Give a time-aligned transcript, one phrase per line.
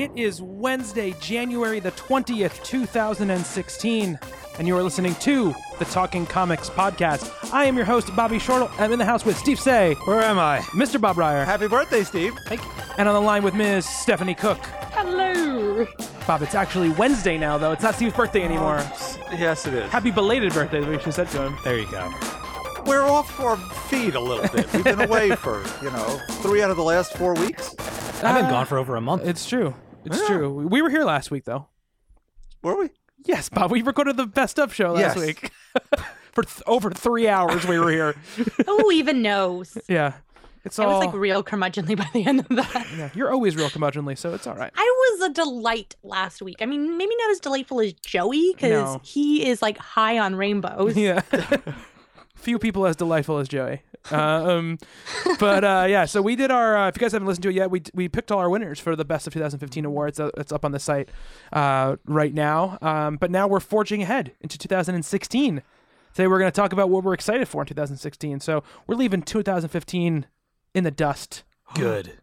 [0.00, 4.18] It is Wednesday, January the 20th, 2016,
[4.58, 7.30] and you are listening to the Talking Comics podcast.
[7.52, 8.70] I am your host, Bobby Shortle.
[8.78, 10.60] I'm in the house with Steve Seigh, Where am I?
[10.70, 10.98] Mr.
[10.98, 12.32] Bob Reyer, Happy birthday, Steve.
[12.46, 12.70] Thank you.
[12.96, 13.86] and on the line with Ms.
[13.86, 14.64] Stephanie Cooke.
[14.94, 15.86] Hello.
[16.26, 17.72] Bob, it's actually Wednesday now, though.
[17.72, 18.78] It's not Steve's birthday anymore.
[18.80, 19.90] Oh, yes, it is.
[19.90, 21.58] Happy belated birthday, we should have said to him.
[21.62, 22.10] There you go.
[22.86, 24.72] We're off our feet a little bit.
[24.72, 27.74] We've been away for, you know, three out of the last four weeks.
[28.22, 29.26] I've been gone for over a month.
[29.26, 29.74] It's true.
[30.04, 30.26] It's Yeah.
[30.26, 30.66] true.
[30.68, 31.66] We were here last week, though.
[32.62, 32.90] Were we?
[33.24, 33.70] Yes, Bob.
[33.70, 35.26] We recorded the best of show last Yes.
[35.26, 35.50] week.
[36.32, 38.12] For th- over three hours, we were here.
[38.66, 39.76] Who even knows?
[39.88, 40.14] Yeah.
[40.64, 40.98] It's I all.
[40.98, 42.86] was like real curmudgeonly by the end of that.
[42.96, 44.70] yeah, you're always real curmudgeonly, so it's all right.
[44.76, 46.56] I was a delight last week.
[46.60, 49.00] I mean, maybe not as delightful as Joey because No.
[49.02, 50.96] he is like high on rainbows.
[50.96, 51.22] Yeah.
[52.34, 53.82] Few people as delightful as Joey.
[54.10, 54.78] Uh, um,
[55.38, 56.76] but uh, yeah, so we did our.
[56.76, 58.78] Uh, if you guys haven't listened to it yet, we we picked all our winners
[58.80, 60.18] for the best of 2015 awards.
[60.18, 61.10] Uh, It's up on the site
[61.52, 62.78] uh, right now.
[62.80, 65.62] Um, but now we're forging ahead into 2016.
[66.14, 68.40] Today we're going to talk about what we're excited for in 2016.
[68.40, 70.26] So we're leaving 2015
[70.74, 71.44] in the dust.
[71.74, 72.14] Good.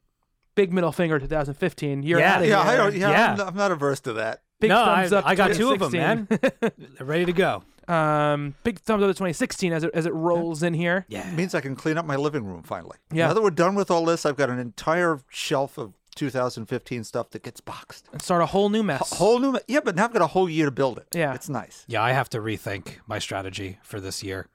[0.56, 2.02] Big middle finger 2015.
[2.04, 2.34] You're Yeah.
[2.36, 2.72] out of Yeah, here.
[2.74, 2.96] I don't.
[2.96, 3.32] Yeah, Yeah.
[3.32, 4.42] I'm, not, I'm not averse to that.
[4.60, 5.26] Big no, thumbs I, up.
[5.28, 6.28] I got two of them, man.
[6.30, 6.72] They're
[7.06, 7.64] ready to go.
[7.88, 11.06] Um, big thumbs up to 2016 as it as it rolls in here.
[11.08, 11.28] Yeah.
[11.28, 12.98] It means I can clean up my living room finally.
[13.12, 13.28] Yeah.
[13.28, 17.30] Now that we're done with all this, I've got an entire shelf of 2015 stuff
[17.30, 18.10] that gets boxed.
[18.12, 19.12] And start a whole new mess.
[19.12, 19.58] A whole new.
[19.68, 21.08] Yeah, but now I've got a whole year to build it.
[21.14, 21.34] Yeah.
[21.34, 21.86] it's nice.
[21.88, 24.48] Yeah, I have to rethink my strategy for this year,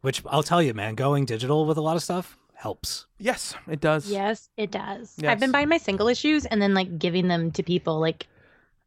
[0.00, 3.06] which I'll tell you, man, going digital with a lot of stuff helps.
[3.18, 4.10] Yes, it does.
[4.10, 5.14] Yes, it does.
[5.18, 5.30] Yes.
[5.30, 8.00] I've been buying my single issues and then like giving them to people.
[8.00, 8.26] Like,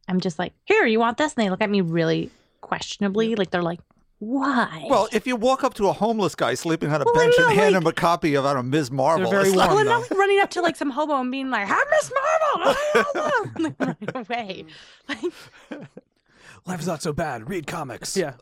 [0.08, 1.34] I'm just like, here, you want this?
[1.34, 2.32] And they look at me really
[2.66, 3.36] questionably.
[3.36, 3.80] Like, they're like,
[4.20, 4.86] why?
[4.90, 7.48] Well, if you walk up to a homeless guy sleeping on a Well, bench and
[7.48, 8.90] know, hand like- him a copy of I don't know, Ms.
[8.92, 9.58] Marvel, very it's warm.
[9.58, 11.84] like- well, I'm not like running up to like some hobo and being like, "Hi,
[11.92, 12.76] Miss Marvel,"
[13.58, 14.66] I'm like running away.
[15.70, 15.90] Like,
[16.66, 17.48] Life's not so bad.
[17.50, 18.18] Read comics.
[18.18, 18.34] Yeah.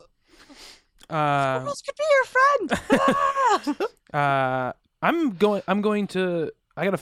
[1.10, 3.90] Uh, this could be your friend.
[4.14, 5.62] uh, I'm going.
[5.68, 6.50] I'm going to.
[6.76, 6.98] I gotta.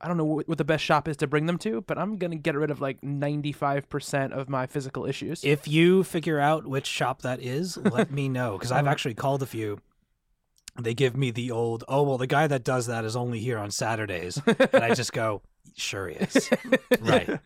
[0.00, 2.16] I don't know what, what the best shop is to bring them to, but I'm
[2.16, 5.44] gonna get rid of like 95 percent of my physical issues.
[5.44, 8.90] If you figure out which shop that is, let me know because I've uh-huh.
[8.92, 9.80] actually called a few.
[10.78, 13.56] They give me the old, oh well, the guy that does that is only here
[13.58, 15.40] on Saturdays, and I just go,
[15.74, 16.50] sure he is,
[17.00, 17.40] right.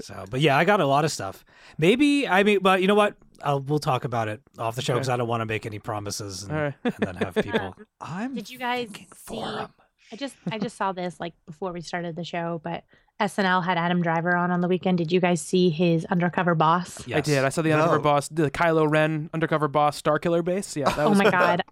[0.00, 1.44] So, but yeah, I got a lot of stuff.
[1.76, 3.16] Maybe I mean, but you know what?
[3.42, 5.78] I'll, we'll talk about it off the show because I don't want to make any
[5.78, 6.74] promises and, All right.
[6.84, 7.76] and then have people.
[8.00, 9.06] I'm Did you guys see?
[9.12, 9.68] for 'em.
[10.12, 12.84] I just I just saw this like before we started the show, but
[13.20, 14.98] SNL had Adam Driver on on the weekend.
[14.98, 17.06] Did you guys see his undercover boss?
[17.12, 17.44] I did.
[17.44, 20.76] I saw the undercover boss, the Kylo Ren undercover boss, Star Killer base.
[20.76, 21.62] Yeah, that Oh my god,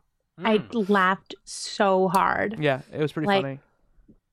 [0.42, 0.88] I Mm.
[0.88, 3.58] laughed so hard Yeah, it was pretty Like- funny.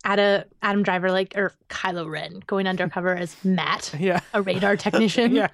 [0.05, 4.77] at a Adam Driver like or Kylo Ren going undercover as Matt, Yeah, a radar
[4.77, 5.33] technician.
[5.35, 5.49] yeah.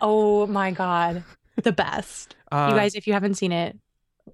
[0.00, 1.24] Oh my god,
[1.62, 2.36] the best.
[2.50, 3.76] Uh, you guys, if you haven't seen it,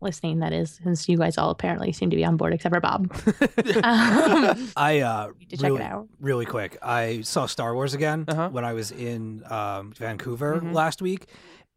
[0.00, 2.80] listening that is, since you guys all apparently seem to be on board except for
[2.80, 3.10] Bob.
[3.84, 6.08] um, I uh, to check it really, out.
[6.20, 6.78] really quick.
[6.82, 8.48] I saw Star Wars again Uh-huh.
[8.50, 10.72] when I was in um, Vancouver Mhm.
[10.72, 11.26] last week,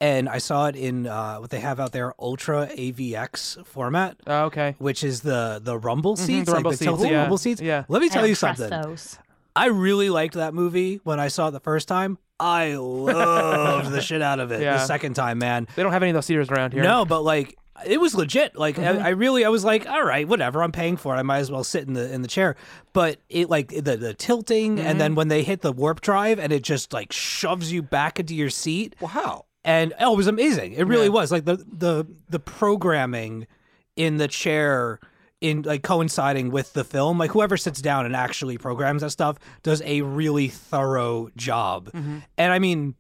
[0.02, 4.46] and I saw it in uh, what they have out there, Ultra AVX format, oh,
[4.46, 4.76] okay.
[4.80, 7.22] which is the the rumble Mhm, seats, the rumble like the seats, tilting yeah.
[7.22, 7.62] rumble seats.
[7.62, 7.84] Yeah.
[7.88, 8.82] Let me tell don't you trust something.
[8.82, 9.18] Those.
[9.56, 12.18] I really liked that movie when I saw it the first time.
[12.40, 14.78] I loved the shit out of it Yeah.
[14.78, 15.68] the second time, man.
[15.76, 16.82] They don't have any of those theaters around here.
[16.84, 18.56] No, but like it was legit.
[18.56, 19.02] Like Mhm.
[19.02, 20.62] I, I really, I was like, all right, whatever.
[20.64, 21.20] I'm paying for it.
[21.20, 22.56] I might as well sit in the in the chair.
[22.94, 24.88] But it like the the tilting, Mm-hmm.
[24.88, 28.20] and then when they hit the warp drive, and it just like shoves you back
[28.20, 29.46] into your seat, wow.
[29.66, 30.74] and oh, it was amazing.
[30.74, 31.10] It really Yeah.
[31.12, 31.32] was.
[31.32, 33.48] Like the the the programming
[33.96, 35.00] in the chair.
[35.42, 39.38] In like coinciding with the film, like whoever sits down and actually programs that stuff
[39.62, 41.92] does a really thorough job.
[41.92, 42.20] Mm-hmm.
[42.38, 42.96] And I mean,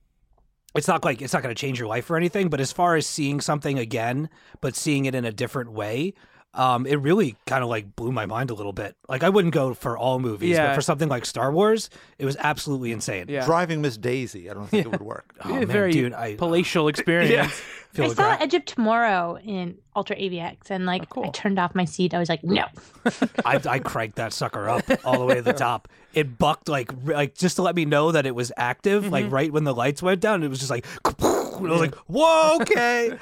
[0.75, 2.95] it's not like it's not going to change your life or anything, but as far
[2.95, 4.29] as seeing something again,
[4.61, 6.13] but seeing it in a different way,
[6.55, 8.95] um, it really kind of like blew my mind a little bit.
[9.09, 10.67] Like I wouldn't go for all movies, Yeah.
[10.67, 11.89] but for something like Star Wars,
[12.19, 13.25] it was absolutely insane.
[13.27, 13.45] Yeah.
[13.45, 15.33] Driving Miss Daisy, I don't think it would work.
[15.45, 17.51] Oh, man, very dude, I palatial experience.
[17.93, 21.25] feel I the saw gra- Edge of Tomorrow in Ultra AVX, and like Oh, cool.
[21.25, 22.13] I turned off my seat.
[22.13, 22.65] I was like, no.
[23.45, 25.87] I, I cranked that sucker up all the way to the top.
[26.13, 29.11] It bucked like like just to let me know that it was active.
[29.11, 29.33] Like Mm-hmm.
[29.33, 31.11] right when the lights went down, it was just like, I
[31.59, 33.17] was like, whoa, okay.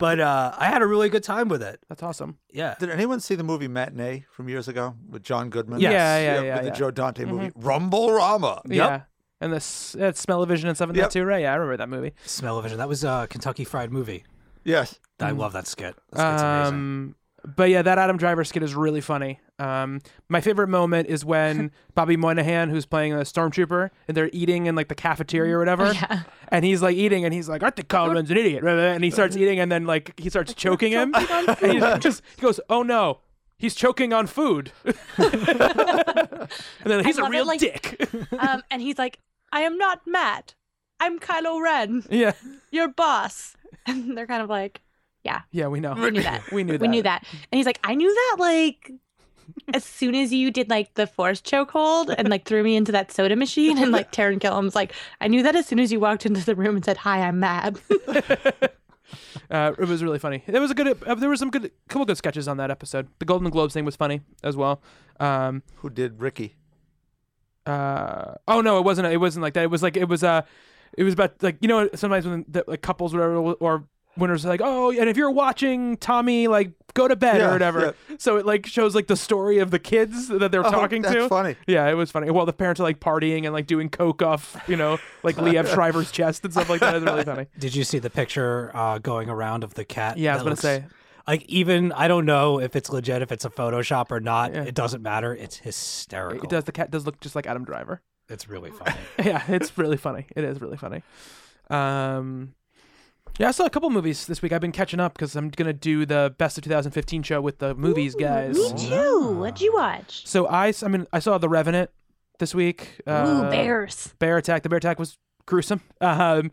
[0.00, 1.78] But uh, I had a really good time with it.
[1.88, 2.38] That's awesome.
[2.52, 2.74] Yeah.
[2.80, 5.78] Did anyone see the movie Matinee from years ago with John Goodman?
[5.78, 5.92] Yes.
[5.92, 6.40] Yeah, yeah, yeah.
[6.40, 6.70] with yeah.
[6.70, 8.62] the Joe Dante movie, Rumble Rama.
[8.66, 9.02] Yeah.
[9.40, 11.04] And this uh, Smell-O-Vision and stuff in Yep.
[11.04, 11.42] that too, right?
[11.42, 12.12] Yeah, I remember that movie.
[12.24, 12.78] Smell-O-Vision.
[12.78, 14.24] That was a Kentucky Fried Movie.
[14.64, 14.98] Yes.
[15.20, 15.94] I love that skit.
[16.12, 16.74] That skit's amazing.
[16.74, 17.14] Um,
[17.44, 19.40] but yeah, that Adam Driver skit is really funny.
[19.58, 24.66] Um, my favorite moment is when Bobby Moynihan, who's playing a stormtrooper, and they're eating
[24.66, 26.22] in like the cafeteria or whatever, Yeah.
[26.48, 29.36] and he's like eating, and he's like, "I think Coleman's an idiot," and he starts
[29.38, 33.20] eating, and then like he starts choking him, and he just he goes, "Oh no."
[33.58, 34.72] He's choking on food,
[35.18, 35.28] and
[36.84, 38.08] then he's a love it, real like- dick.
[38.38, 39.18] Um, and he's like,
[39.52, 40.54] I am not Matt.
[40.98, 42.32] I'm Kylo Ren, yeah,
[42.70, 43.56] your boss.
[43.86, 44.80] And they're kind of like,
[45.24, 45.94] yeah, yeah, we know.
[45.94, 46.50] we knew that.
[46.50, 46.80] We knew that.
[46.80, 47.24] We knew that.
[47.50, 48.92] And he's like, I knew that like
[49.74, 53.10] as soon as you did like the force chokehold and like threw me into that
[53.12, 56.24] soda machine and like Taran Killam's like, I knew that as soon as you walked
[56.26, 57.78] into the room and said, Hi, I'm mad.
[59.50, 60.44] Uh, it was really funny.
[60.46, 61.02] There was a good.
[61.04, 63.08] Uh, there was some good, couple good sketches on that episode.
[63.18, 64.80] The Golden Globes thing was funny as well.
[65.18, 66.54] Um, Who did Ricky?
[67.66, 69.08] uh, oh no, it wasn't.
[69.08, 69.64] It wasn't like that.
[69.64, 70.22] It was like it was.
[70.22, 70.42] Uh,
[70.96, 73.84] it was about like you know sometimes when the, like couples or whatever or
[74.16, 77.52] winners are like oh and if you're watching Tommy like go to bed or Yeah,
[77.52, 77.94] whatever.
[78.18, 81.14] So it like shows like the story of the kids that they're Oh, talking that's
[81.14, 81.28] to.
[81.28, 81.54] funny.
[81.66, 82.30] Yeah, it was funny.
[82.30, 85.66] While the parents are like partying and like doing coke off, you know, like Liev
[85.74, 86.96] Schreiber's chest and stuff like that.
[86.96, 87.46] It's really funny.
[87.58, 90.18] Did you see the picture uh, going around of the cat?
[90.18, 90.84] Yeah, I was gonna looks- say.
[91.28, 94.52] Like even I don't know if it's legit, if it's a Photoshop or not.
[94.52, 94.64] Yeah.
[94.64, 95.32] It doesn't matter.
[95.32, 96.42] It's hysterical.
[96.42, 96.64] It does.
[96.64, 98.00] The cat does look just like Adam Driver.
[98.28, 98.96] It's really funny.
[99.24, 100.26] yeah, it's really funny.
[100.34, 101.02] It is really funny.
[101.68, 102.54] Um,
[103.40, 104.52] yeah, I saw a couple movies this week.
[104.52, 107.74] I've been catching up because I'm gonna do the best of 2015 show with the
[107.74, 108.56] movies guys.
[108.56, 109.36] Me too.
[109.38, 110.26] What'd you watch?
[110.26, 111.90] So I, s- I mean, I saw The Revenant
[112.38, 113.00] this week.
[113.08, 114.14] Ooh, Uh, bears.
[114.18, 114.62] Bear Attack.
[114.62, 115.80] The Bear Attack was gruesome.
[116.00, 116.50] Um,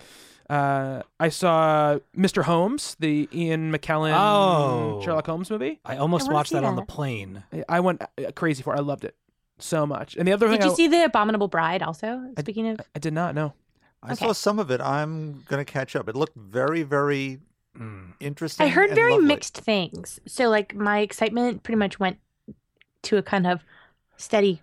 [0.50, 2.44] uh, I saw Mr.
[2.44, 5.02] Holmes, the Ian McKellen Oh.
[5.04, 5.82] Sherlock Holmes movie.
[5.84, 7.44] I almost wanna watched see that on the plane.
[7.68, 8.74] I went uh, crazy for.
[8.74, 8.78] it.
[8.78, 9.14] I loved it
[9.60, 10.16] so much.
[10.16, 12.32] And the other Did thing you I, see The Abominable Bride also?
[12.40, 13.54] Speaking of I did not know.
[14.04, 14.26] I Okay.
[14.26, 14.80] saw some of it.
[14.82, 16.08] I'm going to catch up.
[16.08, 17.40] It looked very, very
[17.78, 18.14] Mm.
[18.20, 18.66] interesting.
[18.66, 19.28] I heard and very lovely.
[19.28, 20.20] mixed things.
[20.28, 22.18] So like my excitement pretty much went
[23.04, 23.64] to a kind of
[24.18, 24.62] steady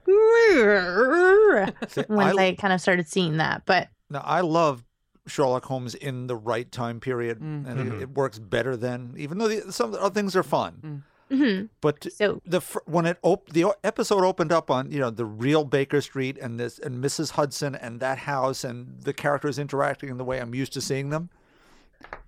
[1.89, 3.63] See, once I, I, kind of started seeing that.
[3.67, 4.85] But now, I love
[5.27, 7.67] Sherlock Holmes in the right time period, Mm.
[7.69, 11.05] and it, it works better than even though the, some other things are fun.
[11.31, 11.69] Mhm.
[11.81, 15.65] But so the when it op- the episode opened up on you know the real
[15.65, 17.33] Baker Street and this and Mrs.
[17.33, 21.11] Hudson and that house and the characters interacting in the way I'm used to seeing
[21.11, 21.31] them,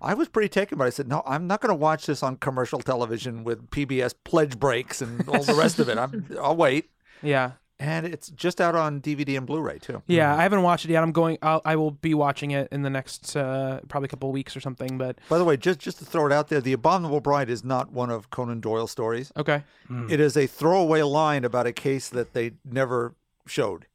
[0.01, 0.85] I was pretty taken by.
[0.85, 0.87] it.
[0.87, 4.59] I said, no, I'm not going to watch this on commercial television with PBS pledge
[4.59, 5.97] breaks and all the rest of it.
[5.97, 6.89] I'm, I'll wait.
[7.21, 7.51] Yeah.
[7.79, 10.01] And it's just out on DVD and Blu-ray too.
[10.07, 11.03] Yeah, I haven't watched it yet.
[11.03, 11.37] I'm going.
[11.43, 14.61] I'll, I will be watching it in the next uh, probably couple of weeks or
[14.61, 14.97] something.
[14.97, 17.63] But By the way, just just to throw it out there, The Abominable Bride is
[17.63, 19.31] not one of Conan Doyle's stories.
[19.37, 19.63] okay,
[20.09, 23.13] It is a throwaway line about a case that they never
[23.45, 23.85] showed.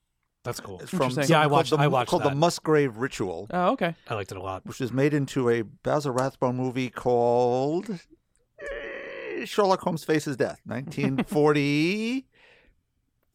[0.44, 0.78] That's cool.
[0.80, 2.34] It's from Yeah, I called watched- the, I watched called the.
[2.36, 3.48] Musgrave Ritual.
[3.50, 4.64] oh okay, I liked it a lot.
[4.64, 7.90] which was made into a Basil Rathbone movie called
[8.60, 10.60] eh, Sherlock Holmes Faces Death,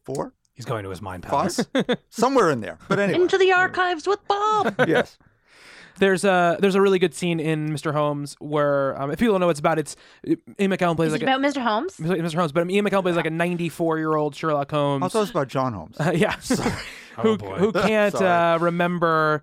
[0.08, 1.30] 1944, He's going to his mind five,
[1.74, 1.98] palace.
[2.10, 2.78] somewhere in there.
[2.88, 4.74] But anyway, into the archives with Bob.
[4.88, 5.16] yes,
[5.98, 7.92] there's a there's a really good scene in Mr.
[7.92, 9.94] Holmes where um, if people don't know what it's about, it's
[10.26, 10.38] Ian
[10.72, 11.62] McKellen plays Is like it about Mr.
[11.62, 11.96] Holmes?
[11.98, 12.34] Mr.
[12.34, 15.04] Holmes, but Ian McKellen plays like a 94 year old Sherlock Holmes.
[15.04, 15.96] I thought it was about John Holmes.
[16.00, 16.34] Uh, yeah,
[17.18, 17.56] Oh, who boy.
[17.56, 18.54] who can't Sorry.
[18.54, 19.42] uh, remember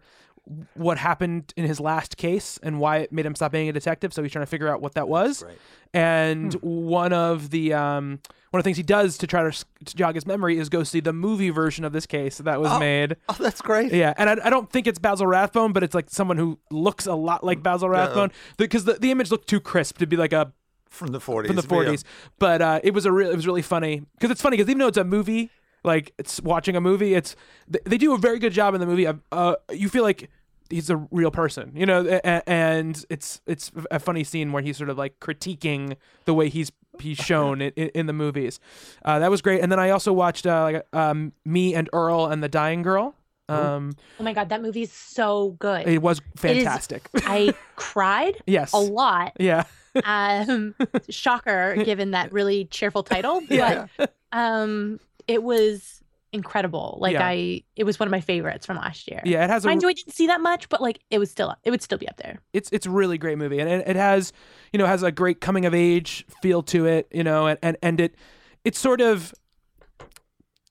[0.75, 4.13] what happened in his last case and why it made him stop being a detective.
[4.13, 5.43] So he's trying to figure out what that was.
[5.43, 5.57] Right.
[5.93, 8.19] And one of the um,
[8.55, 10.83] one of the things he does to try to, to jog his memory is go
[10.83, 12.79] see the movie version of this case that was Oh.
[12.79, 13.17] made.
[13.27, 13.91] Oh, that's great.
[13.93, 17.05] Yeah, and I, I don't think it's Basil Rathbone, but it's like someone who looks
[17.05, 20.31] a lot like Basil Rathbone because the, the image looked too crisp to be like
[20.31, 20.53] a
[20.89, 21.47] From the 40s.
[21.47, 21.91] from the but yeah.
[21.93, 22.03] 40s.
[22.39, 24.79] But uh, it was a real, it was really funny because it's funny because even
[24.79, 25.49] though it's a movie,
[25.83, 27.35] like it's watching a movie, it's
[27.71, 29.05] th- they do a very good job in the movie.
[29.05, 30.29] Of, uh, you feel like
[30.69, 32.03] he's a real person, you know,
[32.47, 35.95] and it's it's a funny scene where he's sort of like critiquing
[36.25, 36.71] the way he's
[37.01, 38.59] he's shown in, in, the movies.
[39.03, 39.61] Uh, that was great.
[39.61, 43.15] And then I also watched uh, like um, me and Earl and the Dying Girl.
[43.47, 45.87] Um, Oh my god, that movie's so good.
[45.87, 47.07] it was fantastic.
[47.15, 48.73] I cried yes.
[48.73, 49.33] a lot.
[49.39, 49.63] Yeah.
[50.03, 50.75] Um,
[51.09, 53.41] shocker, given that really cheerful title.
[53.43, 53.87] Yeah.
[53.97, 56.01] But um, it was
[56.33, 56.97] incredible.
[56.99, 57.25] Like Yeah.
[57.25, 59.21] I, it was one of my favorites from last year.
[59.25, 59.43] Yeah.
[59.43, 61.55] It has a Mind you, I didn't see that much, but like it was still,
[61.63, 62.39] it would still be up there.
[62.53, 64.33] it's it's a really great movie and it, it has
[64.73, 67.77] you know has a great coming of age feel to it you know and and,
[67.81, 68.15] and it
[68.63, 69.33] it's sort of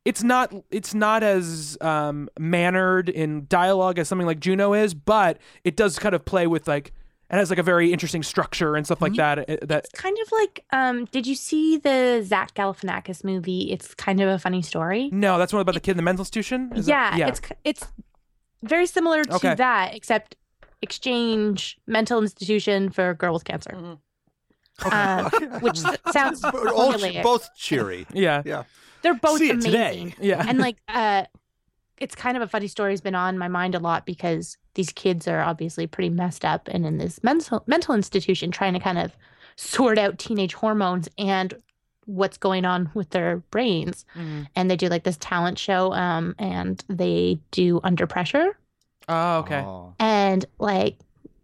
[0.05, 5.39] it's not it's not as um mannered in dialogue as something like Juno is but
[5.65, 6.93] it does kind of play with like
[7.31, 10.17] it has like a very interesting structure and stuff like that it- that It's kind
[10.25, 13.73] of like, um, did you see the Zach Galifianakis movie?
[13.73, 15.09] It's kind of a funny story.
[15.13, 17.41] no that's one about the kid in the mental institution Is yeah, that- yeah it's
[17.65, 17.87] it's
[18.63, 19.55] very similar to Okay.
[19.57, 20.37] that, except
[20.83, 24.93] exchange mental institution for a girl with cancer, Mm-hmm.
[24.93, 25.79] um, which
[26.13, 26.59] sounds all che-
[27.11, 27.23] formulaic.
[27.23, 28.07] both cheery.
[28.13, 28.65] yeah Yeah.
[29.03, 29.71] They're both See amazing.
[29.71, 30.15] today.
[30.21, 31.25] yeah and like uh
[31.99, 34.93] it's kind of a funny story has been on my mind a lot because these
[34.93, 38.99] kids are obviously pretty messed up and in this mental mental institution trying to kind
[38.99, 39.13] of
[39.57, 41.55] sort out teenage hormones and
[42.07, 44.05] what's going on with their brains.
[44.17, 44.47] Mhm.
[44.55, 48.59] and they do like this talent show um and they do under pressure.
[49.09, 49.61] Oh okay.
[49.61, 49.95] Oh.
[49.99, 50.97] and like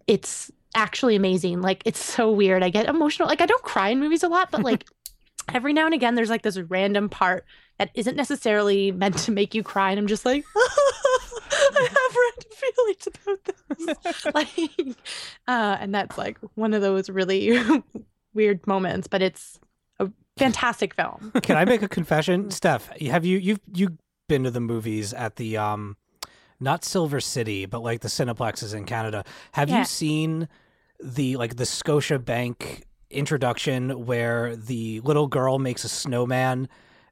[0.06, 1.62] it's actually amazing.
[1.62, 2.62] Like it's so weird.
[2.62, 3.28] I get emotional.
[3.28, 4.84] Like i don't cry in movies a lot but like
[5.54, 7.44] every now and again there's like this random part
[7.80, 12.52] that isn't necessarily meant to make you cry and i'm just like i have random
[12.52, 14.96] feelings about this like
[15.49, 17.58] uh and that's like one of those really
[18.34, 19.58] weird moments but it's
[19.99, 22.88] a fantastic film Can I make a confession, Steph?
[23.00, 23.96] Have you you've you
[24.28, 25.96] been to the movies at the um,
[26.60, 29.25] not Silver City, but like the Cineplexes in Canada?
[29.52, 29.80] Have Yeah.
[29.80, 30.49] you seen
[31.02, 36.68] the like the Scotia Bank introduction where the little girl makes a snowman?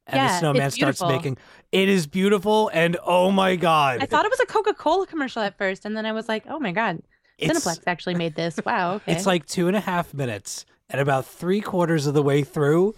[0.08, 1.08] And Yeah, the it's snowman starts beautiful.
[1.08, 1.36] making
[1.70, 5.58] it is beautiful and oh my god i thought it was a coca-cola commercial at
[5.58, 7.02] first and then i was like oh my god
[7.36, 11.00] It's- cineplex actually made this wow okay It's like two and a half minutes, and
[11.00, 12.94] about three quarters of the way through,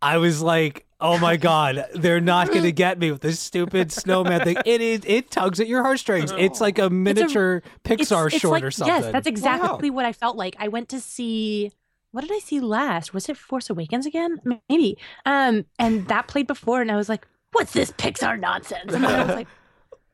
[0.00, 4.40] I was like, "Oh my god, they're not gonna get me with this stupid snowman
[4.44, 5.00] thing." It is.
[5.04, 6.32] It tugs at your heartstrings.
[6.38, 6.64] It's oh.
[6.64, 8.94] like a miniature Pixar short like, or something.
[8.94, 10.56] Yes, that's exactly what I felt like.
[10.58, 11.72] I went to see
[12.18, 13.14] what did I see last?
[13.14, 14.40] Was it Force Awakens again?
[14.68, 14.98] Maybe.
[15.24, 19.24] Um, and that played before, and I was like, "What's this Pixar nonsense?" And I
[19.24, 19.46] was like,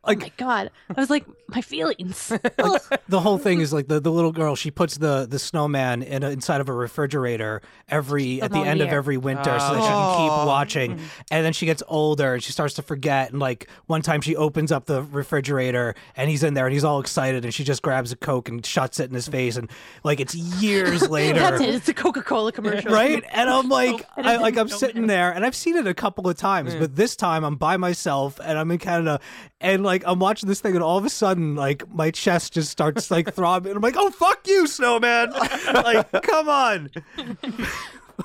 [0.04, 2.80] "Oh Like- my god!" I was like, "My feelings." Ugh.
[3.08, 4.54] the whole thing is like the, the little girl.
[4.56, 8.66] She puts the the snowman in a, inside of a refrigerator every at the whole
[8.66, 10.46] end of every winter, so that she can keep Oh.
[10.46, 10.96] watching.
[10.96, 11.04] Mm-hmm.
[11.30, 13.30] And then she gets older and she starts to forget.
[13.30, 16.84] And like one time, she opens up the refrigerator and he's in there and he's
[16.84, 19.56] all excited, and she just grabs a coke and shuts it in his face.
[19.56, 19.70] And
[20.02, 21.38] like it's years later.
[21.40, 21.68] That's it.
[21.75, 25.11] It's a Coca Cola commercial, Right, and I'm like, It I, like I'm sitting bad.
[25.11, 28.40] there, and I've seen it a couple of times, but this time I'm by myself,
[28.42, 29.20] and I'm in Canada,
[29.61, 32.70] and like I'm watching this thing, and all of a sudden, like my chest just
[32.70, 35.30] starts like throbbing, and I'm like, oh fuck you, snowman!
[35.74, 36.90] like, come on.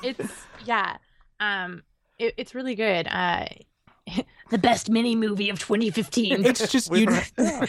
[0.03, 0.31] It's
[0.65, 0.97] yeah.
[1.39, 1.83] Um,
[2.19, 3.07] it, it's really good.
[3.07, 3.45] Uh,
[4.51, 6.45] the best mini movie of 2015.
[6.45, 7.07] It's just you.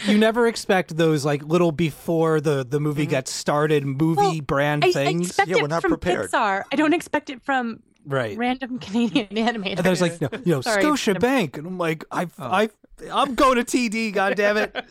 [0.05, 4.83] You never expect those like little before the the movie gets started movie Well, brand
[4.85, 6.29] I, I things, expect Yeah, it we're not from prepared.
[6.31, 6.63] Pixar.
[6.71, 8.37] I don't expect it from right?
[8.37, 9.77] random Canadian animators.
[9.77, 12.25] And then it's like, you know, you know Sorry, Scotia Bank, and I'm like, I,
[12.25, 12.29] Oh.
[12.39, 12.69] I,
[13.11, 14.13] I'm going to TD.
[14.13, 14.75] God damn it!
[14.75, 14.83] uh,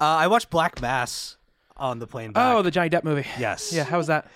[0.00, 1.36] I watched Black Mass
[1.76, 2.54] on the plane back.
[2.54, 3.72] oh the Johnny Depp movie yes.
[3.72, 4.26] yeah how was that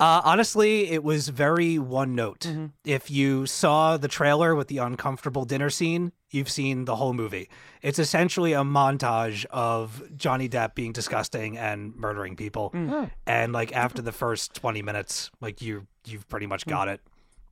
[0.00, 2.40] Uh, honestly, it was very one note.
[2.40, 2.66] Mm-hmm.
[2.84, 7.48] If you saw the trailer with the uncomfortable dinner scene, you've seen the whole movie.
[7.80, 12.70] It's essentially a montage of Johnny Depp being disgusting and murdering people.
[12.74, 13.10] Mm.
[13.24, 16.50] And like after the first 20 minutes, like you you've pretty Mm.
[16.50, 17.00] much got it.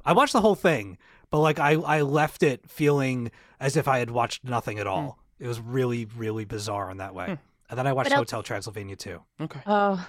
[0.05, 0.99] I watched the whole thing,
[1.33, 4.81] but like I I left it feeling as if I had watched nothing Mm.
[4.83, 5.19] at all.
[5.41, 7.37] It was really really bizarre in that way.
[7.69, 9.21] And then I watched What else- Hotel Transylvania too.
[9.41, 10.07] okay Oh.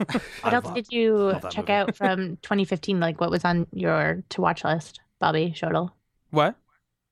[0.00, 0.04] I
[0.42, 1.72] What else love- did you check movie.
[1.72, 2.98] out from 2015?
[2.98, 5.94] Like, what was on your to watch list, Bobby Shortle?
[6.30, 6.56] what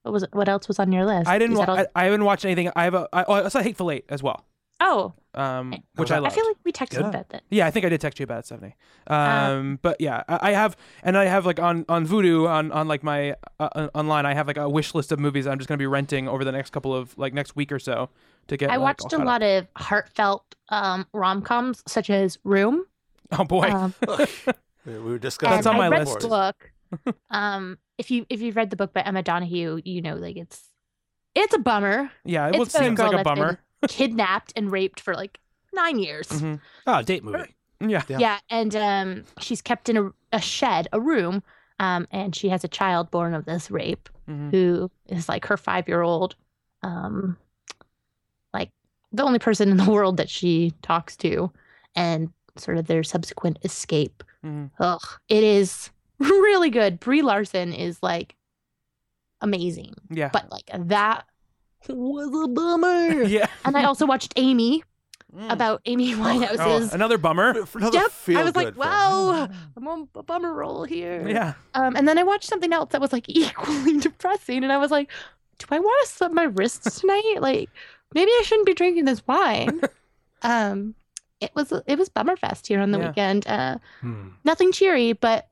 [0.03, 1.29] What was what else was on your list?
[1.29, 3.33] I didn't You wa- all- I, I haven't watched anything I have a I, oh,
[3.45, 4.45] I saw Hateful Eight as well
[4.83, 7.07] oh, um which I I I feel like we texted Good.
[7.07, 7.43] about that.
[7.51, 8.75] Yeah, I think I did text you about it, Stephanie.
[9.07, 12.71] Um, Um, but yeah, I, I have, and I have like on on Vudu on
[12.73, 15.59] on like my uh, uh, online, I have like a wish list of movies I'm
[15.59, 18.11] just gonna be renting over the next couple of like next week or so
[18.49, 18.71] to get.
[18.71, 19.27] I like, watched a caught up.
[19.27, 22.85] lot of heartfelt um, rom coms, such as Room.
[23.39, 23.95] Oh boy, Um,
[24.85, 25.55] We we were discussing.
[25.55, 26.21] That's on my I read list.
[26.21, 26.73] The book.
[27.31, 30.61] um, if you if you've read the book by Emma Donoghue, you know like it's
[31.35, 32.11] it's a bummer.
[32.27, 33.61] yeah, it it's seems girl like a that's been bummer.
[33.89, 35.39] Kidnapped and raped for like
[35.73, 36.29] nine years.
[36.29, 36.61] Mhm.
[36.87, 37.55] Oh, date movie.
[37.81, 38.19] Yeah, Yeah.
[38.19, 41.43] Yeah, and um, she's kept in a, a shed, a room,
[41.81, 44.51] um, and she has a child born of this rape Mhm.
[44.53, 46.37] who is like her five year old,
[46.83, 47.37] um,
[48.55, 48.71] like
[49.11, 51.51] the only person in the world that she talks to,
[51.97, 54.23] and sort of their subsequent escape.
[54.45, 54.71] Mhm.
[54.79, 57.01] Ugh, it is really good.
[57.01, 58.37] Brie Larson is like
[59.41, 60.31] amazing, Yeah.
[60.33, 61.25] but like that
[61.89, 63.23] was a bummer.
[63.25, 63.47] yeah.
[63.65, 64.83] and I also watched Amy
[65.35, 65.51] Mm.
[65.51, 66.93] about Amy Oh, Winehouse's.
[66.93, 67.55] another bummer.
[67.75, 68.87] Another yep, I was like, good film.
[68.87, 71.27] wow, I'm on a bummer roll here.
[71.27, 71.55] Yeah.
[71.73, 74.91] Um, and then I watched something else that was like equally depressing, and I was
[74.91, 75.11] like,
[75.57, 77.37] do I want to slit my wrists tonight?
[77.41, 77.71] like,
[78.15, 79.81] maybe I shouldn't be drinking this wine.
[80.43, 80.95] um,
[81.41, 83.09] it was it was Bummerfest here on the Yeah.
[83.09, 83.47] weekend.
[83.47, 84.29] Uh, Hmm.
[84.45, 85.49] nothing cheery, but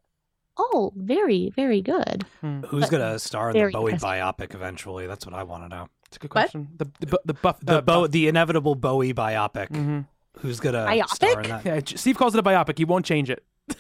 [0.59, 2.27] oh, very very good.
[2.43, 4.09] Who's But gonna star in the very Bowie depressing.
[4.21, 5.07] biopic eventually?
[5.07, 5.89] That's what I want to know.
[6.11, 6.43] It's a good What?
[6.50, 6.69] question.
[6.76, 9.69] The the, the buff The uh, Bo- buff- the inevitable Bowie biopic.
[9.71, 10.07] Mhm.
[10.40, 11.09] Who's gonna Biopic?
[11.09, 11.64] star in that?
[11.64, 12.79] Yeah, Steve calls it a biopic.
[12.79, 13.45] He won't change it.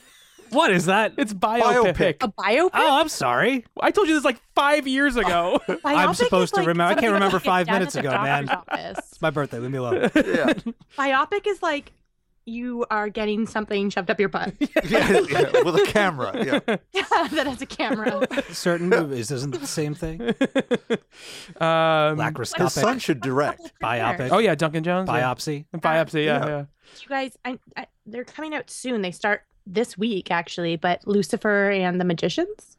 [0.50, 1.12] What is that?
[1.16, 1.94] It's biopic.
[1.94, 2.16] Biopic.
[2.22, 2.70] A biopic.
[2.74, 3.64] Oh, I'm sorry.
[3.80, 5.60] I told you this like five years ago.
[5.84, 8.46] I'm supposed to like remember- I can't remember five minutes ago, man.
[8.46, 8.98] doctor's office.
[9.12, 9.60] It's my birthday.
[9.60, 9.94] Leave me alone.
[10.16, 10.52] yeah.
[10.98, 11.92] Biopic is like
[12.50, 16.32] you are getting something shoved up your butt yeah, yeah, with a camera.
[16.36, 16.76] Yeah.
[17.30, 18.26] that has a camera.
[18.52, 20.20] Certain movies isn't the same thing.
[21.60, 23.72] um, His son should direct.
[23.82, 24.30] biopic.
[24.30, 25.08] oh yeah, Duncan Jones.
[25.08, 25.22] yeah.
[25.22, 25.66] biopsy.
[25.74, 26.24] Biopsy.
[26.24, 26.46] Yeah, Yeah.
[26.46, 26.64] yeah.
[27.00, 31.70] you guys I, I they're coming out soon they start this week actually but lucifer
[31.70, 32.76] and the magicians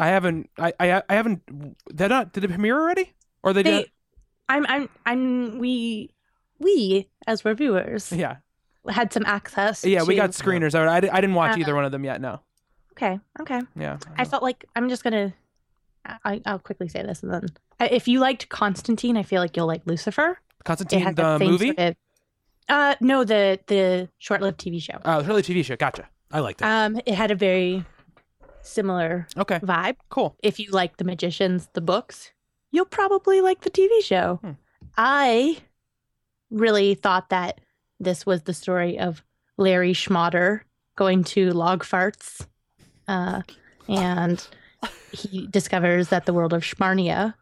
[0.00, 0.48] I haven't.
[0.56, 0.72] I.
[0.78, 1.42] I, I haven't.
[1.92, 2.32] They're not.
[2.32, 3.12] Did it premiere already?
[3.42, 3.90] Or they, they did?
[4.48, 6.10] i'm i'm i'm we
[6.58, 8.36] we as reviewers Yeah.
[8.88, 10.02] Had some access Yeah.
[10.04, 10.74] We got screeners.
[10.74, 12.20] I, I, I didn't watch Uh, either one of them yet.
[12.20, 12.40] No.
[12.92, 13.98] okay okay Yeah.
[14.16, 15.32] i felt like i'm just gonna
[16.24, 17.46] I, i'll quickly say this and then
[17.90, 21.66] if you liked constantine i feel like you'll like lucifer Constantine the movie.
[21.68, 21.96] sort of-
[22.68, 25.76] uh no the the short-lived tv show Oh, really a TV show.
[25.76, 26.08] Gotcha.
[26.32, 26.64] I liked it.
[26.64, 27.84] um it had a very
[28.62, 29.58] similar Okay.
[29.60, 30.36] vibe Cool.
[30.42, 32.32] if you like the magicians the books
[32.72, 34.52] you'll probably like the tv show Hmm.
[34.96, 35.58] i
[36.50, 37.60] really thought that
[38.00, 39.22] this was the story of
[39.56, 40.60] larry schmatter
[40.96, 42.46] going to log farts
[43.08, 43.42] uh,
[43.88, 44.46] and
[45.12, 47.34] he discovers that the world of schmarnia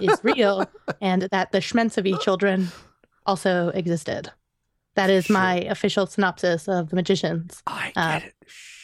[0.00, 0.64] is real
[1.00, 2.68] and that the schmentsovy children
[3.26, 4.30] also existed
[4.94, 8.34] that is my official synopsis of the magicians I Uh, get it.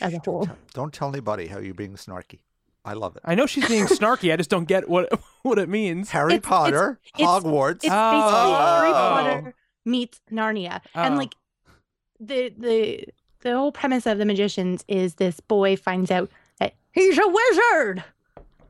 [0.00, 2.40] as a whole Don't tell anybody how you're being snarky.
[2.84, 3.22] I love it.
[3.24, 4.30] I know she's being snarky.
[4.32, 5.08] I just don't get what
[5.42, 6.10] what it means.
[6.10, 7.76] Harry It's- Potter, it's- Hogwarts.
[7.76, 8.92] It's basically Harry Oh.
[8.92, 11.18] Potter meets Narnia, and Oh.
[11.18, 11.34] like
[12.20, 13.04] the the
[13.40, 18.04] the whole premise of the magicians is this boy finds out that he's a wizard,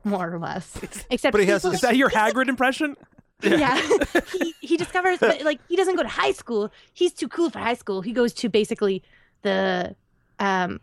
[0.03, 0.75] more or less.
[1.09, 2.95] Except But he has people- Is that your Hagrid impression?
[3.41, 3.79] yeah.
[4.31, 6.71] he he discovers, but like he doesn't go to high school.
[6.93, 8.01] He's too cool for high school.
[8.01, 9.03] He goes to basically
[9.43, 9.95] the
[10.39, 10.79] um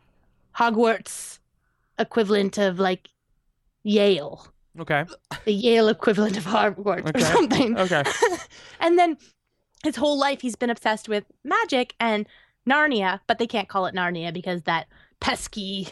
[0.56, 1.38] Hogwarts
[1.98, 3.08] equivalent of like
[3.84, 4.46] Yale,
[4.78, 5.04] Okay.
[5.44, 7.20] the Yale equivalent of Hogwarts Okay.
[7.20, 7.78] or something.
[7.78, 8.02] Okay.
[8.80, 9.16] and then
[9.82, 12.26] his whole life he's been obsessed with magic and
[12.68, 14.86] Narnia, but they can't call it Narnia because that
[15.20, 15.88] pesky,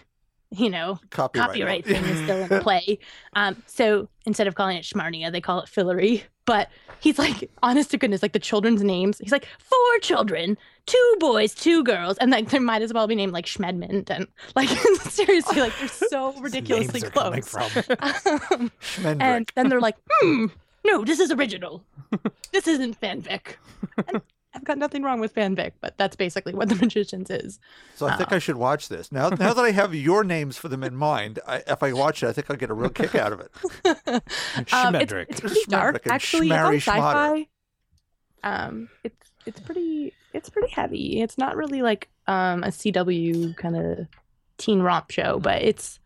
[0.50, 1.48] you know, Copyright.
[1.48, 2.98] copyright thing is still in play.
[3.34, 6.22] Um, so instead of calling it Schmarnia, they call it Fillory.
[6.46, 6.68] But
[7.00, 9.18] he's like, honest to goodness, like the children's names.
[9.18, 13.14] He's like, four children, two boys, two girls, and like there might as well be
[13.14, 14.26] named like Schmedmund and
[14.56, 14.68] like
[15.08, 18.50] seriously, like they're so ridiculously Names are coming close.
[18.50, 18.72] Um,
[19.20, 20.46] and then they're like, hmm,
[20.84, 21.84] no, this is original.
[22.52, 23.56] this isn't fanfic.
[24.08, 27.60] And I've got nothing wrong with fanfic, but that's basically what The Magicians is.
[27.94, 29.12] So I think I should watch this.
[29.12, 32.22] Now now that I have your names for them in mind, I, if I watch
[32.22, 33.50] it, I think I'll get a real kick out of it.
[34.72, 36.50] Um, it's, it's pretty dark, and actually.
[36.50, 37.48] It's on sci-fi.
[38.42, 41.20] Um, it's it's pretty it's pretty heavy.
[41.22, 44.06] It's not really like um a CW kind of
[44.58, 45.98] teen romp show, but it's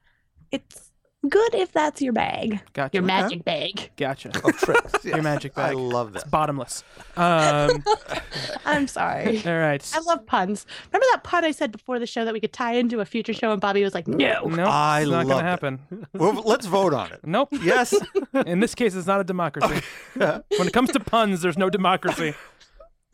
[0.51, 0.91] it's
[1.29, 2.91] good if that's your bag, Gotcha.
[2.95, 3.91] your magic bag.
[3.97, 4.29] Gotcha.
[4.45, 5.05] Of tricks.
[5.05, 5.25] Your yes.
[5.25, 5.65] magic bag.
[5.65, 5.77] I bag.
[5.79, 6.31] love It's that.
[6.31, 6.83] bottomless.
[7.17, 7.85] Um,
[8.65, 9.43] I'm sorry.
[9.47, 9.91] all right.
[9.95, 10.67] I love puns.
[10.93, 13.33] Remember that pun I said before the show that we could tie into a future
[13.33, 15.51] show, and Bobby was like, "No." Nope, I it's not love gonna it.
[15.51, 16.07] happen.
[16.13, 17.21] Well, let's vote on it.
[17.25, 17.49] Nope.
[17.63, 17.95] Yes.
[18.47, 19.81] In this case, it's not a democracy.
[20.15, 22.35] when it comes to puns, there's no democracy.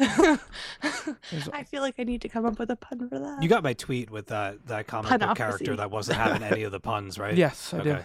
[1.52, 3.42] I feel like I need to come up with a pun for that.
[3.42, 5.36] You got my tweet with that that comic book Punophacy.
[5.36, 7.36] character that wasn't having any of the puns, right?
[7.36, 7.90] Yes, I okay.
[7.90, 7.98] do.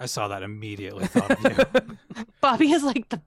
[0.00, 1.06] I saw that immediately.
[1.06, 1.96] Thought of you.
[2.40, 3.20] Bobby is like the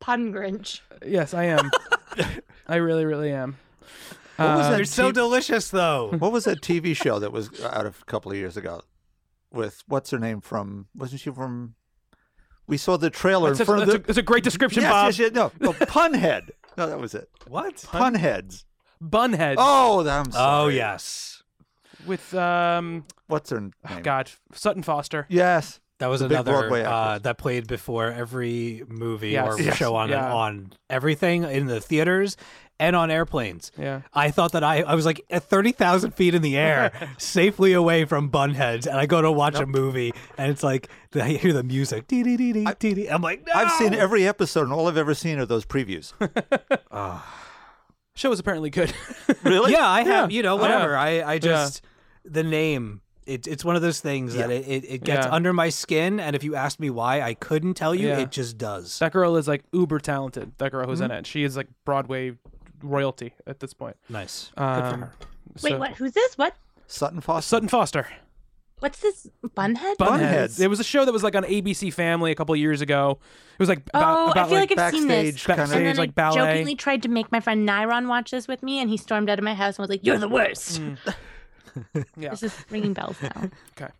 [0.00, 0.80] pun Grinch.
[1.04, 1.70] Yes, I am.
[2.68, 3.56] I really, really am.
[4.36, 6.10] What was Uh, that They're so T- delicious, though.
[6.18, 8.82] What was that TV show that was out of a couple of years ago?
[9.52, 10.88] With what's her name from?
[10.94, 11.74] Wasn't she from?
[12.66, 14.06] We saw the trailer That's, in a, front that's, of a, the.
[14.06, 15.06] that's a great description, yes, Bob.
[15.06, 16.50] yes, yes, no, no, Punhead.
[16.76, 17.28] No, that was it.
[17.46, 17.76] What?
[17.76, 18.64] Punheads.
[19.02, 21.42] Bunhead Oh, I'm Oh yes.
[22.06, 23.72] with um, What's her name?
[23.90, 25.26] oh, God, Sutton Foster.
[25.28, 25.80] Yes.
[26.00, 29.54] That was The another Broadway uh, that played before every movie Yes.
[29.54, 29.76] or Yes.
[29.76, 30.32] show on Yeah.
[30.34, 32.36] on everything in the theaters
[32.80, 33.70] and on airplanes.
[33.78, 34.00] Yeah.
[34.12, 38.04] I thought that I, I was like at 30,000 feet in the air, safely away
[38.06, 38.88] from bunheads.
[38.88, 42.08] And I go to watch a movie and it's like, I hear the music.
[42.08, 43.06] Dee, dee, dee, dee, dee, dee.
[43.08, 43.52] I'm like, no!
[43.54, 46.12] I've seen every episode, and all I've ever seen are those previews.
[48.16, 48.92] Show was apparently good.
[49.42, 49.72] really?
[49.72, 50.36] Yeah, I have, Yeah.
[50.36, 50.62] you know, Yeah.
[50.62, 50.96] whatever.
[50.96, 51.82] I, I just,
[52.24, 55.32] the name, it, it's one of those things that it, it, it gets Yeah.
[55.32, 56.20] under my skin.
[56.20, 58.08] And if you asked me why, I couldn't tell you.
[58.08, 58.18] Yeah.
[58.20, 58.98] It just does.
[58.98, 60.52] that girl is like uber talented.
[60.58, 61.18] That girl who's in Mm-hmm.
[61.20, 61.26] it.
[61.26, 62.36] She is like Broadway
[62.82, 63.96] royalty at this point.
[64.08, 64.50] Nice.
[64.56, 65.06] Um,
[65.62, 65.92] Wait, so- what?
[65.92, 66.36] Who's this?
[66.36, 66.54] What?
[66.86, 67.48] Sutton Foster.
[67.48, 68.08] Sutton Foster.
[68.80, 69.26] What's this?
[69.56, 69.96] Bunhead?
[69.96, 70.20] Bunheads.
[70.20, 70.60] Bunheads.
[70.60, 73.18] It was a show that was like on ABC Family a couple years ago.
[73.54, 75.32] It was like about, oh, about I feel like, like, I've seen this.
[75.36, 75.72] backstage kind of.
[75.72, 76.36] And then like I ballet.
[76.36, 79.38] jokingly tried to make my friend Nyron watch this with me, and he stormed out
[79.38, 80.98] of my house and was like, "You're the worst." Mm.
[82.16, 82.30] Yeah.
[82.30, 83.50] This is ringing bells now.
[83.78, 83.92] Okay.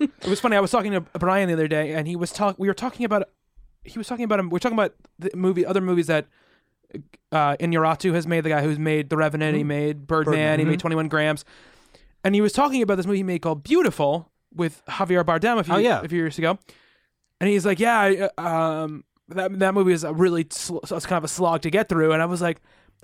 [0.00, 0.56] it was funny.
[0.56, 2.58] I was talking to Brian the other day, and he was talk.
[2.58, 3.28] We were talking about.
[3.84, 4.40] He was talking about.
[4.40, 4.50] him.
[4.50, 6.26] We are talking about the movie, other movies that.
[7.32, 9.56] Uh, Inarritu has made the guy who's made The Revenant.
[9.56, 10.32] He made Birdman.
[10.34, 10.58] Birdman.
[10.60, 11.44] He made Twenty One Grams,
[12.22, 15.64] and he was talking about this movie he made called Biutiful with Javier Bardem a
[15.64, 16.00] few, Oh, yeah.
[16.02, 16.56] a few years ago,
[17.40, 18.48] and he's like, yeah, I, uh,
[18.84, 21.70] um, that that movie is a really sl- so it's kind of a slog to
[21.70, 22.60] get through, and I was like,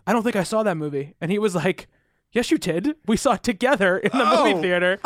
[0.07, 1.89] I don't think I saw that movie, and he was like,
[2.33, 2.95] Yes, you did.
[3.07, 4.61] We saw it together in the movie Oh.
[4.63, 4.99] theater,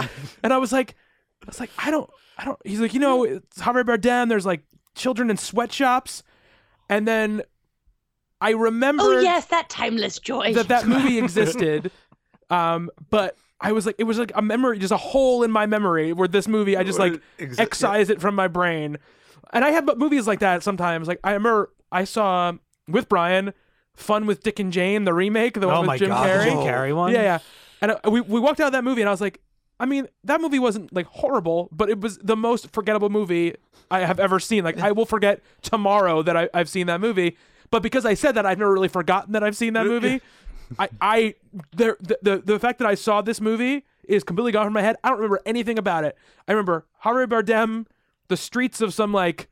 [0.43, 0.95] and I was like,
[1.43, 2.09] I was like, I don't,
[2.39, 2.59] I don't.
[2.65, 4.29] He's like, you know, it's Javier Bardem.
[4.29, 4.63] There's like
[4.95, 6.23] children in sweatshops,
[6.91, 7.43] and then
[8.41, 10.53] I remember oh yes, that timeless joy.
[10.55, 11.91] that that movie existed,
[12.51, 15.65] um, but I was like, it was like a memory, just a hole in my
[15.65, 18.99] memory where this movie, I just like Exa- excise it from my brain,
[19.53, 21.09] and I have movies like that sometimes.
[21.09, 22.53] Like I remember I saw
[22.87, 23.55] with Brian,
[23.95, 26.31] Fun with Dick and Jane, the remake, the one Oh with my Jim God, the
[26.31, 26.45] Carrey.
[26.45, 27.13] Jim Carrey one?
[27.13, 27.39] Yeah, yeah.
[27.81, 29.41] And uh, we we walked out of that movie, and I was like,
[29.79, 33.55] I mean, that movie wasn't like horrible, but it was the most forgettable movie
[33.91, 34.65] I have ever seen.
[34.65, 37.37] Like, I will forget tomorrow that I, I've seen that movie.
[37.71, 40.21] But because I said that, I've never really forgotten that I've seen that movie.
[40.79, 41.35] I, I,
[41.77, 44.97] the, the, the fact that I saw this movie is completely gone from my head.
[45.05, 46.17] I don't remember anything about it.
[46.49, 47.87] I remember Javier Bardem,
[48.29, 49.49] the streets of some like,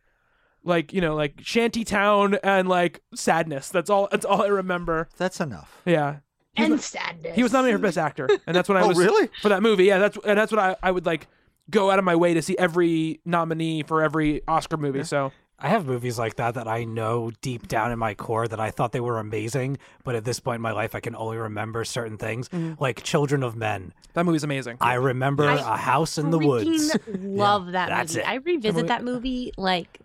[0.64, 3.68] like you know, like shanty town, and like sadness.
[3.68, 4.08] That's all.
[4.10, 5.08] That's all I remember.
[5.16, 5.80] That's enough.
[5.84, 6.16] Yeah.
[6.56, 7.34] and sadness.
[7.34, 9.28] He was nominated for best actor, and that's what I Oh, was really?
[9.40, 9.84] for that movie.
[9.84, 11.26] Yeah, that's and that's what I, I would like
[11.70, 15.04] go out of my way to see every nominee for every Oscar movie.
[15.04, 18.58] So I have movies like that that I know deep down in my core that
[18.58, 21.36] I thought they were amazing, but at this point in my life, I can only
[21.36, 22.82] remember certain things, mm-hmm.
[22.82, 23.94] like Children of Men.
[24.14, 24.76] that movie's amazing.
[24.80, 26.92] I remember I A House in the Woods.
[26.92, 28.26] Freaking Love that that's movie.
[28.26, 28.28] it.
[28.28, 30.00] I revisit that movie like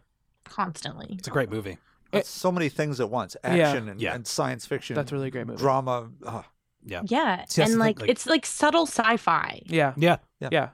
[0.49, 1.15] constantly.
[1.19, 1.77] It's a great movie.
[2.13, 4.15] It's so many things at once: action and, Yeah.
[4.15, 4.95] and science fiction.
[4.95, 5.59] That's a really great movie.
[5.59, 6.09] Drama.
[6.25, 6.45] ah.
[6.85, 7.01] Yeah.
[7.05, 9.61] Yeah, See, and like, like- it's like subtle sci-fi.
[9.65, 10.17] yeah, Yeah.
[10.39, 10.49] yeah.
[10.51, 10.69] yeah.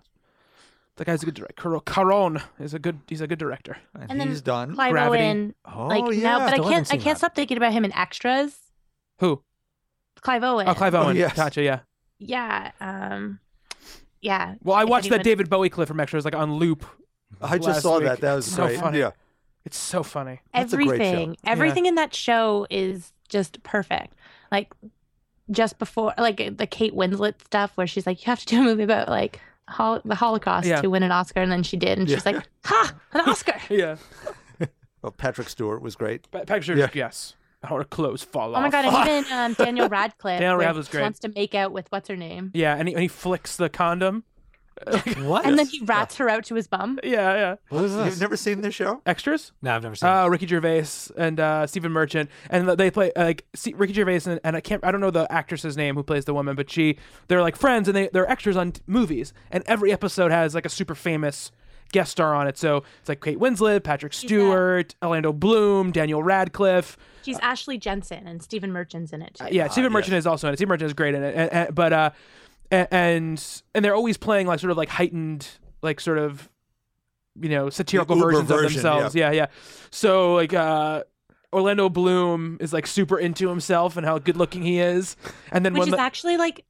[0.97, 1.63] The guy's a good director.
[1.79, 2.99] Cuarón is a good.
[3.07, 3.77] He's a good director.
[3.95, 4.75] and, And then he's done.
[4.75, 5.23] Clive Gravity.
[5.23, 6.21] Owen, Oh like yeah.
[6.21, 6.87] now, but I Still haven't can't.
[6.91, 7.17] I can't that.
[7.17, 8.55] stop thinking about him in extras.
[9.17, 9.41] Who?
[10.21, 10.67] Clive Owen.
[10.69, 11.15] Oh, Clive Owen.
[11.17, 11.33] yes.
[11.35, 11.63] Gotcha.
[11.63, 11.79] Yeah.
[12.19, 12.71] Yeah.
[12.79, 13.39] Um.
[14.21, 14.53] Yeah.
[14.61, 16.85] Well, I If watched that David Bowie clip from extras like on loop.
[17.41, 18.03] I just saw week.
[18.07, 18.21] that.
[18.21, 18.79] That was So great.
[18.79, 18.99] funny.
[18.99, 19.11] Yeah.
[19.65, 20.41] It's so funny.
[20.53, 24.13] That's a great everything everything in that show is just perfect
[24.51, 24.71] like
[25.51, 28.63] just before like the kate winslet stuff where she's like you have to do a
[28.63, 30.81] movie about like hol- the holocaust Yeah.
[30.81, 32.31] to win an oscar and then she did and she's Yeah.
[32.33, 33.95] like ha an oscar Yeah.
[35.01, 36.31] Well, Patrick Stewart was great.
[36.31, 36.87] Pa- Patrick Stewart, Yeah.
[36.93, 37.35] yes.
[37.69, 40.91] Our clothes fall oh my god and even um, daniel radcliffe Daniel where Radcliffe's he
[40.91, 41.01] great.
[41.01, 43.69] wants to make out with what's her name Yeah, and he, and he flicks the
[43.69, 44.23] condom.
[45.23, 45.45] What?
[45.45, 47.55] and then he rats her out to his bum Yeah, yeah.
[47.69, 49.01] what is You've never seen this show?
[49.05, 49.51] Extras?
[49.61, 50.11] No, I've never seen it.
[50.11, 50.85] Uh, Ricky Gervais
[51.17, 54.61] and uh, Stephen Merchant, and they play uh, like see, Ricky Gervais and, and I
[54.61, 57.55] can't I don't know the actress's name who plays the woman, but she they're like
[57.55, 60.95] friends and they they're extras on t- movies, and every episode has like a super
[60.95, 61.51] famous
[61.91, 62.57] guest star on it.
[62.57, 66.97] So it's like Kate Winslet, Patrick Stewart, Orlando Bloom, Daniel Radcliffe.
[67.23, 69.45] she's ashley jensen and stephen merchant's in it too.
[69.45, 70.57] Uh, yeah, Stephen Merchant is also in it.
[70.57, 72.13] Stephen Merchant is great in it, and, and, but uh, a-
[72.71, 75.47] and and they're always playing like sort of like heightened,
[75.81, 76.49] like sort of,
[77.39, 79.15] you know, satirical versions version, of themselves.
[79.15, 79.31] Yeah.
[79.31, 79.47] yeah,
[79.91, 81.03] So like uh,
[81.51, 85.15] Orlando Bloom is like super into himself and how good looking he is,
[85.51, 86.65] and then which when is the, actually like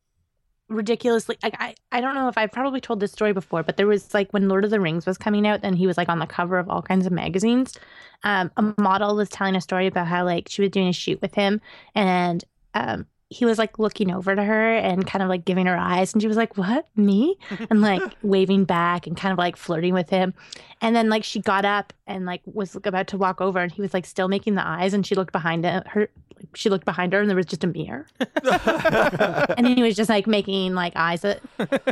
[0.70, 3.88] ridiculously like I, I don't know if I've probably told this story before, but there
[3.88, 6.20] was like when Lord of the Rings was coming out and he was like on
[6.20, 7.78] the cover of all kinds of magazines.
[8.24, 11.22] Um, a model was telling a story about how like she was doing a shoot
[11.22, 11.62] with him
[11.96, 15.78] and um he was like looking over to her and kind of like giving her
[15.78, 17.38] eyes and she was like what me
[17.70, 20.34] and like waving back and kind of like flirting with him
[20.82, 23.82] and then like she got up and like was about to walk over and he
[23.82, 26.10] was like still making the eyes and she looked behind her
[26.54, 28.06] she looked behind her and there was just a mirror
[29.58, 31.42] and he was just like making like eyes at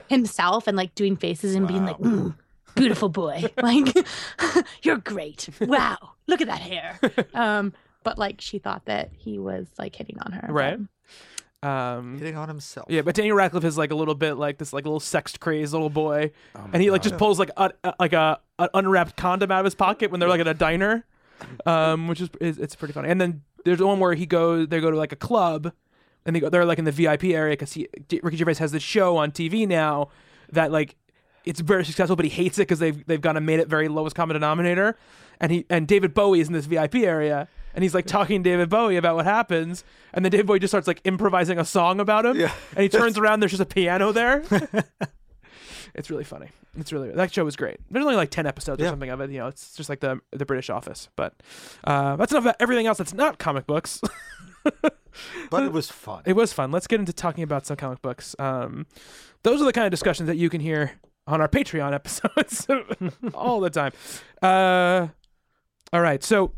[0.09, 2.33] himself and like doing faces and being like mm,
[2.75, 3.43] beautiful boy.
[3.61, 3.93] Like,
[4.83, 5.49] you're great.
[5.61, 6.99] Wow, look at that hair.
[7.33, 7.73] Um,
[8.03, 10.51] but like she thought that he was like hitting on her.
[10.51, 10.77] Right.
[10.79, 10.87] but-
[11.63, 12.87] Um, Hitting on himself.
[12.89, 15.73] yeah, but Daniel Radcliffe is like a little bit like this, like little sex crazed
[15.73, 19.15] little boy, Oh and he like just pulls like a, a- like a an unwrapped
[19.15, 21.05] condom out of his pocket when they're like at a diner,
[21.67, 23.09] um, which is, is it's pretty funny.
[23.09, 25.71] And then there's one where he goes, they go to like a club,
[26.25, 27.87] and they go, they're like in the VIP area because he
[28.23, 30.09] Ricky Gervais has this show on TV now
[30.51, 30.95] that like
[31.45, 33.87] it's very successful, but he hates it because they've they've kind of made it very
[33.87, 34.97] lowest common denominator,
[35.39, 37.47] and he and David Bowie is in this VIP area.
[37.73, 40.71] And he's like talking to David Bowie about what happens, and then David Bowie just
[40.71, 42.37] starts like improvising a song about him.
[42.39, 42.51] Yeah.
[42.75, 44.43] And he turns around, there's just a piano there.
[45.95, 46.47] it's really funny.
[46.77, 47.77] It's really that show was great.
[47.89, 48.91] There's only like ten episodes or Yeah.
[48.91, 49.29] something of it.
[49.31, 51.09] You know, it's just like the the British Office.
[51.17, 51.33] But
[51.83, 54.01] uh, that's enough about everything else that's not comic books.
[55.49, 56.23] But it was fun.
[56.25, 56.71] it was fun.
[56.71, 58.33] Let's get into talking about some comic books.
[58.39, 58.85] Um,
[59.43, 60.93] those are the kind of discussions that you can hear
[61.27, 62.65] on our Patreon episodes
[63.33, 63.91] all the time.
[64.41, 65.07] Uh,
[65.91, 66.53] all right, so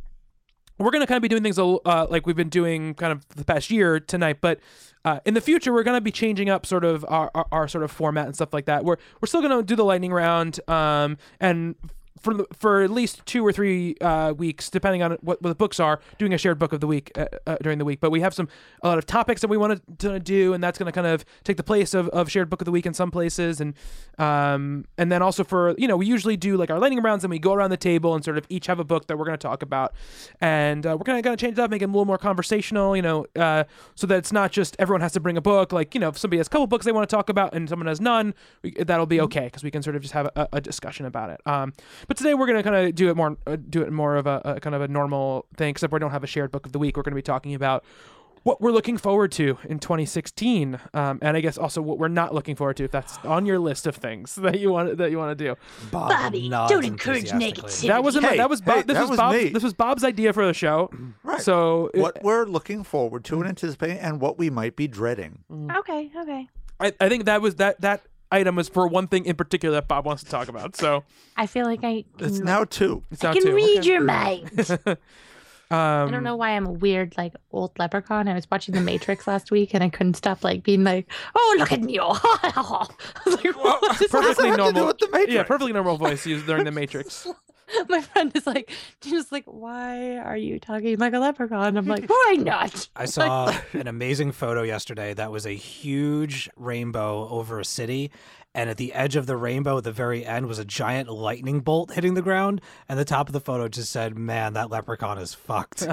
[0.84, 3.46] we're gonna kind of be doing things uh, like we've been doing kind of the
[3.46, 4.60] past year tonight, but
[5.06, 7.84] uh, in the future we're gonna be changing up sort of our, our, our sort
[7.84, 8.86] of format and stuff like that.
[8.86, 11.76] We're we're still gonna do the lightning round, um, and
[12.24, 15.56] for the, for at least two or three uh, weeks, depending on what, what the
[15.56, 18.00] books are, doing a shared book of the week uh, uh, during the week.
[18.00, 18.48] But we have some
[18.82, 21.26] a lot of topics that we want to do, and that's going to kind of
[21.44, 23.74] take the place of, of shared book of the week in some places, and
[24.18, 27.32] um, and then also for you know we usually do like our lightning rounds, and
[27.32, 29.38] we go around the table and sort of each have a book that we're going
[29.38, 29.94] to talk about,
[30.40, 32.18] and uh, we're kind of going to change it up, make it a little more
[32.18, 35.74] conversational, you know, uh, so that it's not just everyone has to bring a book.
[35.74, 37.68] Like you know, if somebody has a couple books they want to talk about and
[37.68, 40.48] someone has none, we, that'll be okay because we can sort of just have a,
[40.54, 41.42] a discussion about it.
[41.46, 41.74] Um,
[42.08, 44.28] but today we're going to kind of do it more, uh, do it more of
[44.28, 46.72] a, a kind of a normal thing, except we don't have a shared book of
[46.72, 46.98] the week.
[46.98, 47.84] We're going to be talking about
[48.44, 52.34] what we're looking forward to in 2016, um, and I guess also what we're not
[52.34, 55.18] looking forward to, if that's on your list of things that you want that you
[55.18, 55.56] want to do.
[55.92, 57.88] Bob Bobby, don't encourage negativity.
[57.88, 59.74] That wasn't my, Hey, that was Bob, hey, this that was, was Bob's this was
[59.74, 60.90] Bob's idea for the show.
[61.24, 61.42] Right.
[61.42, 65.40] So it- what we're looking forward to and anticipating, and what we might be dreading.
[65.78, 66.50] Okay, okay.
[66.82, 68.02] I, I think that was that that
[68.34, 70.76] item was for one thing in particular that Bob wants to talk about.
[70.76, 71.04] So
[71.38, 73.04] I feel like I can, It's now two.
[73.12, 73.56] it's I out can too.
[73.56, 73.88] read Okay.
[73.90, 74.52] your mind.
[75.72, 78.28] Um, I don't know why I'm a weird like old leprechaun.
[78.28, 81.56] I was watching The Matrix last week and I couldn't stop like being like, "Oh,
[81.58, 82.12] look at me!" Oh,
[82.44, 82.88] I
[83.26, 84.86] was like, what is Perfectly have to do normal.
[84.88, 85.34] with the Matrix?
[85.34, 87.26] Yeah, perfectly normal voice used during the Matrix.
[87.90, 88.72] My friend is like,
[89.02, 93.54] she's like, "Why are you talking like a leprechaun?" I'm like, "Why not?" I saw
[93.74, 98.12] an amazing photo yesterday that was a huge rainbow over a city.
[98.56, 101.62] And at the edge of the rainbow at the very end was a giant lightning
[101.62, 102.62] bolt hitting the ground.
[102.88, 105.88] And the top of the photo just said, Man, that leprechaun is fucked.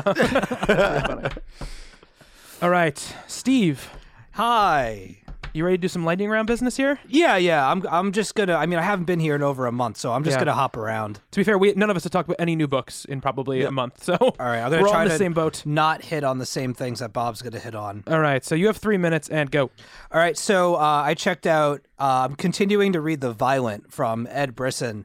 [2.62, 3.88] All right, Steve,
[4.32, 5.18] Hi.
[5.52, 6.98] You ready to do some lightning round business here?
[7.08, 7.68] Yeah, yeah.
[7.70, 10.12] I'm I'm just gonna I mean I haven't been here in over a month, so
[10.12, 10.40] I'm just Yeah.
[10.44, 11.20] gonna hop around.
[11.32, 13.62] To be fair, we none of us have talked about any new books in probably
[13.62, 15.62] a month, so All right, I'm gonna we're all try in the to same boat.
[15.66, 18.04] not hit on the same things that Bob's gonna hit on.
[18.06, 19.70] All right, so you have three minutes and go.
[20.12, 21.80] All right, so uh, I checked out.
[21.98, 25.04] Uh, I'm continuing to read The Violent from Ed Brisson,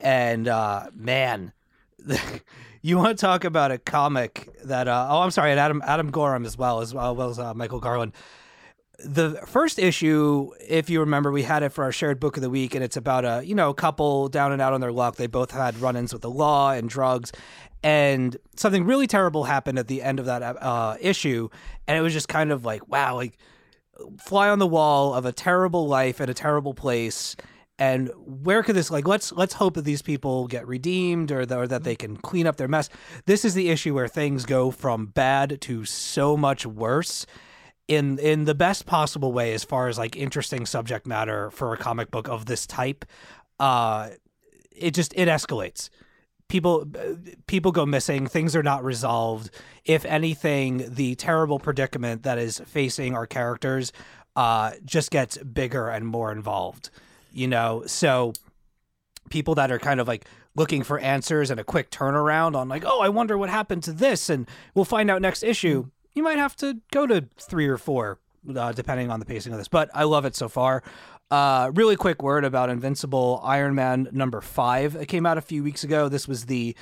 [0.00, 1.52] and uh, man,
[2.82, 4.88] you want to talk about a comic that?
[4.88, 7.80] Uh, oh, I'm sorry, and Adam Adam Gorham as well as well as uh, Michael
[7.80, 8.12] Garland.
[8.98, 12.50] The first issue, if you remember, we had it for our shared book of the
[12.50, 15.16] week, and it's about a you know couple down and out on their luck.
[15.16, 17.32] They both had run-ins with the law and drugs,
[17.82, 21.48] and something really terrible happened at the end of that uh, issue,
[21.88, 23.38] and it was just kind of like wow, like
[24.18, 27.36] fly on the wall of a terrible life in a terrible place
[27.78, 31.58] and where could this like let's let's hope that these people get redeemed or, the,
[31.58, 32.88] or that they can clean up their mess
[33.26, 37.26] this is the issue where things go from bad to so much worse
[37.88, 41.76] in in the best possible way as far as like interesting subject matter for a
[41.76, 43.04] comic book of this type
[43.58, 44.10] uh
[44.70, 45.90] it just it escalates.
[46.48, 46.86] People
[47.46, 48.26] people go missing.
[48.26, 49.50] Things are not resolved.
[49.84, 53.92] If anything the terrible predicament that is facing our characters
[54.36, 56.90] uh just gets bigger and more involved
[57.32, 57.82] you know?
[57.86, 58.32] So
[59.30, 62.84] people that are kind of like looking for answers and a quick turnaround on like
[62.84, 66.38] oh i wonder what happened to this and we'll find out next issue you might
[66.38, 68.18] have to go to three or four
[68.56, 70.82] uh, depending on the pacing of this but i love it so far
[71.32, 74.94] uh, really quick word about Invincible Iron Man number five.
[74.96, 76.10] It came out a few weeks ago.
[76.10, 76.76] This was the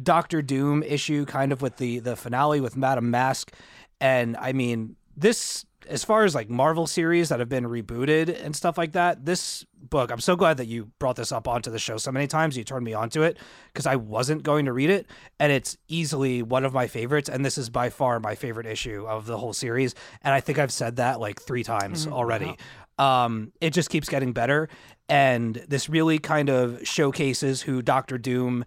[0.00, 3.52] Doctor Doom issue, kind of with the the finale with Madame Masque,
[4.00, 5.66] and I mean this.
[5.88, 9.64] As far as like Marvel series that have been rebooted and stuff like that, this
[9.80, 12.56] book, I'm so glad that you brought this up onto the show so many times.
[12.56, 13.38] You turned me onto it
[13.72, 15.06] because I wasn't going to read it,
[15.38, 17.28] and it's easily one of my favorites.
[17.28, 19.94] And this is by far my favorite issue of the whole series.
[20.22, 22.56] And I think I've said that like three times already
[22.98, 24.68] um, it just keeps getting better.
[25.08, 28.64] and this really kind of showcases who Doctor Doom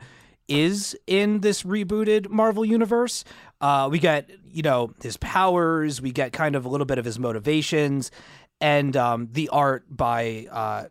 [0.50, 3.24] is in this rebooted Marvel universe.
[3.62, 7.06] Uh, we get, you know, his powers, we get kind of a little bit of
[7.06, 8.12] his motivations,
[8.60, 10.86] and um, the art by uh,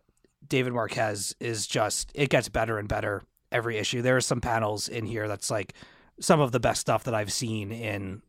[0.49, 4.01] David Marquez is just, it gets better and better every issue.
[4.01, 5.75] There are some panels in here that's like
[6.21, 8.23] some of the best stuff that I've seen in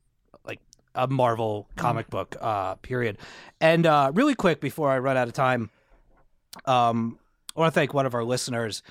[0.46, 0.60] like
[0.96, 3.18] a Marvel comic book uh, period.
[3.62, 5.70] And uh, really quick before I run out of time,
[6.65, 7.20] um,
[7.56, 8.84] I want to thank one of our listeners.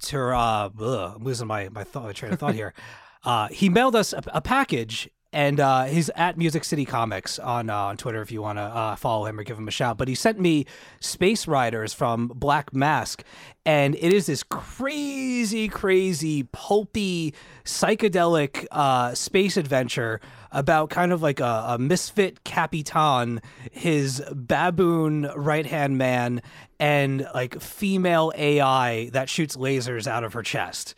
[0.00, 2.74] To uh, ugh, I'm losing my my, thought, my train of thought here.
[3.24, 7.68] Uh, he mailed us a, a package, and uh, he's at Music City Comics on
[7.68, 9.98] uh, on Twitter if you want to uh, follow him or give him a shout.
[9.98, 10.64] But he sent me
[11.00, 13.22] Space Riders from Black Mask,
[13.66, 21.40] and it is this crazy, crazy, pulpy, psychedelic uh, space adventure about kind of like
[21.40, 26.40] a, a misfit Capitan, his baboon right hand man,
[26.80, 30.94] and like female AI that shoots lasers out of her chest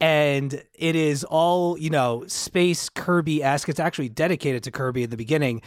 [0.00, 5.10] and it is all you know space kirby esque it's actually dedicated to kirby in
[5.10, 5.62] the beginning.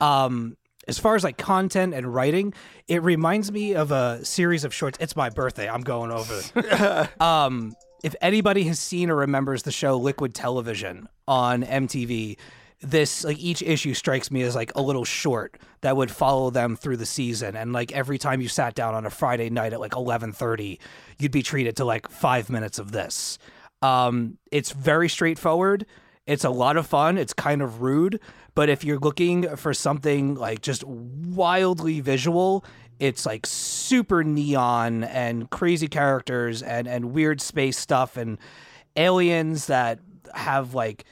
[0.00, 0.56] Um
[0.88, 2.54] as far as like content and writing
[2.88, 4.98] it reminds me of a series of shorts.
[5.00, 5.68] It's my birthday.
[5.68, 7.08] I'm going over.
[7.20, 12.36] Um if anybody has seen or remembers the show liquid television on mtv
[12.80, 16.76] this like each issue strikes me as like a little short that would follow them
[16.76, 17.56] through the season.
[17.56, 20.78] And like every time you sat down on a friday night at like 11.30
[21.18, 23.38] you'd be treated to like five minutes of this
[23.82, 25.86] um, it's very straightforward.
[26.26, 27.18] It's a lot of fun.
[27.18, 28.20] It's kind of rude,
[28.54, 32.64] but if you're looking for something like just wildly visual,
[32.98, 38.38] it's like super neon and crazy characters and and weird space stuff and
[38.96, 40.00] aliens that
[40.34, 41.04] have like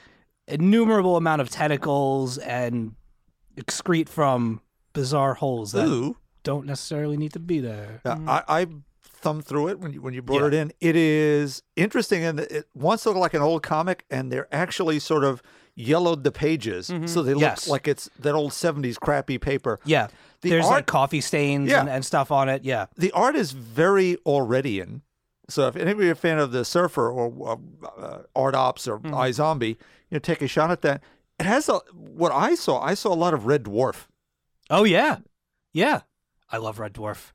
[0.47, 2.95] innumerable amount of tentacles and
[3.55, 4.61] excrete from
[4.93, 6.17] bizarre holes that Ooh.
[6.43, 8.01] don't necessarily need to be there.
[8.05, 8.67] Yeah, I, I
[9.25, 10.47] thumbed through it when you, when you brought Yeah.
[10.47, 10.71] it in.
[10.79, 15.23] It is interesting, and it once looked like an old comic, and they're actually sort
[15.23, 15.41] of
[15.75, 17.67] yellowed the pages, so they look Yes.
[17.67, 19.79] like it's that old '70s crappy paper.
[19.83, 20.07] Yeah.
[20.41, 21.79] The There's like coffee stains Yeah.
[21.81, 22.63] and, and stuff on it.
[22.63, 22.85] Yeah.
[22.95, 25.01] The art is very Allredian.
[25.49, 29.69] So if anybody a fan of the Surfer or uh, uh, Art Ops or iZombie,
[29.69, 29.77] you
[30.11, 31.03] know, take a shot at that.
[31.39, 32.79] It has a what I saw.
[32.81, 34.07] I saw a lot of Red Dwarf.
[34.69, 35.17] Oh yeah,
[35.73, 36.01] yeah.
[36.49, 37.31] I love Red Dwarf.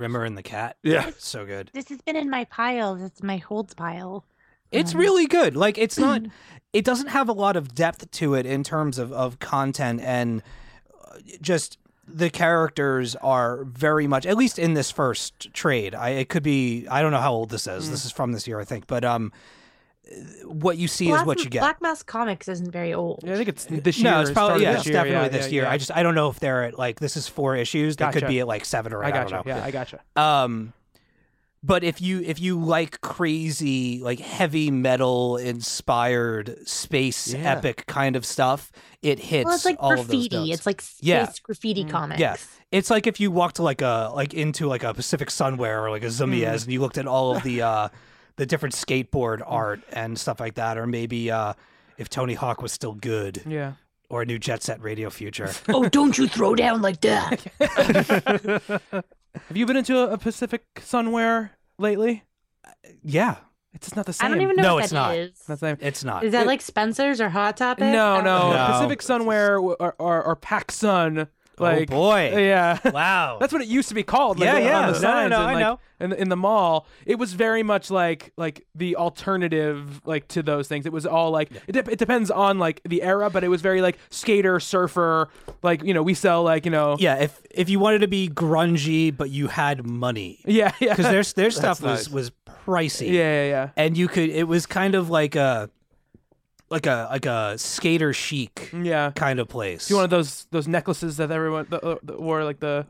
[0.00, 0.76] Rimmer and the Cat.
[0.82, 1.10] Yeah.
[1.18, 1.70] so good.
[1.72, 2.94] This has been in my pile.
[3.02, 4.24] It's my holds pile.
[4.72, 5.56] It's Um, really good.
[5.56, 6.22] Like it's not.
[6.72, 10.40] It doesn't have a lot of depth to it in terms of of content and
[11.04, 15.96] uh, just the characters are very much at least in this first trade.
[15.96, 16.86] I it could be.
[16.88, 17.88] I don't know how old this is.
[17.88, 17.90] Mm.
[17.90, 18.86] This is from this year, I think.
[18.86, 19.32] But um,
[20.44, 21.60] what you see Black, is what you get.
[21.60, 23.20] Black Mask Comics isn't very old.
[23.24, 24.10] Yeah, I think it's this year.
[24.10, 24.94] no, it's probably yeah, this it's year.
[24.94, 25.62] definitely yeah, this yeah, year.
[25.64, 25.70] yeah.
[25.70, 27.96] I just I don't know if they're at like this is four issues.
[27.96, 29.12] They could be at like seven or I eight.
[29.14, 29.30] gotcha.
[29.34, 29.56] don't know.
[29.56, 30.00] Yeah, I gotcha.
[30.16, 30.72] Um,
[31.62, 37.52] but if you if you like crazy like heavy metal inspired space Yeah.
[37.52, 40.36] epic kind of stuff, it hits Well, it's like all of those graffiti.
[40.36, 40.50] notes.
[40.58, 41.30] It's like space Yeah.
[41.42, 42.20] graffiti comics.
[42.20, 42.36] yeah.
[42.72, 45.90] It's like if you walked to like a like into like a Pacific Sunwear or
[45.90, 47.88] like a Zumiez and you looked at all of the uh
[48.40, 51.52] the different skateboard art and stuff like that, or maybe uh
[51.98, 53.72] if Tony Hawk was still good, Yeah.
[54.08, 55.50] or a new Jet Set Radio Future.
[55.68, 57.42] oh, don't you throw down like that.
[59.48, 62.24] Have you been into a, a Pacific Sunwear lately?
[63.04, 63.36] yeah,
[63.74, 64.26] It's just not the same.
[64.26, 65.14] I don't even know No, what it's that not.
[65.16, 65.30] is.
[65.46, 65.76] That's the same.
[65.80, 66.24] it's not.
[66.24, 67.84] Is that like Spencer's or Hot Topic?
[67.84, 68.20] No, Oh.
[68.22, 68.66] no, No.
[68.72, 71.28] Pacific Sunwear or, or, or Pac Sun.
[71.60, 72.32] Oh, like, oh boy!
[72.34, 72.78] Uh, yeah.
[72.92, 73.36] Wow.
[73.38, 74.38] That's what it used to be called.
[74.40, 74.80] Like, Yeah, on yeah.
[74.80, 75.80] the No, no, signs no, and, I like, know.
[76.00, 80.42] In the, in the mall, it was very much like like the alternative like to
[80.42, 80.86] those things.
[80.86, 83.60] It was all like it, de- it depends on like the era, but it was
[83.60, 85.28] very like skater, surfer.
[85.62, 86.96] Like you know, we sell like you know.
[86.98, 91.10] yeah, if if you wanted to be grungy but you had money, Yeah, yeah, because
[91.12, 92.08] their their stuff nice.
[92.08, 92.30] was was
[92.66, 93.08] pricey.
[93.12, 93.70] yeah, yeah, yeah.
[93.76, 95.68] and you could it was kind of like a
[96.70, 99.10] like a like a skater chic Yeah.
[99.14, 99.88] kind of place.
[99.88, 102.86] Do you want those those necklaces that everyone that, uh, that wore like the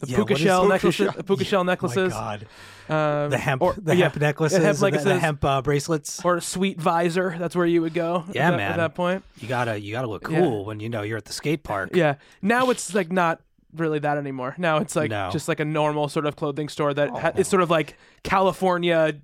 [0.00, 0.94] the Yeah, puka shell puka necklaces?
[1.06, 1.14] shell?
[1.16, 2.12] the puka shell Oh my necklaces.
[2.12, 2.46] god,
[2.88, 5.60] Um, the hemp or, the yeah, hemp necklaces, the hemp and the, the hemp uh,
[5.60, 6.24] bracelets.
[6.24, 7.34] or a sweet visor.
[7.38, 8.24] That's where you would go.
[8.28, 8.70] at Yeah, that- man.
[8.72, 9.24] At that point.
[9.40, 10.40] You gotta you gotta look Yeah.
[10.40, 11.90] cool when you know you're at the skate park.
[11.94, 12.14] Yeah.
[12.42, 13.40] Now it's like not
[13.74, 14.54] really that anymore.
[14.56, 15.28] Now it's like No.
[15.30, 19.14] just like a normal sort of clothing store that ha- is sort of like California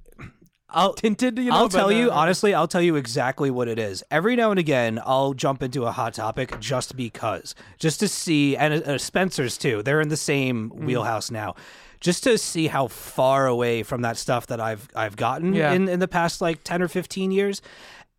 [0.75, 1.39] I'll tinted.
[1.39, 2.53] You know, I'll tell you uh, honestly.
[2.55, 4.03] I'll tell you exactly what it is.
[4.11, 8.57] Every now and again, I'll jump into a hot topic just because, just to see,
[8.57, 9.83] and uh, Spencer's too.
[9.83, 10.85] They're in the same Mm.
[10.85, 11.55] wheelhouse now,
[12.01, 15.73] just to see how far away from that stuff that I've I've gotten Yeah.
[15.73, 17.63] in in the past like ten or fifteen years,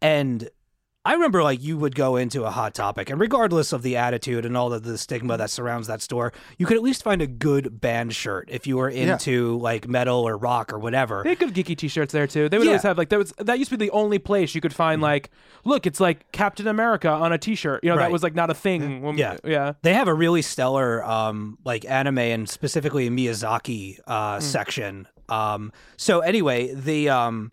[0.01, 0.49] and
[1.06, 4.43] I remember like you would go into a hot topic, and regardless of the attitude
[4.43, 7.28] and all of the stigma that surrounds that store, you could at least find a
[7.28, 9.14] good band shirt if you were Yeah.
[9.14, 11.22] into like metal or rock or whatever.
[11.24, 12.49] They had good geeky T-shirts there too.
[12.49, 12.72] They would Yeah.
[12.72, 14.99] always have like that was that used to be the only place you could find
[14.99, 15.30] like,
[15.64, 17.84] look, it's like Captain America on a T-shirt.
[17.84, 19.03] You know, that was like not a thing.
[19.03, 19.38] When, Yeah.
[19.45, 19.74] yeah.
[19.84, 25.08] They have a really stellar um like anime and specifically Miyazaki uh section.
[25.30, 27.51] Um so anyway, the um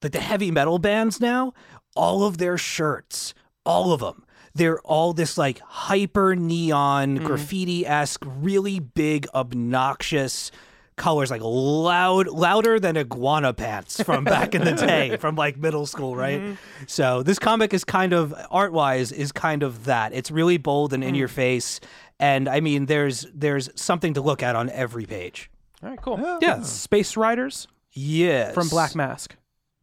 [0.00, 1.52] the, the heavy metal bands now,
[2.00, 3.34] all of their shirts,
[3.66, 4.24] all of them,
[4.54, 7.26] they're all this like hyper neon mm-hmm.
[7.26, 10.50] graffiti-esque, really big, obnoxious
[10.96, 15.86] colors like loud louder than iguana pants from back in the day from like middle
[15.86, 16.40] school right?
[16.40, 16.54] Mm-hmm.
[16.86, 20.12] So this comic is kind of art wise is kind of that.
[20.12, 21.18] It's really bold and in mm.
[21.18, 21.80] your face
[22.18, 25.50] and i mean there's there's something to look at on every page.
[25.82, 26.38] All right, cool.
[26.42, 26.60] Yeah.
[26.62, 27.66] Space Riders?
[27.92, 28.52] Yes.
[28.52, 29.36] From Black Mask.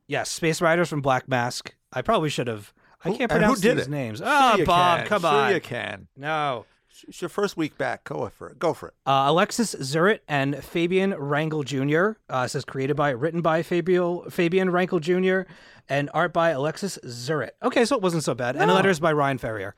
[0.07, 2.73] yes space riders from black mask i probably should have
[3.03, 3.89] i can't and who pronounce did these it?
[3.89, 5.07] names Sure oh bob can.
[5.07, 6.07] come sure on you can.
[6.15, 6.65] no
[7.07, 8.03] It's your first week back.
[8.05, 8.57] Go for it.
[8.57, 8.93] Go for it.
[9.05, 12.17] Uh, Alexis Ziritt and Fabian Rangel Jr.
[12.27, 15.47] Uh, it says created by, written by Fabio, Fabian Rangel Jr.
[15.87, 17.51] and art by Alexis Ziritt.
[17.61, 18.55] Okay, so it wasn't so bad.
[18.55, 18.73] And No.
[18.73, 19.75] letters by Ryan Ferrier.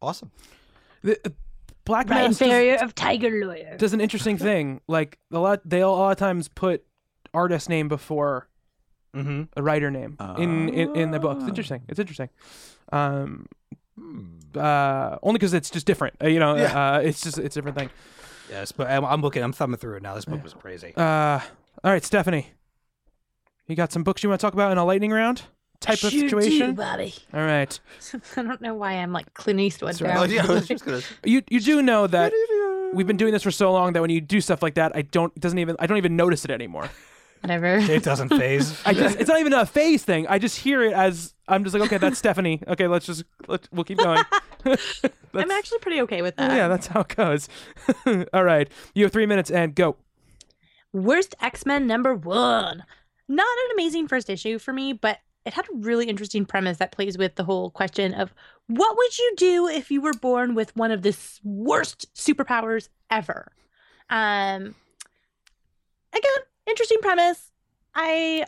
[0.00, 0.30] Awesome.
[1.02, 1.30] The, uh,
[1.84, 3.76] Black Ryan Mask does, Ferrier of Tiger Lawyer.
[3.76, 4.80] does an interesting thing.
[4.88, 6.82] Like a lot, they a lot of times put
[7.34, 8.48] artist name before
[9.14, 9.42] Mm-hmm.
[9.56, 11.38] a writer name in, in in the book.
[11.40, 11.82] It's interesting.
[11.88, 12.28] It's interesting.
[12.92, 13.46] Um,
[14.56, 16.14] uh, only because it's just different.
[16.22, 16.94] Uh, you know, Yeah.
[16.96, 17.90] uh, it's just it's a different thing.
[18.50, 19.42] Yes, but I'm, I'm looking.
[19.42, 20.14] I'm thumbing through it now.
[20.14, 20.92] This book was crazy.
[20.96, 21.40] Uh,
[21.82, 22.48] all right, Stephanie,
[23.66, 25.42] you got some books you want to talk about in a lightning round
[25.80, 26.74] type of Sure do, situation?
[26.74, 27.14] Bobby.
[27.32, 27.78] All right,
[28.36, 30.00] I don't know why I'm like Clint Eastwood.
[30.02, 30.16] right.
[30.16, 31.00] Oh, yeah, I was just gonna.
[31.24, 32.32] you you do know that
[32.92, 35.02] we've been doing this for so long that when you do stuff like that, I
[35.02, 36.90] don't doesn't even I don't even notice it anymore.
[37.44, 37.76] Whatever.
[37.76, 38.80] It doesn't phase.
[38.86, 40.26] I just it's not even a phase thing.
[40.28, 42.62] I just hear it as I'm just like okay, that's Stephanie.
[42.66, 44.24] Okay, let's just let we'll keep going.
[44.64, 44.76] I'm
[45.32, 46.52] That's- actually pretty okay with that.
[46.52, 47.48] yeah, that's how it goes.
[48.32, 49.96] all right, you have three minutes and go.
[50.92, 52.82] Worst X Men number one.
[53.28, 56.92] Not an amazing first issue for me, but it had a really interesting premise that
[56.92, 58.32] plays with the whole question of
[58.68, 62.88] what would you do if you were born with one of the s- worst superpowers
[63.10, 63.52] ever?
[64.08, 64.74] Um,
[66.14, 67.50] again, interesting premise.
[67.94, 68.44] I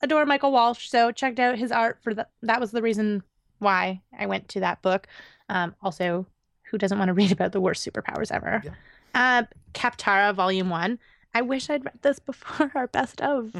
[0.00, 2.30] adore Michael Walsh, so checked out his art for that.
[2.42, 3.22] That was the reason
[3.58, 5.06] why I went to that book.
[5.48, 6.26] Um, also,
[6.70, 8.62] who doesn't want to read about the worst superpowers ever?
[8.64, 8.72] Yeah.
[9.14, 9.44] Uh,
[9.74, 10.98] Kaptara Volume One.
[11.34, 13.54] I wish I'd read this before our best of.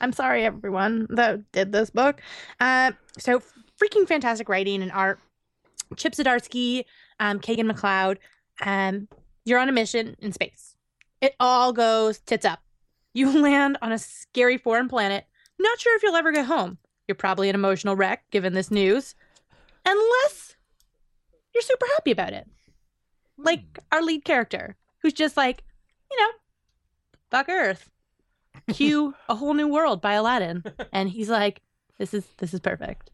[0.00, 2.20] I'm sorry, everyone that did this book.
[2.60, 3.40] Uh, so
[3.80, 5.18] freaking fantastic writing and art.
[5.96, 6.84] Chip Zdarsky,
[7.20, 8.18] um, Kagan McLeod.
[8.60, 9.08] Um,
[9.44, 10.74] you're on a mission in space.
[11.20, 12.60] It all goes tits up.
[13.14, 15.24] You land on a scary foreign planet.
[15.58, 16.78] Not sure if you'll ever get home.
[17.08, 19.14] You're probably an emotional wreck given this news,
[19.84, 20.56] unless
[21.54, 22.46] you're super happy about it.
[23.36, 23.62] Like
[23.92, 25.62] our lead character, who's just like,
[26.10, 26.30] you know,
[27.30, 27.90] fuck Earth.
[28.72, 31.60] Cue a whole new world by Aladdin, and he's like,
[31.98, 33.10] "This is this is perfect."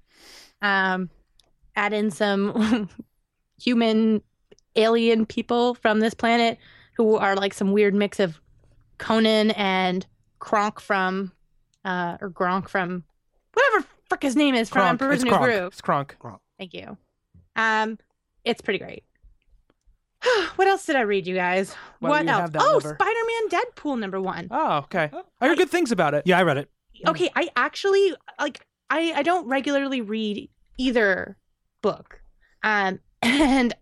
[0.63, 1.11] Um,
[1.75, 2.89] add in some
[3.61, 4.23] human
[4.77, 6.59] alien people from this planet
[6.97, 8.41] who are like some weird mix of
[9.01, 10.07] Conan and
[10.39, 11.33] Kronk from,
[11.85, 13.05] uh, or Gronk from,
[13.55, 14.91] whatever frick his name is from Kronk.
[14.91, 15.45] Emperor's It's New Kronk.
[15.45, 15.73] Groove.
[15.73, 16.17] It's Kronk.
[16.59, 16.97] Thank you.
[17.57, 17.99] Um,
[18.45, 19.05] it's pretty great.
[20.57, 21.75] what else did I read, you guys?
[22.01, 22.51] Why what you else?
[22.55, 22.97] Oh, number?
[23.01, 24.49] Spider-Man Deadpool number one.
[24.51, 25.11] Oh, okay.
[25.41, 26.25] I heard good things about it.
[26.27, 26.71] Yeah, I read it.
[27.07, 31.39] Okay, I actually like I I don't regularly read either
[31.81, 32.21] book.
[32.63, 33.73] Um and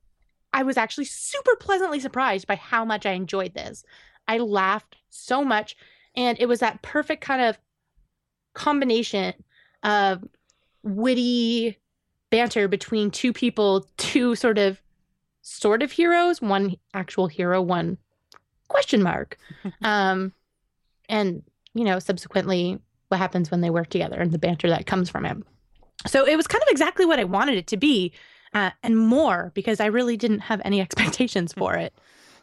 [0.53, 3.85] I was actually super pleasantly surprised by how much I enjoyed this.
[4.29, 5.77] I laughed so much
[6.15, 7.59] and it was that perfect kind of
[8.55, 9.35] combination
[9.83, 10.25] of
[10.83, 11.79] witty
[12.31, 14.81] banter between two people, two sort of
[15.43, 17.99] sort of heroes, one actual hero, one
[18.69, 19.39] question mark.
[19.83, 20.33] um
[21.09, 21.43] and
[21.75, 25.25] you know, subsequently what happens when they work together and the banter that comes from
[25.25, 25.37] it.
[26.07, 28.13] So it was kind of exactly what I wanted it to be,
[28.55, 31.95] uh, and more because I really didn't have any expectations for it.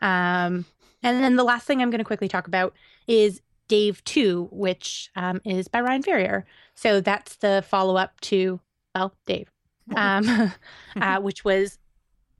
[0.01, 0.65] Um,
[1.05, 2.73] and then the last thing I'm going to quickly talk about
[3.07, 6.45] is Dave 2, which um, is by Ryan Ferrier.
[6.73, 8.59] So that's the follow up to,
[8.95, 9.51] well, Dave,
[9.95, 10.51] um,
[10.99, 11.77] uh, which was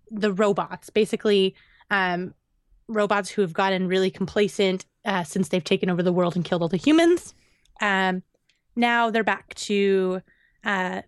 [0.09, 0.89] the robots.
[0.89, 1.53] Basically,
[1.91, 2.33] um,
[2.87, 6.63] robots who have gotten really complacent uh, since they've taken over the world and killed
[6.63, 7.35] all the humans.
[7.81, 8.23] Um,
[8.75, 10.23] now they're back to
[10.63, 11.03] uh,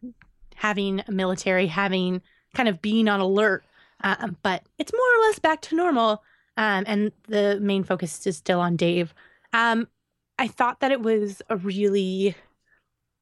[0.53, 2.21] having a military, having
[2.53, 3.63] kind of being on alert,
[4.03, 6.21] um, but it's more or less back to normal.
[6.57, 9.13] Um, and the main focus is still on Dave.
[9.53, 9.87] Um,
[10.39, 12.35] I thought that it was a really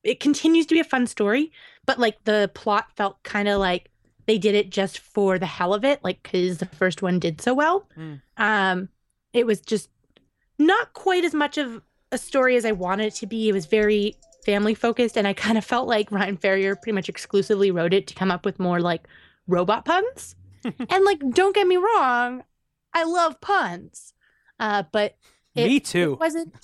[0.04, 1.52] it continues to be a fun story,
[1.86, 3.90] but like the plot felt kind of like
[4.28, 7.42] they did it just for the hell of it, like because the first one did
[7.42, 7.88] so well.
[7.98, 8.22] Mm.
[8.38, 8.90] Um,
[9.34, 9.90] it was just
[10.58, 11.82] not quite as much of
[12.12, 13.50] a story as I wanted it to be.
[13.50, 14.16] It was very
[14.46, 18.08] family focused, and I kind of felt like Ryan Ferrier pretty much exclusively wrote it
[18.08, 19.08] to come up with more like
[19.48, 20.36] robot puns.
[20.64, 22.44] and like, don't get me wrong,
[22.96, 24.14] I love puns,
[24.60, 25.16] uh, but
[25.54, 26.14] it- Me too.
[26.14, 26.56] it wasn't.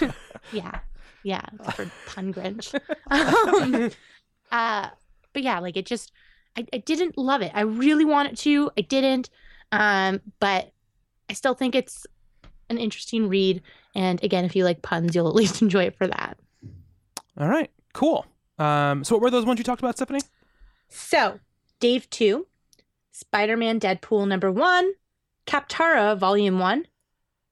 [0.52, 0.78] yeah,
[1.24, 1.42] yeah,
[1.74, 2.72] for pun Grinch.
[3.10, 3.90] um,
[4.50, 4.88] uh,
[5.32, 6.12] but yeah, like it just,
[6.56, 7.52] I, I didn't love it.
[7.54, 8.70] I really wanted to.
[8.78, 9.28] I didn't.
[9.72, 10.72] Um, but
[11.28, 12.06] I still think it's
[12.68, 13.62] an interesting read.
[13.94, 16.38] And again, if you like puns, you'll at least enjoy it for that.
[17.38, 18.26] All right, cool.
[18.58, 20.20] Um, so what were those ones you talked about, Stephanie?
[20.88, 21.38] So,
[21.78, 22.46] Dave 2,
[23.12, 24.92] Spider Man Deadpool number 1,
[25.50, 26.86] Kaptara volume 1,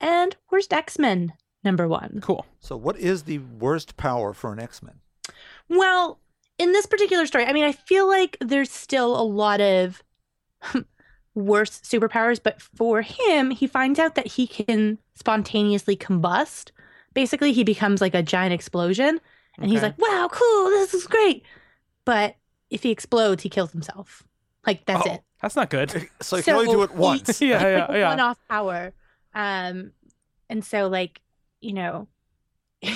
[0.01, 1.32] and Worst X Men
[1.64, 2.20] number 1.
[2.22, 2.46] Cool.
[2.61, 5.01] So, what is the worst power for an X Men?
[5.68, 6.20] Well,
[6.59, 10.03] in this particular story, I mean, I feel like there's still a lot of
[11.34, 16.70] worse superpowers, but for him, he finds out that he can spontaneously combust.
[17.14, 19.20] Basically, he becomes like a giant explosion,
[19.59, 21.42] and he's like, wow, cool, this is great.
[22.05, 22.36] But
[22.70, 24.22] if he explodes, he kills himself.
[24.66, 25.14] Like, that's Oh.
[25.14, 25.22] it.
[25.41, 26.09] That's not good.
[26.20, 27.41] So, you can only do it he- once.
[27.41, 28.09] yeah, yeah, like yeah.
[28.09, 28.93] one-off power.
[29.34, 29.93] Um,
[30.49, 31.20] and so like,
[31.61, 32.09] you know,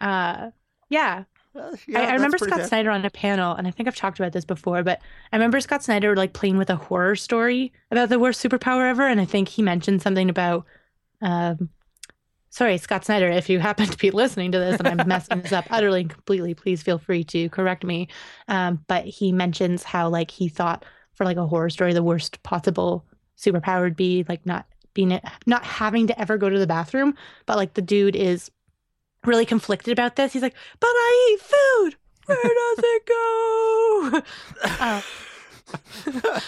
[0.00, 0.50] uh,
[0.88, 1.24] yeah.
[1.54, 2.68] Uh, I, yeah, I that's remember Scott bad.
[2.68, 5.00] Snyder on a panel, and I think I've talked about this before, but
[5.32, 9.06] I remember Scott Snyder like playing with a horror story about the worst superpower ever,
[9.06, 10.66] and I think he mentioned something about,
[11.22, 11.70] um,
[12.50, 15.52] sorry, Scott Snyder, if you happen to be listening to this and I'm messing this
[15.52, 18.08] up utterly and completely, please feel free to correct me.
[18.48, 20.84] Um, but he mentions how like he thought
[21.16, 23.04] for like a horror story, the worst possible
[23.36, 27.14] superpower would be like not being it not having to ever go to the bathroom,
[27.46, 28.50] but like the dude is
[29.24, 30.32] really conflicted about this.
[30.32, 31.96] He's like, "But I eat food.
[32.26, 34.22] Where does it go?"
[34.80, 36.40] Uh,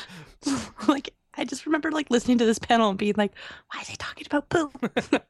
[0.89, 3.33] like I just remember like listening to this panel and being like,
[3.73, 5.25] "Why is he talking about poop?"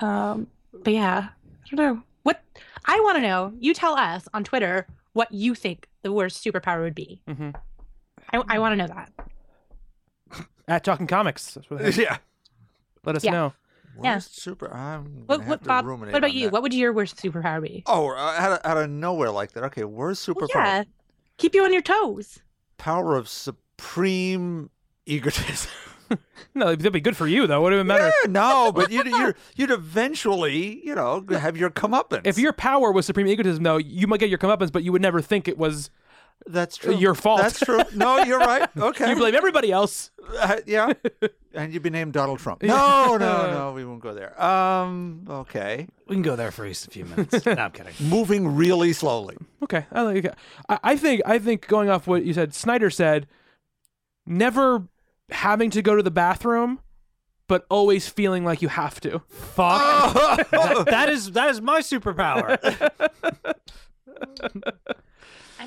[0.00, 1.28] um, but yeah,
[1.70, 2.42] I don't know what
[2.84, 3.52] I want to know.
[3.58, 7.22] You tell us on Twitter what you think the worst superpower would be.
[7.28, 7.50] hmm
[8.32, 9.10] I, I want to know that.
[10.68, 11.58] At Talking Comics.
[11.96, 12.18] Yeah.
[13.04, 13.30] Let us Yeah.
[13.32, 13.52] know.
[14.02, 14.14] Yeah.
[14.14, 14.72] Worst super.
[14.72, 15.84] I'm What, gonna have what to Bob?
[15.84, 16.46] ruminate What about on you?
[16.46, 16.52] that.
[16.52, 17.82] What would your worst superpower be?
[17.86, 19.64] Oh, uh, out of, out of nowhere like that.
[19.64, 20.48] Okay, worst Well, superpower.
[20.54, 20.84] yeah,
[21.36, 22.38] keep you on your toes.
[22.78, 24.70] Power of supreme
[25.06, 25.70] egotism.
[26.54, 27.62] No, that'd be good for you though.
[27.62, 28.12] What would it matter?
[28.24, 32.26] Yeah, no, but you'd, you'd you'd eventually, you know, have your comeuppance.
[32.26, 35.00] If your power was supreme egotism, though, you might get your comeuppance, but you would
[35.00, 35.88] never think it was.
[36.46, 37.40] That's true, your fault.
[37.40, 37.80] That's true.
[37.94, 38.68] No, you're right.
[38.76, 40.10] Okay, You blame everybody else.
[40.38, 40.92] Uh, yeah,
[41.54, 42.62] and you'd be named Donald Trump.
[42.66, 44.40] No, no, no, we won't go there.
[44.42, 47.44] Um, okay, We can go there for just a few minutes.
[47.46, 47.92] no, I'm kidding.
[48.00, 49.36] moving really slowly.
[49.62, 50.34] Okay, I like it.
[50.68, 53.26] I, I think I think going off what you said, Snyder said,
[54.26, 54.86] never
[55.30, 56.80] having to go to the bathroom,
[57.48, 59.20] but always feeling like you have to.
[59.28, 60.14] Fuck.
[60.50, 62.58] that, that is that is my superpower.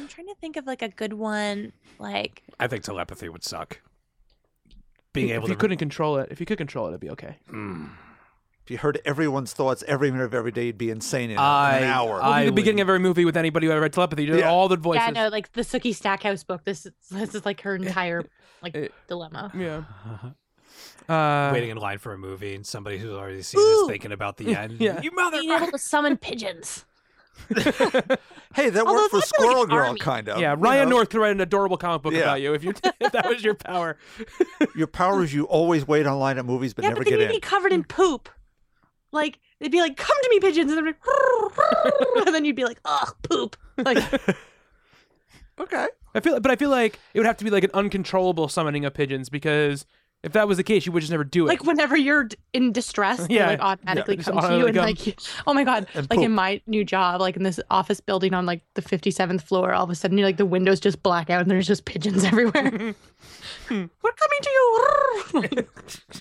[0.05, 1.73] I'm trying to think of like a good one.
[1.99, 3.79] Like, I think telepathy would suck.
[5.13, 6.99] Being if able you to you couldn't control it, if you could control it, it'd
[7.01, 7.37] be okay.
[7.51, 11.77] If you heard everyone's thoughts every minute of every day, you'd be insane in I-
[11.79, 12.17] an hour.
[12.17, 14.25] It'd be I the would- beginning of every movie with anybody who ever read telepathy.
[14.25, 14.49] Just Yeah.
[14.49, 15.03] all the voices.
[15.05, 16.63] yeah, no, like the Sookie Stackhouse book.
[16.65, 18.23] This is this is like her entire
[18.61, 19.51] like Eh, dilemma.
[19.57, 19.83] Yeah.
[21.07, 23.63] Uh, waiting in line for a movie and somebody who's already seen Ooh.
[23.63, 24.79] this thinking about the end.
[24.81, 24.99] Yeah.
[25.01, 25.37] You mother.
[25.39, 26.83] Being able to summon pigeons.
[27.49, 29.99] hey, that Although worked for that's like Squirrel Girl, army.
[29.99, 30.39] kind of.
[30.39, 30.95] yeah, you Ryan know.
[30.97, 32.21] North could write an adorable comic book Yeah.
[32.21, 33.97] about you if you if that was your power.
[34.75, 37.19] Your power is you always wait online at movies but yeah, never but then get
[37.21, 37.35] you'd in.
[37.37, 38.29] be covered in poop.
[39.11, 42.65] Like they'd be like, "Come to me, pigeons," and they're like, and then you'd be
[42.65, 43.97] like, "Ugh, poop." Like,
[45.59, 45.87] Okay.
[46.13, 48.83] I feel, but I feel like it would have to be like an uncontrollable summoning
[48.85, 49.85] of pigeons because
[50.23, 51.49] if that was the case, you would just never do it.
[51.49, 53.47] like whenever you're in distress, they Yeah.
[53.47, 56.31] like automatically just come to you and automatically like, oh my god, And like in
[56.31, 59.89] my new job, like in this office building on like the 57th floor, all of
[59.91, 62.63] a sudden, you're like the windows just black out and there's just pigeons everywhere.
[63.69, 65.67] We're coming to you.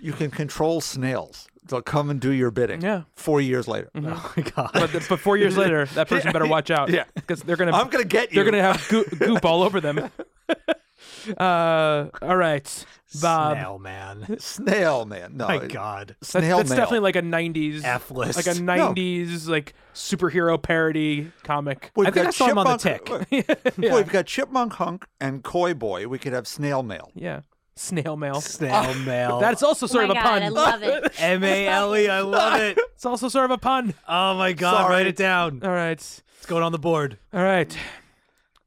[0.02, 1.48] You can control snails.
[1.66, 2.82] They'll come and do your bidding.
[2.82, 3.02] Yeah.
[3.14, 3.90] Four years later.
[3.94, 4.00] Oh
[4.36, 4.70] my god.
[4.74, 6.90] but, the, but four years later, that person better watch out.
[6.90, 7.04] Yeah.
[7.14, 8.34] because they're gonna I'm gonna get you.
[8.36, 10.10] they're gonna have goop, goop all over them.
[11.38, 12.86] uh, all right,
[13.20, 13.56] Bob.
[13.56, 14.38] Snail man.
[14.38, 15.36] snail man.
[15.36, 16.08] No, My it- god.
[16.20, 16.76] That's, snail that's mail.
[16.78, 18.36] definitely like a '90s, F list.
[18.36, 21.90] like a '90s like superhero parody comic.
[21.96, 23.74] We've I think got I saw him on the Chipmunk- tick.
[23.78, 26.08] Well, We've got Chipmunk Hunk and Coy Boy.
[26.08, 27.10] We could have snail mail.
[27.14, 27.40] Yeah,
[27.76, 28.40] Snail mail.
[28.40, 29.40] Snail mail.
[29.40, 30.42] That's also Oh sort my of a god, pun.
[30.42, 31.12] I love it.
[31.20, 32.08] M A L E.
[32.08, 32.78] I love it.
[32.94, 33.94] It's also sort of a pun.
[34.08, 34.82] Oh my god!
[34.82, 34.94] Sorry.
[34.94, 35.60] Write it down.
[35.64, 35.92] All right.
[35.92, 37.18] It's going on the board.
[37.32, 37.76] All right.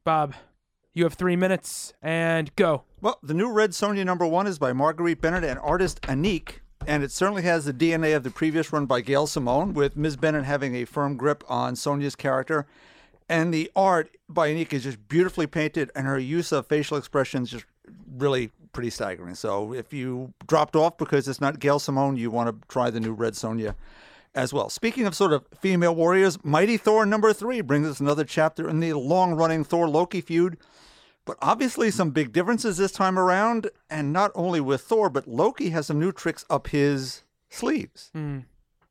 [0.03, 0.33] Bob,
[0.93, 2.83] you have three minutes and go.
[3.01, 7.03] Well, the new Red Sonja number one is by Marguerite Bennett and artist Aneke, and
[7.03, 10.17] it certainly has the DNA of the previous run by Gail Simone, with Ms.
[10.17, 12.65] Bennett having a firm grip on Sonja's character.
[13.29, 17.51] And the art by Aneke is just beautifully painted, and her use of facial expressions
[17.51, 17.65] just
[18.17, 19.33] really pretty staggering.
[19.33, 22.99] So if you dropped off because it's not Gail Simone, you want to try the
[22.99, 23.73] new Red Sonja
[24.35, 24.69] as well.
[24.69, 28.79] Speaking of sort of female warriors, Mighty Thor number three brings us another chapter in
[28.79, 30.57] the long running Thor Loki feud.
[31.25, 35.71] But obviously, some big differences this time around, and not only with Thor, but Loki
[35.71, 38.11] has some new tricks up his sleeves.
[38.13, 38.41] Hmm.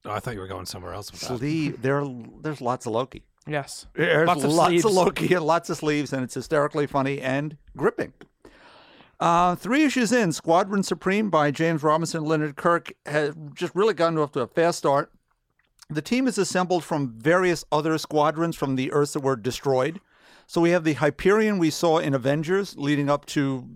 [0.04, 1.38] Oh, I thought you were going somewhere else with that.
[1.38, 2.04] Sleeve, there,
[2.42, 3.22] there's lots of Loki.
[3.46, 3.86] Yes.
[3.94, 7.56] There's Lots of lots of Loki and lots of sleeves, and it's hysterically funny and
[7.76, 8.12] gripping.
[9.18, 13.94] Uh, three issues in, Squadron Supreme by James Robinson and Leonard Kirk has just really
[13.94, 15.10] gotten off to a fast start.
[15.88, 20.00] The team is assembled from various other squadrons from the Earths that were destroyed.
[20.46, 23.68] So we have the Hyperion we saw in Avengers leading up to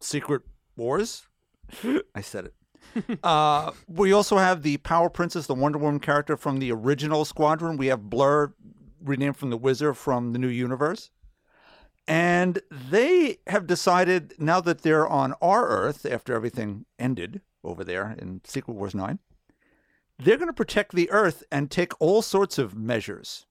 [0.00, 0.42] Secret
[0.76, 1.26] Wars.
[2.14, 3.18] I said it.
[3.22, 7.76] uh, we also have the Power Princess, the Wonder Woman character from the original squadron.
[7.76, 8.52] We have Blur,
[9.02, 11.10] renamed from the Wizard from the new universe.
[12.08, 18.16] And they have decided now that they're on our Earth after everything ended over there
[18.18, 19.18] in Secret Wars 9,
[20.18, 23.46] they're going to protect the Earth and take all sorts of measures,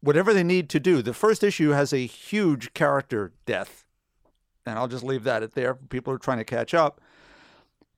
[0.00, 1.00] whatever they need to do.
[1.00, 3.84] The first issue has a huge character death,
[4.66, 7.00] and I'll just leave that at there people are trying to catch up.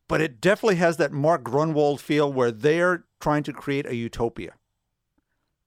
[0.07, 4.53] But it definitely has that Mark Gruenwald feel where they're trying to create a utopia.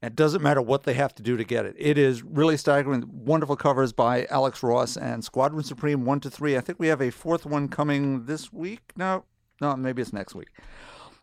[0.01, 1.75] It doesn't matter what they have to do to get it.
[1.77, 3.03] It is really staggering.
[3.07, 6.57] Wonderful covers by Alex Ross and Squadron Supreme 1 to 3.
[6.57, 8.81] I think we have a fourth one coming this week.
[8.95, 9.25] No,
[9.61, 10.49] no, maybe it's next week.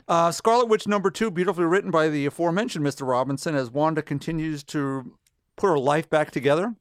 [0.07, 3.07] Uh, Scarlet Witch number 2, beautifully written by the aforementioned Mr.
[3.07, 5.12] Robinson as Wanda continues to
[5.57, 6.74] put her life back together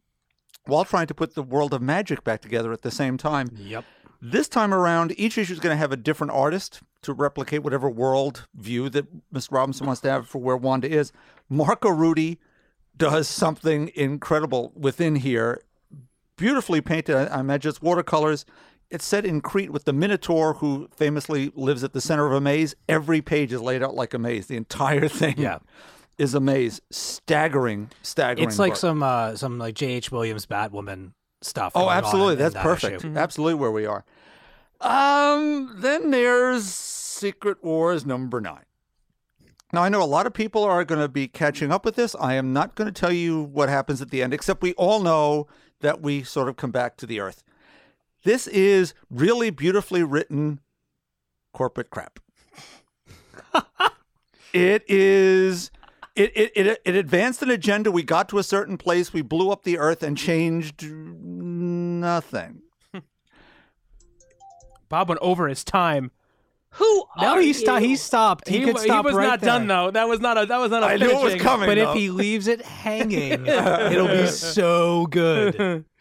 [0.66, 3.50] while trying to put the world of magic back together at the same time.
[3.56, 3.84] Yep.
[4.22, 7.90] This time around, each issue is going to have a different artist to replicate whatever
[7.90, 9.52] world view that Mr.
[9.52, 11.12] Robinson wants to have for where Wanda is.
[11.50, 12.40] Marco Rudy
[12.96, 15.62] does something incredible within here.
[16.38, 17.16] Beautifully painted.
[17.16, 18.46] I I imagine it's watercolors.
[18.90, 22.40] It's set in Crete with the Minotaur, who famously lives at the center of a
[22.40, 22.74] maze.
[22.88, 24.48] Every page is laid out like a maze.
[24.48, 25.60] The entire thing Yeah.
[26.18, 26.80] is a maze.
[26.92, 28.48] Staggering, staggering.
[28.48, 28.78] It's like book.
[28.80, 29.88] some uh some like J.
[29.94, 30.12] H.
[30.12, 31.74] Williams Batwoman stuff.
[31.76, 32.34] Oh, absolutely.
[32.34, 33.04] in- in That's that perfect.
[33.04, 33.14] issue.
[33.18, 34.06] Absolutely where we are.
[34.80, 38.64] Um, then there's Secret Wars number nine.
[39.74, 42.16] Now, I know a lot of people are going to be catching up with this.
[42.20, 45.02] I am not going to tell you what happens at the end, except we all
[45.02, 45.48] know
[45.82, 47.44] that we sort of come back to the earth.
[48.24, 50.62] This is really beautifully written
[51.54, 52.20] corporate crap.
[54.54, 55.72] it is.
[56.16, 57.92] It, it, it, it advanced an agenda.
[57.92, 59.12] We got to a certain place.
[59.12, 62.62] We blew up the earth and changed nothing.
[64.90, 66.12] Bob went over his time.
[66.78, 67.54] Who No, are he you?
[67.54, 67.82] stopped.
[67.84, 68.48] He stopped.
[68.48, 69.48] He, could wa- stop was right not there.
[69.50, 69.92] done though.
[69.92, 70.46] That was not a.
[70.46, 70.88] That was not a.
[70.88, 71.68] I knew it was coming.
[71.68, 71.92] But though.
[71.92, 75.86] if he leaves it hanging, it'll be so good.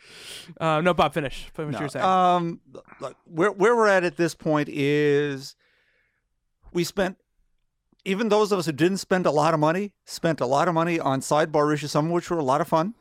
[0.61, 1.49] Uh, no, Bob, finish.
[1.55, 1.81] Finish what No.
[1.81, 2.05] you're saying.
[2.05, 2.61] Um,
[3.01, 5.57] look, where where we're at at this point is
[6.73, 7.17] we spent
[8.05, 10.75] even those of us who didn't spend a lot of money spent a lot of
[10.75, 12.95] money on sidebar issues, some of which were a lot of fun.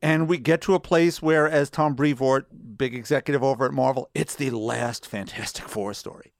[0.00, 2.46] And we get to a place where, as Tom Brevoort,
[2.78, 6.32] big executive over at Marvel, it's the last Fantastic Four story.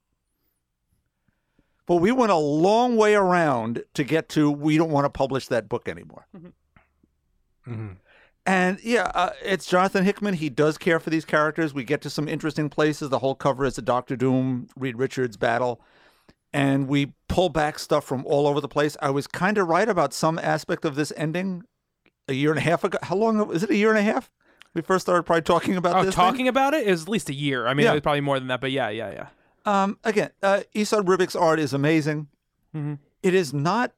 [1.89, 5.49] But we went a long way around to get to we don't want to publish
[5.49, 6.27] that book anymore.
[7.67, 7.97] Mhm.
[8.47, 10.35] And yeah, uh, it's Jonathan Hickman.
[10.35, 11.75] He does care for these characters.
[11.75, 13.09] We get to some interesting places.
[13.11, 15.81] The whole cover is a Doctor Doom, Reed Richards battle.
[16.53, 18.97] And we pull back stuff from all over the place.
[19.03, 21.65] I was kind of right about some aspect of this ending
[22.27, 22.97] a year and a half ago.
[23.03, 23.71] How long is it?
[23.71, 24.31] A year and a half?
[24.73, 26.15] We first started probably talking about oh, this.
[26.15, 26.25] thing?
[26.25, 27.67] talking about it is at least a year.
[27.67, 27.91] I mean, Yeah.
[27.93, 29.27] it was probably more than that, but yeah, yeah, yeah.
[29.69, 32.29] Um, again, uh, Esad Ribic's art is amazing.
[32.75, 32.99] Mhm.
[33.23, 33.93] It is not.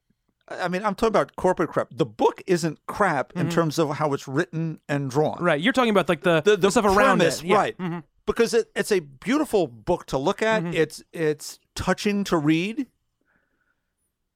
[0.49, 1.89] I mean, I'm talking about corporate crap.
[1.93, 5.39] The book isn't crap in terms of how it's written and drawn.
[5.41, 7.57] Right, you're talking about like the the, the stuff around premise, it, Yeah.
[7.57, 7.79] right?
[7.79, 8.03] Mhm.
[8.27, 10.63] Because it, it's a beautiful book to look at.
[10.65, 10.75] Mm-hmm.
[10.75, 12.87] It's it's touching to read.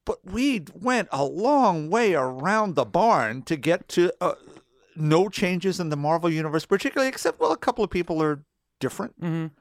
[0.04, 4.34] But we went a long way around the barn to get to uh,
[4.94, 8.44] no changes in the Marvel universe, particularly except well, a couple of people are
[8.80, 9.14] different.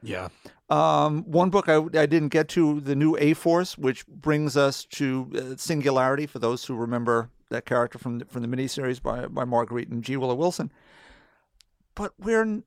[0.03, 0.27] Yeah.
[0.73, 4.85] Um, one book I, I didn't get to, the new A Force, which brings us
[4.85, 6.25] to uh, Singularity.
[6.25, 10.03] For those who remember that character from the, from the miniseries by by Marguerite and
[10.03, 10.17] G.
[10.17, 10.71] Willow Wilson.
[11.93, 12.63] But we're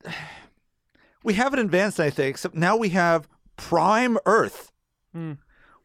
[1.24, 4.72] we haven't advanced anything except now we have Prime Earth,
[5.12, 5.32] Hmm.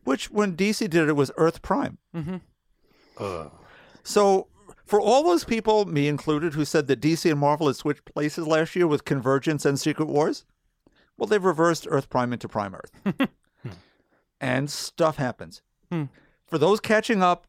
[0.03, 1.97] which when DC did it was Earth Prime.
[3.17, 3.51] Ugh.
[4.03, 4.47] So
[4.85, 8.45] for all those people, me included, who said that DC and Marvel had switched places
[8.45, 10.43] last year with Convergence and Secret Wars,
[11.17, 13.29] well, they've reversed Earth Prime into Prime Earth,
[14.41, 15.61] and stuff happens.
[15.91, 16.05] Hmm.
[16.47, 17.47] For those catching up.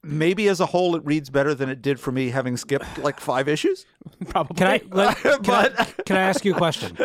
[0.00, 3.18] Maybe as a whole, it reads better than it did for me having skipped like
[3.18, 3.84] five issues.
[4.28, 4.54] Probably.
[4.56, 6.96] Can I, let, can, I But- can I ask you a question?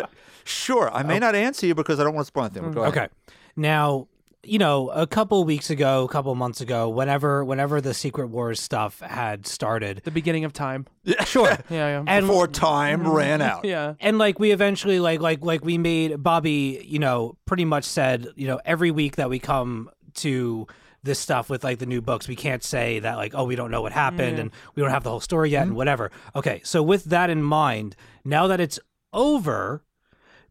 [0.44, 2.62] Sure, I may not answer you because I don't want to spoil anything.
[2.62, 2.96] but Go ahead.
[2.96, 3.08] Okay.
[3.56, 4.06] Now,
[4.46, 8.60] you know, a couple weeks ago, a couple months ago, whenever whenever the Secret Wars
[8.60, 10.86] stuff had started, the beginning of time?
[11.24, 11.58] sure.
[11.70, 12.04] Yeah, yeah.
[12.06, 13.10] And Before time mm-hmm.
[13.10, 13.64] ran out.
[13.64, 13.94] yeah.
[14.00, 18.28] and like we eventually like like like we made Bobby, you know, pretty much said,
[18.36, 20.66] you know, every week that we come to
[21.02, 23.70] this stuff with like the new books, we can't say that like, oh, we don't
[23.70, 25.76] know what happened and we don't have the whole story yet and mm-hmm.
[25.76, 26.10] whatever.
[26.34, 28.78] Okay, so with that in mind, now that it's
[29.12, 29.84] over,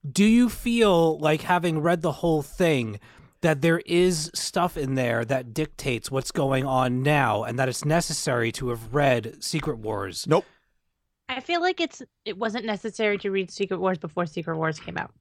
[0.09, 2.99] do you feel like having read the whole thing
[3.43, 7.85] that there is stuff in there that dictates what's going on now and that it's
[7.85, 10.25] necessary to have read Secret Wars?
[10.27, 10.45] Nope.
[11.29, 14.97] I feel like it's it wasn't necessary to read Secret Wars before Secret Wars came
[14.97, 15.11] out.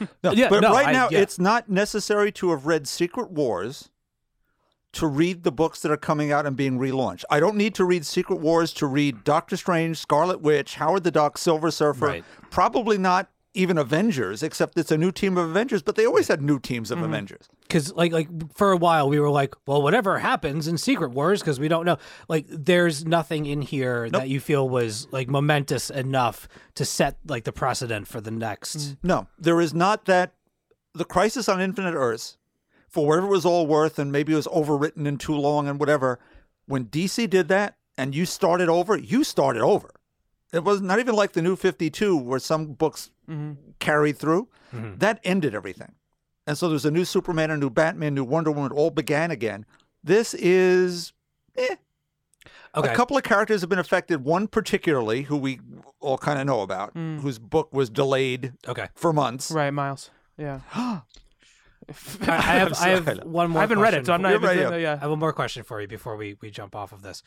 [0.22, 1.18] No, Yeah, but no, right I- now, yeah.
[1.18, 3.90] it's not necessary to have read Secret Wars
[4.92, 7.24] to read the books that are coming out and being relaunched.
[7.30, 11.10] I don't need to read Secret Wars to read Doctor Strange, Scarlet Witch, Howard the
[11.10, 12.06] Duck, Silver Surfer.
[12.06, 12.24] Right.
[12.50, 15.82] Probably not even Avengers, except it's a new team of Avengers.
[15.82, 17.06] But they always had new teams of mm-hmm.
[17.06, 17.48] Avengers.
[17.62, 21.40] because like like for a while we were like well whatever happens in secret wars
[21.40, 25.90] because we don't know like there's nothing in here that you feel was like momentous
[25.90, 28.96] enough to set like the precedent for the next mm.
[29.02, 30.34] No, there is not that.
[30.94, 32.38] The Crisis on Infinite Earths,
[32.88, 35.78] for whatever it was all worth, and maybe it was overwritten and too long and
[35.78, 36.18] whatever.
[36.66, 39.90] When DC did that, and you started over, you started over.
[40.52, 43.52] It was not even like the New Fifty Two, where some books mm-hmm.
[43.78, 44.48] carried through.
[44.74, 44.98] Mm-hmm.
[44.98, 45.94] That ended everything,
[46.46, 48.72] and so there's a new Superman, a new Batman, new Wonder Woman.
[48.72, 49.66] It all began again.
[50.02, 51.12] This is.
[51.56, 51.76] Eh.
[52.74, 54.24] okay A couple of characters have been affected.
[54.24, 55.60] One particularly, who we
[56.00, 57.20] all kind of know about, mm.
[57.20, 59.50] whose book was delayed okay for months.
[59.50, 60.10] Right, Miles.
[60.38, 60.60] Yeah.
[60.74, 61.02] I,
[62.26, 63.18] I have i have sorry.
[63.24, 64.92] one more I haven't read it, question so I'm for- not You're even right, yeah.
[64.92, 64.92] yeah.
[64.94, 67.22] I have one more question for you before we, we jump off of this.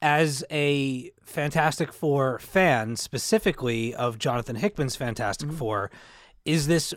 [0.00, 5.90] As a Fantastic Four fan, specifically of Jonathan Hickman's Fantastic Four,
[6.44, 6.94] is this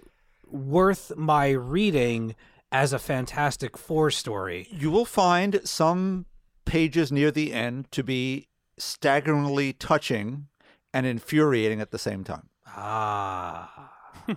[0.47, 2.35] worth my reading
[2.71, 4.67] as a Fantastic Four story?
[4.71, 6.25] you will find some
[6.65, 8.47] pages near the end to be
[8.77, 10.47] staggeringly touching
[10.93, 12.49] and infuriating at the same time.
[12.67, 13.91] Ah.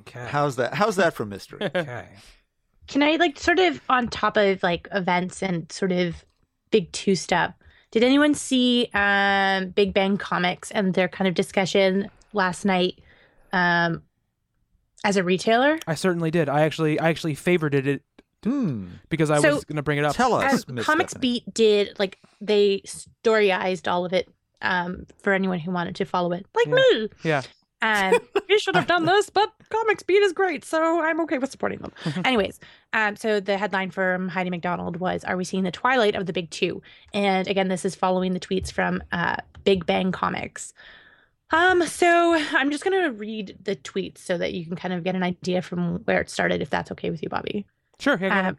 [0.00, 0.26] Okay.
[0.28, 0.74] How's that?
[0.74, 1.60] How's that for mystery?
[1.74, 2.08] Okay.
[2.88, 6.24] Can I like sort of on top of like events and sort of
[6.72, 7.54] big two stuff?
[7.94, 12.98] Did anyone see um, Big Bang Comics and their kind of discussion last night
[13.52, 14.02] um,
[15.04, 15.78] as a retailer?
[15.86, 16.48] I certainly did.
[16.48, 18.02] I actually I actually favored it
[18.42, 18.86] Hmm.
[19.10, 20.16] because I So- was going to bring it up.
[20.16, 21.44] Tell us, As Miss Comics Stephanie.
[21.46, 24.28] Beat did like they storyized all of it
[24.60, 26.74] um, for anyone who wanted to follow it, like Yeah.
[26.74, 27.08] me.
[27.22, 27.42] Yeah.
[27.84, 28.14] Um,
[28.48, 31.80] you should have done this, but Comics Beat is great, so I'm okay with supporting
[31.80, 31.92] them.
[32.24, 32.58] Anyways,
[32.92, 36.32] um, so the headline from Heidi MacDonald was "Are we seeing the twilight of the
[36.32, 36.82] big two?
[37.12, 40.72] And again, this is following the tweets from uh, Big Bang Comics.
[41.50, 45.14] Um, so I'm just gonna read the tweets so that you can kind of get
[45.14, 47.66] an idea from where it started, if that's okay with you, Bobby.
[47.98, 48.18] Sure.
[48.20, 48.48] Yeah.
[48.48, 48.58] Um,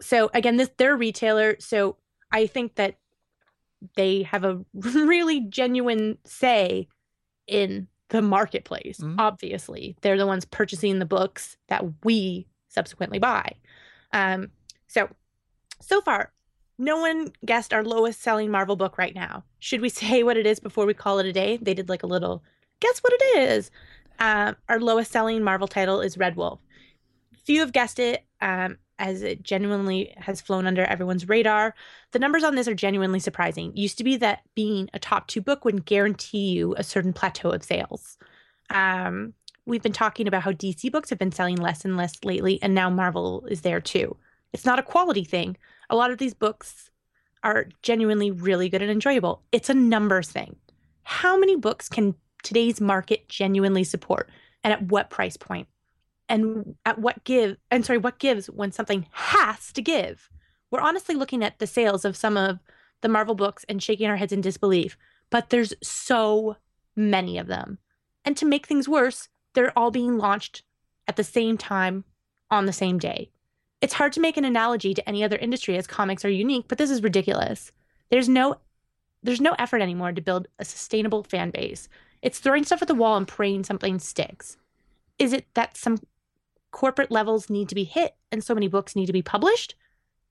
[0.00, 1.96] so again, this they're a retailer, so
[2.30, 2.96] I think that
[3.96, 6.88] they have a really genuine say
[7.46, 8.98] in the marketplace.
[8.98, 9.16] Mhm.
[9.18, 13.52] Obviously, they're the ones purchasing the books that we subsequently buy.
[14.12, 14.50] Um,
[14.86, 15.08] so
[15.80, 16.32] so far,
[16.78, 19.44] no one guessed our lowest selling Marvel book right now.
[19.58, 21.58] Should we say what it is before we call it a day?
[21.60, 22.42] They did like a little
[22.80, 23.70] guess what it is.
[24.18, 26.60] Um, our lowest selling Marvel title is Red Wolf.
[27.44, 31.74] Few have guessed it, um, as it genuinely has flown under everyone's radar.
[32.12, 33.76] The numbers on this are genuinely surprising.
[33.76, 37.50] Used to be that being a top two book would guarantee you a certain plateau
[37.50, 38.16] of sales.
[38.70, 39.34] Um,
[39.66, 42.74] we've been talking about how DC books have been selling less and less lately, and
[42.74, 44.16] now Marvel is there too.
[44.52, 45.56] It's not a quality thing.
[45.90, 46.90] A lot of these books
[47.42, 49.42] are genuinely really good and enjoyable.
[49.52, 50.56] It's a numbers thing.
[51.02, 54.30] How many books can today's market genuinely support,
[54.64, 55.68] and at what price point?
[56.28, 60.30] And at what give and sorry what gives when something has to give?
[60.70, 62.58] We're honestly looking at the sales of some of
[63.02, 64.96] the marvel books and shaking our heads in disbelief
[65.30, 66.56] but there's so
[66.94, 67.78] many of them.
[68.24, 70.62] And to make things worse they're all being launched
[71.08, 72.04] at the same time
[72.50, 73.30] on the same day.
[73.80, 76.78] It's hard to make an analogy to any other industry as comics are unique but
[76.78, 77.72] this is ridiculous.
[78.10, 78.58] There's no
[79.22, 81.88] there's no effort anymore to build a sustainable fan base.
[82.22, 84.56] It's throwing stuff at the wall and praying something sticks.
[85.18, 85.98] Is it that some
[86.76, 89.74] corporate levels need to be hit and so many books need to be published?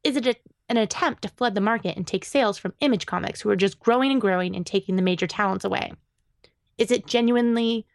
[0.03, 0.35] Is it a,
[0.69, 3.79] an attempt to flood the market and take sales from image comics who are just
[3.79, 5.93] growing and growing and taking the major talents away?
[6.77, 7.87] Is it genuinely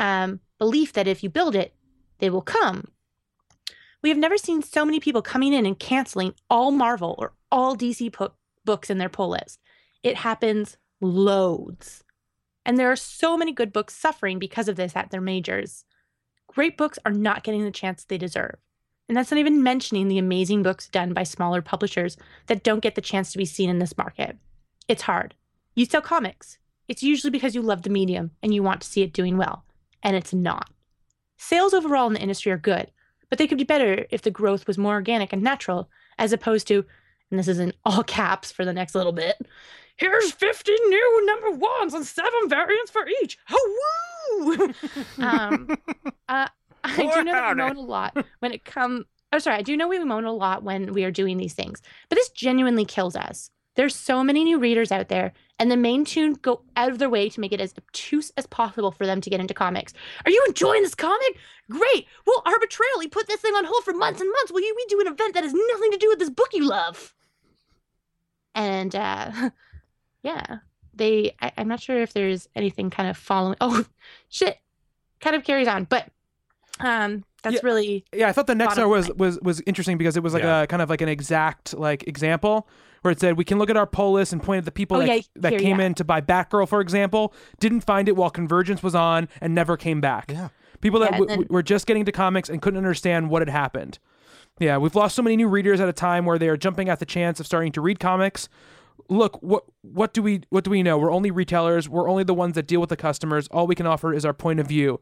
[0.00, 1.76] um, belief that if you build it,
[2.18, 2.88] they will come?
[4.02, 7.76] We have never seen so many people coming in and canceling all Marvel or all
[7.76, 8.34] DC po-
[8.64, 9.60] books in their pull list.
[10.02, 12.02] It happens loads.
[12.66, 15.84] And there are so many good books suffering because of this at their majors.
[16.46, 18.56] Great books are not getting the chance they deserve.
[19.08, 22.16] And that's not even mentioning the amazing books done by smaller publishers
[22.46, 24.36] that don't get the chance to be seen in this market.
[24.88, 25.34] It's hard.
[25.74, 26.58] You sell comics.
[26.88, 29.64] It's usually because you love the medium and you want to see it doing well.
[30.02, 30.70] And it's not.
[31.36, 32.90] Sales overall in the industry are good,
[33.28, 36.66] but they could be better if the growth was more organic and natural, as opposed
[36.68, 36.84] to,
[37.30, 39.36] and this is in all caps for the next little bit,
[39.96, 43.38] here's 50 new number ones and seven variants for each.
[43.50, 43.76] Oh,
[44.38, 44.74] woo!
[45.24, 45.76] um,
[46.28, 46.48] uh,
[46.84, 49.04] I do know that we moan a lot when it comes.
[49.32, 49.56] Oh, sorry.
[49.56, 52.28] I do know we moan a lot when we are doing these things, but this
[52.30, 53.50] genuinely kills us.
[53.74, 57.08] There's so many new readers out there, and the main tune go out of their
[57.08, 59.94] way to make it as obtuse as possible for them to get into comics.
[60.26, 61.38] Are you enjoying this comic?
[61.70, 62.06] Great.
[62.26, 65.00] We'll arbitrarily put this thing on hold for months and months while you we do
[65.00, 67.14] an event that has nothing to do with this book you love.
[68.54, 69.50] And uh
[70.22, 70.58] yeah,
[70.94, 71.34] they.
[71.40, 73.56] I, I'm not sure if there's anything kind of following.
[73.60, 73.84] Oh,
[74.28, 74.58] shit,
[75.20, 76.08] kind of carries on, but
[76.80, 77.60] um, that's Yeah.
[77.64, 80.34] really Yeah, I thought the next Bottom one was was was interesting because it was
[80.34, 80.62] like Yeah.
[80.62, 82.68] a kind of like an exact like example
[83.02, 84.96] where it said we can look at our poll list and point at the people
[84.96, 85.86] Oh, that, yeah, that here, came yeah.
[85.86, 89.76] in to buy Batgirl, for example, didn't find it while Convergence was on and never
[89.76, 90.30] came back.
[90.30, 90.48] Yeah.
[90.80, 93.48] People that Yeah, w- then- were just getting to comics and couldn't understand what had
[93.48, 93.98] happened.
[94.60, 97.00] Yeah, we've lost so many new readers at a time where they are jumping at
[97.00, 98.48] the chance of starting to read comics.
[99.08, 100.98] Look, what what do we what do we know?
[100.98, 101.88] We're only retailers.
[101.88, 103.48] We're only the ones that deal with the customers.
[103.48, 105.00] All we can offer is our point of view.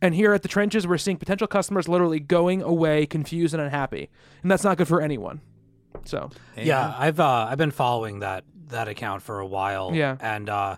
[0.00, 4.10] And here at the trenches, we're seeing potential customers literally going away confused and unhappy,
[4.42, 5.40] and that's not good for anyone.
[6.04, 9.92] So Yeah, I've uh, I've been following that that account for a while.
[9.94, 10.16] Yeah.
[10.20, 10.76] and uh,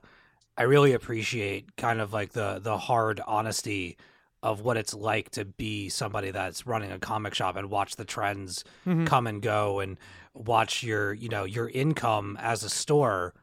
[0.56, 3.96] I really appreciate kind of like the the hard honesty
[4.42, 8.04] of what it's like to be somebody that's running a comic shop and watch the
[8.04, 9.06] trends Mhm.
[9.06, 9.96] come and go and
[10.34, 13.34] watch your you know your income as a store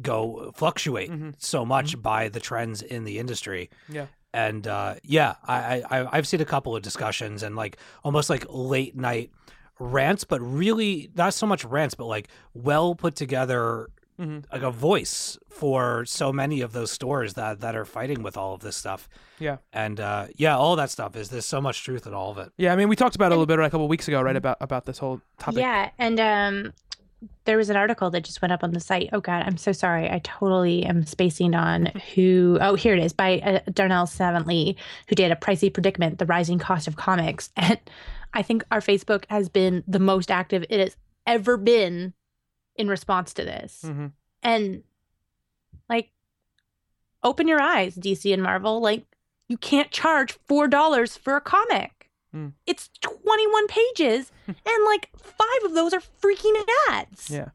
[0.00, 1.34] go fluctuate Mhm.
[1.38, 3.68] so much by the trends in the industry.
[3.88, 8.30] Yeah, and uh, yeah, I, I I've seen a couple of discussions and like almost
[8.30, 9.30] like late night
[9.78, 13.88] rants, but really not so much rants, but like well put together,
[14.20, 14.44] Mhm.
[14.52, 18.54] like a voice for so many of those stores that that are fighting with all
[18.54, 19.08] of this stuff.
[19.38, 22.38] yeah, And uh, yeah, all that stuff is there's so much truth in all of
[22.38, 22.52] it.
[22.56, 22.72] yeah.
[22.72, 24.36] I mean, we talked about it a little bit right, a couple weeks ago, right?
[24.36, 25.60] About about this whole topic.
[25.60, 25.90] yeah.
[25.98, 26.72] And um,
[27.44, 29.08] there was an article that just went up on the site.
[29.12, 30.10] Oh God, I'm so sorry.
[30.10, 32.58] I totally am spacing on who.
[32.60, 34.76] Oh, here it is by uh, Darnell Savantley,
[35.08, 37.50] who did a pricey predicament: the rising cost of comics.
[37.56, 37.78] And
[38.34, 40.96] I think our Facebook has been the most active it has
[41.26, 42.12] ever been
[42.76, 43.82] in response to this.
[43.86, 44.06] hmm
[44.44, 44.82] and
[45.88, 46.10] like
[47.22, 49.04] open your eyes dc and marvel like
[49.48, 52.48] you can't charge four dollars for a comic Hmm.
[52.66, 56.54] it's 21 pages and like five of those are freaking
[56.90, 57.48] ads Yeah.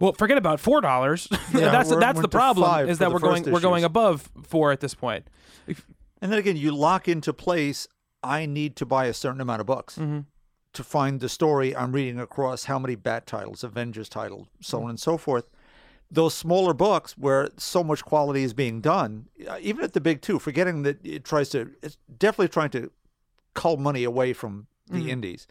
[0.00, 1.28] Well, forget about four dollars.
[1.52, 4.28] Yeah, that's we're- that's we're the problem is that we're going first we're going above
[4.42, 5.28] four at this point.
[6.22, 7.86] And then again, you lock into place.
[8.22, 10.24] I need to buy a certain amount of books Mhm.
[10.76, 14.90] To find the story I'm reading across how many Bat titles, Avengers titles, so on
[14.90, 15.48] and so forth.
[16.10, 20.22] Those smaller books where so much quality is being done, uh, even at the big
[20.22, 22.90] two, forgetting that it tries to, it's definitely trying to
[23.54, 25.48] cull money away from the indies.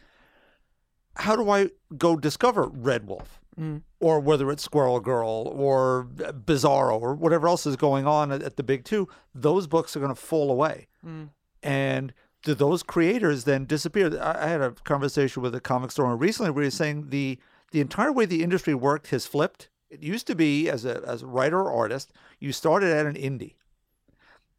[1.17, 3.41] How do I go discover Red Wolf?
[3.59, 3.82] Mm.
[3.99, 8.57] Or whether it's Squirrel Girl or Bizarro or whatever else is going on at, at
[8.57, 11.30] the big two, those books are going to fall away Mm.
[11.63, 12.13] and
[12.46, 14.18] do those creators then disappear?
[14.22, 17.10] I, I had a conversation with a comic store owner recently where he was saying
[17.10, 17.38] the
[17.72, 19.70] the entire way the industry worked has flipped.
[19.89, 23.16] It used to be as a as a writer or artist, you started at an
[23.16, 23.56] indie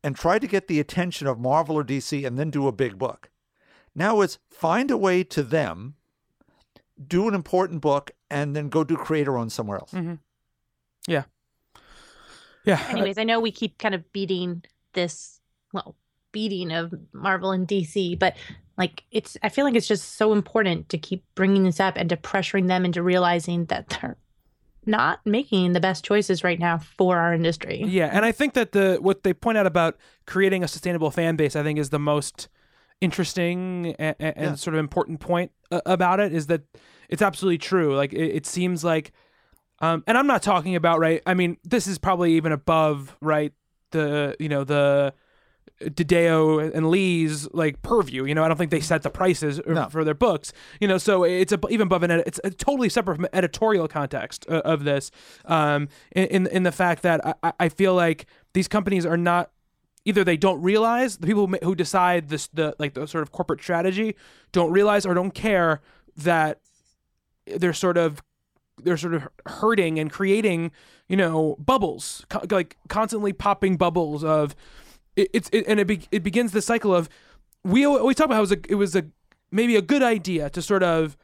[0.02, 2.98] and tried to get the attention of Marvel or DC and then do a big
[2.98, 3.30] book.
[3.94, 5.94] Now it's find a way to them,
[7.02, 9.92] do an important book, and then go do creator owned somewhere else.
[9.92, 10.14] Mm-hmm.
[11.06, 11.24] Yeah.
[12.64, 12.84] Yeah.
[12.88, 15.40] anyways i know we keep kind of beating this
[15.72, 15.94] well
[16.36, 18.36] beating of marvel and dc but
[18.76, 22.10] like it's i feel like it's just so important to keep bringing this up and
[22.10, 24.18] to pressuring them into realizing that they're
[24.84, 28.72] not making the best choices right now for our industry Yeah, and I think that
[28.72, 31.98] the what they point out about creating a sustainable fan base, I think, is the
[31.98, 32.48] most
[33.00, 34.54] interesting and, and Yeah.
[34.54, 36.32] sort of important point uh, about it.
[36.32, 36.62] Is that
[37.08, 37.96] it's absolutely true.
[37.96, 39.10] Like it, it seems like,
[39.80, 41.20] um, and I'm not talking about right.
[41.26, 43.52] I mean, this is probably even above right
[43.90, 45.14] the you know the
[45.80, 48.24] DiDio and Lee's like purview.
[48.24, 49.88] You know, I don't think they set the prices uh, No.
[49.88, 50.52] for their books.
[50.80, 53.86] You know, so it's a, even above an edi- it's a totally separate from editorial
[53.88, 55.10] context uh, of this.
[55.44, 59.50] Um, in in, the fact that I- I, I feel like these companies are not
[60.04, 63.32] either they don't realize the people who, who decide this the like the sort of
[63.32, 64.14] corporate strategy
[64.52, 65.80] don't realize or don't care
[66.16, 66.60] that
[67.46, 68.22] they're sort of
[68.82, 70.70] they're sort of hurting and creating
[71.08, 74.54] you know bubbles co- like constantly popping bubbles of
[75.16, 77.08] it, it's it, and it, be, it begins the cycle of
[77.64, 79.04] we al- always talk about how it was a, it was a
[79.50, 81.16] maybe a good idea to sort of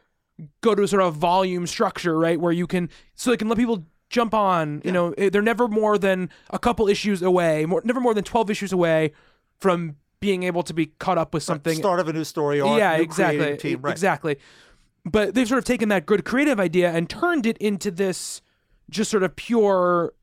[0.60, 3.58] go to a sort of volume structure right where you can so they can let
[3.58, 8.00] people jump on you know they're never more than a couple issues away more never
[8.00, 9.12] more than 12 issues away
[9.58, 12.78] from being able to be caught up with something Start of a new story arc.
[12.78, 13.90] yeah, new exactly, Team, right.
[13.90, 14.38] exactly.
[15.04, 18.40] But they've sort of taken that good creative idea and turned it into this
[18.88, 20.14] just sort of pure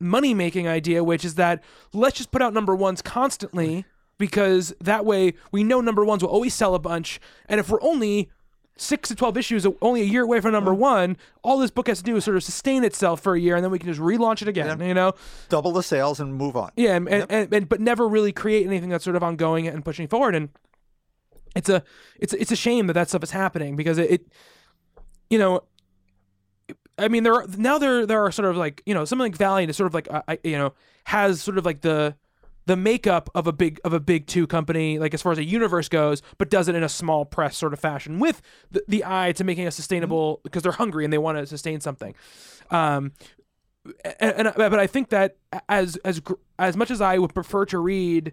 [0.00, 3.84] money making idea, which is that let's just put out number ones constantly
[4.18, 7.82] because that way we know number ones will always sell a bunch, and if we're
[7.82, 8.30] only
[8.76, 11.98] six to twelve issues, only a year away from number one, all this book has
[11.98, 14.00] to do is sort of sustain itself for a year, and then we can just
[14.00, 14.80] relaunch it again.
[14.80, 15.14] You know,
[15.48, 16.70] Double the sales and move on.
[16.76, 19.84] yeah, and, and, and, and but never really create anything that's sort of ongoing and
[19.84, 20.34] pushing forward.
[20.34, 20.48] And
[21.56, 21.82] it's a
[22.18, 24.26] it's it's a shame that that stuff is happening because it, it
[25.30, 25.62] you know,
[26.98, 29.36] I mean there are now there there are sort of like you know something like
[29.36, 30.74] Valiant is sort of like uh, I, you know
[31.04, 32.16] has sort of like the
[32.66, 35.44] the makeup of a big of a big two company like as far as a
[35.44, 38.40] universe goes but does it in a small press sort of fashion with
[38.70, 41.80] the, the eye to making a sustainable because they're hungry and they want to sustain
[41.80, 42.14] something.
[42.70, 43.12] Um
[44.20, 45.36] and, and but I think that
[45.68, 46.22] as as
[46.58, 48.32] as much as I would prefer to read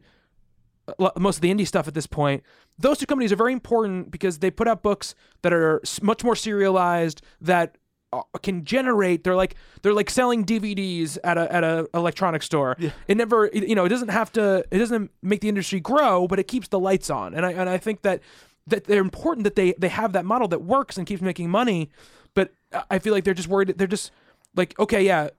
[1.17, 2.43] most of the indie stuff at this point,
[2.77, 6.35] those two companies are very important because they put out books that are much more
[6.35, 7.77] serialized that uh,
[8.13, 9.23] Uh, can generate.
[9.23, 12.75] They're like they're like selling DVDs at a at a electronic store.
[13.07, 16.27] It never it- you know it doesn't have to it doesn't make the industry grow,
[16.27, 17.33] but it keeps the lights on.
[17.33, 18.19] And I and I think that
[18.67, 21.89] that they're important that they they have that model that works and keeps making money.
[22.33, 23.75] But I- I feel like they're just worried.
[23.77, 24.11] They're just
[24.57, 25.29] like okay, yeah,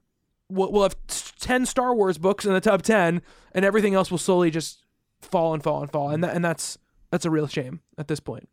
[0.49, 0.97] we'll, we'll have
[1.41, 3.21] 10 Star Wars books in the top 10
[3.55, 4.83] and everything else will slowly just
[5.21, 6.79] fall and fall and fall and that, and that's
[7.11, 8.49] that's a real shame at this point.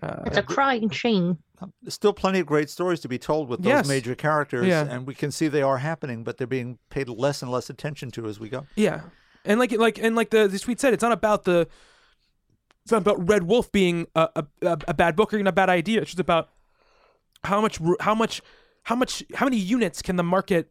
[0.00, 1.38] Uh, it's a crying shame.
[1.82, 3.88] There's still plenty of great stories to be told with those Yes.
[3.88, 4.86] major characters, Yeah.
[4.88, 8.10] and we can see they are happening, but they're being paid less and less attention
[8.12, 8.66] to as we go.
[8.76, 9.02] Yeah.
[9.44, 11.68] And like like and like the the tweet said it's not about the
[12.82, 14.28] it's not about Red Wolf being a
[14.62, 16.00] a, a, bad book or even a bad idea.
[16.00, 16.50] It's just about
[17.44, 18.40] how much how much
[18.84, 20.70] how much how many units can the market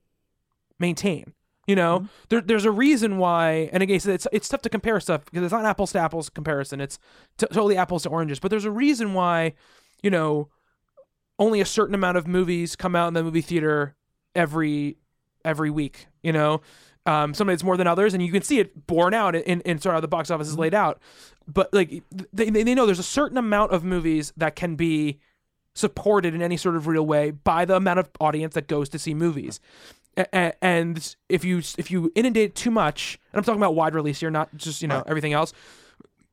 [0.79, 1.33] maintain?
[1.65, 2.07] You know, mm-hmm.
[2.27, 5.53] there, there's a reason why, and again, it's it's tough to compare stuff because it's
[5.53, 6.81] not apples to apples comparison.
[6.81, 6.99] It's
[7.37, 8.39] t- totally apples to oranges.
[8.39, 9.53] But there's a reason why,
[10.01, 10.49] you know,
[11.39, 13.95] only a certain amount of movies come out in the movie theater
[14.35, 14.97] every
[15.45, 16.07] every week.
[16.21, 16.61] You know,
[17.05, 19.79] um, some it's more than others, and you can see it borne out in, in
[19.79, 21.01] sort of how the box office is laid out.
[21.47, 25.19] But like they, they know there's a certain amount of movies that can be
[25.75, 28.99] supported in any sort of real way by the amount of audience that goes to
[28.99, 29.59] see movies.
[30.15, 34.19] A- And if you if you inundate too much, and I'm talking about wide release
[34.19, 35.51] here, not just you know everything else,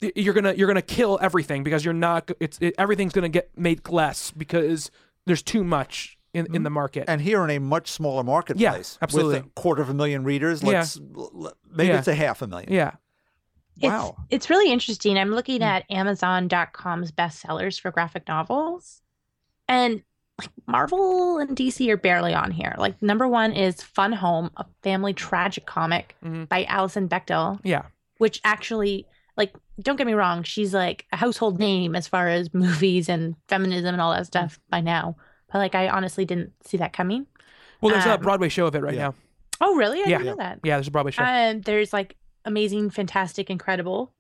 [0.01, 3.89] you're gonna you're gonna kill everything because you're not it's it, everything's gonna get made
[3.89, 4.91] less because
[5.27, 7.05] there's too much in, in the market.
[7.09, 9.35] And here in a much smaller marketplace, yeah, absolutely.
[9.41, 11.99] with a quarter of a million readers, let's l- l- maybe Yeah.
[11.99, 12.73] it's a half a million.
[12.73, 12.93] yeah,
[13.83, 14.15] Wow.
[14.31, 15.19] It's, it's really interesting.
[15.19, 15.35] I'm Hmm.
[15.35, 19.03] looking at Amazon.com's bestsellers for graphic novels.
[19.69, 20.03] And
[20.39, 22.75] like Marvel and DC are barely on here.
[22.79, 26.49] Like number one is Fun Home, a family tragic comic Mhm.
[26.49, 27.83] by Alison Bechdel, yeah,
[28.19, 29.07] which actually
[29.37, 33.35] like don't get me wrong, she's like a household name as far as movies and
[33.49, 35.17] feminism and all that stuff by now.
[35.53, 37.27] But like I honestly didn't see that coming.
[37.81, 39.09] Well, there's a Um, Broadway show of it right yeah.
[39.09, 39.15] now.
[39.61, 40.01] Oh really?
[40.01, 40.19] I Yeah.
[40.19, 40.61] didn't know that.
[40.65, 41.23] Yeah, there's a Broadway show.
[41.25, 44.13] Um, there's like amazing, fantastic, incredible,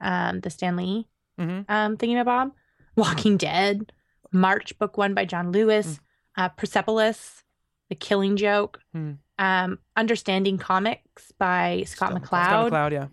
[0.00, 1.08] um, the Stan Lee
[1.40, 1.64] Mhm.
[1.68, 2.52] um thingamabob,
[2.96, 3.92] Walking Dead,
[4.32, 6.00] March book one by John Lewis,
[6.36, 7.44] uh, Persepolis,
[7.88, 9.18] The Killing Joke, Mm.
[9.38, 13.06] um, Understanding Comics by Scott, Scott McCloud, Scott McCloud, yeah.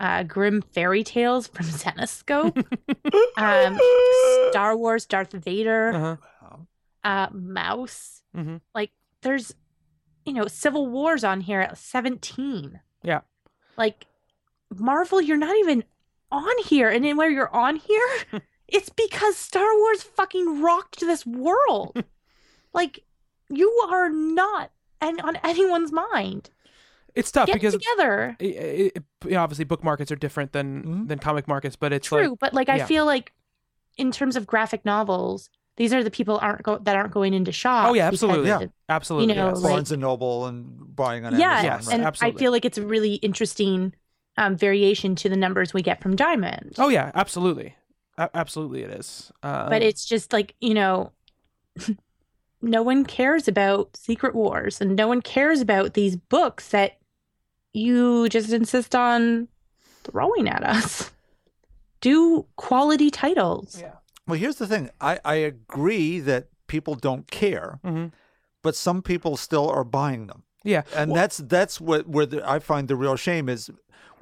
[0.00, 2.56] Uh, Grim Fairy Tales from Zenescope,
[3.36, 3.78] um,
[4.50, 5.92] Star Wars Darth Vader,
[6.42, 6.56] Uh-huh.
[7.04, 8.22] uh, Maus.
[8.36, 8.60] Mhm.
[8.74, 8.90] Like
[9.22, 9.54] there's,
[10.26, 12.80] you know, Civil Wars on here at 17.
[13.02, 13.20] Yeah.
[13.76, 14.06] Like
[14.76, 15.84] Marvel, you're not even
[16.32, 16.88] on here.
[16.88, 18.08] And then where you're on here,
[18.68, 22.02] it's because Star Wars fucking rocked this world.
[22.72, 23.04] like
[23.48, 24.70] you are not
[25.00, 26.50] and on anyone's mind.
[27.14, 28.36] It's tough Get because together.
[28.40, 31.08] i- i- i- you know, obviously book markets are different than Mhm.
[31.08, 33.32] than comic markets, but it's True, like but like I feel like
[33.96, 37.52] in terms of graphic novels, these are the people aren't go- that aren't going into
[37.52, 37.88] shops.
[37.90, 38.48] Oh, yeah, absolutely.
[38.48, 38.60] Yeah.
[38.62, 39.60] it- absolutely know, yes.
[39.60, 41.64] like- Barnes and Noble and buying on yeah, Amazon.
[41.64, 41.94] Yes, right?
[41.94, 42.36] and absolutely.
[42.36, 43.94] I feel like it's a really interesting
[44.36, 46.74] um, variation to the numbers we get from Diamond.
[46.78, 47.76] Oh yeah, absolutely,
[48.18, 49.30] A- absolutely it is.
[49.44, 51.12] Um, but it's just like you know
[52.60, 56.98] no one cares about secret wars and no one cares about these books that
[57.74, 59.48] you just insist on
[60.04, 61.10] throwing at us
[62.00, 63.92] do quality titles Yeah.
[64.26, 64.88] Well, here's the thing.
[65.02, 68.12] I, I agree that people don't care, Mhm.
[68.62, 70.44] but some people still are buying them.
[70.62, 73.70] yeah, And Well, that's that's what where the, I find the real shame is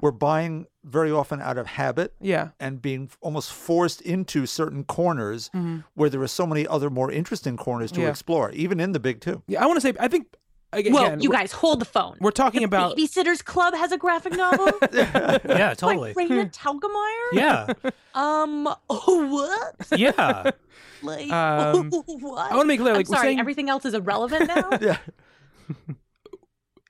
[0.01, 2.49] we're buying very often out of habit yeah.
[2.59, 5.49] and being almost forced into certain corners
[5.93, 8.03] where there are so many other more interesting corners to Mm-hmm.
[8.03, 8.09] Yeah.
[8.09, 9.41] explore, even in the big two.
[9.47, 10.27] Yeah, I want to say I think
[10.73, 13.97] again, well you guys hold the phone we're talking the about babysitters club has a
[13.97, 16.13] graphic novel Yeah, totally.
[16.13, 17.27] like Raina Telgemeier?
[17.33, 20.51] Yeah, um oh what yeah.
[21.03, 23.93] like Um, what I want to make clear I'm like sorry saying everything else is
[23.93, 24.97] irrelevant now Yeah.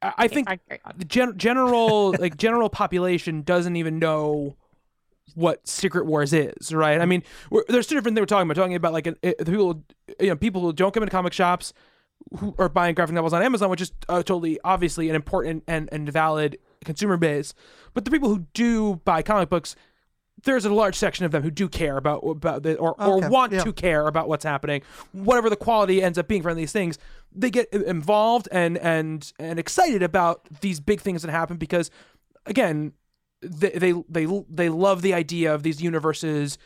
[0.02, 0.94] I I think Sorry, carry on.
[0.98, 4.56] the gen- general like general population doesn't even know
[5.36, 7.00] what Secret Wars is, right?
[7.02, 8.60] I mean, we're, there's two different things we're talking about.
[8.62, 9.84] Talking about like uh, the people,
[10.20, 11.74] you know, people who don't come into comic shops
[12.38, 15.90] who are buying graphic novels on Amazon, which is uh, totally obviously an important and
[15.92, 17.54] and valid consumer base.
[17.94, 19.76] But the people who do buy comic books,
[20.44, 23.54] there's a large section of them who do care about about the, or or want
[23.54, 23.64] yeah.
[23.64, 26.98] to care about what's happening, whatever the quality ends up being from these things.
[27.32, 31.92] They get involved and and and excited about these big things that happen because,
[32.46, 32.94] again,
[33.42, 36.58] they they they, they love the idea of these universes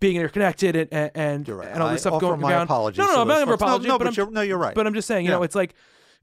[0.00, 1.68] being interconnected and and, right.
[1.68, 2.62] and all this I stuff going my down.
[2.62, 3.60] apologies No, no, no, I'm not ever folks.
[3.60, 4.74] No, no, but, but I'm, you're- no, you're right.
[4.74, 5.38] But I'm just saying, you Yeah.
[5.38, 5.74] know, it's like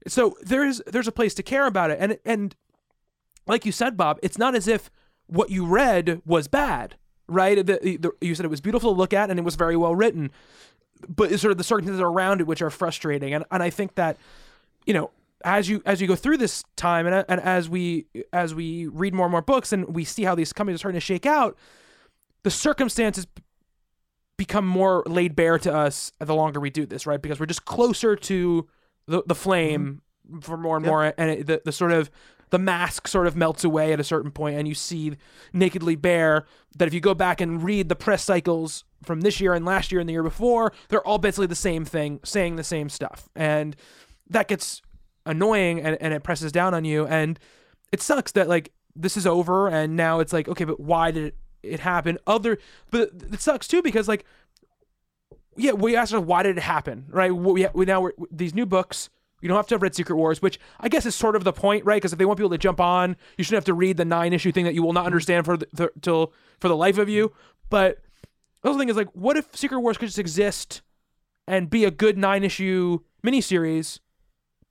[0.06, 2.54] so there's there's a place to care about it, and and
[3.46, 4.90] like you said, Bob, it's not as if
[5.26, 6.96] what you read was bad,
[7.28, 7.56] right?
[7.56, 9.94] The, the, you said it was beautiful to look at and it was very well
[9.94, 10.30] written,
[11.08, 13.94] but it's sort of the circumstances around it which are frustrating, and and I think
[13.96, 14.16] that
[14.86, 15.10] you know
[15.44, 19.14] as you as you go through this time and and as we as we read
[19.14, 21.56] more and more books and we see how these companies are starting to shake out,
[22.44, 23.26] the circumstances
[24.36, 27.20] become more laid bare to us the longer we do this, right?
[27.20, 28.66] Because we're just closer to
[29.06, 30.40] the the flame mm-hmm.
[30.40, 30.90] for more and Yep.
[30.90, 32.10] more, and it, the the sort of
[32.50, 35.16] the mask sort of melts away at a certain point, and you see
[35.52, 36.46] nakedly bare.
[36.76, 39.92] That if you go back and read the press cycles from this year and last
[39.92, 43.28] year and the year before, they're all basically the same thing, saying the same stuff,
[43.36, 43.76] and
[44.28, 44.82] that gets
[45.26, 47.38] annoying and, and it presses down on you, and
[47.92, 51.26] it sucks that like this is over and now it's like okay, but why did
[51.26, 52.18] it, it happened.
[52.26, 52.58] Other,
[52.90, 54.24] but it sucks too because like
[55.56, 57.34] yeah, we asked ourselves why did it happen, right?
[57.34, 59.10] We, we now we're, these new books.
[59.40, 61.52] You don't have to have read Secret Wars, which I guess is sort of the
[61.52, 61.96] point, right?
[61.96, 64.32] Because if they want people to jump on, you shouldn't have to read the nine
[64.32, 65.06] issue thing that you will not mm-hmm.
[65.06, 67.32] understand for the, the till for the life of you.
[67.68, 67.98] But
[68.62, 70.80] the other thing is like, what if Secret Wars could just exist
[71.46, 74.00] and be a good nine issue miniseries,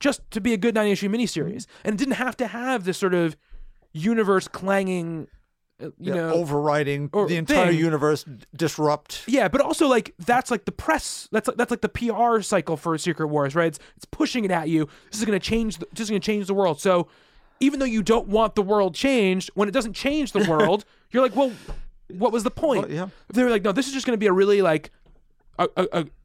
[0.00, 1.88] just to be a good nine issue miniseries, mm-hmm.
[1.88, 3.36] and it didn't have to have this sort of
[3.92, 5.28] universe clanging,
[5.82, 7.78] Uh, you Yeah, know, overriding the entire thing.
[7.80, 9.24] universe, disrupt.
[9.26, 11.28] yeah, but also like that's like the press.
[11.32, 13.66] That's like, that's like the PR cycle for Secret Wars, right?
[13.68, 14.88] It's, it's pushing it at you.
[15.10, 15.78] This is going to change.
[15.78, 16.80] The, this is going to change the world.
[16.80, 17.08] So
[17.60, 21.22] even though you don't want the world changed, when it doesn't change the world, you're
[21.22, 21.52] like, well,
[22.08, 22.82] what was the point?
[22.88, 23.08] Well, yeah.
[23.32, 24.90] They're like, no, this is just going to be a really like.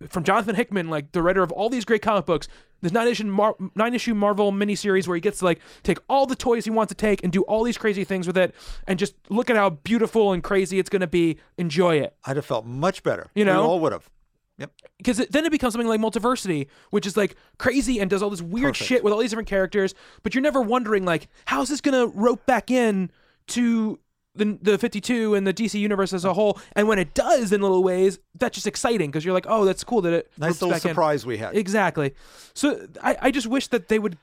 [0.10, 2.48] From Jonathan Hickman, like the writer of all these great comic books,
[2.82, 6.26] this nine issue Mar- nine issue Marvel miniseries where he gets to like take all
[6.26, 8.56] the toys he wants to take and do all these crazy things with it,
[8.88, 11.38] and just look at how beautiful and crazy it's going to be.
[11.58, 13.28] Enjoy it I'd have felt much better.
[13.36, 13.62] You know?
[13.62, 14.10] we all would have.
[14.58, 14.72] Yep.
[14.98, 18.42] because then it becomes something like multiversity, which is like crazy and does all this
[18.42, 18.88] weird Perfect.
[18.90, 19.94] shit with all these different characters.
[20.22, 23.10] But you're never wondering like, how's this gonna rope back in
[23.48, 24.00] to
[24.36, 26.60] the the 52 and the DC universe as a whole?
[26.74, 29.84] And when it does in little ways, that's just exciting because you're like, oh, that's
[29.84, 30.92] cool that it Nice little back in.
[30.92, 31.56] surprise we had.
[31.56, 32.14] Exactly.
[32.54, 34.18] So I, I just wish that they would.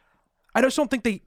[0.54, 1.22] I just don't think they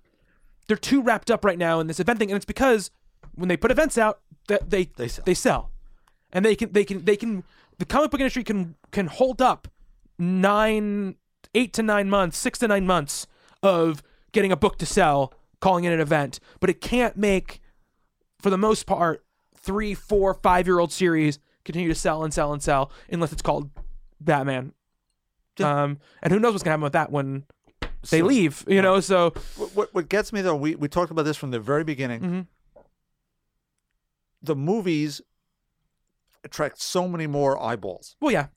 [0.68, 2.92] they're too wrapped up right now in this event thing, and it's because
[3.36, 5.24] when they put events out, that they They sell.
[5.26, 5.72] they sell,
[6.34, 7.44] and they can they can they can
[7.78, 9.68] the comic book industry can can hold up
[10.18, 11.16] nine
[11.56, 13.26] eight to nine months, six to nine months
[13.64, 17.62] of getting a book to sell, calling it an event, but it can't make
[18.40, 19.24] for the most part
[19.56, 23.41] three, four, five year old series continue to sell and sell and sell unless it's
[23.41, 23.70] called
[24.22, 24.74] Batman.
[25.61, 27.44] Um, and who knows what's gonna happen with that when
[28.10, 29.02] they So- leave, you know?
[29.02, 29.32] So
[29.74, 32.22] What, what gets me though, we we talked about this from the very beginning.
[32.22, 32.48] Mhm.
[34.41, 35.22] The movies
[36.44, 38.16] attract so many more eyeballs.
[38.22, 38.48] well, yeah,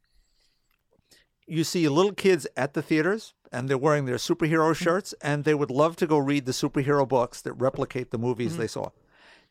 [1.48, 4.32] You see little kids at the theaters and they're wearing their Mm-hmm.
[4.44, 8.18] superhero shirts and they would love to go read the superhero books that replicate the
[8.18, 8.60] movies Mm-hmm.
[8.60, 8.90] they saw.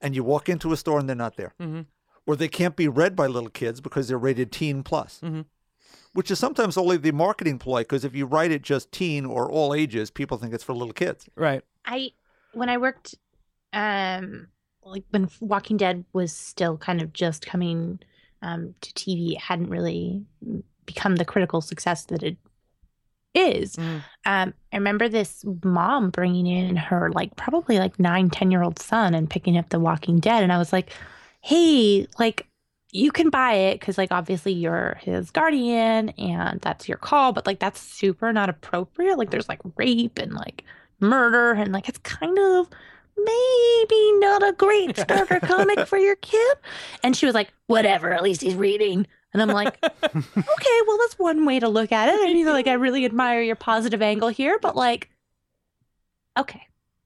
[0.01, 1.53] And you walk into a store and they're not there.
[1.59, 1.85] Mhm.
[2.25, 5.19] Or they can't be read by little kids because they're rated teen plus.
[5.23, 5.45] Mhm.
[6.13, 9.49] Which is sometimes only the marketing ploy because if you write it just teen or
[9.49, 11.29] all ages, people think it's for little kids.
[11.35, 11.63] right.
[11.85, 12.11] I
[12.53, 13.15] when I worked
[13.73, 14.47] um
[14.83, 17.99] like when Walking Dead was still kind of just coming
[18.41, 20.25] um, to TV, it hadn't really
[20.87, 22.37] become the critical success that it
[23.33, 23.75] is.
[23.75, 24.03] Mm.
[24.25, 28.79] Um, I remember this mom bringing in her like probably like nine, 10 year old
[28.79, 30.43] son and picking up The Walking Dead.
[30.43, 30.91] And I was like,
[31.41, 32.47] hey, like
[32.91, 37.47] you can buy it because like obviously you're his guardian and that's your call, but
[37.47, 39.17] like that's super not appropriate.
[39.17, 40.63] Like there's like rape and like
[40.99, 42.69] murder and like it's kind of
[43.17, 46.57] maybe not a great starter comic for your kid.
[47.03, 49.07] And she was like, whatever, at least he's reading.
[49.33, 52.15] And I'm like, okay, well, that's one way to look at it.
[52.15, 55.09] I mean, like, I really admire your positive angle here, but like,
[56.37, 56.61] okay,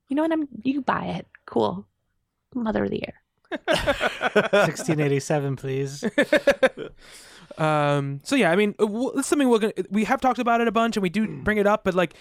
[0.07, 0.31] you know what?
[0.31, 1.27] I'm you buy it.
[1.45, 1.85] Cool.
[2.53, 3.13] Mother of the year.
[3.49, 6.03] 1687, please.
[7.57, 8.85] um so yeah i mean uh,
[9.15, 11.57] it's something we're gonna we have talked about it a bunch and we do bring
[11.57, 12.13] it up but like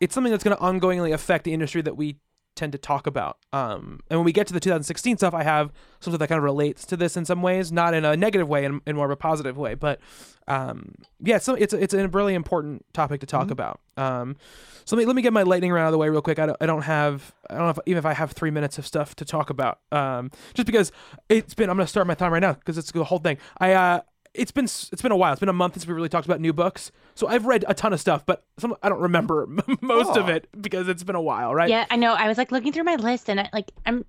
[0.00, 2.16] it's something that's going to ongoingly affect the industry that we
[2.58, 3.38] tend to talk about.
[3.52, 6.44] Um and when we get to the 2016 stuff i have something that kind of
[6.44, 9.10] relates to this in some ways not in a negative way in, in more of
[9.10, 10.00] a positive way but
[10.46, 13.80] um yeah so it's it's a really important topic to talk about.
[13.96, 14.36] Um
[14.84, 16.38] so let me let me get my lightning round out of the way real quick.
[16.38, 18.78] I don't, I don't have i don't know if, even if i have three minutes
[18.78, 20.92] of stuff to talk about um just because
[21.28, 23.38] it's been i'm going to start my time right now because it's the whole thing.
[23.58, 24.00] I uh
[24.38, 25.32] it's been it's been a while.
[25.32, 26.90] It's been a month since we really talked about new books.
[27.14, 29.46] So I've read a ton of stuff, but some I don't remember
[29.80, 30.32] most of Oh.
[30.32, 31.68] it because it's been a while, right?
[31.68, 32.12] Yeah, I know.
[32.14, 34.04] I was like looking through my list, and I, like I'm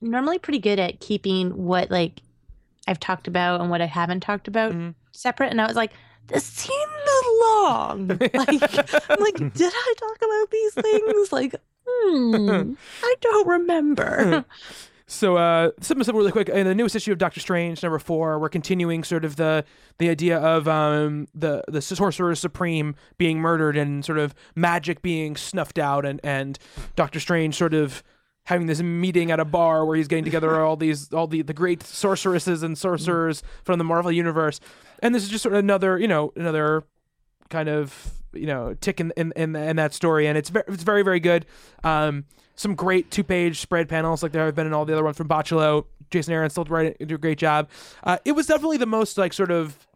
[0.00, 2.20] normally pretty good at keeping what like
[2.88, 4.94] I've talked about and what I haven't talked about Mhm.
[5.12, 5.50] separate.
[5.50, 5.92] And I was like,
[6.28, 6.72] this seems
[7.40, 8.08] long.
[8.20, 11.32] like, I'm like, did I talk about these things?
[11.32, 11.54] Like,
[11.86, 12.72] hmm,
[13.02, 14.44] I don't remember.
[15.08, 16.48] So uh something simple really quick.
[16.48, 19.64] In the newest issue of Doctor Strange, number four, we're continuing sort of the
[19.98, 25.36] the idea of um the the Sorcerer Supreme being murdered and sort of magic being
[25.36, 26.58] snuffed out and and
[26.96, 28.02] Doctor Strange sort of
[28.46, 31.54] having this meeting at a bar where he's getting together all these all the the
[31.54, 34.58] great sorceresses and sorcerers from the Marvel universe.
[35.00, 36.84] And this is just sort of another, you know, another
[37.48, 40.82] kind of you know tick in in in, in that story, and it's very it's
[40.82, 41.46] very very good.
[41.84, 42.24] Um,
[42.56, 45.16] some great two page spread panels like there have been in all the other ones
[45.16, 45.84] from Bachalo.
[46.10, 47.68] Jason Aaron still do a great job.
[48.02, 49.86] Uh, it was definitely the most like sort of.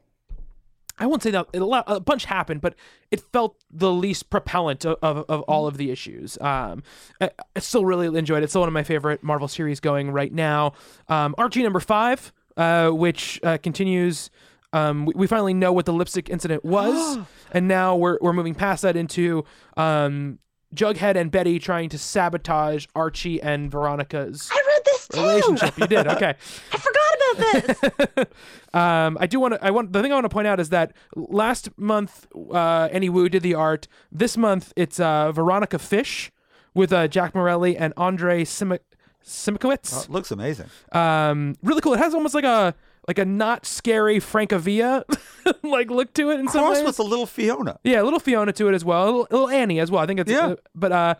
[0.98, 2.74] I won't say that a, lot, a bunch happened, but
[3.10, 6.36] it felt the least propellant of, of, of all of the issues.
[6.42, 6.82] Um,
[7.22, 8.44] I, I still really enjoyed it.
[8.44, 10.74] It's still one of my favorite Marvel series going right now.
[11.08, 14.30] Um, Archie number five, uh, which uh, continues.
[14.74, 17.18] Um, we, we finally know what the lipstick incident was,
[17.52, 19.46] and now we're we're moving past that into
[19.78, 20.38] um,
[20.74, 25.20] Jughead and Betty trying to sabotage Archie and Veronica's I read this too.
[25.20, 25.78] relationship.
[25.78, 26.34] You did okay.
[26.72, 28.26] I forgot about this.
[28.74, 29.64] um, I do want to.
[29.64, 33.08] I want the thing I want to point out is that last month, uh, Annie
[33.08, 33.88] Wu did the art.
[34.12, 36.30] This month, it's uh, Veronica Fish
[36.74, 38.78] with uh, Jack Morelli and Andre Simi-
[39.24, 39.92] Simikowitz.
[39.94, 40.66] Oh, it looks amazing.
[40.92, 41.94] Um, really cool.
[41.94, 42.74] It has almost like a
[43.10, 45.02] like a not scary Francavilla
[45.64, 46.84] like look to it in some Cross ways.
[46.86, 47.78] with the little Fiona.
[47.82, 49.02] yeah, a little Fiona to it as well.
[49.02, 50.02] A little, a little Annie as well.
[50.02, 50.46] I think it's Yeah.
[50.46, 51.14] uh, but uh,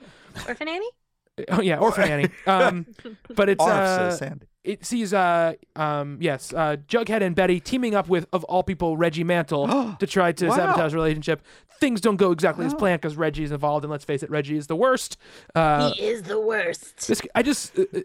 [0.49, 0.91] Orphan Annie?
[1.49, 2.29] oh yeah, Orphan Annie.
[2.47, 2.87] Um,
[3.35, 4.47] but it's Arf, uh, says Sandy.
[4.63, 8.97] it sees uh um yes uh Jughead and Betty teaming up with of all people
[8.97, 10.57] Reggie Mantle to try to Wow.
[10.57, 11.43] sabotage the relationship.
[11.81, 14.67] Things don't go exactly as planned because Reggie's involved, and let's face it, Reggie is
[14.67, 15.17] the worst.
[15.55, 17.09] Uh, he is the worst.
[17.09, 18.01] this I just uh, uh,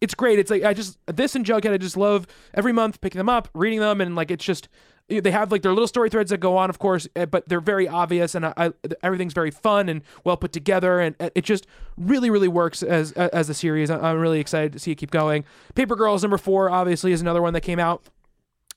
[0.00, 0.38] it's great.
[0.38, 3.48] It's like I just this and Jughead I just love every month picking them up,
[3.54, 4.68] reading them, and like it's just
[5.08, 7.62] they have like their little story threads that go on, of course, eh, but they're
[7.62, 8.72] very obvious and I, I,
[9.02, 11.66] everything's very fun and well put together, and uh, it just
[11.96, 13.90] really really works as as a series.
[13.90, 15.44] I'm really excited to see it keep going.
[15.74, 18.02] Paper Girls number four obviously is another one that came out.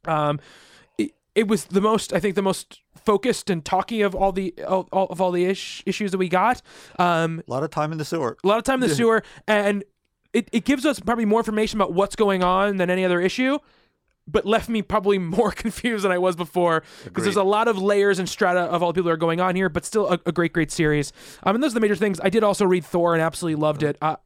[0.06, 0.40] Um,
[0.98, 4.54] it, it was the most I think the most focused and talky of all the
[4.66, 6.62] all, all of all the ish, issues that we got.
[6.98, 8.38] Um, A lot of time in the sewer.
[8.44, 9.84] a lot of time in the sewer, and
[10.34, 13.60] it, it gives us probably more information about what's going on than any other issue,
[14.28, 17.78] but left me probably more confused than I was before because there's a lot of
[17.78, 20.20] layers and strata of all the people that are going on here, but still a,
[20.26, 21.12] a great, great series.
[21.44, 22.20] Um, and those are the major things.
[22.22, 23.98] I did also read Thor and absolutely loved it.
[24.02, 24.18] Uh,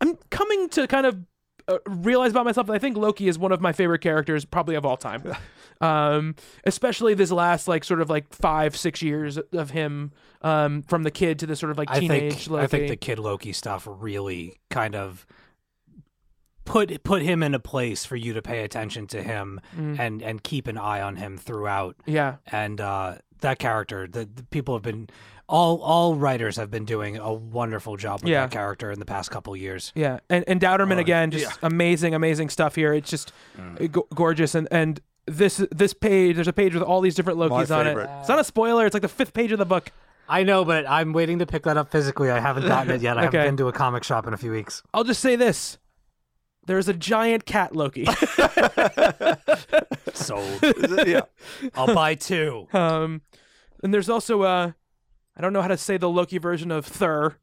[0.00, 1.18] I'm coming to kind of
[1.66, 4.74] uh, realize about myself that I think Loki is one of my favorite characters, probably
[4.74, 5.34] of all time.
[5.80, 10.12] um, especially this last like sort of like five, six years of him,
[10.42, 12.64] um, from the kid to the sort of like I teenage think Loki.
[12.64, 15.26] I think the Kid Loki stuff really kind of
[16.68, 19.98] put put him in a place for you to pay attention to him Mm.
[19.98, 21.96] and and keep an eye on him throughout.
[22.06, 22.36] yeah.
[22.50, 25.08] And uh, that character, the, the people have been
[25.48, 28.42] all all writers have been doing a wonderful job with Yeah.
[28.42, 29.92] that character in the past couple years.
[29.94, 31.52] Yeah, and and Dauterman Oh, again, just yeah.
[31.68, 32.92] amazing, amazing stuff here.
[32.92, 33.82] It's just Mm.
[33.82, 37.38] uh, go- gorgeous, and and this this page, there's a page with all these different
[37.38, 37.96] Lokis on it.
[38.20, 38.86] It's not a spoiler.
[38.86, 39.90] It's like the fifth page of the book.
[40.30, 42.30] I know, but I'm waiting to pick that up physically.
[42.30, 43.16] I haven't gotten it yet.
[43.16, 43.38] I Okay.
[43.38, 44.82] haven't been to a comic shop in a few weeks.
[44.92, 45.78] I'll just say this:
[46.68, 48.04] there's a giant cat Loki.
[50.14, 50.60] Sold.
[51.06, 51.22] yeah.
[51.74, 52.68] I'll buy two.
[52.72, 53.22] um,
[53.82, 54.72] and there's also uh,
[55.36, 57.34] I don't know how to say the Loki version of Thur,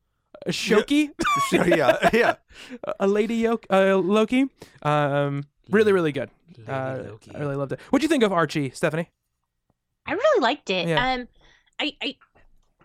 [0.46, 1.10] a Shoki,
[1.50, 2.10] Sure, yeah.
[2.14, 2.36] Yeah.
[3.00, 4.46] a lady Yo- uh, Loki.
[4.82, 6.30] Um, really, really good.
[6.68, 7.00] Uh,
[7.34, 7.80] I really loved it.
[7.90, 9.10] What'd you think of Archie, Stephanie?
[10.06, 10.88] I really liked it.
[10.88, 11.14] Yeah.
[11.14, 11.28] Um,
[11.80, 12.16] I, I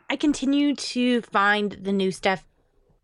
[0.08, 2.44] I continue to find the new stuff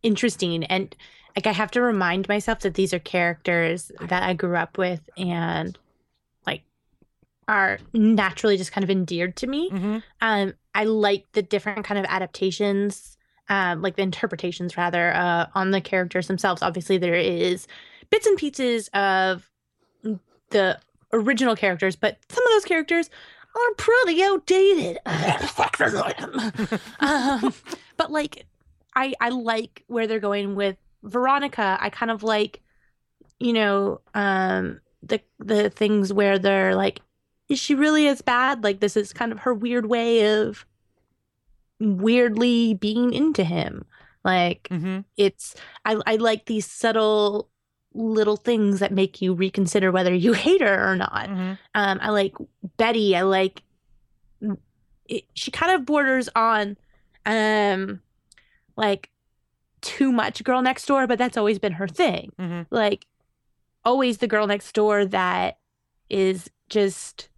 [0.02, 0.96] interesting, and
[1.36, 5.08] like I have to remind myself that these are characters that I grew up with
[5.18, 5.78] and
[6.46, 6.62] like
[7.46, 9.70] are naturally just kind of endeared to me.
[9.70, 9.98] Mm-hmm.
[10.22, 13.18] Um, I like the different kind of adaptations,
[13.50, 16.62] um, like the interpretations rather, uh, on the characters themselves.
[16.62, 17.68] Obviously, there is
[18.08, 19.50] bits and pieces of
[20.50, 20.78] the
[21.12, 23.10] original characters, but some of those characters
[23.54, 24.98] are pretty outdated.
[27.00, 27.52] um,
[27.98, 28.46] but like,
[28.94, 31.78] I I like where they're going with Veronica.
[31.80, 32.62] I kind of like,
[33.38, 37.00] you know, um, the the things where they're like,
[37.48, 38.64] is she really as bad?
[38.64, 40.64] Like this is kind of her weird way of
[41.80, 43.84] weirdly being into him.
[44.24, 45.00] Like Mm-hmm.
[45.16, 45.54] it's
[45.84, 47.48] I I like these subtle
[47.94, 51.28] little things that make you reconsider whether you hate her or not.
[51.28, 51.52] Mm-hmm.
[51.74, 52.34] Um, I like
[52.76, 53.14] Betty.
[53.16, 53.62] I like
[55.08, 56.76] it, she kind of borders on
[57.24, 58.00] um
[58.76, 59.10] like
[59.80, 62.32] too much girl next door, but that's always been her thing.
[62.38, 62.62] Mm-hmm.
[62.70, 63.06] Like
[63.84, 65.58] always the girl next door that
[66.08, 67.28] is just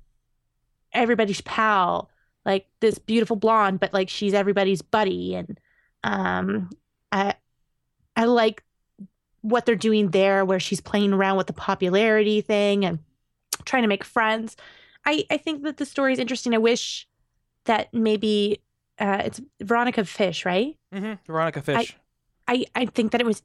[0.93, 2.11] everybody's pal,
[2.45, 5.61] like this beautiful blonde, but like she's everybody's buddy and
[6.05, 6.71] um
[7.13, 7.35] I
[8.17, 8.63] I like
[9.43, 12.99] what they're doing there where she's playing around with the popularity thing and
[13.65, 14.57] trying to make friends.
[15.07, 16.55] I, I think that the story is interesting.
[16.55, 17.07] I wish
[17.65, 18.61] that maybe
[18.99, 20.77] uh, it's Veronica Fish, right?
[20.93, 21.15] Mm-hmm.
[21.27, 21.97] Veronica Fish.
[21.97, 22.01] I,
[22.49, 23.43] I I think that it was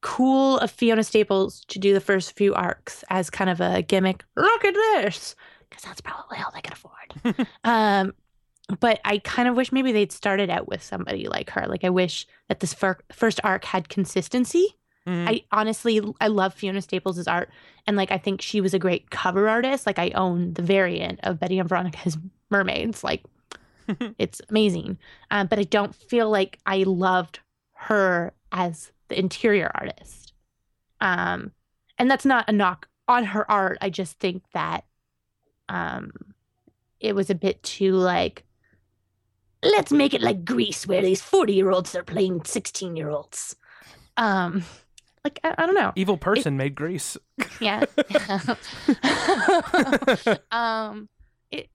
[0.00, 4.24] cool of Fiona Staples to do the first few arcs as kind of a gimmick.
[4.36, 5.34] Look at this,
[5.68, 7.48] because that's probably all they could afford.
[7.64, 8.14] um,
[8.80, 11.66] but I kind of wish maybe they'd started out with somebody like her.
[11.66, 14.76] Like I wish that this fir- first arc had consistency.
[15.06, 15.28] Mhm.
[15.28, 17.48] I honestly I love Fiona Staples' art
[17.86, 19.86] and like I think she was a great cover artist.
[19.86, 22.18] Like I own the variant of Betty and Veronica's
[22.50, 23.04] Mermaids.
[23.04, 23.22] Like
[24.18, 24.98] it's amazing.
[25.30, 27.38] Um, but I don't feel like I loved
[27.74, 30.32] her as the interior artist.
[31.00, 31.52] Um,
[31.98, 33.78] and that's not a knock on her art.
[33.80, 34.84] I just think that
[35.68, 36.12] um,
[37.00, 38.44] it was a bit too like,
[39.62, 43.56] let's make it like Grease, where these forty-year-olds are playing sixteen-year-olds.
[44.16, 44.64] Um,
[45.24, 45.92] like I, I don't know.
[45.96, 47.16] Evil person made Grease.
[47.60, 47.84] Yeah.
[50.50, 51.08] um,
[51.50, 51.68] it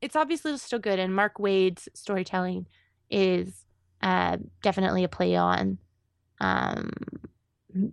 [0.00, 2.66] it's obviously still good, and Mark Waid's storytelling
[3.10, 3.61] is
[4.02, 5.78] uh, definitely a play on
[6.40, 6.90] um,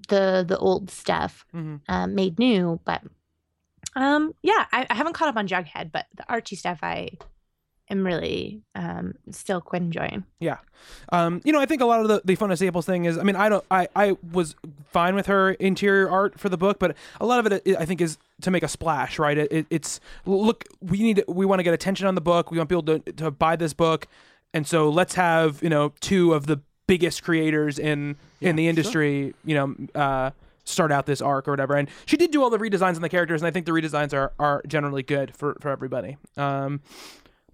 [0.10, 1.76] the the old stuff Mm-hmm.
[1.88, 2.80] uh, made new.
[2.84, 3.02] But
[3.95, 7.10] um, yeah, I, I haven't caught up on Jughead, but the Archie stuff I
[7.90, 10.23] am really um, still quite enjoying.
[10.40, 10.57] Yeah,
[11.11, 13.18] um, you know, I think a lot of the the Fiona Staples thing is.
[13.18, 13.64] I mean, I don't.
[13.72, 14.56] I I was
[14.91, 18.02] fine with her interior art for the book, but a lot of it, I think,
[18.02, 19.38] is to make a splash, right?
[19.38, 22.52] It, it, it's look, we need, we want to get attention on the book.
[22.52, 24.07] We want people to to buy this book,
[24.53, 29.34] and so let's have you know two of the biggest creators in in the industry,
[29.45, 29.76] you know.
[29.99, 30.31] Uh,
[30.65, 31.76] start out this arc or whatever.
[31.76, 34.13] And she did do all the redesigns on the characters and i think the redesigns
[34.13, 36.17] are are generally good for for everybody.
[36.38, 36.81] Um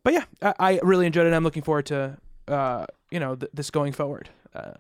[0.04, 2.18] but yeah i, I really enjoyed it and i'm looking forward to
[2.50, 4.30] uh you know th- this going forward.
[4.54, 4.74] Uh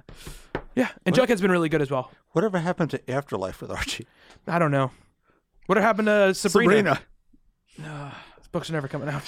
[0.75, 2.11] yeah and jughead's been really good as well.
[2.33, 4.05] Whatever happened to Afterlife with Archie?
[4.47, 4.91] i don't know.
[5.67, 6.99] What happened to sabrina,
[7.77, 8.15] Sabrina.
[8.37, 9.23] This book's are never coming out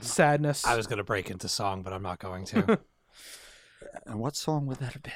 [0.00, 2.78] sadness I was gonna break into song, but I'm not going to.
[4.06, 5.12] And what song would that have been?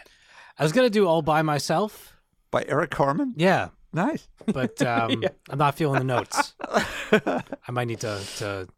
[0.59, 2.16] I was gonna do all by myself.
[2.51, 3.32] By Eric Carmen?
[3.36, 4.28] Yeah, Nice.
[4.53, 5.28] but um, Yeah.
[5.48, 6.55] I'm not feeling the notes.
[7.12, 8.69] I might need to to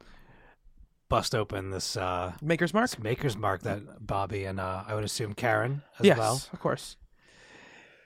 [1.08, 5.04] bust open this uh, maker's mark this maker's mark that Bobby and uh, I would
[5.04, 6.06] assume Karen as well.
[6.06, 6.42] yes well.
[6.52, 6.96] of course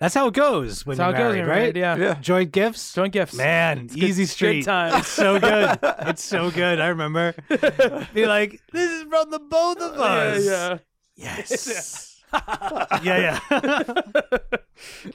[0.02, 1.96] That's how it goes when that's how you're it goes married, when right?
[1.98, 2.20] you're yeah Yeah.
[2.20, 2.92] Joint gifts.
[2.92, 4.64] joint gifts Man, good- easy good street.
[4.64, 4.94] times.
[4.96, 5.78] It's so good.
[5.82, 6.80] it's so good.
[6.80, 7.34] I remember.
[8.12, 10.44] Be like, this is from the both of us.
[10.44, 10.78] yeah,
[11.14, 12.20] Yes.
[13.04, 13.92] yeah, yeah.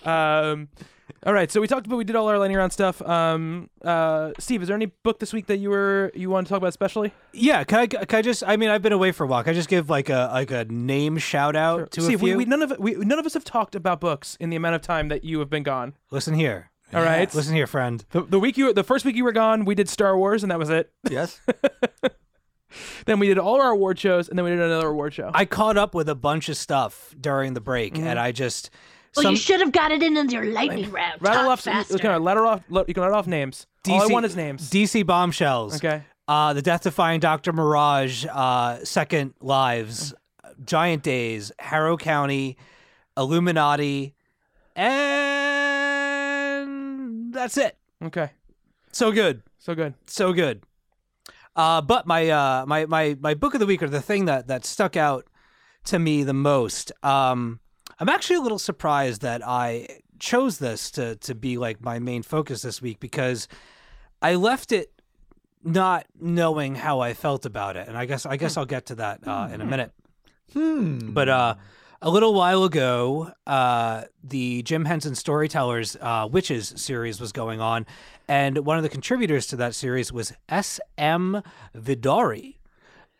[0.05, 0.51] yeah.
[0.51, 0.69] um
[1.25, 4.31] all right so we talked about we did all our lightning round stuff um uh
[4.39, 6.67] steve is there any book this week that you were you want to talk about
[6.67, 7.63] especially yeah.
[7.63, 7.87] Can I?
[7.87, 8.43] Can I just?
[8.47, 9.43] I mean, I've been away for a while.
[9.43, 12.31] Can I just give like a like a name shout out to Steve, a few?
[12.31, 14.73] we, we none of we none of us have talked about books in the amount
[14.73, 15.93] of time that you have been gone.
[16.09, 16.71] Listen here.
[16.95, 17.31] All right.
[17.35, 18.03] Listen here, friend.
[18.09, 20.51] The, the week you the first week you were gone, we did Star Wars and
[20.51, 20.91] that was it.
[21.09, 21.39] Yes.
[23.05, 25.31] Then we did all our award shows and then we did another award show.
[25.33, 28.05] I caught up with a bunch of stuff during the break, Mm-hmm.
[28.07, 28.69] and I just
[29.17, 31.21] Well, some you should have got it in in your lightning round.
[31.21, 31.61] Rattle Talk off.
[31.61, 31.93] faster.
[31.93, 32.61] You can letter off.
[32.69, 33.67] You can let off names.
[33.89, 34.69] All I want is names.
[34.69, 35.77] DC bombshells.
[35.77, 36.03] Okay.
[36.27, 40.13] Uh, the Death Defying Doctor Mirage, uh, Second Lives,
[40.63, 42.57] Giant Days, Harrow County,
[43.15, 44.13] Illuminati,
[44.75, 44.83] and
[47.33, 47.77] that's it.
[48.03, 48.31] Okay.
[48.91, 49.41] So good.
[49.57, 49.95] So good.
[50.05, 50.63] so good.
[51.55, 54.47] Uh, but my uh, my my my book of the week, or the thing that
[54.47, 55.25] that stuck out
[55.85, 56.91] to me the most.
[57.03, 57.59] Um,
[57.99, 62.23] I'm actually a little surprised that I chose this to to be like my main
[62.23, 63.47] focus this week because
[64.21, 64.91] I left it
[65.63, 68.95] not knowing how I felt about it, and I guess I guess I'll get to
[68.95, 69.91] that uh, in a minute.
[70.53, 71.11] Hmm.
[71.11, 71.55] But uh,
[72.01, 77.85] a little while ago, uh, the Jim Henson Storytellers uh, Witches series was going on,
[78.27, 81.41] and one of the contributors to that series was S.M.
[81.75, 82.56] Vidaurri.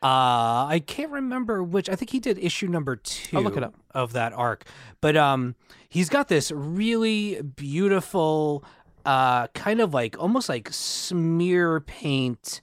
[0.03, 1.89] Uh, I can't remember which.
[1.89, 3.73] I think he did issue number 2 I'll look it up.
[3.91, 4.65] of that arc.
[5.01, 5.55] But um,
[5.89, 8.63] he's got this really beautiful,
[9.05, 12.61] uh, kind of like almost like smear paint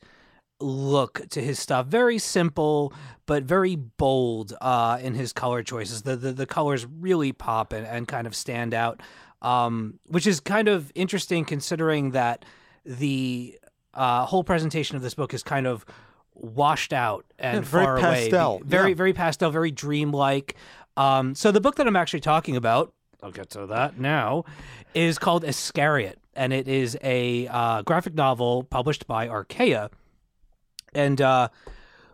[0.61, 1.87] look to his stuff.
[1.87, 2.93] Very simple,
[3.27, 6.03] but very bold uh, in his color choices.
[6.03, 9.01] The, the the colors really pop and, and kind of stand out,
[9.43, 12.45] um, which is kind of interesting considering that
[12.85, 13.59] the
[13.93, 15.85] uh, whole presentation of this book is kind of
[16.35, 18.63] washed out and Yeah, very far pastel, away.
[18.65, 18.95] Very yeah.
[18.97, 20.57] very pastel, very dreamlike.
[20.97, 22.93] Um, so the book that I'm actually talking about,
[23.23, 24.45] I'll get to that now,
[24.95, 29.91] is called Iscariot, and it is a uh, graphic novel published by Archaia.
[30.95, 31.49] And uh,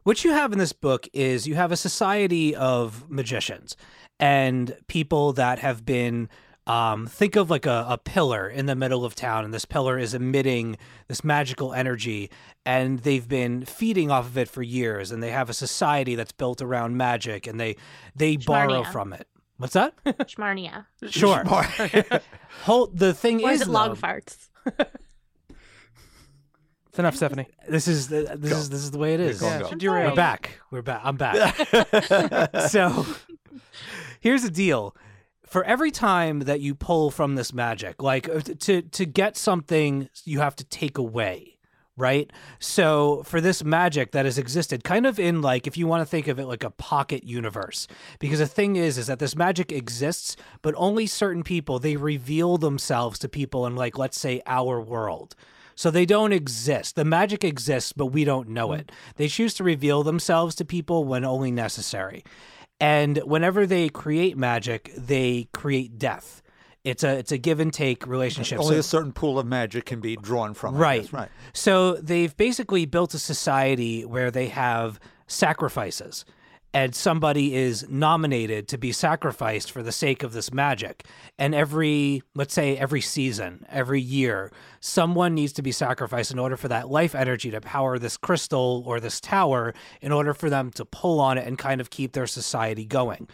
[0.05, 3.77] what you have in this book is you have a society of magicians
[4.19, 6.29] and people that have been.
[6.71, 9.99] Um, think of like a, a pillar in the middle of town, and this pillar
[9.99, 10.77] is emitting
[11.09, 12.31] this magical energy,
[12.65, 16.31] and they've been feeding off of it for years, and they have a society that's
[16.31, 17.75] built around magic, and they
[18.15, 19.27] they borrow from it.
[19.57, 19.95] What's that?
[20.07, 20.87] Schmarnia.
[21.09, 21.43] Sure.
[22.63, 24.49] Whole, the thing Or is, is it log though, farts?
[26.89, 27.49] It's enough, Stephanie.
[27.69, 29.41] this is the, this is this is the way it is.
[29.41, 29.77] go, go.
[29.77, 30.09] Yeah.
[30.09, 30.61] We're back.
[30.71, 31.01] We're back.
[31.03, 31.67] I'm back.
[32.69, 33.05] so
[34.21, 34.95] here's the deal.
[35.51, 40.09] For every time that you pull from this magic, like uh, to to get something,
[40.25, 41.59] you have to take away,
[41.97, 42.31] right?
[42.61, 46.07] So for this magic that has existed, kind of in like if you want to
[46.07, 47.89] think of it like a pocket universe,
[48.21, 52.57] because the thing is, is that this magic exists, but only certain people they reveal
[52.57, 55.35] themselves to people in like let's say our world.
[55.75, 56.95] So they don't exist.
[56.95, 58.93] The magic exists, but we don't know it.
[59.17, 62.23] They choose to reveal themselves to people when only necessary.
[62.81, 66.43] And whenever they create magic, they create death.
[66.83, 68.59] It's a it's a give and take relationship.
[68.59, 70.77] Only So- a certain pool of magic can be drawn from.
[70.77, 71.13] Right.
[71.13, 71.29] right.
[71.53, 76.25] So they've basically built a society where they have sacrifices.
[76.73, 81.05] And somebody is nominated to be sacrificed for the sake of this magic.
[81.37, 86.57] And every, let's say, every season, every year, someone needs to be sacrificed in order
[86.57, 90.71] for that life energy to power this crystal or this tower, in order for them
[90.73, 93.27] to pull on it and kind of keep their society going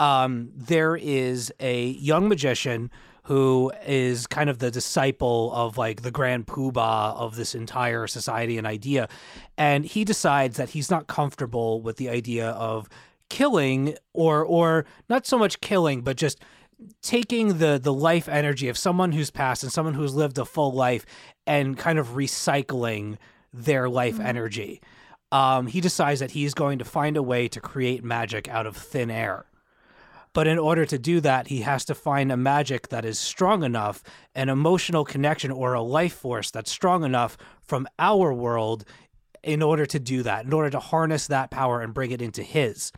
[0.00, 2.90] um, there is a young magician
[3.30, 8.58] who is kind of the disciple of like the grand poobah of this entire society
[8.58, 9.08] and idea.
[9.56, 12.88] And he decides that he's not comfortable with the idea of
[13.28, 16.40] killing or or not so much killing, but just
[17.02, 20.72] taking the the life energy of someone who's passed and someone who's lived a full
[20.72, 21.06] life
[21.46, 23.16] and kind of recycling
[23.54, 24.80] their life energy.
[25.30, 28.76] Um, he decides that he's going to find a way to create magic out of
[28.76, 29.46] thin air.
[30.32, 33.64] But in order to do that, he has to find a magic that is strong
[33.64, 34.02] enough,
[34.34, 38.84] an emotional connection or a life force that's strong enough from our world
[39.42, 42.42] in order to do that, in order to harness that power and bring it into
[42.42, 42.92] his.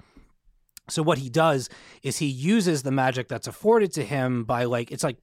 [0.91, 1.69] So what he does
[2.03, 5.17] is he uses the magic that's afforded to him by like it's like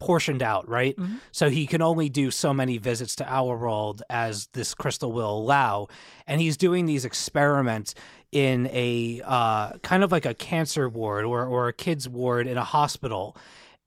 [0.00, 0.96] portioned out, right?
[0.96, 1.16] Mm-hmm.
[1.32, 5.38] So he can only do so many visits to our world as this crystal will
[5.38, 5.88] allow,
[6.26, 7.94] and he's doing these experiments
[8.34, 12.58] in a uh, kind of like a cancer ward or or a kids ward in
[12.58, 13.36] a hospital.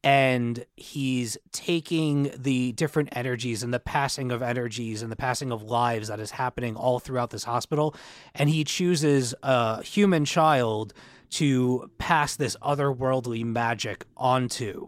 [0.03, 5.63] And he's taking the different energies and the passing of energies and the passing of
[5.63, 7.93] lives that is happening all throughout this hospital.
[8.33, 10.93] And he chooses a human child
[11.31, 14.87] to pass this otherworldly magic onto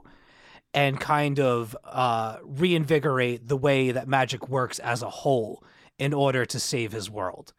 [0.73, 5.61] and kind of uh, reinvigorate the way that magic works as a whole
[5.97, 7.51] in order to save his world.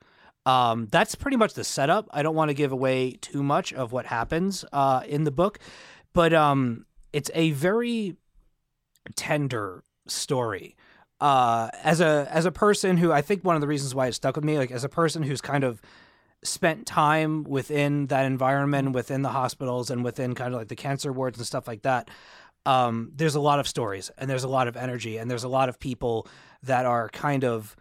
[0.46, 2.08] Um, that's pretty much the setup.
[2.12, 5.58] I don't want to give away too much of what happens uh, in the book,
[6.12, 8.16] but um, it's a very
[9.16, 10.76] tender story.
[11.20, 14.14] Uh, as a as a person who I think one of the reasons why it
[14.14, 15.82] stuck with me, like as a person who's kind of
[16.42, 21.12] spent time within that environment, within the hospitals, and within kind of like the cancer
[21.12, 22.08] wards and stuff like that,
[22.64, 25.48] um, there's a lot of stories and there's a lot of energy and there's a
[25.48, 26.26] lot of people
[26.62, 27.76] that are kind of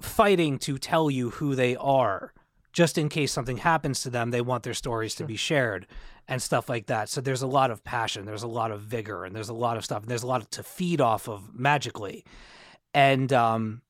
[0.00, 2.32] fighting to tell you who they are.
[2.72, 5.86] Just in case something happens to them they want their stories to be shared
[6.28, 7.08] and stuff like that.
[7.08, 9.76] So there's a lot of passion there's a lot of vigor and there's a lot
[9.76, 12.24] of stuff and there's a lot to feed off of magically.
[12.92, 13.82] And um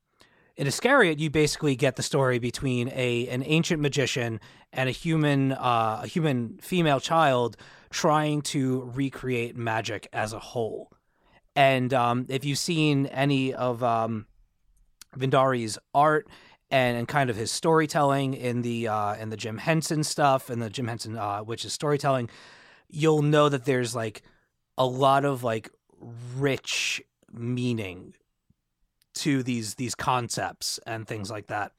[0.56, 4.40] in Iscariot, you basically get the story between a an ancient magician
[4.72, 7.56] and a human uh, a human female child
[7.90, 10.90] trying to recreate magic as a whole.
[11.54, 14.26] And um, if you've seen any of um,
[15.18, 16.28] Vidaurri's art
[16.70, 20.60] and, and kind of his storytelling in the uh, in the Jim Henson stuff and
[20.60, 22.28] the Jim Henson uh, which is storytelling,
[22.88, 24.22] you'll know that there's like
[24.78, 25.70] a lot of like
[26.36, 27.02] rich
[27.32, 28.14] meaning
[29.14, 31.72] to these these concepts and things like that.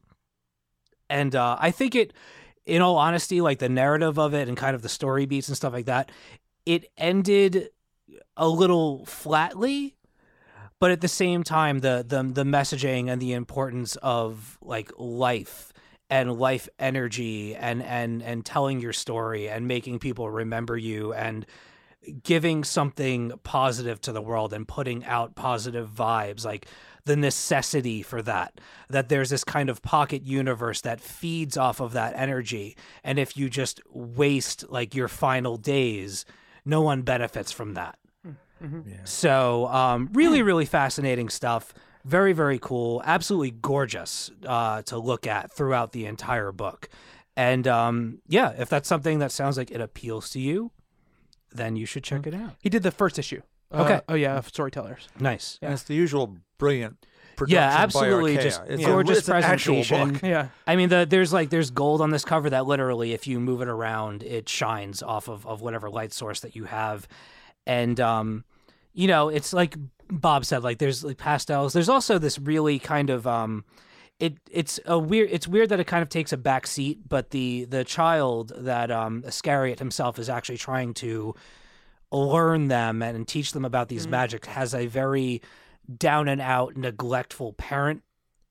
[1.10, 2.14] And uh, I think it,
[2.66, 5.56] in all honesty, like the narrative of it and kind of the story beats and
[5.56, 6.12] stuff like that,
[6.66, 7.70] it ended
[8.36, 9.96] a little flatly,
[10.80, 15.74] but at the same time, the the the messaging and the importance of like life
[16.10, 21.46] and life energy and and and telling your story and making people remember you and
[22.24, 26.66] giving something positive to the world and putting out positive vibes like
[27.04, 28.60] the necessity for that
[28.90, 32.78] that there's this kind of pocket universe that feeds off of that energy.
[33.04, 36.26] And if you just waste like your final days
[36.64, 37.98] no one benefits from that
[39.04, 41.74] so um, really really fascinating stuff
[42.06, 46.90] very very cool absolutely gorgeous uh, to look at throughout the entire book
[47.36, 50.72] and um, yeah if that's something that sounds like it appeals to you
[51.52, 53.42] then you should check it out He did the first issue.
[53.72, 54.02] Uh, Okay.
[54.10, 55.08] oh yeah, of Storytellers.
[55.20, 57.06] nice And it's the usual brilliant
[57.36, 58.44] production Yeah, absolutely, Archaia.
[58.50, 60.14] just it's gorgeous a, it's an presentation.
[60.14, 60.22] book.
[60.24, 60.48] Yeah.
[60.66, 63.62] I mean, the, there's like there's gold on this cover that literally, if you move
[63.62, 67.08] it around, it shines off of, of whatever light source that you have,
[67.68, 68.46] and um,
[68.94, 69.76] you know, it's like
[70.10, 71.74] Bob said, like there's like pastels.
[71.74, 73.66] There's also this really kind of um,
[74.20, 75.30] it it's a weird.
[75.32, 78.90] It's weird that it kind of takes a back seat, but the the child that
[78.90, 81.36] um Iscariot himself is actually trying to
[82.12, 85.42] learn them and teach them about these magic has a very
[85.98, 88.02] down and out neglectful parent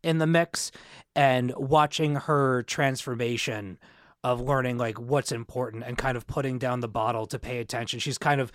[0.03, 0.71] in the mix
[1.15, 3.79] and watching her transformation
[4.23, 7.99] of learning like what's important and kind of putting down the bottle to pay attention
[7.99, 8.53] she's kind of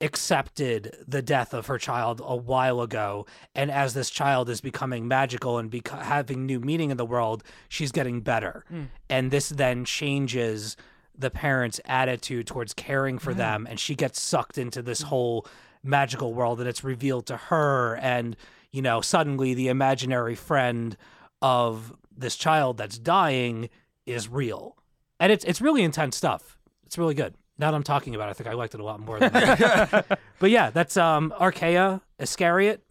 [0.00, 3.26] accepted the death of her child a while ago.
[3.54, 7.92] And as this child is becoming magical and having new meaning in the world she's
[7.92, 8.64] getting better.
[8.68, 8.84] Hmm.
[9.08, 10.76] And this then changes
[11.16, 13.38] the parents attitude towards caring for mm-hmm.
[13.38, 13.66] them.
[13.68, 15.08] And she gets sucked into this hmm.
[15.08, 15.46] whole
[15.82, 17.96] magical world and it's revealed to her.
[17.96, 18.36] And
[18.72, 20.96] you know suddenly the imaginary friend
[21.42, 23.68] of this child that's dying
[24.06, 24.76] is real.
[25.18, 26.58] And it's it's really intense stuff.
[26.86, 28.84] It's really good now that i'm talking about it i think i liked it a
[28.84, 30.18] lot more than that.
[30.40, 32.82] but yeah that's um archaia iscariot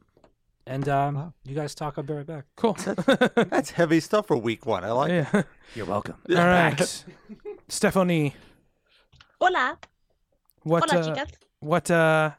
[0.67, 2.77] and um you guys talk i'll be right back Cool.
[3.49, 4.83] That's heavy stuff for week one.
[4.83, 5.11] I like.
[5.11, 5.45] it.
[5.75, 7.03] you're welcome All right.
[7.67, 8.35] Stephanie,
[9.41, 9.77] Hola.
[10.63, 11.31] what Hola, uh, chicas.
[11.59, 12.31] what uh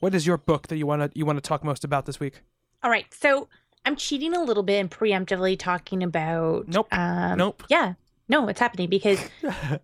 [0.00, 2.20] what is your book that you want to you want to talk most about this
[2.20, 2.42] week?
[2.82, 3.06] All right.
[3.14, 3.48] So
[3.86, 6.68] I'm cheating a little bit and preemptively talking about.
[6.68, 6.88] Nope.
[6.92, 7.62] Um, Nope.
[7.68, 7.94] Yeah.
[8.28, 9.18] No, it's happening because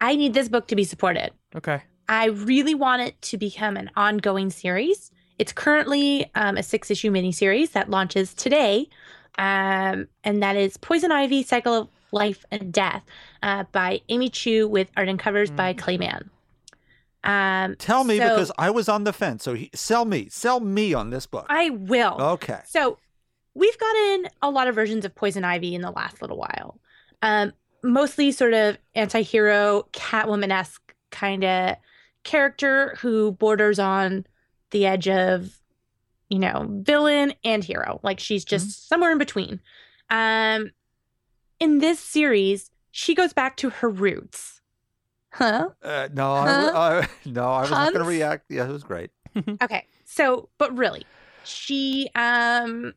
[0.00, 1.30] I need this book to be supported.
[1.54, 1.82] Okay.
[2.08, 5.10] I really want it to become an ongoing series.
[5.38, 8.88] It's currently um, a six issue miniseries that launches today.
[9.38, 13.04] Um, and that is Poison Ivy Cycle of Life and Death
[13.42, 16.30] uh, by Amy Chu with art and covers by Clay Mann.
[17.22, 19.44] Um, Tell me so because I was on the fence.
[19.44, 21.46] So he, sell me, sell me on this book.
[21.48, 22.20] I will.
[22.20, 22.60] okay.
[22.66, 22.98] So
[23.54, 26.80] we've gotten a lot of versions of Poison Ivy in the last little while.
[27.22, 27.52] Um,
[27.82, 31.76] mostly sort of anti-hero, Catwoman esque kind of
[32.24, 34.26] character who borders on
[34.70, 35.58] the edge of,
[36.28, 38.00] you know, villain and hero.
[38.02, 39.60] Like she's just somewhere in between.
[40.10, 40.70] Um,
[41.58, 44.60] in this series, she goes back to her roots.
[45.32, 45.70] Huh?
[45.82, 46.72] Uh, no, I, Huh?
[46.74, 48.46] I, no, I was not going to react.
[48.48, 49.10] Yeah, it was great.
[49.62, 49.86] Okay.
[50.04, 51.06] So, but really,
[51.44, 52.94] she um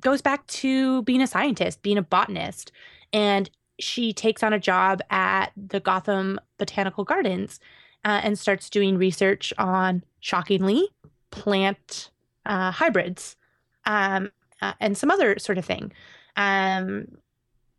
[0.00, 2.70] goes back to being a scientist, being a botanist,
[3.12, 7.60] and she takes on a job at the Gotham Botanical Gardens
[8.04, 10.88] uh, and starts doing research on shockingly
[11.30, 12.10] plant
[12.46, 13.36] uh, hybrids
[13.84, 14.30] um,
[14.60, 15.92] uh, and some other sort of thing.
[16.36, 17.08] Um,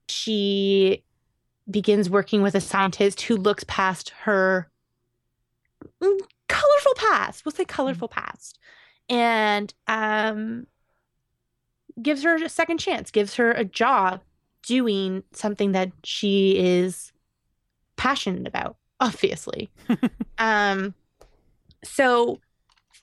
[0.07, 1.03] she
[1.69, 4.69] begins working with a scientist who looks past her
[6.01, 7.45] mm, colorful past.
[7.45, 8.59] We'll say colorful past,
[9.09, 10.67] and um,
[12.01, 13.11] gives her a second chance.
[13.11, 14.21] Gives her a job
[14.63, 17.11] doing something that she is
[17.95, 19.69] passionate about, obviously.
[20.37, 20.93] um,
[21.83, 22.39] so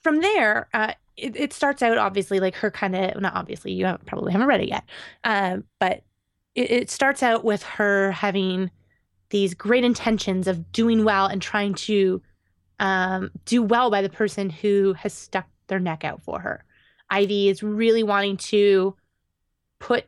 [0.03, 3.85] from there, uh, it, it starts out obviously like her kind of not obviously you
[3.85, 4.83] haven't, probably haven't read it yet,
[5.23, 6.03] um, but
[6.55, 8.71] it, it starts out with her having
[9.29, 12.21] these great intentions of doing well and trying to
[12.79, 16.65] um, do well by the person who has stuck their neck out for her.
[17.09, 18.95] Ivy is really wanting to
[19.79, 20.05] put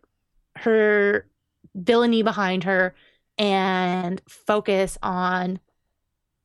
[0.57, 1.27] her
[1.75, 2.95] villainy behind her
[3.37, 5.59] and focus on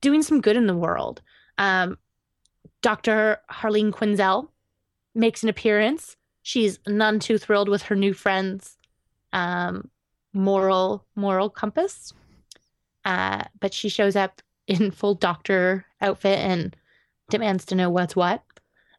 [0.01, 1.21] doing some good in the world.
[1.59, 1.99] Um,
[2.83, 3.41] Dr.
[3.51, 4.49] Harleen Quinzel
[5.15, 6.17] makes an appearance.
[6.43, 8.79] She's none too thrilled with her new friend's
[9.33, 9.91] um,
[10.33, 12.13] moral moral compass,
[13.05, 16.77] uh, but she shows up in full doctor outfit and
[17.31, 18.43] demands to know what's what.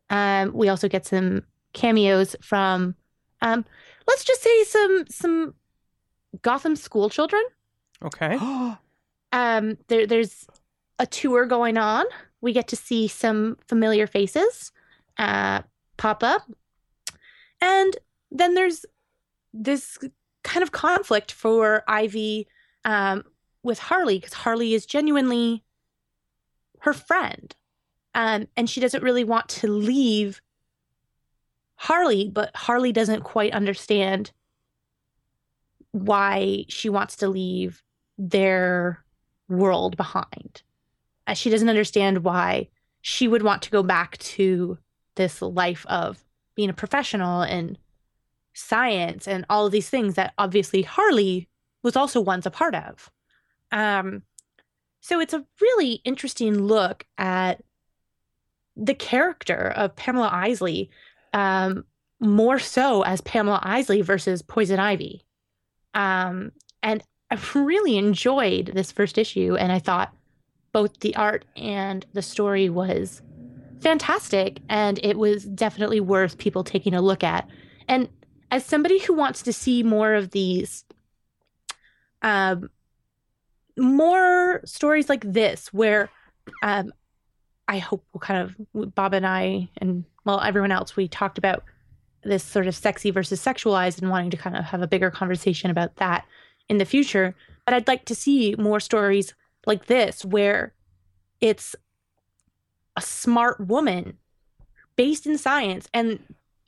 [0.09, 1.43] Um, we also get some
[1.73, 2.95] cameos from,
[3.41, 3.65] um,
[4.07, 5.53] let's just say some some
[6.41, 7.43] Gotham school children.
[8.03, 8.37] Okay.
[9.31, 10.47] Um, there, there's
[10.97, 12.05] a tour going on.
[12.41, 14.71] We get to see some familiar faces
[15.19, 15.61] uh,
[15.97, 16.49] pop up.
[17.61, 17.95] And
[18.31, 18.85] then there's
[19.53, 19.99] this
[20.43, 22.47] kind of conflict for Ivy
[22.85, 23.23] um,
[23.61, 25.63] with Harley because Harley is genuinely
[26.79, 27.55] her friend.
[28.15, 30.41] Um, and she doesn't really want to leave
[31.75, 34.31] Harley, but Harley doesn't quite understand
[35.91, 37.83] why she wants to leave
[38.17, 39.03] their
[39.47, 40.61] world behind.
[41.27, 42.67] Uh, she doesn't understand why
[43.01, 44.77] she would want to go back to
[45.15, 46.23] this life of
[46.55, 47.77] being a professional and
[48.53, 51.47] science and all of these things that obviously Harley
[51.83, 53.09] was also once a part of.
[53.71, 54.23] Um,
[55.01, 57.63] so it's a really interesting look at
[58.75, 60.89] the character of Pamela Isley,
[61.33, 61.85] um,
[62.19, 65.23] more so as Pamela Isley versus Poison Ivy.
[65.93, 66.51] Um,
[66.83, 70.13] and I really enjoyed this first issue, and I thought
[70.71, 73.21] both the art and the story was
[73.81, 77.47] fantastic, and it was definitely worth people taking a look at.
[77.87, 78.09] And
[78.51, 80.85] as somebody who wants to see more of these,
[82.21, 82.69] um,
[83.77, 86.09] more stories like this, where
[86.63, 86.91] um,
[87.67, 88.41] I hope we'll kind
[88.73, 91.63] of Bob and I and well everyone else we talked about
[92.23, 95.71] this sort of sexy versus sexualized and wanting to kind of have a bigger conversation
[95.71, 96.25] about that
[96.67, 97.35] in the future.
[97.65, 99.33] But I'd like to see more stories
[99.65, 100.73] like this where
[101.41, 101.75] it's
[102.95, 104.17] a smart woman
[104.95, 106.19] based in science and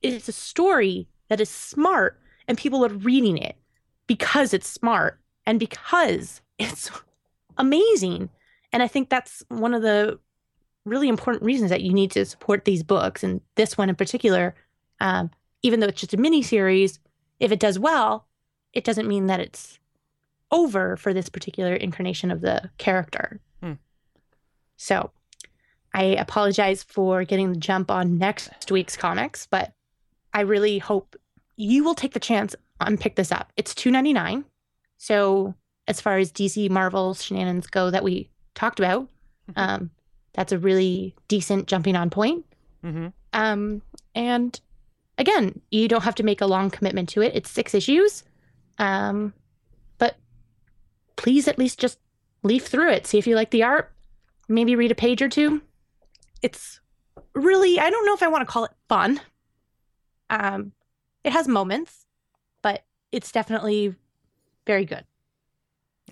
[0.01, 3.55] it's a story that is smart and people are reading it
[4.07, 6.89] because it's smart and because it's
[7.57, 8.29] amazing.
[8.73, 10.19] And I think that's one of the
[10.85, 14.55] really important reasons that you need to support these books and this one in particular.
[14.99, 15.31] Um,
[15.63, 16.99] even though it's just a mini series,
[17.39, 18.27] if it does well,
[18.73, 19.79] it doesn't mean that it's
[20.51, 23.39] over for this particular incarnation of the character.
[23.61, 23.73] Hmm.
[24.77, 25.11] So
[25.93, 29.73] I apologize for getting the jump on next week's comics, but
[30.33, 31.15] I really hope
[31.57, 33.51] you will take the chance and pick this up.
[33.57, 34.45] It's two ninety nine.
[34.97, 35.55] So
[35.87, 39.07] as far as DC Marvel shenanigans go that we talked about,
[39.55, 39.89] um,
[40.33, 42.45] that's a really decent jumping on point.
[42.83, 43.07] Mm-hmm.
[43.33, 43.81] Um,
[44.15, 44.59] and
[45.17, 47.33] again, you don't have to make a long commitment to it.
[47.35, 48.23] It's six issues.
[48.77, 49.33] Um,
[49.97, 50.15] but
[51.15, 51.99] please at least just
[52.43, 53.05] leaf through it.
[53.07, 53.91] See if you like the art.
[54.47, 55.61] Maybe read a page or two.
[56.41, 56.79] It's
[57.35, 59.21] really, I don't know if I want to call it fun.
[60.29, 60.71] Um,
[61.23, 62.05] it has moments,
[62.61, 63.95] but it's definitely
[64.65, 65.05] very good.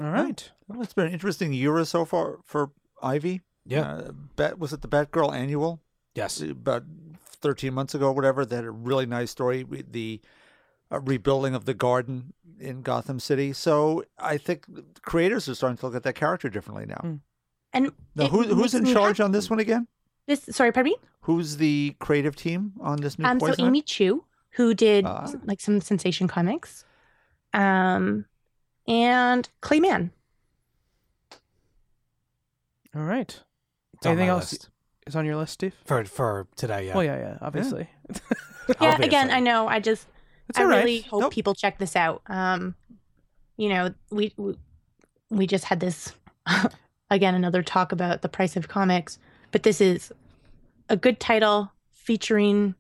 [0.02, 0.50] All right.
[0.68, 2.72] Well, it's been an interesting year or so far for
[3.02, 3.42] Ivy.
[3.66, 3.82] Yeah.
[3.92, 5.82] Uh, Bat was it the Batgirl annual
[6.16, 6.42] Yes.
[6.42, 6.84] about
[7.42, 8.46] 13 months ago, or whatever.
[8.46, 10.22] That had a really nice story the
[10.92, 13.54] uh, rebuilding of the garden in Gotham City.
[13.54, 14.66] So I think
[15.02, 16.96] creators are starting to look at that character differently now.
[17.02, 17.16] Hmm.
[17.72, 19.24] And Now, it who, who's in charge happy.
[19.24, 19.88] on this one again?
[20.28, 20.98] This, sorry, pardon me.
[21.22, 25.32] Who's the creative team on this new Um, so Amy Chu, who did Ah.
[25.44, 26.84] like some sensation comics,
[27.54, 28.26] um,
[28.88, 30.12] and Clay Mann.
[32.96, 33.40] All right.
[33.94, 34.70] It's Anything else list.
[35.10, 35.76] Is on your list, Steve?
[35.86, 36.88] for for today?
[36.88, 36.96] Yeah.
[36.96, 37.90] Well, yeah, yeah, obviously.
[38.10, 38.16] Yeah,
[38.70, 39.32] again, Obviously.
[39.32, 39.68] I know.
[39.68, 40.08] I just
[40.48, 40.78] It's I all right.
[40.80, 41.34] really hope Nope.
[41.34, 42.22] people check this out.
[42.28, 42.76] Um,
[43.58, 44.56] you know, we we,
[45.30, 46.14] we just had this
[47.10, 49.20] again another talk about the price of comics,
[49.52, 50.12] but this is
[50.88, 52.76] a good title featuring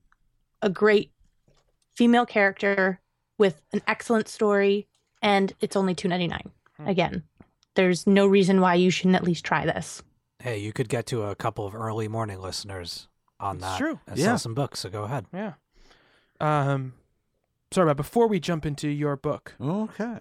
[0.61, 1.11] a great
[1.95, 2.99] female character
[3.37, 4.87] with an excellent story,
[5.21, 6.49] and it's only two ninety nine.
[6.77, 6.87] Hmm.
[6.87, 7.23] Again,
[7.75, 10.01] there's no reason why you shouldn't at least try this.
[10.41, 13.07] Hey, you could get to a couple of early morning listeners
[13.39, 13.77] on It's that.
[13.77, 13.99] true.
[14.07, 14.25] And Yeah.
[14.25, 14.79] sell some books.
[14.79, 15.25] So go ahead.
[15.33, 15.53] Yeah.
[16.39, 16.93] Um,
[17.71, 20.19] sorry, but before we jump into your book, Okay.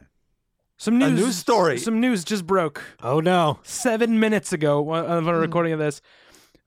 [0.76, 1.20] Some A news.
[1.20, 1.78] news story.
[1.78, 3.58] Some news just broke Oh no.
[3.64, 5.28] seven minutes ago of Hmm.
[5.28, 6.00] a recording of this.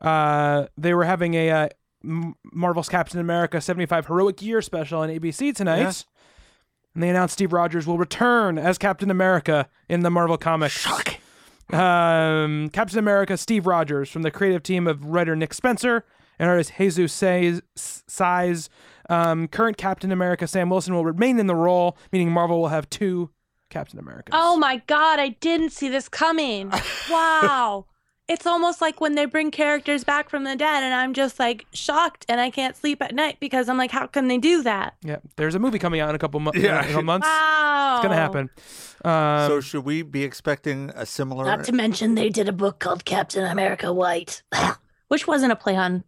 [0.02, 1.70] Uh, they were having a uh,
[2.04, 5.80] Marvel's Captain America 75 Heroic Year special on ABC tonight.
[5.82, 6.06] Yes.
[6.94, 10.74] And they announced Steve Rogers will return as Captain America in the Marvel Comics.
[10.74, 11.21] Shocking.
[11.74, 16.06] Um, Captain America Steve Rogers from the creative team of writer Nick Spencer
[16.40, 17.62] and artist Jesus Saiz.
[17.78, 18.70] Saiz.
[19.10, 22.90] Um, current Captain America Sam Wilson will remain in the role, meaning Marvel will have
[22.90, 23.30] two
[23.70, 24.34] Captain Americas.
[24.34, 26.72] Oh my god, I didn't see this coming.
[27.10, 27.88] Wow.
[28.32, 31.66] It's almost like when they bring characters back from the dead and I'm just like
[31.74, 34.96] shocked and I can't sleep at night because I'm like how can they do that?
[35.04, 36.80] Yeah, there's a movie coming out in a couple, mo- Yeah.
[36.80, 37.28] in a couple months.
[37.28, 37.96] Wow.
[37.98, 38.50] It's gonna happen.
[39.04, 41.46] Um, so should we be expecting a similar?
[41.46, 44.44] Not to mention they did a book called Captain America White,
[45.08, 46.04] which wasn't a play on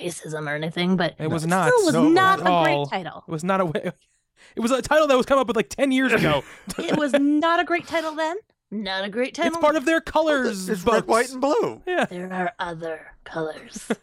[0.00, 1.70] racism or anything, but it was not.
[1.72, 2.64] still was No, not a all.
[2.64, 3.24] great title.
[3.28, 3.66] It was not a.
[3.66, 3.92] way-
[4.56, 6.42] It was a title that was come up with like ten years ago.
[6.76, 8.36] It was not a great title then.
[8.72, 9.52] Not a great title.
[9.52, 10.66] it's part of their colors.
[10.70, 10.94] it's books.
[10.94, 11.82] red, white, and blue.
[11.86, 12.06] Yeah.
[12.06, 13.88] There are other colors.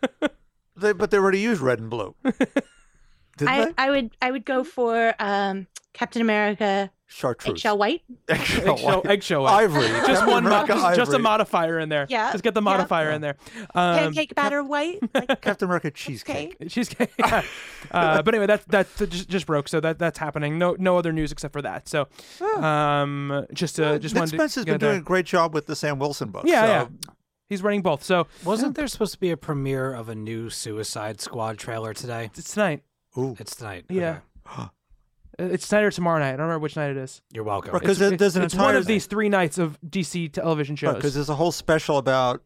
[0.75, 2.15] They, but they already used red and blue.
[2.23, 3.73] Didn't I, they?
[3.77, 7.55] I would I would go for um, Captain America Chartreuse.
[7.55, 8.03] eggshell white.
[8.27, 8.69] Eggshell.
[8.69, 9.05] Eggshell, white.
[9.07, 9.43] eggshell.
[9.43, 9.63] white.
[9.63, 9.87] Ivory.
[10.07, 12.05] Just one, mo- America just, just a modifier in there.
[12.07, 12.65] Yeah, Just get the yeah.
[12.65, 13.35] modifier in there.
[13.73, 14.99] Um, Pancake batter white.
[15.13, 16.55] Like, Captain America cheesecake.
[16.69, 17.09] Cheesecake.
[17.17, 17.43] She's
[17.91, 19.67] uh, but anyway, that that just, just broke.
[19.67, 20.59] So that that's happening.
[20.59, 21.89] No no other news except for that.
[21.89, 22.07] So
[22.57, 24.91] um, just uh, just Nick wanted to Spencer's get been it there.
[24.91, 26.43] doing a great job with the Sam Wilson book.
[26.45, 26.87] Yeah, so yeah.
[27.49, 28.03] He's running both.
[28.03, 32.29] So Wasn't there supposed to be a premiere of a new Suicide Squad trailer today?
[32.35, 32.83] it's tonight.
[33.17, 33.35] Ooh.
[33.39, 33.85] It's tonight.
[33.89, 34.19] Yeah.
[34.55, 34.67] Okay.
[35.39, 36.29] It's tonight or tomorrow night.
[36.29, 37.21] I don't remember which night it is.
[37.33, 37.71] You're welcome.
[37.73, 40.75] Because It's- there- there's an it's entire one of these three nights of DC television
[40.75, 40.95] shows.
[40.95, 42.43] Because there's a whole special about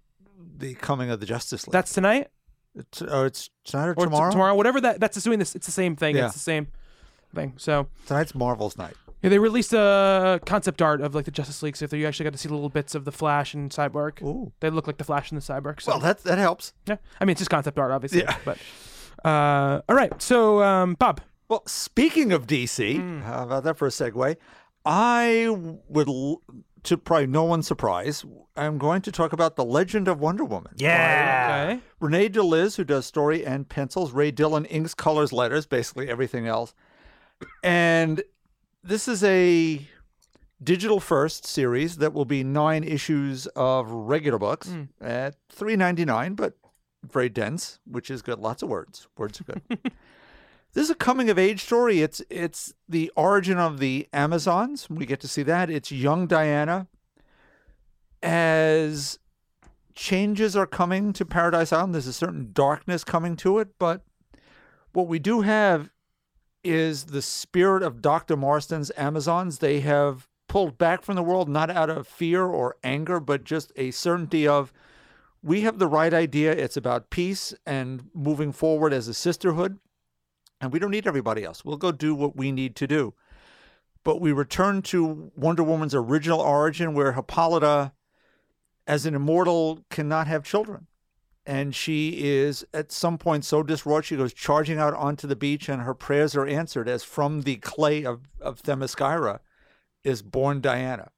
[0.58, 1.74] the coming of the Justice League.
[1.74, 2.28] That's tonight
[2.76, 4.32] it's, oh, it's tonight or, or t- tomorrow.
[4.32, 5.00] tomorrow, whatever that.
[5.00, 5.56] That's assuming this.
[5.56, 6.16] It's the same thing.
[6.16, 6.26] Yeah.
[6.26, 6.68] It's the same
[7.36, 7.54] thing.
[7.58, 8.96] So Tonight's Marvel's night.
[9.22, 11.76] yeah, they released a concept art of like the Justice League.
[11.78, 14.52] So if you actually got to see little bits of the Flash and Cyborg, Ooh.
[14.60, 15.82] they look like the Flash and the Cyborg.
[15.82, 16.74] So Well, that that helps.
[16.88, 18.22] yeah, I mean it's just concept art, obviously.
[18.22, 18.38] Yeah.
[18.46, 18.58] But
[19.24, 20.20] uh, all right.
[20.22, 21.22] So um, Bob,
[21.54, 23.20] Well, speaking of DC, Hmm.
[23.22, 24.38] how about that for a segue?
[24.88, 25.48] I
[25.88, 26.08] would,
[26.82, 28.26] to probably no one's surprise,
[28.56, 30.74] I'm going to talk about the Legend of Wonder Woman.
[30.78, 31.76] yeah.
[31.76, 31.82] okay.
[32.02, 34.14] Renae De Liz, who does story and pencils.
[34.14, 36.74] Ray Dillon inks, colors, letters, basically everything else.
[37.64, 38.24] And
[38.84, 39.88] this is a
[40.64, 44.88] digital first series that will be nine issues of regular books Mm.
[45.00, 46.58] at three ninety nine, but
[47.04, 48.40] very dense, which is good.
[48.40, 49.08] Lots of words.
[49.18, 49.62] Words are good.
[50.74, 52.02] this is a coming of age story.
[52.02, 54.90] It's it's the origin of the Amazons.
[54.90, 55.70] We get to see that.
[55.70, 56.88] It's young Diana
[58.22, 59.20] as
[59.94, 61.94] changes are coming to Paradise Island.
[61.94, 64.04] There's a certain darkness coming to it, but
[64.94, 65.92] what we do have
[66.64, 68.38] is the spirit of Dr.
[68.38, 69.60] Marston's Amazons.
[69.60, 73.72] They have pulled back from the world, not out of fear or anger, but just
[73.76, 74.72] a certainty of
[75.44, 76.52] we have the right idea.
[76.54, 79.78] It's about peace and moving forward as a sisterhood,
[80.64, 81.64] and we don't need everybody else.
[81.64, 83.14] We'll go do what we need to do.
[84.04, 87.94] But we return to Wonder Woman's original origin, where Hippolyta,
[88.88, 90.88] as an immortal, cannot have children
[91.46, 95.68] and she is at some point so distraught she goes charging out onto the beach
[95.68, 99.40] and her prayers are answered as from the clay of, of Themyscira
[100.04, 101.10] is born Diana.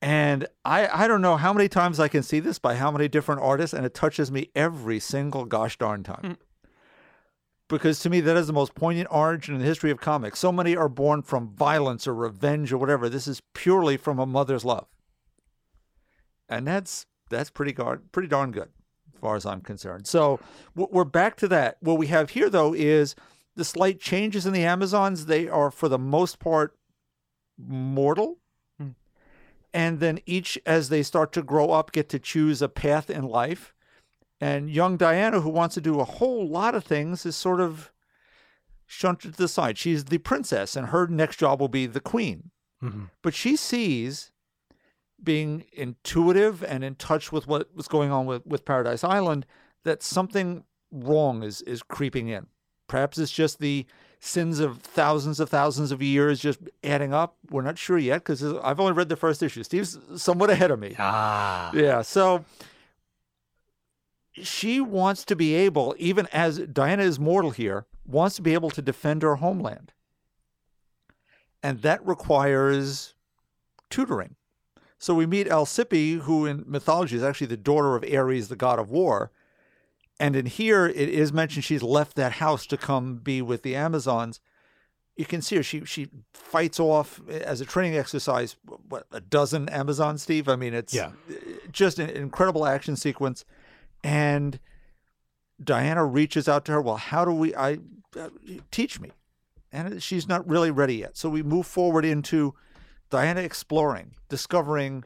[0.00, 3.08] And I, I don't know how many times I can see this by how many
[3.08, 6.22] different artists, and it touches me every single gosh darn time.
[6.22, 6.36] Mm.
[7.68, 10.38] Because to me, that is the most poignant origin in the history of comics.
[10.38, 13.08] So many are born from violence or revenge or whatever.
[13.08, 14.86] This is purely from a mother's love.
[16.48, 18.70] And that's that's pretty gar- pretty darn good
[19.12, 20.06] as far as I'm concerned.
[20.06, 20.40] So
[20.74, 21.76] we're back to that.
[21.80, 23.14] What we have here, though, is
[23.54, 25.26] the slight changes in the Amazons.
[25.26, 26.74] They are, for the most part,
[27.58, 28.38] mortal.
[28.78, 28.90] Hmm.
[29.74, 33.24] And then each, as they start to grow up, get to choose a path in
[33.24, 33.74] life.
[34.40, 37.90] And young Diana, who wants to do a whole lot of things, is sort of
[38.86, 39.76] shunted to the side.
[39.78, 42.50] She's the princess, and her next job will be the queen.
[42.82, 43.10] Mhm.
[43.22, 44.30] But she sees
[45.22, 49.44] being intuitive and in touch with what was going on with, with Paradise Island
[49.84, 52.46] that something wrong is is creeping in.
[52.86, 53.84] Perhaps it's just the
[54.20, 57.36] sins of thousands of thousands of years just adding up.
[57.50, 59.62] We're not sure yet because I've only read the first issue.
[59.64, 60.94] Steve's somewhat ahead of me.
[60.98, 61.70] Ah.
[61.74, 62.44] Yeah, so
[64.44, 68.70] she wants to be able, even as Diana is mortal here, wants to be able
[68.70, 69.92] to defend her homeland.
[71.62, 73.14] And that requires
[73.90, 74.36] tutoring.
[74.98, 78.78] So we meet Alcippe, who in mythology is actually the daughter of Ares, the god
[78.78, 79.30] of war.
[80.20, 83.76] And in here, it is mentioned she's left that house to come be with the
[83.76, 84.40] Amazons.
[85.16, 85.62] you can see her.
[85.64, 88.54] She she fights off as a training exercise.
[88.88, 90.48] What a dozen Amazon, Steve.
[90.48, 91.10] I mean, it's Yeah.
[91.72, 93.44] just an incredible action sequence,
[94.02, 94.58] and
[95.62, 96.80] Diana reaches out to her.
[96.80, 97.54] Well, how do we?
[97.54, 97.78] I
[98.18, 98.28] uh,
[98.70, 99.10] teach me,
[99.72, 101.16] and she's not really ready yet.
[101.16, 102.54] So we move forward into
[103.10, 105.04] Diana exploring, discovering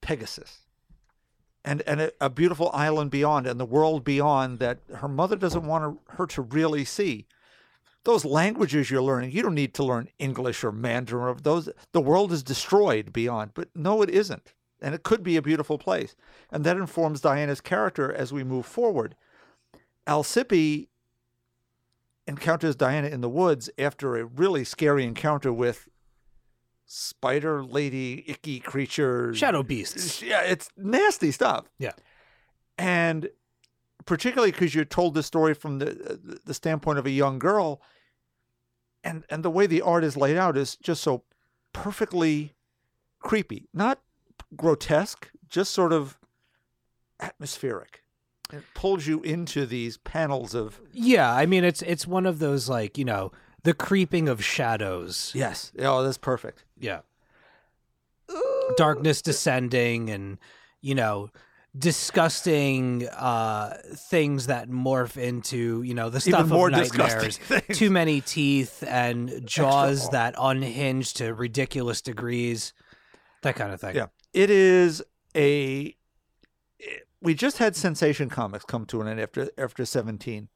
[0.00, 0.66] Pegasus,
[1.64, 5.66] and and a, a beautiful island beyond, and the world beyond that her mother doesn't
[5.66, 7.26] want her to really see.
[8.04, 11.36] Those languages you're learning, you don't need to learn English or Mandarin.
[11.42, 15.42] Those the world is destroyed beyond, but no, it isn't, and it could be a
[15.42, 16.14] beautiful place,
[16.50, 19.14] and that informs Diana's character as we move forward.
[20.06, 20.88] Alcippe
[22.26, 25.88] encounters Diana in the woods after a really scary encounter with
[26.86, 30.22] spider lady, icky creature, Shadow beasts.
[30.22, 31.66] Yeah, it's nasty stuff.
[31.78, 31.92] Yeah.
[32.76, 33.28] and
[34.06, 37.82] particularly because you're told the story from the the standpoint of a young girl,
[39.04, 41.24] and and the way the art is laid out is just so
[41.72, 42.54] perfectly
[43.20, 44.00] creepy, not
[44.56, 46.18] grotesque, just sort of
[47.20, 48.02] atmospheric.
[48.52, 52.68] It pulls you into these panels of Yeah, I mean it's it's one of those
[52.68, 53.30] like you know
[53.64, 55.32] the creeping of shadows.
[55.34, 56.64] yes, oh, that's perfect.
[56.78, 57.00] Yeah.
[58.76, 60.38] Darkness descending and
[60.80, 61.30] you know
[61.76, 67.38] disgusting uh things that morph into you know the stuff Even more of nightmares
[67.72, 72.72] too many teeth and jaws that unhinge to ridiculous degrees
[73.42, 74.06] that kind of thing Yeah.
[74.32, 75.02] It is
[75.36, 75.94] a.
[77.20, 80.48] We just had Sensation Comics come to an end after after seventeen,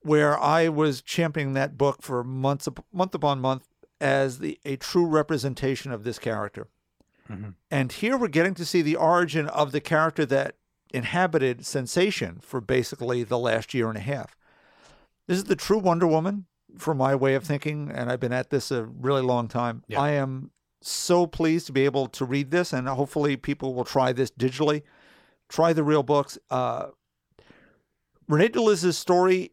[0.00, 3.66] where I was championing that book for months month upon month
[4.00, 6.68] as the a true representation of this character.
[7.30, 7.54] Mhm.
[7.70, 10.56] And here we're getting to see the origin of the character that
[10.92, 14.36] inhabited Sensation for basically the last year and a half.
[15.26, 16.46] This is the true Wonder Woman,
[16.78, 19.82] for my way of thinking, and I've been at this a really long time.
[19.88, 20.00] Yeah.
[20.00, 20.52] I am
[20.82, 24.82] so pleased to be able to read this, and hopefully people will try this digitally.
[25.48, 26.38] Try the real books.
[26.50, 26.88] Uh,
[28.28, 29.52] Renae De Liz's story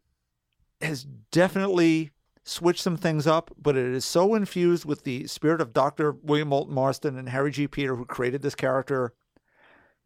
[0.81, 2.11] has definitely
[2.43, 6.11] switched some things up, but it is so infused with the spirit of Dr.
[6.11, 7.67] William Moulton Marston and Harry G.
[7.67, 9.13] Peter, who created this character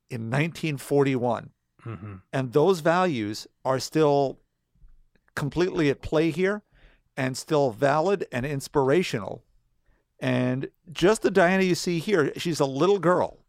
[0.10, 1.52] in 1941.
[1.84, 2.22] Mhm.
[2.32, 4.40] And those values are still
[5.36, 6.64] completely at play here
[7.16, 9.44] and still valid and inspirational.
[10.20, 13.40] And just the Diana you see here, she's a little girl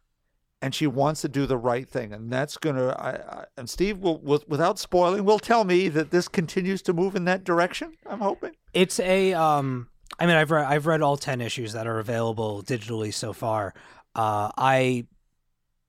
[0.61, 2.13] and she wants to do the right thing.
[2.13, 6.29] And that's going to, and Steve will, with, without spoiling, will tell me that this
[6.29, 7.93] continues to move in that direction.
[8.07, 8.53] I'm hoping.
[8.75, 9.89] It's a um
[10.19, 13.75] I mean I've read I've read all 10 issues that are available digitally so far.
[14.15, 15.07] Uh I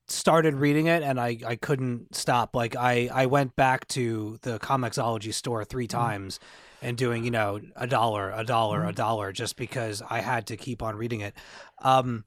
[0.08, 2.56] started reading it and I I couldn't stop.
[2.56, 6.40] Like I I went back to the Comixology store 3 times
[6.82, 10.56] and doing, you know, a dollar, a dollar, a dollar just because I had to
[10.56, 11.34] keep on reading it.
[11.80, 12.24] Um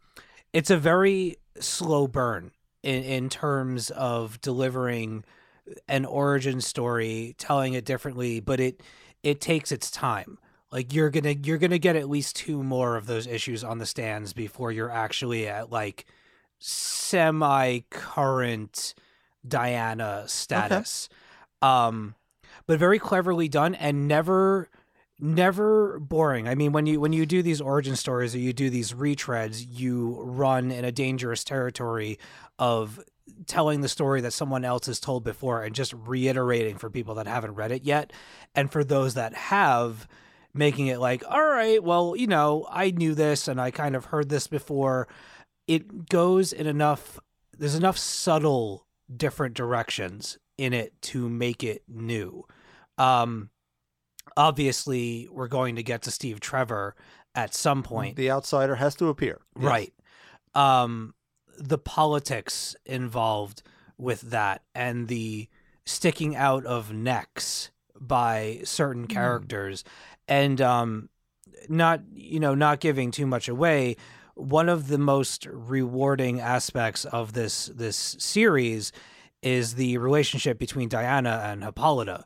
[0.51, 2.51] it's a very slow burn
[2.83, 5.23] in in terms of delivering
[5.87, 8.81] an origin story, telling it differently, but it
[9.23, 10.37] it takes its time.
[10.71, 13.85] Like you're gonna you're gonna get at least two more of those issues on the
[13.85, 16.05] stands before you're actually at like
[16.59, 18.93] semi current
[19.47, 21.09] Diana status.
[21.61, 22.15] Um
[22.65, 24.69] but very cleverly done and never
[25.19, 26.47] never boring.
[26.47, 29.65] I mean when you when you do these origin stories or you do these retreads,
[29.67, 32.19] you run in a dangerous territory
[32.59, 32.99] of
[33.45, 37.27] telling the story that someone else has told before and just reiterating for people that
[37.27, 38.11] haven't read it yet
[38.53, 40.07] and for those that have
[40.53, 44.05] making it like all right well you know i knew this and i kind of
[44.05, 45.07] heard this before
[45.67, 47.19] it goes in enough
[47.57, 48.85] there's enough subtle
[49.15, 52.45] different directions in it to make it new.
[52.97, 53.49] Um
[54.37, 56.95] obviously we're going to get to steve trevor
[57.35, 58.15] at some point.
[58.15, 59.41] The outsider has to appear.
[59.59, 59.65] Yes.
[59.65, 59.93] right.
[60.55, 61.13] Um
[61.57, 63.61] the politics involved
[63.97, 65.47] with that and the
[65.85, 67.69] sticking out of necks
[67.99, 69.83] by certain characters
[70.27, 71.09] and um
[71.69, 73.95] not you know not giving too much away.
[74.35, 78.91] One of the most rewarding aspects of this this series
[79.43, 82.25] is the relationship between Diana and Hippolyta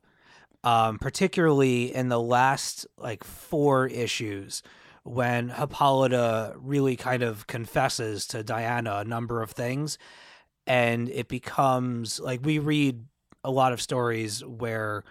[0.63, 4.63] um particularly in the last like four issues
[5.03, 9.97] when Hippolyta really kind of confesses to Diana a number of things.
[10.65, 13.05] And it becomes like we read
[13.43, 15.03] a lot of stories where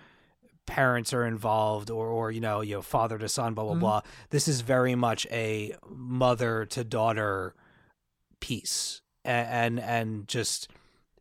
[0.67, 3.81] parents are involved or or you know you know father to son blah blah Mhm.
[3.81, 4.01] blah.
[4.31, 7.55] This is very much a mother to daughter
[8.41, 9.01] piece.
[9.25, 10.69] And and, and just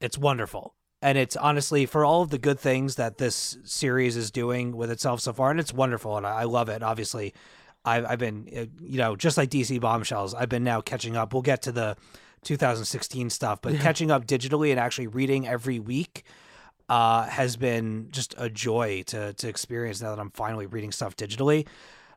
[0.01, 0.74] it's wonderful
[1.05, 4.89] and it's honestly for all of the good things that this series is doing with
[4.89, 6.81] itself so far, and it's wonderful, and I, I love it.
[6.81, 7.31] Obviously,
[7.85, 11.31] I've I've been uh, you know just like DC Bombshells, I've been now catching up.
[11.31, 11.95] We'll get to the
[12.41, 16.23] 2016 stuff, but catching up digitally and actually reading every week
[16.89, 21.15] uh, has been just a joy to to experience now that I'm finally reading stuff
[21.15, 21.67] digitally.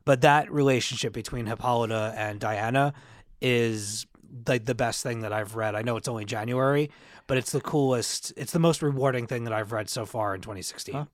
[0.06, 2.94] But that relationship between Hippolyta and Diana
[3.42, 4.06] is
[4.46, 5.74] like the best thing that I've read.
[5.74, 6.90] I know it's only January,
[7.28, 8.32] but it's the coolest.
[8.36, 10.94] It's the most rewarding thing that I've read so far in 2016.
[10.94, 11.04] Huh.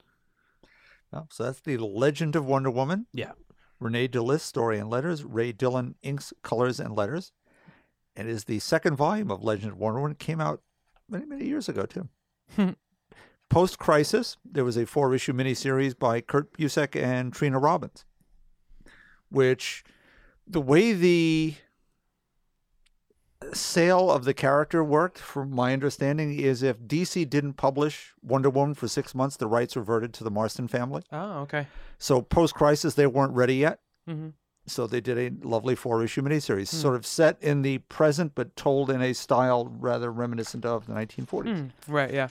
[1.12, 3.06] Oh, so that's the Legend of Wonder Woman.
[3.12, 3.32] Yeah.
[3.82, 5.22] Renae De Liz, story and letters.
[5.24, 7.32] Ray Dillon, inks, colors, and letters.
[8.16, 10.12] And it is the second volume of Legend of Wonder Woman.
[10.12, 10.62] It came out
[11.08, 12.08] many, many years ago, too.
[12.56, 12.70] Hmm.
[13.50, 18.04] Post Crisis, there was a four issue miniseries by Kurt Busiek and Trina Robbins,
[19.28, 19.84] which
[20.46, 21.54] the way the
[23.54, 28.74] sale of the character worked, from my understanding, is if DC didn't publish Wonder Woman
[28.74, 31.02] for six months, the rights reverted to the Marston family.
[31.12, 31.66] Oh, okay.
[31.98, 33.80] So post crisis, they weren't ready yet.
[34.06, 34.30] hmm
[34.66, 38.56] So they did a lovely four issue miniseries, sort of set in the present, but
[38.56, 41.44] told in a style rather reminiscent of the 1940s.
[41.44, 42.12] Mm, right.
[42.12, 42.28] Yeah.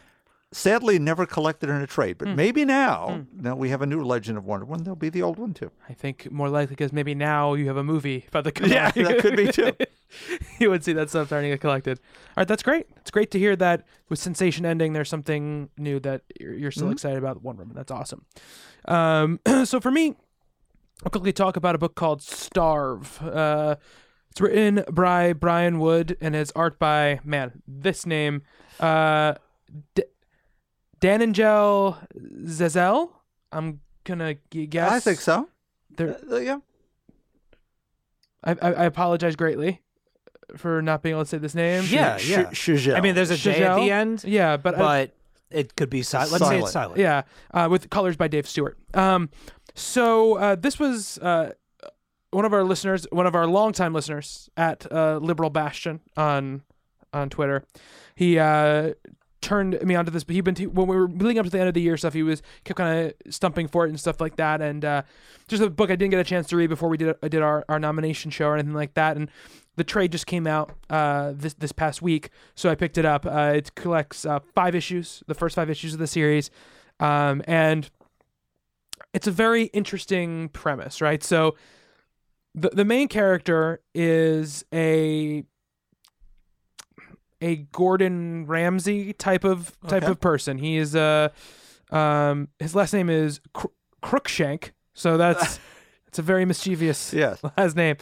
[0.52, 4.38] Sadly, never collected in a trade, but maybe now, now we have a new Legend
[4.38, 5.72] of Wonder Woman, there'll be the old one too.
[5.90, 9.18] I think more likely because maybe now you have a movie about the Yeah, that
[9.18, 9.74] could be too.
[10.60, 12.00] you would see that stuff starting to get collected.
[12.00, 12.88] All right, that's great.
[12.98, 16.92] It's great to hear that with Sensation ending, there's something new that you're, you're still
[16.92, 17.42] excited about.
[17.44, 17.72] One Room.
[17.74, 18.26] That's awesome.
[18.86, 20.16] Um, so for me,
[21.04, 23.22] I'll quickly talk about a book called Starve.
[23.22, 23.76] Uh,
[24.32, 28.42] it's written by Brian Wood and it's art by man this name,
[28.80, 29.36] uh,
[29.96, 30.04] D-
[31.02, 31.98] Danangel
[32.46, 33.12] Zazel.
[33.52, 34.92] I'm gonna guess.
[34.92, 35.50] I think so.
[35.96, 36.60] There- Uh, yeah.
[38.44, 39.82] I, I, I apologize greatly
[40.58, 41.84] for not being able to say this name.
[41.88, 42.44] Yeah, Sh- yeah.
[42.52, 42.96] Chagelle.
[42.98, 43.76] I mean, there's a J at Chagelle?
[43.86, 45.16] the end, Yeah, but, I- but
[45.52, 46.32] it could be silent.
[46.32, 47.00] Let's say it's silent.
[47.00, 48.78] yeah, uh, with colors by Dave Stewart.
[48.94, 49.30] Um,
[49.76, 51.52] so uh, this was uh,
[52.32, 56.64] one of our listeners, one of our longtime listeners at uh, Liberal Bastion on
[57.14, 57.64] on Twitter.
[58.16, 58.94] He uh,
[59.42, 60.24] turned me onto this.
[60.24, 61.98] But he'd been t- when we were leading up to the end of the year
[61.98, 62.14] stuff.
[62.14, 64.62] He was kept kind of stumping for it and stuff like that.
[64.62, 65.02] And uh,
[65.48, 67.42] just a book I didn't get a chance to read before we did I did
[67.44, 69.18] our, our nomination show or anything like that.
[69.18, 69.30] And
[69.76, 73.26] the trade just came out uh, this this past week, so I picked it up.
[73.26, 76.50] Uh, it collects uh, five issues, the first five issues of the series,
[77.00, 77.90] um, and
[79.14, 81.24] it's a very interesting premise, right?
[81.24, 81.56] So
[82.56, 85.44] the the main character is a
[87.42, 90.12] a Gordon Ramsay type of type Okay.
[90.12, 90.58] of person.
[90.58, 91.32] He is a
[91.92, 93.68] um, his last name is Cr-
[94.02, 95.60] Cruikshank, so that's
[96.08, 97.42] it's a very mischievous Yes.
[97.58, 97.98] last name.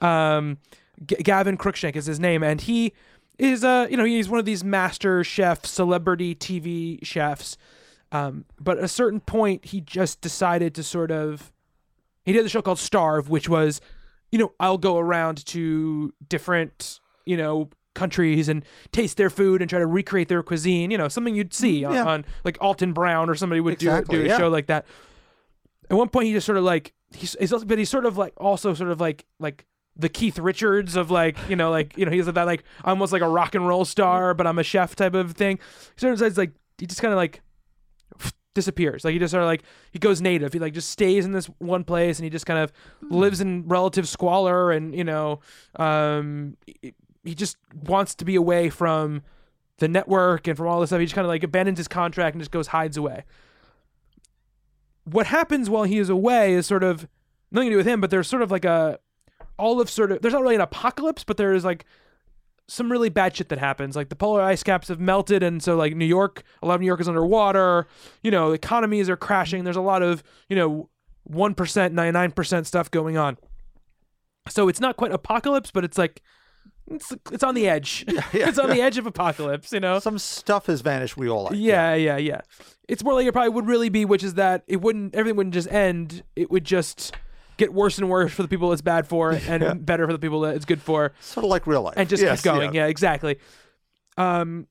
[0.00, 0.58] Um,
[1.04, 2.92] G- Gavin Cruikshank is his name, and he
[3.38, 7.56] is uh you know he's one of these master chef celebrity TV chefs.
[8.12, 11.52] Um, but at a certain point, he just decided to sort of
[12.24, 13.80] he did the show called Starve, which was
[14.32, 18.62] you know I'll go around to different you know countries and
[18.92, 20.90] taste their food and try to recreate their cuisine.
[20.90, 22.04] You know something you'd see on, Yeah.
[22.04, 24.38] on like Alton Brown or somebody would Exactly, do, do a yeah.
[24.38, 24.86] show like that.
[25.90, 28.16] At one point, he just sort of like he's, he's also, but he's sort of
[28.18, 29.66] like also sort of like like
[29.96, 33.22] the Keith Richards of like you know like you know he's that like almost like
[33.22, 35.58] a rock and roll star, but I'm a chef type of thing.
[36.02, 37.40] Of says like he just kind of like
[38.54, 39.04] disappears.
[39.04, 39.62] Like he just sort of like
[39.92, 40.52] he goes native.
[40.52, 43.68] He like just stays in this one place and he just kind of lives in
[43.68, 45.40] relative squalor and you know
[45.76, 46.56] um
[47.22, 49.22] he just wants to be away from
[49.78, 51.00] the network and from all this stuff.
[51.00, 53.24] He just kind of like abandons his contract and just goes hides away.
[55.04, 57.06] What happens while he is away is sort of
[57.50, 58.98] nothing to do with him, but there's sort of like a
[59.58, 61.84] all of sort of there's not really an apocalypse, but there is like
[62.68, 63.96] some really bad shit that happens.
[63.96, 66.80] Like the polar ice caps have melted, and so like New York, a lot of
[66.80, 67.86] New York is underwater.
[68.22, 69.64] You know, economies are crashing.
[69.64, 70.88] There's a lot of you know
[71.24, 73.38] one percent, ninety nine percent stuff going on.
[74.48, 76.22] So it's not quite apocalypse, but it's like
[76.88, 78.04] it's it's on the edge.
[78.32, 79.72] it's on the edge of apocalypse.
[79.72, 79.98] You know.
[79.98, 81.16] Some stuff has vanished.
[81.16, 81.54] We all like.
[81.56, 82.40] Yeah, yeah, yeah.
[82.88, 85.54] It's more like it probably would really be, which is that it wouldn't everything wouldn't
[85.54, 86.22] just end.
[86.34, 87.12] It would just
[87.56, 90.40] get worse and worse for the people it's bad for, and better for the people
[90.40, 91.94] that it's good for Sort of like real life.
[91.96, 92.74] and just Yes, keep going.
[92.74, 92.86] Yeah.
[92.86, 93.38] exactly.
[94.18, 94.66] Um,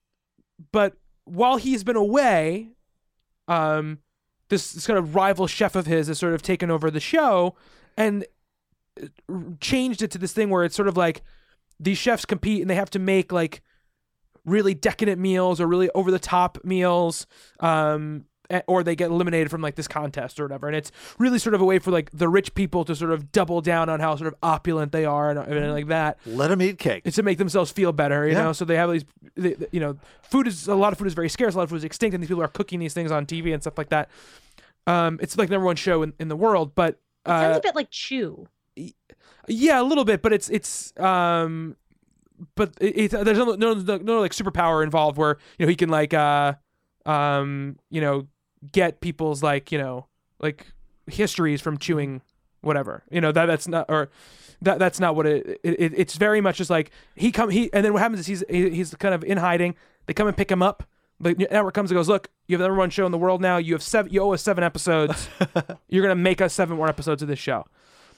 [0.71, 0.93] but
[1.25, 2.69] while he's been away,
[3.47, 3.99] um,
[4.49, 7.55] this, this kind of rival chef of his has sort of taken over the show
[7.97, 8.25] and
[9.01, 9.07] uh,
[9.59, 11.21] changed it to this thing where it's sort of like
[11.79, 13.61] these chefs compete and they have to make like
[14.45, 17.25] really decadent meals or really over the top meals.
[17.59, 18.25] Um,
[18.67, 20.67] or they get eliminated from like this contest or whatever.
[20.67, 23.31] And it's really sort of a way for like the rich people to sort of
[23.31, 26.17] double down on how sort of opulent they are and everything like that.
[26.25, 27.03] Let them eat cake.
[27.05, 28.43] It's to make themselves feel better, you Yeah.
[28.43, 28.53] know.
[28.53, 29.05] So they have these,
[29.35, 31.53] they, they- you know, food is a lot of food is very scarce.
[31.53, 33.53] A lot of food is extinct, and these people are cooking these things on TV
[33.53, 34.09] and stuff like that.
[34.87, 37.59] Um, it's like the number one show in, in the world, but It sounds uh,
[37.59, 38.47] a bit like Chew.
[39.47, 41.75] yeah, a little bit, but it's it's um,
[42.55, 45.75] but it, it, there's no, no no no like superpower involved where you know he
[45.75, 46.53] can like uh
[47.05, 48.27] um you know
[48.71, 50.07] get people's like you know
[50.39, 50.67] like
[51.07, 52.21] histories from chewing
[52.61, 53.03] whatever.
[53.09, 54.09] You know that that's not or
[54.61, 57.71] that that's not what it, it, it it's very much just like he come he
[57.73, 59.75] and then what happens is he's he, he's kind of in hiding.
[60.05, 60.87] They come and pick him up.
[61.19, 63.41] The network comes and goes look you have the number one show in the world
[63.41, 63.57] now.
[63.57, 65.29] You have seven you owe us seven episodes.
[65.87, 67.65] You're gonna make us seven more episodes of this show.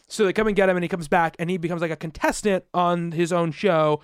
[0.07, 1.98] So they come and get him, and he comes back, and he becomes like a
[1.98, 4.02] contestant on his own show.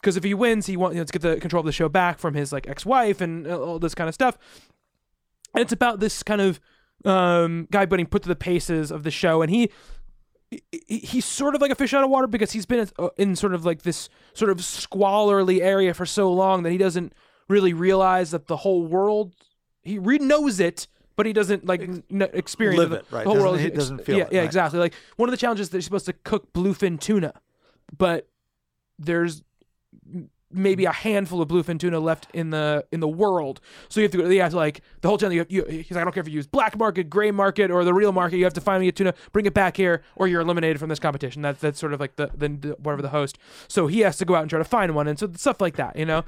[0.00, 1.88] Because if he wins, he wants you know, to get the control of the show
[1.88, 4.38] back from his like ex-wife and uh, all this kind of stuff.
[5.54, 6.60] And it's about this kind of
[7.04, 9.70] um, guy getting put to the paces of the show, and he,
[10.50, 13.36] he he's sort of like a fish out of water because he's been uh, in
[13.36, 17.12] sort of like this sort of squalorly area for so long that he doesn't
[17.48, 19.34] really realize that the whole world
[19.82, 20.86] he re- knows it.
[21.16, 23.24] But he doesn't like n- experience Live the, it, right.
[23.24, 23.58] The whole Doesn't- world.
[23.60, 24.44] he doesn't feel yeah, it, yeah, right.
[24.46, 24.78] exactly.
[24.78, 27.32] Like one of the challenges is they're supposed to cook bluefin tuna,
[27.96, 28.28] but
[29.00, 29.42] there's
[30.50, 33.60] maybe a handful of bluefin tuna left in the in the world.
[33.88, 34.28] So you have to go.
[34.28, 35.32] To like the whole time.
[35.32, 37.84] You, you, he's like, I don't care if you use black market, gray market, or
[37.84, 38.38] the real market.
[38.38, 40.88] You have to find me a tuna, bring it back here, or you're eliminated from
[40.88, 41.42] this competition.
[41.42, 43.38] That's that's sort of like the, the, whatever the host.
[43.68, 45.76] So he has to go out and try to find one, and so stuff like
[45.76, 46.24] that, you know.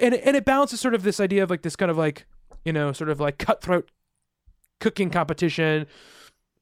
[0.00, 2.26] And and it balances sort of this idea of like this kind of like
[2.64, 3.90] you know sort of like cutthroat
[4.80, 5.86] cooking competition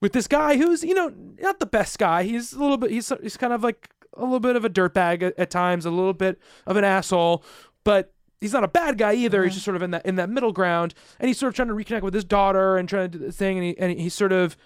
[0.00, 2.22] with this guy who's you know not the best guy.
[2.24, 2.90] He's a little bit.
[2.90, 5.90] He's he's kind of like a little bit of a dirtbag at, at times, a
[5.90, 7.44] little bit of an asshole,
[7.84, 9.42] but he's not a bad guy either.
[9.42, 9.54] He's uh-huh.
[9.54, 11.74] just sort of in that in that middle ground, and he's sort of trying to
[11.74, 14.32] reconnect with his daughter and trying to do the thing, and he and he's sort
[14.32, 14.56] of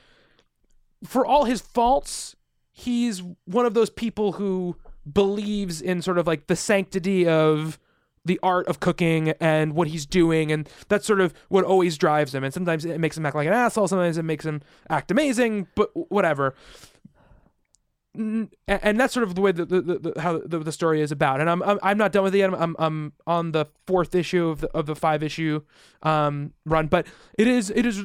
[1.05, 2.37] for all his faults,
[2.73, 4.77] he's one of those people who
[5.11, 7.79] believes in sort of like the sanctity of
[8.25, 12.35] the art of cooking and what he's doing and that's sort of what always drives
[12.35, 12.45] him.
[12.45, 14.61] And sometimes it makes him act like an asshole sometimes it makes him
[14.91, 16.55] act amazing but whatever
[18.15, 21.41] and that's sort of the way the, the, the how the, the story is about.
[21.41, 22.53] And I'm, I'm I'm not done with it yet.
[22.53, 25.63] I'm, I'm I'm on the fourth issue of the of the five issue
[26.03, 27.07] um run but
[27.37, 28.05] it is it is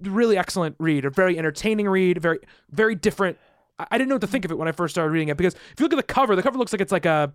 [0.00, 2.38] really excellent read a very entertaining read very
[2.70, 3.38] very different.
[3.78, 5.36] I I didn't know what to think of it when I first started reading it
[5.36, 7.32] because if you look at the cover the cover looks like it's like a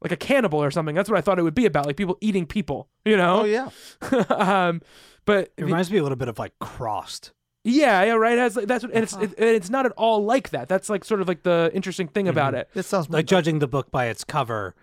[0.00, 0.94] like a cannibal or something.
[0.94, 3.40] That's what I thought it would be about like people eating people you know?
[3.40, 3.70] Oh yeah.
[4.28, 4.82] um
[5.24, 7.32] but It reminds me a little bit of like Crossed.
[7.64, 8.34] Yeah, yeah, right.
[8.34, 10.68] It has like, that's what, and it's it, and it's not at all like that.
[10.68, 12.68] That's like sort of like the interesting thing about it.
[12.74, 14.74] It sounds Like judging the book by its cover,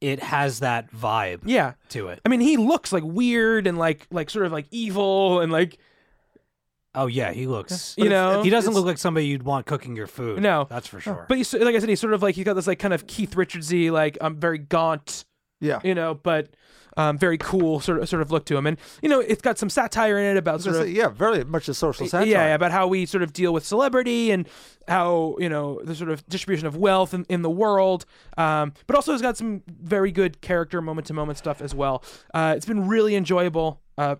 [0.00, 2.20] it has that vibe Yeah, to it.
[2.24, 5.78] I mean, he looks like weird and like like sort of like evil and like
[6.94, 7.94] Oh yeah, he looks.
[7.96, 8.42] you know.
[8.42, 10.42] He doesn't look like somebody you'd want cooking your food.
[10.42, 10.66] No.
[10.68, 11.24] that's for sure.
[11.28, 13.06] But he's like I said, he's sort of like he's got this like kind of
[13.06, 15.24] Keith Richardsy like um very gaunt,
[15.60, 15.80] yeah.
[15.84, 16.48] you know, but
[16.96, 19.58] um very cool sort of sort of look to him, and you know it's got
[19.58, 22.26] some satire in it about sort of say, yeah, very much a social satire.
[22.26, 24.48] Yeah, yeah, about how we sort of deal with celebrity and
[24.88, 28.04] how you know the sort of distribution of wealth in, in the world.
[28.36, 32.02] Um, but also it's got some very good character moment to moment stuff as well.
[32.34, 34.16] Uh, it's been really enjoyable uh,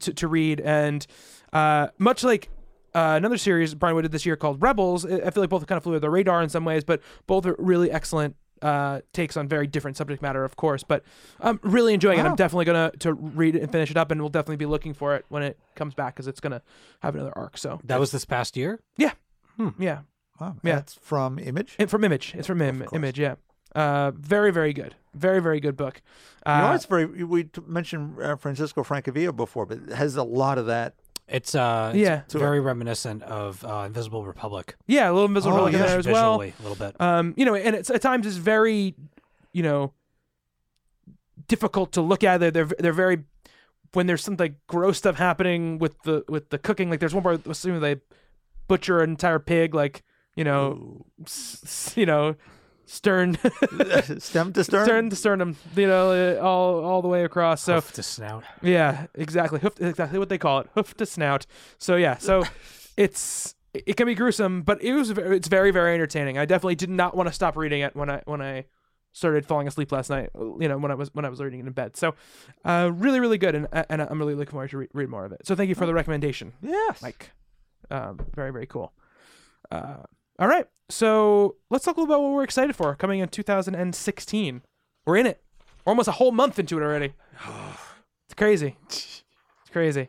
[0.00, 1.06] to, to read, and
[1.52, 2.48] uh, much like.
[2.94, 5.06] Uh, another series Brian Wood did this year called Rebels.
[5.06, 7.00] I I feel like both kind of flew under the radar in some ways, but
[7.26, 10.82] both are really excellent uh, takes on very different subject matter, of course.
[10.84, 11.02] But
[11.40, 12.24] I'm really enjoying it.
[12.24, 14.94] I'm definitely gonna to read it and finish it up, and we'll definitely be looking
[14.94, 16.62] for it when it comes back because it's gonna
[17.00, 17.58] have another arc.
[17.58, 18.80] So that was this past year.
[18.96, 19.12] yeah,
[19.56, 19.68] Hmm.
[19.78, 20.00] yeah.
[20.40, 20.76] Wow, Yeah.
[20.76, 21.76] That's from Image.
[21.78, 23.18] And from Image, it's from Im- Image.
[23.18, 23.34] Yeah,
[23.76, 26.00] uh, very very good, very very good book.
[26.44, 27.04] Uh, you know, it's very.
[27.06, 30.94] We mentioned uh, Francisco Francavilla before, but it has a lot of that.
[31.32, 32.22] It's uh, it's Yeah.
[32.38, 34.76] very reminiscent of uh, Invisible Republic.
[34.86, 35.86] yeah, a little Invisible Oh, Republic in yeah.
[35.86, 36.38] there as well.
[36.38, 37.00] Visually, a little bit.
[37.00, 38.94] Um, you know, and it's at times it's very,
[39.52, 39.92] you know,
[41.48, 42.38] difficult to look at.
[42.38, 43.24] They're they're, they're very
[43.92, 46.90] when there's some like gross stuff happening with the with the cooking.
[46.90, 47.96] Like there's one part assuming they
[48.68, 50.02] butcher an entire pig, like
[50.36, 52.36] you know, s- s- you know,
[52.86, 53.36] stern,
[54.18, 54.84] Stem to stern.
[54.84, 57.62] stern to sternum, you know, uh, all all the way across.
[57.62, 58.44] So Hoof to snout.
[58.62, 59.60] yeah, exactly.
[59.60, 60.68] Hoof, to exactly what they call it.
[60.74, 61.46] Hoof to snout.
[61.78, 62.42] So yeah, so
[62.96, 66.38] it's it can be gruesome, but it was very, it's very very entertaining.
[66.38, 68.66] I definitely did not want to stop reading it when I when I
[69.14, 70.30] started falling asleep last night.
[70.34, 71.96] You know, when I was when I was reading it in bed.
[71.96, 72.14] So
[72.64, 75.32] uh, really really good, and and I'm really looking forward to re- read more of
[75.32, 75.46] it.
[75.46, 77.00] So thank you for the recommendation, Yes.
[77.02, 77.30] Mike.
[77.90, 78.92] Um, very very cool.
[79.70, 79.96] Uh,
[80.38, 84.62] all right, so let's talk a little about what we're excited for coming in 2016.
[85.06, 85.42] We're in it.
[85.84, 87.14] We're almost a whole month into it already.
[88.26, 88.78] It's crazy.
[88.88, 89.22] It's
[89.70, 90.08] crazy.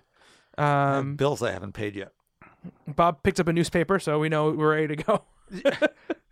[0.57, 2.13] Um, bills I haven't paid yet.
[2.87, 5.23] Bob picked up a newspaper, so we know we're ready to go.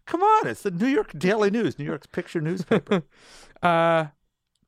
[0.05, 3.03] Come on, it's the New York Daily News, New York's picture newspaper.
[3.61, 4.07] Uh,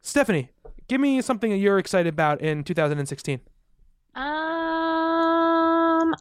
[0.02, 0.52] Stephanie,
[0.88, 3.40] give me something that you're excited about in 2016.
[4.14, 6.14] Um,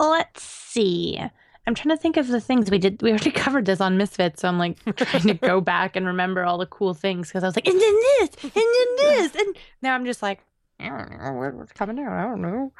[0.00, 1.20] let's see.
[1.68, 3.02] I'm trying to think of the things we did.
[3.02, 6.42] We already covered this on Misfits, so I'm like trying to go back and remember
[6.42, 9.54] all the cool things because I was like, and then this, and then this, and
[9.82, 10.40] now I'm just like,
[10.80, 12.12] I don't know what's coming out.
[12.12, 12.72] I don't know.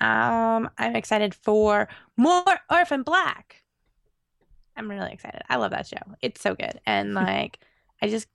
[0.00, 3.62] Um, I'm excited for more Orphan Black.
[4.78, 5.42] I'm really excited.
[5.50, 5.98] I love that show.
[6.22, 7.58] It's so good, and like,
[8.00, 8.28] I just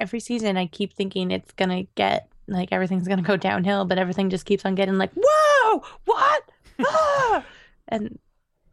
[0.00, 4.30] every season I keep thinking it's gonna get like everything's gonna go downhill, but everything
[4.30, 6.42] just keeps on getting like, whoa, what?
[6.80, 7.44] Ah!
[7.88, 8.18] and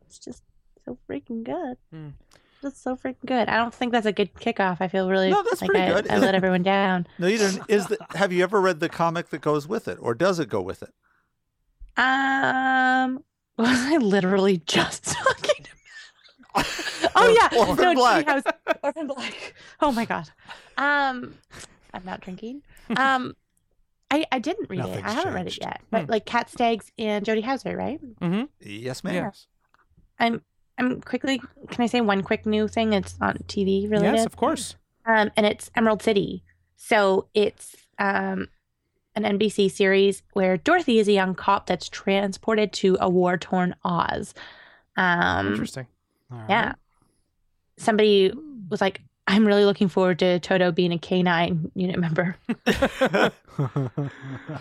[0.06, 0.42] it's just
[0.90, 1.78] so freaking good.
[1.92, 2.10] Hmm.
[2.62, 3.48] Just so freaking good.
[3.48, 4.78] I don't think that's a good kickoff.
[4.82, 6.10] I feel really No, that's like pretty I, good.
[6.12, 7.08] I let everyone down.
[7.18, 7.64] no, you didn't.
[7.70, 10.50] Is the, have you ever read the comic that goes with it, or does it
[10.50, 10.94] go with it?
[11.98, 13.24] Um,
[13.58, 15.66] was I literally just talking?
[16.56, 16.66] About?
[17.16, 18.26] oh yeah, Orphan no, Black.
[18.26, 18.52] Treehouse,
[18.84, 19.54] Orphan Black.
[19.82, 20.30] Oh my god.
[20.78, 21.36] Um,
[21.94, 22.64] I'm not drinking.
[22.98, 23.36] Um,
[24.12, 25.06] I I didn't read it.
[25.06, 25.82] I haven't read it yet.
[25.92, 26.12] But Hmm.
[26.12, 28.00] like Cat Staggs and Jody Houser, right?
[28.20, 28.46] Mm-hmm.
[28.62, 29.14] Yes, ma'am.
[29.16, 29.48] Yes.
[30.20, 30.42] I'm
[30.80, 31.42] I'm quickly.
[31.70, 34.16] Can I say one quick new thing It's on TV related?
[34.16, 34.76] Yes, of course.
[35.06, 36.44] um, and it's Emerald City.
[36.78, 38.48] So it's um,
[39.16, 43.76] an NBC series where Dorothy is a young cop that's transported to a war torn
[43.84, 44.34] Oz.
[44.96, 45.88] Um, Interesting.
[46.30, 46.46] Right.
[46.50, 46.74] yeah.
[47.78, 48.34] Somebody
[48.70, 52.36] was like, I'm really looking forward to Toto being a canine unit member.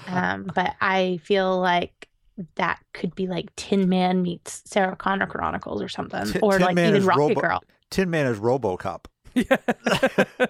[0.09, 2.09] Um, but I feel like
[2.57, 6.63] that could be like Tin Man meets Sarah Connor Chronicles or something, Tin- or Tin
[6.63, 7.65] like Man even is Rocket Robo- Girl.
[7.91, 9.07] Tin Man is RoboCop.
[9.35, 9.57] Yeah.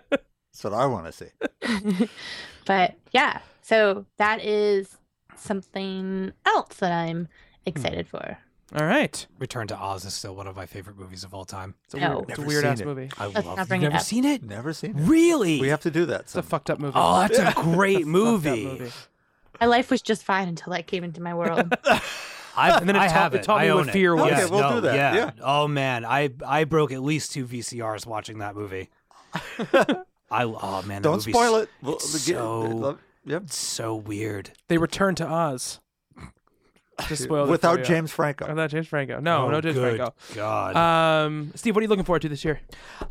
[0.59, 2.09] That's what I want to see.
[2.65, 4.97] but yeah, so that is
[5.37, 7.29] something else that I'm
[7.67, 8.17] excited hmm.
[8.17, 8.39] for.
[8.75, 9.27] All right.
[9.39, 11.75] Return to Oz is still one of my favorite movies of all time.
[11.85, 12.17] It's a No.
[12.17, 12.87] weird, it's a weird ass it.
[12.87, 13.11] movie.
[13.19, 13.45] I Let's love.
[13.45, 14.03] not You've bring it never up.
[14.03, 14.43] seen it?
[14.43, 15.03] Never seen it.
[15.03, 15.61] Really?
[15.61, 16.23] We have to do that.
[16.23, 16.93] It's a fucked up movie.
[16.95, 18.91] Oh, that's a great a fucked up movie.
[19.61, 21.73] My life was just fine until that came into my world.
[22.57, 23.43] I've, And then it I taught- have it it.
[23.45, 23.93] taught me I what own it.
[23.93, 24.33] fear was.
[24.33, 24.95] Okay, we'll no, do that.
[24.97, 25.15] Yeah.
[25.15, 25.31] Yeah.
[25.43, 28.89] Oh man, I I broke at least two VCRs watching that movie.
[30.31, 31.69] I oh man, Don't movie's spoil it.
[31.83, 33.51] We'll- it's so- Yep.
[33.51, 34.51] So weird.
[34.69, 35.81] They return to Oz.
[37.09, 37.85] Just spoiled it for Without.
[37.85, 38.49] James Franco.
[38.49, 39.21] Without James Franco.
[39.21, 40.15] No, Oh, no James good Franco.
[40.35, 40.77] God,
[41.27, 42.61] Um, Steve, what are you looking forward to this year?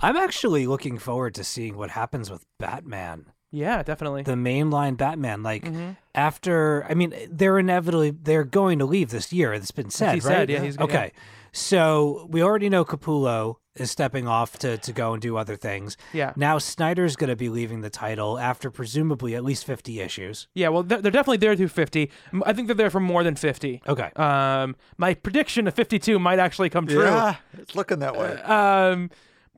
[0.02, 4.24] I'm actually looking forward to seeing what happens with Batman, Yeah, definitely.
[4.24, 5.42] the mainline Batman.
[5.44, 5.96] Like Mhm.
[6.16, 9.54] after, I mean, they're inevitably they're going to leave this year.
[9.54, 10.24] It's been said, he right?
[10.24, 11.12] said, yeah, he's- okay.
[11.54, 15.98] So we already know Capullo is stepping off to to go and do other things.
[16.14, 16.34] Yeah.
[16.36, 20.48] Now Snyder's going to be leaving the title after presumably at least 50 issues.
[20.54, 22.12] Yeah, well, they're, they're definitely there through 50.
[22.46, 23.82] I think they're there for more than 50.
[23.88, 24.12] Okay.
[24.16, 27.04] Um, my prediction of 52 might actually come true.
[27.04, 28.34] Yeah, it's looking that way.
[28.42, 29.10] Um,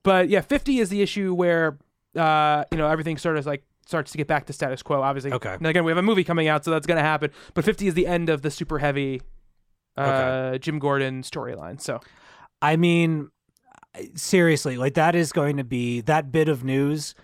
[0.03, 1.77] but yeah, 50 is the issue where,
[2.15, 5.33] uh, you know, everything sort of like starts to get back to status quo, obviously.
[5.33, 5.53] Okay.
[5.53, 7.31] And again, we have a movie coming out, so that's going to happen.
[7.55, 9.21] But 50 is the end of the super heavy
[9.97, 10.59] uh, Okay.
[10.59, 11.81] Jim Gordon storyline.
[11.81, 11.99] So,
[12.61, 13.31] I mean,
[14.15, 17.15] seriously, like that is going to be that bit of news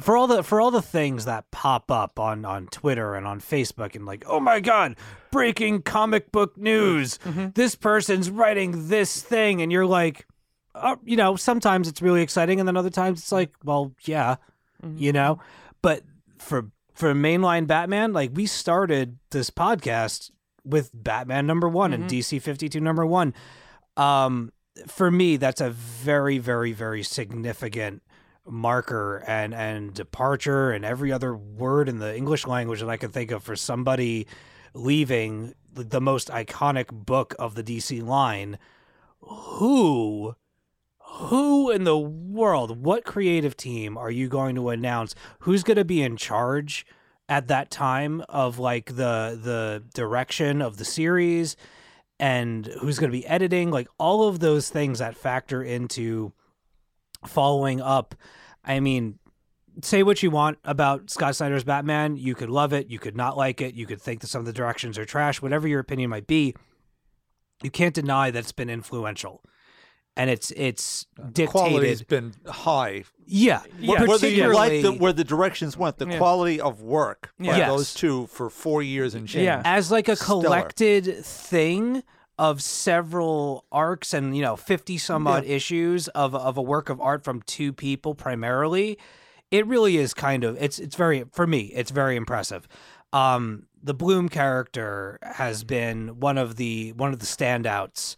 [0.00, 3.40] for all the for all the things that pop up on on Twitter and on
[3.40, 4.96] Facebook and like, oh my god,
[5.30, 7.18] breaking comic book news!
[7.54, 10.26] This person's writing this thing, and you're like,
[10.74, 14.36] uh, you know, sometimes it's really exciting, and then other times it's like, well, yeah,
[14.96, 15.38] you know,
[15.84, 16.02] but
[16.38, 20.30] for for mainline Batman, like we started this podcast
[20.64, 23.34] with Batman number one and DC fifty two number one.
[23.98, 24.50] Um,
[24.86, 28.02] for me, that's a very, very, very significant
[28.46, 33.10] marker and and departure and every other word in the English language that I can
[33.10, 34.26] think of for somebody
[34.72, 38.58] leaving the most iconic book of the DC line.
[39.20, 40.34] Who
[41.14, 45.14] who in the world, what creative team are you going to announce?
[45.40, 46.84] Who's going to be in charge
[47.28, 51.56] at that time of like the the direction of the series?
[52.18, 53.70] And who's going to be editing?
[53.70, 56.32] Like all of those things that factor into
[57.24, 58.16] following up.
[58.64, 59.20] I mean
[59.82, 62.16] say what you want about scott snyder's batman.
[62.16, 62.88] You could love it.
[62.88, 63.74] You could not like it.
[63.74, 66.56] You could think that some of the directions are trash whatever your opinion might be.
[67.62, 69.42] You can't deny that it's been influential
[70.16, 73.04] and it's it's Quality's dictated been high.
[73.26, 76.18] yeah, Yeah, Whether you like the, where the directions went, the Yeah.
[76.18, 77.68] quality of work by Yes.
[77.68, 79.44] those two for four years and change.
[79.44, 79.62] Yeah.
[79.64, 80.42] as like a Stellar.
[80.44, 82.02] collected thing
[82.38, 87.00] of several arcs and you know 50 some odd issues of of a work of
[87.00, 88.98] art from two people primarily
[89.50, 92.66] it really is kind of it's it's very for me it's very impressive
[93.12, 98.16] Um, the Bloom character has been one of the one of the standouts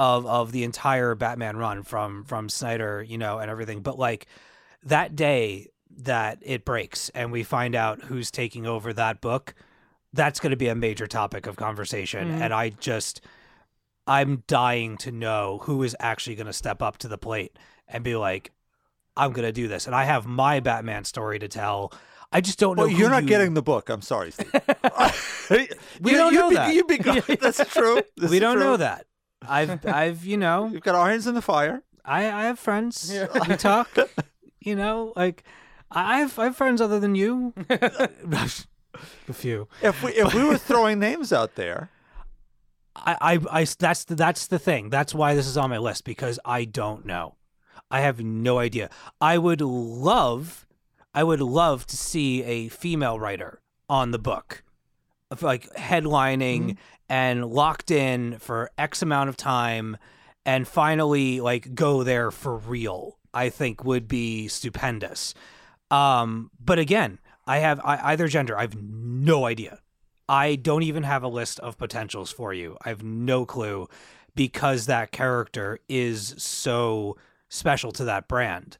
[0.00, 3.82] of of the entire Batman run from from Snyder, you know, and everything.
[3.82, 4.26] But like
[4.82, 5.68] that day
[5.98, 9.54] that it breaks and we find out who's taking over that book,
[10.14, 12.28] that's going to be a major topic of conversation.
[12.28, 12.40] Mhm.
[12.40, 13.20] And I just,
[14.06, 18.02] I'm dying to know who is actually going to step up to the plate and
[18.02, 18.52] be like,
[19.18, 19.86] I'm going to do this.
[19.86, 21.92] And I have my Batman story to tell.
[22.32, 22.84] I just don't know.
[22.86, 23.90] Well, you're not you- getting the book.
[23.90, 24.50] I'm sorry, Steve.
[26.00, 26.74] We don't you'd know be, that.
[26.74, 27.22] You'd be good.
[27.40, 28.00] That's true.
[28.16, 28.64] This we don't true.
[28.64, 29.04] know that.
[29.48, 31.82] I've, I've, you know, You've got irons in the fire.
[32.04, 33.12] I, I have friends.
[33.48, 33.88] We talk.
[34.62, 35.42] You know, like
[35.90, 37.54] I have, I have friends other than you.
[37.70, 39.68] a few.
[39.80, 41.88] If we if we were throwing names out there,
[42.94, 44.90] I, I, I, that's the, that's the thing.
[44.90, 47.36] That's why this is on my list because I don't know.
[47.90, 48.90] I have no idea.
[49.20, 50.66] I would love,
[51.14, 54.62] I would love to see a female writer on the book,
[55.40, 56.76] like headlining
[57.08, 59.96] and locked in for X amount of time,
[60.44, 63.18] and finally like go there for real.
[63.32, 65.34] I think would be stupendous.
[65.90, 68.56] Um, but again, I have I, either gender.
[68.56, 69.80] I have no idea.
[70.28, 72.76] I don't even have a list of potentials for you.
[72.84, 73.88] I have no clue
[74.36, 77.16] because that character is so
[77.48, 78.78] special to that brand.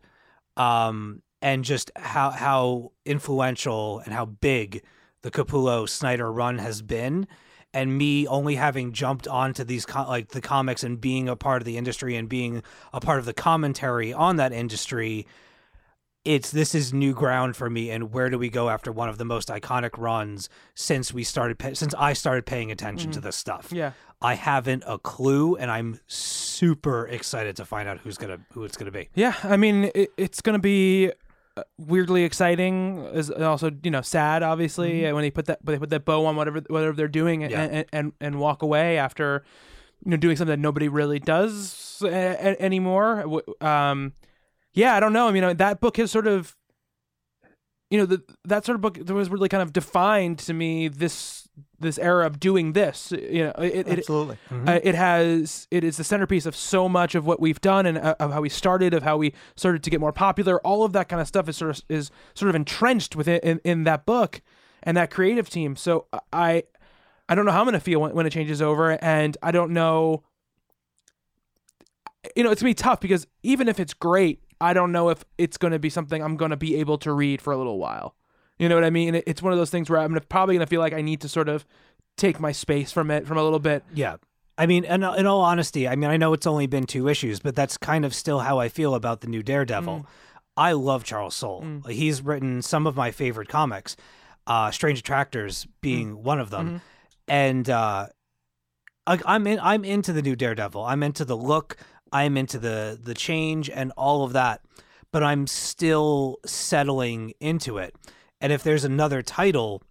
[0.57, 4.83] Um, and just how how influential and how big
[5.23, 7.27] the Capullo Snyder run has been
[7.73, 11.67] and me only having jumped onto these like the comics and being a part of
[11.67, 15.27] the industry and being a part of the commentary on that industry
[16.25, 19.17] it's this is new ground for me and where do we go after one of
[19.19, 23.27] the most iconic runs since we started since I started paying attention to mm-hmm.
[23.27, 23.73] this stuff.
[23.73, 23.93] Yeah.
[24.21, 28.65] I haven't a clue and I'm super excited to find out who's going to who
[28.65, 29.09] it's going to be.
[29.15, 31.11] Yeah, I mean, it, it's going to be
[31.79, 35.79] weirdly exciting, is also you know sad, obviously, uh, when they put that when they
[35.79, 37.63] put that bow on whatever whatever they're doing, and, Yeah.
[37.63, 39.45] and, and and walk away after
[40.05, 43.43] you know doing something that nobody really does a, a- anymore.
[43.61, 44.13] Um,
[44.73, 45.29] yeah, I don't know.
[45.29, 46.57] I mean, uh, that book has sort of.
[47.93, 51.49] You know, the, that sort of book was really kind of defined to me this
[51.79, 53.13] this era of doing this.
[53.13, 54.39] You know, it, it, absolutely.
[54.51, 57.99] uh, it has it is the centerpiece of so much of what we've done and
[57.99, 60.93] uh, of how we started of how we started to get more popular all of
[60.93, 64.07] that kind of stuff is sort of is sort of entrenched within in, in that
[64.07, 64.41] book
[64.83, 66.63] and that creative team so i
[67.29, 69.51] i don't know how i'm going to feel when, when it changes over and i
[69.51, 70.23] don't know
[72.37, 75.09] you know it's going to be tough because even if it's great i don't know
[75.09, 77.57] if it's going to be something i'm going to be able to read for a
[77.57, 78.15] little while
[78.61, 80.71] you know what i mean it's one of those things where i'm probably going to
[80.71, 81.65] feel like i need to sort of
[82.17, 84.17] take my space from it from a little bit Yeah.
[84.59, 87.09] I mean, in, uh, in all honesty, I mean, I know it's only been two
[87.09, 90.01] issues, but that's kind of still how I feel about the new Daredevil.
[90.01, 90.07] Mm.
[90.55, 91.63] I love Charles Soule.
[91.65, 91.85] Mm.
[91.87, 93.97] Like, He's written some of my favorite comics,
[94.47, 96.17] uh, Strange Attractors being mm.
[96.17, 96.67] one of them.
[96.67, 96.77] Mm-hmm.
[97.29, 98.09] And uh,
[99.07, 99.59] I, I'm in.
[99.61, 100.85] I'm into the new Daredevil.
[100.85, 101.79] I'm into the look.
[102.13, 104.61] I'm into the the change and all of that.
[105.11, 107.95] But I'm still settling into it.
[108.41, 109.83] And if there's another title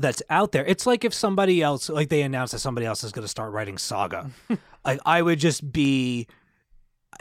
[0.00, 0.64] that's out there.
[0.64, 3.52] It's like if somebody else, like they announced that somebody else is going to start
[3.52, 4.30] writing Saga.
[4.86, 6.28] like I would just be,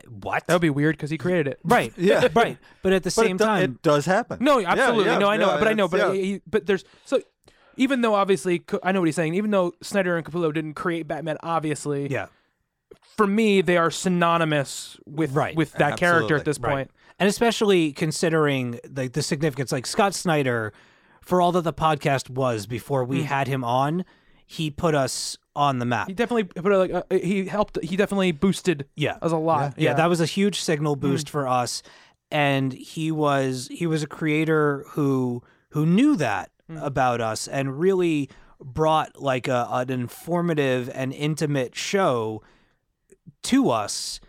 [0.07, 0.47] what?
[0.47, 2.29] that would be weird because he created it right, Yeah.
[2.33, 2.57] right.
[2.81, 4.37] But at the But same it, do- time, it does happen.
[4.41, 5.05] No, absolutely.
[5.05, 6.21] yeah, no, I know, yeah, but I know, but yeah.
[6.21, 7.19] he, but there's so
[7.75, 9.33] even though obviously I know what he's saying.
[9.35, 12.27] Even though Snyder and Capullo didn't create Batman, obviously, yeah,
[13.17, 15.55] for me they are synonymous with Right.
[15.57, 16.43] with that character at Absolutely.
[16.45, 16.71] this right.
[16.71, 16.91] point.
[17.21, 20.73] And especially considering like the significance, like Scott Snyder,
[21.21, 23.25] for all that the podcast was before we hmm.
[23.25, 24.03] had him on,
[24.45, 26.07] he put us on the map.
[26.07, 27.77] He definitely put like uh, he helped.
[27.83, 29.17] He definitely boosted Yeah.
[29.21, 29.77] us a lot.
[29.77, 31.01] yeah, that was a huge signal hmm.
[31.01, 31.83] boost for us
[32.31, 36.77] and he was he was a creator who who knew that hmm.
[36.77, 38.29] about us and really
[38.59, 42.41] brought like a, an informative and intimate show
[43.43, 44.19] to us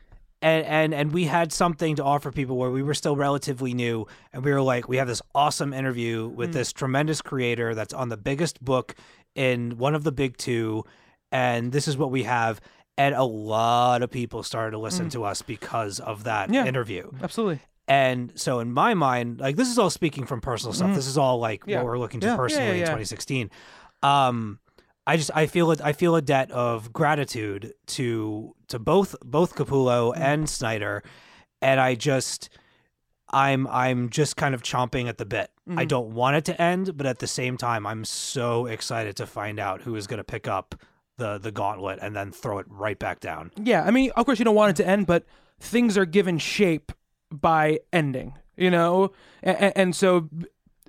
[0.42, 4.06] and, and and we had something to offer people where we were still relatively new
[4.32, 6.54] and we were like we have this awesome interview with mm.
[6.54, 8.94] this tremendous creator that's on the biggest book
[9.34, 10.84] in one of the big two
[11.30, 12.60] and this is what we have
[12.98, 15.12] and a lot of people started to listen mm.
[15.12, 16.66] to us because of that Yeah.
[16.66, 17.60] interview absolutely.
[17.88, 20.90] and so in my mind, like this is all speaking from personal stuff.
[20.90, 20.94] Mm.
[20.94, 21.78] This is all like Yeah.
[21.78, 22.36] what we're looking to Yeah.
[22.36, 22.84] personally in yeah.
[22.86, 23.50] 2016.
[24.02, 24.58] Um,
[25.06, 25.80] I just I feel it.
[25.80, 30.18] I feel a debt of gratitude to to both both Capullo mm.
[30.18, 31.02] and Snyder,
[31.60, 32.50] and I just
[33.32, 35.50] I'm I'm just kind of chomping at the bit.
[35.66, 35.86] I mm-hmm.
[35.86, 39.58] don't want it to end, but at the same time, I'm so excited to find
[39.58, 40.74] out who is going to pick up
[41.16, 43.50] the the gauntlet and then throw it right back down.
[43.56, 45.24] Yeah, I mean, of course you don't want it to end, but
[45.58, 46.92] things are given shape
[47.30, 48.34] by ending.
[48.56, 49.12] You know,
[49.42, 50.28] and, and so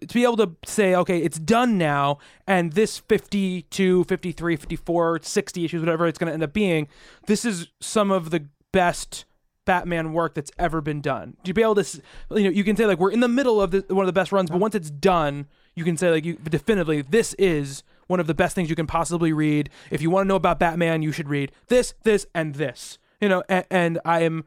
[0.05, 5.65] to be able to say, okay, it's done now, and this 52, 53, 54, 60
[5.65, 6.87] issues, whatever it's going to end up being,
[7.27, 9.25] this is some of the best
[9.65, 11.37] Batman work that's ever been done.
[11.45, 12.01] To be able to,
[12.31, 14.31] you know, you can say like we're in the middle of one of the best
[14.31, 18.27] runs, but once it's done, you can say like you definitively this is one of
[18.27, 19.69] the best things you can possibly read.
[19.89, 22.97] If you want to know about Batman, you should read this, this, and this.
[23.21, 24.43] You know, and, and I am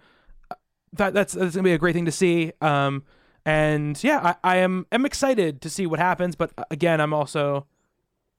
[0.92, 2.52] that that's that's gonna be a great thing to see.
[2.60, 3.04] Um,
[3.46, 7.66] and yeah, I, I am am excited to see what happens, but again, I'm also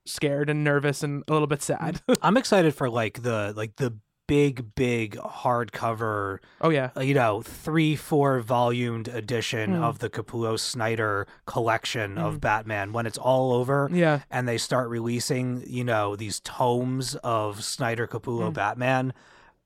[0.06, 2.02] scared and nervous and a little bit sad.
[2.22, 3.96] I'm excited for like the like the
[4.28, 9.84] big big hardcover oh yeah, uh, you know, three, four volumed edition Hmm.
[9.84, 14.90] of the Capullo Snyder collection of Batman when it's all over yeah, and they start
[14.90, 18.54] releasing, you know, these tomes of Snyder Capullo Hmm.
[18.54, 19.14] Batman.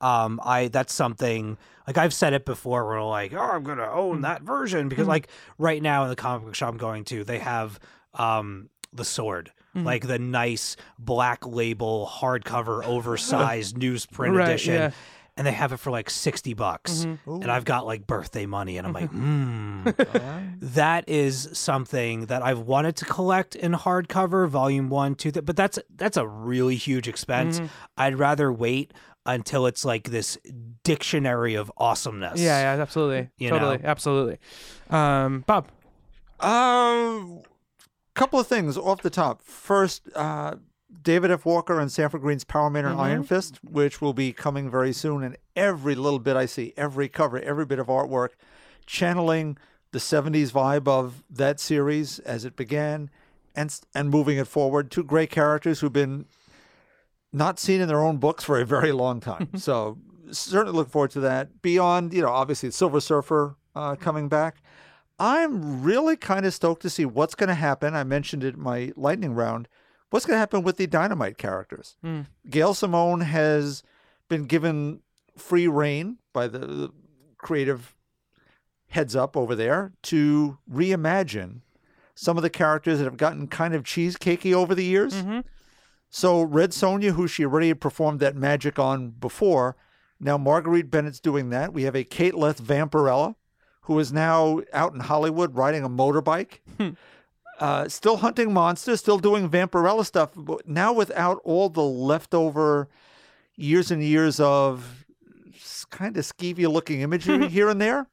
[0.01, 1.57] Um, I that's something
[1.87, 4.21] like I've said it before where like, oh, I'm gonna own Hmm.
[4.23, 7.39] that version because like right now in the comic book shop I'm going to, they
[7.39, 7.79] have
[8.15, 9.51] um the sword.
[9.73, 9.85] Hmm.
[9.85, 14.91] Like the nice black label hardcover oversized newsprint Right, edition yeah.
[15.37, 17.41] and they have it for like 60 bucks Mm-hmm.
[17.43, 19.87] and i've got like birthday money and i'm like hmm
[20.59, 25.55] that is something that i've wanted to collect in hardcover volume one two th- but
[25.55, 27.67] that's that's a really huge expense Mm-hmm.
[27.97, 28.93] i'd rather wait
[29.25, 30.37] until it's like this
[30.83, 33.83] dictionary of awesomeness yeah, yeah, absolutely, You totally, know?
[33.85, 34.39] absolutely.
[34.89, 35.67] Um, Bob,
[36.39, 37.41] Um,
[38.13, 39.41] couple of things off the top.
[39.41, 40.55] First, uh,
[41.03, 41.45] David F.
[41.45, 45.23] Walker and Sanford Greene's Power Man and Iron Fist, which will be coming very soon.
[45.23, 48.29] And every little bit I see, every cover, every bit of artwork,
[48.85, 49.57] channeling
[49.91, 53.09] the '70s vibe of that series as it began,
[53.55, 54.91] and and moving it forward.
[54.91, 56.25] Two great characters who've been
[57.33, 59.49] not seen in their own books for a very long time.
[59.55, 59.97] so
[60.31, 61.61] certainly look forward to that.
[61.61, 64.57] Beyond, you know, obviously Silver Surfer uh, coming back.
[65.19, 67.95] I'm really kind of stoked to see what's going to happen.
[67.95, 69.67] I mentioned it in my lightning round.
[70.09, 71.95] What's going to happen with the Dynamite characters?
[72.49, 73.83] Gail Simone has
[74.29, 75.01] been given
[75.37, 76.89] free reign by the, the
[77.37, 77.95] creative
[78.89, 81.61] heads up over there to reimagine
[82.15, 85.13] some of the characters that have gotten kind of cheesecakey over the years.
[86.13, 89.77] So Red Sonja, who she already had performed that magic on before,
[90.19, 91.73] now Marguerite Bennett's doing that.
[91.73, 93.35] We have a Kate Leth Vampirella,
[93.83, 96.59] who is now out in Hollywood riding a motorbike,
[97.59, 102.89] uh, still hunting monsters, still doing Vampirella stuff, but now without all the leftover
[103.55, 105.05] years and years of
[105.91, 108.07] kind of skeevy looking imagery here and there.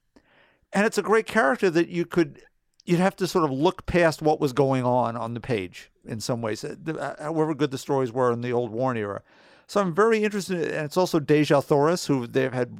[0.72, 2.42] And it's a great character that you could
[2.84, 6.20] you'd have to sort of look past what was going on on the page in
[6.20, 9.22] some ways, uh, uh, however good the stories were in the old Warren era.
[9.66, 12.78] So I'm very interested, and it's also Dejah Thoris, who they've had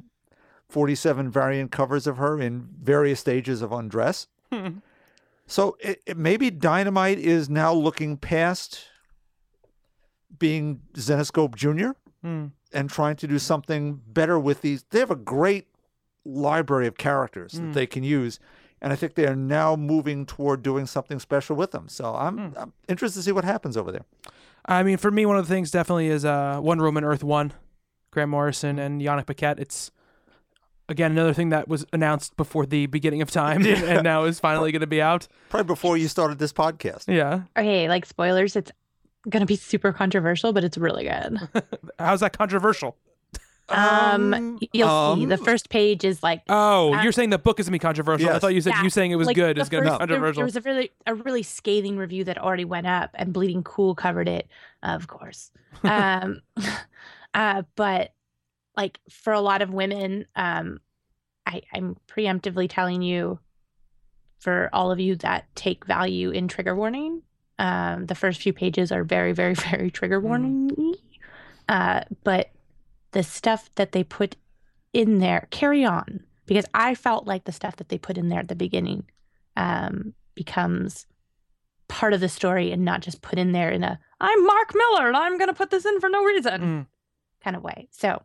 [0.71, 4.27] 47 variant covers of her in various stages of undress.
[5.47, 8.85] so it, it, maybe Dynamite is now looking past
[10.39, 11.91] being Zenescope Jr.
[12.73, 14.85] and trying to do something better with these.
[14.91, 15.69] They have a great
[16.25, 18.39] library of characters that they can use.
[18.81, 21.89] And I think they are now moving toward doing something special with them.
[21.89, 24.05] So I'm, I'm interested to see what happens over there.
[24.67, 27.53] I mean, for me, one of the things definitely is uh, Wonder Woman Earth One,
[28.11, 29.59] Grant Morrison and Yannick Paquette.
[29.59, 29.91] It's
[30.89, 34.71] again another thing that was announced before the beginning of time, and now is finally
[34.73, 35.27] going to be out.
[35.49, 37.05] Probably before you started this podcast.
[37.09, 38.71] Yeah, Okay, like spoilers, it's
[39.29, 41.39] gonna be super controversial, but it's really good.
[41.99, 42.97] how's that controversial?
[43.71, 45.27] Um, Um, you'll see.
[45.27, 47.79] The um, first page is like Oh, Uh, you're saying the book is gonna be
[47.79, 48.31] controversial.
[48.31, 49.89] I thought you said Yeah, you saying it was like, good the is gonna be
[49.89, 50.41] first- there- controversial.
[50.41, 53.95] There was a really a really scathing review that already went up, and Bleeding Cool
[53.95, 54.49] covered it,
[54.83, 55.51] of course.
[55.85, 56.41] Um,
[57.35, 58.13] uh, but
[58.77, 60.81] like for a lot of women, um,
[61.47, 63.39] I, I'm preemptively telling you,
[64.39, 67.23] for all of you that take value in trigger warning,
[67.59, 70.95] um, the first few pages are very, very, very trigger warning.
[71.69, 72.51] Uh, but
[73.13, 74.37] the stuff that they put
[74.93, 78.41] in there, carry on because I felt like the stuff that they put in there
[78.41, 79.05] at the beginning
[79.57, 81.07] um, becomes
[81.89, 85.09] part of the story and not just put in there in a I'm Mark Millar
[85.09, 86.87] and I'm going to put this in for no reason Mm.
[87.43, 87.89] kind of way.
[87.91, 88.23] So,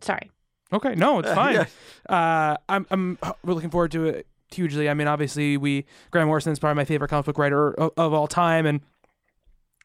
[0.00, 0.30] sorry.
[0.72, 1.54] Okay, no, it's Uh, fine.
[1.54, 1.66] yeah.
[2.08, 4.88] uh, I'm I'm we're looking forward to it hugely.
[4.88, 8.12] I mean, obviously, we Grant Morrison is probably my favorite comic book writer of, of
[8.12, 8.80] all time, and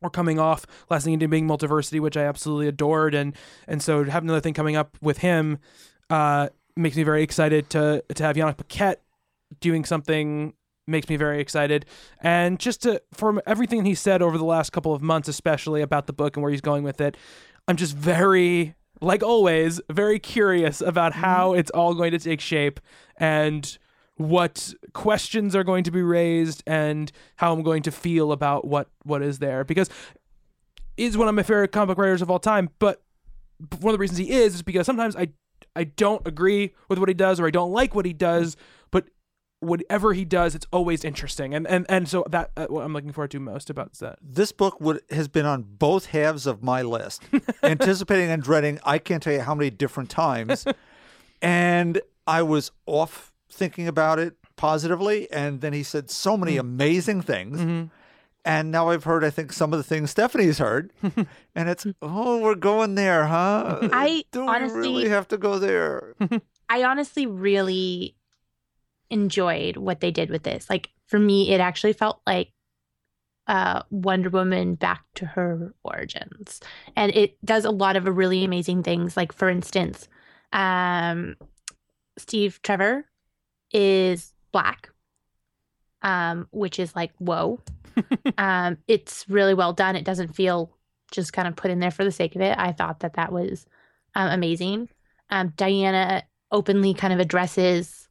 [0.01, 3.35] we're coming off last thing into being Multiversity, which I absolutely adored, and
[3.67, 5.59] and so to have another thing coming up with him
[6.09, 9.01] uh, makes me very excited to to have Yannick Paquette
[9.59, 10.53] doing something
[10.87, 11.85] makes me very excited.
[12.21, 16.07] And just to from everything he said over the last couple of months especially about
[16.07, 17.15] the book and where he's going with it
[17.67, 22.79] i'm just very like always very curious about how it's all going to take shape.
[23.17, 23.77] And
[24.29, 28.87] what questions are going to be raised and how I'm going to feel about what
[29.03, 29.89] what is there because
[30.97, 32.69] he's one of my favorite comic book writers of all time.
[32.79, 33.01] But
[33.79, 35.29] one of the reasons he is is because sometimes I
[35.75, 38.57] I don't agree with what he does or I don't like what he does,
[38.91, 39.07] but
[39.59, 41.53] whatever he does, it's always interesting.
[41.53, 44.19] And and and so that uh, what I'm looking forward to most about that.
[44.21, 47.23] This book would has been on both halves of my list,
[47.63, 48.79] anticipating and dreading.
[48.83, 50.65] I can't tell you how many different times,
[51.41, 57.21] and I was off thinking about it positively, and then he said so many amazing
[57.21, 57.89] things.
[58.43, 60.91] And now I've heard, I think, some of the things Stephanie's heard,
[61.55, 63.87] and it's oh, we're going there, huh?
[63.91, 66.15] I do we honestly- really have to go there?
[66.69, 68.15] I honestly really
[69.09, 70.69] enjoyed what they did with this.
[70.69, 72.53] Like for me, it actually felt like
[73.45, 76.61] uh, Wonder Woman back to her origins,
[76.95, 79.15] and it does a lot of really amazing things.
[79.17, 80.07] Like for instance,
[80.53, 81.35] um,
[82.17, 83.05] Steve Trevor
[83.71, 84.89] is black,
[86.01, 87.59] um, which is like whoa.
[88.37, 89.95] um, it's really well done.
[89.95, 90.77] It doesn't feel
[91.11, 92.57] just kind of put in there for the sake of it.
[92.57, 93.65] I thought that that was
[94.15, 94.89] um, amazing.
[95.29, 98.07] Um, Diana openly kind of addresses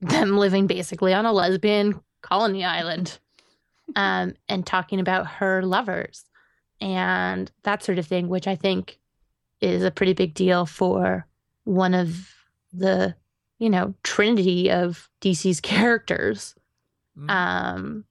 [0.00, 3.18] them living basically on a lesbian colony island
[3.94, 6.24] um, and talking about her lovers
[6.80, 8.98] and that sort of thing, which I think
[9.60, 11.26] is a pretty big deal for
[11.64, 12.34] one of
[12.72, 13.14] the,
[13.58, 16.54] you know, trinity of DC's characters.
[17.18, 17.30] Mm.
[17.30, 18.04] Um,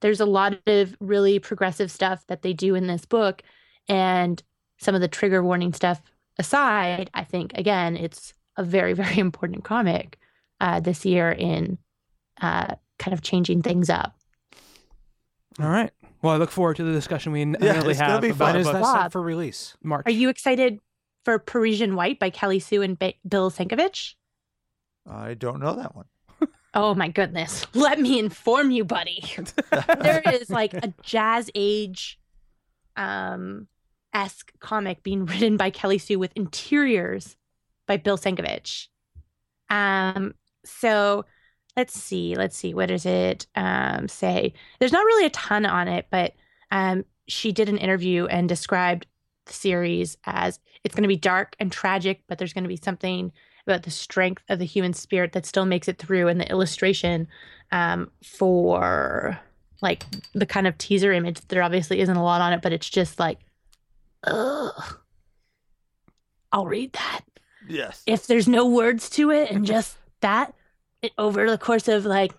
[0.00, 3.42] there's a lot of really progressive stuff that they do in this book,
[3.88, 4.42] and
[4.78, 6.00] some of the trigger warning stuff
[6.38, 10.18] aside, I think again it's a very very important comic
[10.60, 11.78] uh, this year in
[12.40, 14.16] uh, kind of changing things up.
[15.60, 15.90] All right.
[16.22, 18.52] Well, I look forward to the discussion we inevitably it's have be about fun.
[18.54, 19.12] When is it, that set Bob.
[19.12, 19.76] for release?
[19.82, 20.06] March.
[20.06, 20.78] Are you excited
[21.24, 24.14] for Parisian White by Kelly Sue and ba- Bill Sienkiewicz?
[25.08, 26.06] I don't know that one.
[26.72, 27.66] Oh my goodness.
[27.74, 29.24] Let me inform you, buddy.
[30.00, 32.18] there is like a jazz age
[32.96, 33.66] um
[34.12, 37.36] esque comic being written by Kelly Sue with interiors
[37.86, 38.88] by Bill Sienkiewicz.
[39.68, 41.24] Um so
[41.76, 44.54] let's see, let's see, what does it um say?
[44.78, 46.34] There's not really a ton on it, but
[46.70, 49.06] um she did an interview and described
[49.46, 52.80] the series as it's going to be dark and tragic, but there's going to be
[52.82, 53.32] something
[53.70, 57.26] about the strength of the human spirit that still makes it through and the illustration
[57.72, 59.38] um, for
[59.82, 62.88] like the kind of teaser image there obviously isn't a lot on it but it's
[62.90, 63.38] just like
[64.24, 64.98] ugh
[66.52, 67.20] i'll read that
[67.68, 68.02] Yes.
[68.06, 70.52] if there's no words to it and just that
[71.02, 72.32] it, over the course of like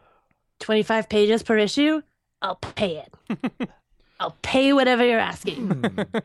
[0.59, 2.01] 25 pages per issue
[2.41, 3.69] i'll pay it
[4.19, 6.17] i'll pay whatever you're asking Hmm.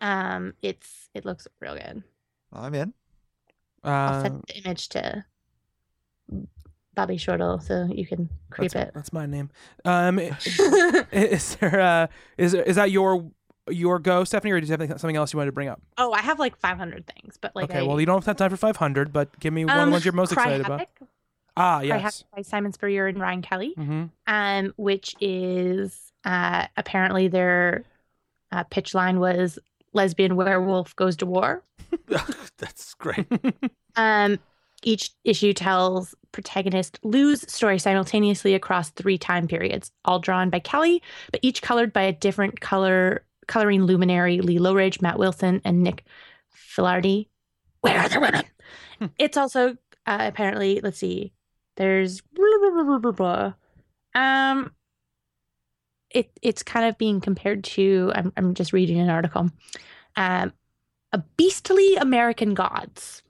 [0.00, 2.02] um it's it looks real good
[2.54, 2.92] I'm in.
[3.84, 5.24] I'll Uh, send the image to
[6.94, 9.50] bobby shortle so you can creep that's, it that's my name.
[9.84, 10.36] Um, i-
[11.12, 12.06] is there uh,
[12.36, 13.30] is is that your
[13.70, 15.80] your go, Stephanie, or did you have something else you wanted to bring up?
[15.96, 18.50] Oh, I have like 500 things, but like okay, I, well, you don't have time
[18.50, 20.80] for 500, but give me one of um, the ones you're most Cry excited about.
[20.80, 21.08] Havoc,
[21.56, 22.02] Ah, Cry yes.
[22.02, 24.04] Havoc by Simon Spurrier and Ryan Kelly, Mm-hmm.
[24.26, 27.84] um, which is uh, apparently their
[28.50, 29.58] uh, pitch line was
[29.92, 31.64] lesbian werewolf goes to war.
[32.58, 33.26] That's great.
[33.94, 34.38] Um,
[34.82, 41.02] each issue tells protagonist Lou's story simultaneously across three time periods, all drawn by Kelly,
[41.30, 46.04] but each colored by a different color coloring luminary Lee Loughridge, Matt Wilson, and Nick
[46.56, 47.28] Filardi.
[47.82, 48.44] Where are the women?
[49.18, 51.32] it's also uh, apparently, let's see,
[51.76, 53.52] there's blah, blah, blah, blah, blah,
[54.14, 54.20] blah.
[54.20, 54.72] um
[56.14, 59.50] it it's kind of being compared to I'm I'm just reading an article.
[60.16, 60.52] Um
[61.12, 63.22] a beastly American gods.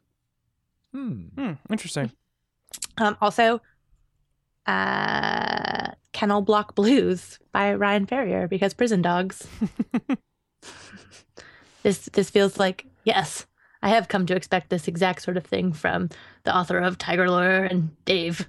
[0.92, 1.22] Hmm.
[1.36, 2.12] Hmm, interesting.
[2.98, 3.60] Um, also,
[4.66, 9.46] uh, Kennel Block Blues by Ryan Ferrier because prison dogs.
[11.82, 13.46] this this feels like yes,
[13.82, 16.10] I have come to expect this exact sort of thing from
[16.44, 18.48] the author of Tiger Lawyer and Dave.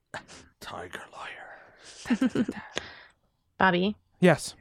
[0.60, 2.44] Tiger lawyer.
[3.58, 4.54] Bobby, Yes.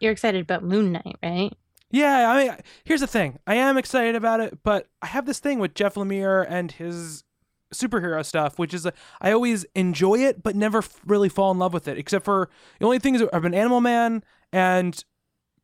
[0.00, 1.52] you're excited about Moon Knight, right?
[1.90, 3.38] Yeah, I mean, here's the thing.
[3.46, 7.24] I am excited about it, but I have this thing with Jeff Lemire and his
[7.74, 8.90] superhero stuff, which is uh,
[9.20, 11.98] I always enjoy it, but never f- really fall in love with it.
[11.98, 14.22] Except for the only things have been Animal Man
[14.52, 15.04] and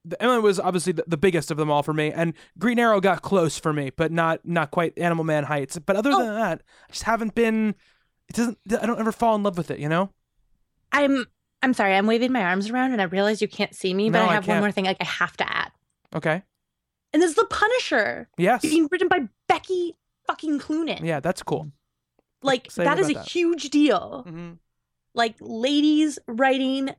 [0.05, 3.01] the Animal was obviously the, the biggest of them all for me, and Green Arrow
[3.01, 5.79] got close for me, but not not quite Animal Man heights.
[5.79, 6.19] But other Oh.
[6.25, 7.75] than that, I just haven't been.
[8.29, 8.59] It doesn't.
[8.81, 9.79] I don't ever fall in love with it.
[9.79, 10.11] You know.
[10.93, 11.27] I'm
[11.63, 14.21] I'm sorry, I'm waving my arms around and I realize you can't see me, but
[14.21, 15.73] No, I I have one more thing like I have to add.
[16.15, 16.43] Okay.
[17.13, 18.63] And this is The Punisher Yes.
[18.63, 21.05] being written by Becky fucking Cloonan.
[21.05, 21.73] Yeah, that's cool.
[22.43, 23.29] Like Excited that is a that.
[23.29, 24.25] huge deal.
[24.27, 24.53] Mm-hmm.
[25.15, 26.91] Like ladies writing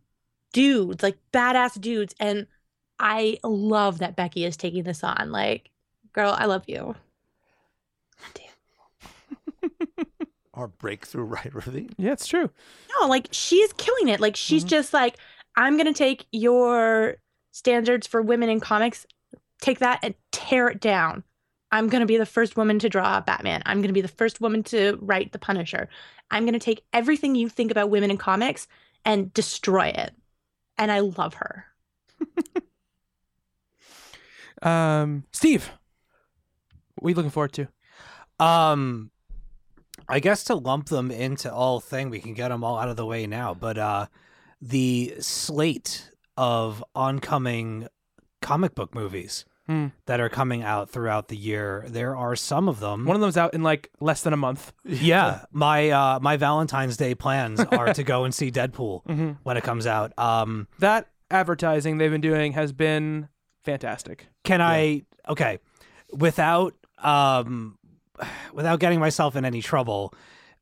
[0.52, 2.48] dudes, like badass dudes, and
[2.98, 5.31] I love that Becky is taking this on.
[5.31, 5.69] Like,
[6.11, 6.95] girl, I love you.
[10.60, 12.49] Our breakthrough writer of the Yeah, it's true.
[12.99, 14.19] No, like she's killing it.
[14.19, 14.69] Like she's Mhm.
[14.69, 15.15] just like,
[15.56, 17.15] I'm gonna take your
[17.52, 19.06] standards for women in comics,
[19.61, 21.23] take that and tear it down.
[21.72, 23.61] I'm gonna be the first woman to draw Batman.
[23.65, 25.88] I'm gonna be the first woman to write the Punisher.
[26.30, 28.68] I'm gonna take everything you think about women in comics
[29.06, 30.14] and destroy it.
[30.77, 31.65] And I love her.
[34.61, 35.72] Um, Steve,
[36.95, 37.68] what are you looking forward to?
[38.45, 39.10] Um,
[40.10, 42.95] I guess to lump them into all thing, we can get them all out of
[42.98, 43.53] the way now.
[43.53, 44.07] But uh,
[44.61, 47.88] the slate of oncoming
[48.41, 49.88] comic book movies Hmm.
[50.07, 53.06] that are coming out throughout the year, there are some of them.
[53.06, 54.73] One of them's out in like less than a month.
[54.84, 59.31] yeah, my uh, my Valentine's Day plans are to go and see Deadpool Mm-hmm.
[59.44, 60.11] when it comes out.
[60.18, 63.30] Um, That advertising they've been doing has been
[63.64, 64.26] fantastic.
[64.44, 65.60] Can I okay,
[66.11, 66.73] without
[67.03, 67.77] um
[68.53, 70.13] without getting myself in any trouble,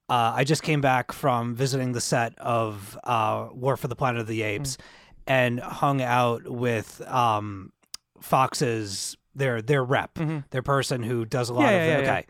[0.09, 4.21] uh I just came back from visiting the set of uh War for the Planet
[4.21, 4.77] of the Apes
[5.25, 7.71] and hung out with um
[8.21, 10.43] Fox's their their rep, Mhm.
[10.49, 12.25] their person who does a lot Yeah, of yeah, yeah, okay.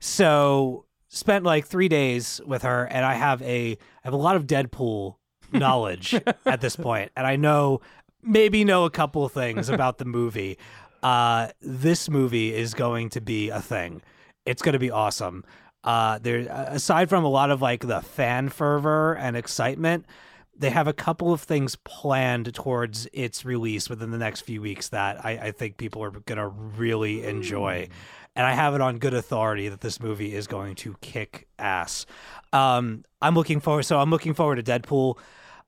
[0.00, 4.36] So spent like 3 days with her and I have a I have a lot
[4.36, 5.16] of Deadpool
[5.52, 6.14] knowledge
[6.46, 7.80] at this point and I know
[8.22, 10.58] maybe know a couple of things about the movie.
[11.02, 14.02] Uh, this movie is going to be a thing.
[14.50, 15.44] It's going to be awesome.
[15.84, 20.06] Uh, there, aside from a lot of like the fan fervor and excitement,
[20.56, 24.88] they have a couple of things planned towards its release within the next few weeks
[24.88, 27.88] that I, I think people are going to really enjoy.
[28.34, 32.04] And I have it on good authority that this movie is going to kick ass.
[32.52, 33.84] Um, I'm looking forward.
[33.84, 35.16] So I'm looking forward to Deadpool.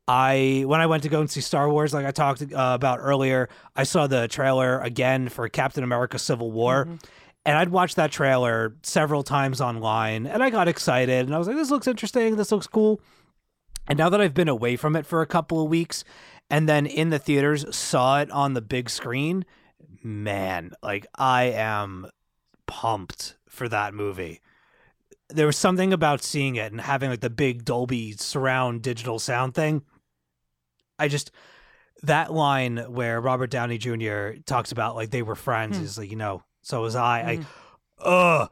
[0.08, 2.98] I when I went to go and see Star Wars, like I talked uh, about
[3.00, 6.88] earlier, I saw the trailer again for Captain America: Civil War,
[7.44, 11.46] and I'd watched that trailer several times online, and I got excited, and I was
[11.48, 12.36] like, "This looks interesting.
[12.36, 13.00] This looks cool."
[13.88, 16.04] And now that I've been away from it for a couple of weeks,
[16.48, 19.44] and then in the theaters saw it on the big screen,
[20.04, 22.06] man, like I am
[22.66, 24.40] pumped for that movie
[25.28, 29.54] there was something about seeing it and having like the big Dolby surround digital sound
[29.54, 29.80] thing.
[30.98, 31.30] I just
[32.02, 34.32] that line where Robert Downey Jr.
[34.44, 35.84] talks about like they were friends Hmm.
[35.84, 37.20] is like, you know, so was I.
[37.20, 38.50] I ugh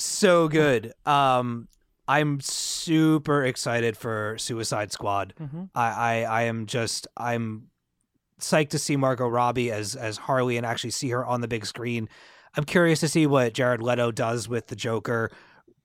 [0.00, 0.92] so good.
[1.06, 1.68] Um
[2.08, 5.32] I'm super excited for Suicide Squad.
[5.40, 5.64] Mm-hmm.
[5.74, 7.68] I, I I am just I'm
[8.40, 11.66] psyched to see Margot Robbie as as Harley and actually see her on the big
[11.66, 12.08] screen.
[12.56, 15.30] I'm curious to see what Jared Leto does with the Joker,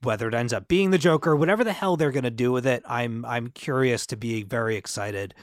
[0.01, 2.81] whether it ends up being the Joker, whatever the hell they're gonna do with it.
[2.87, 5.35] I'm I'm curious to be very excited.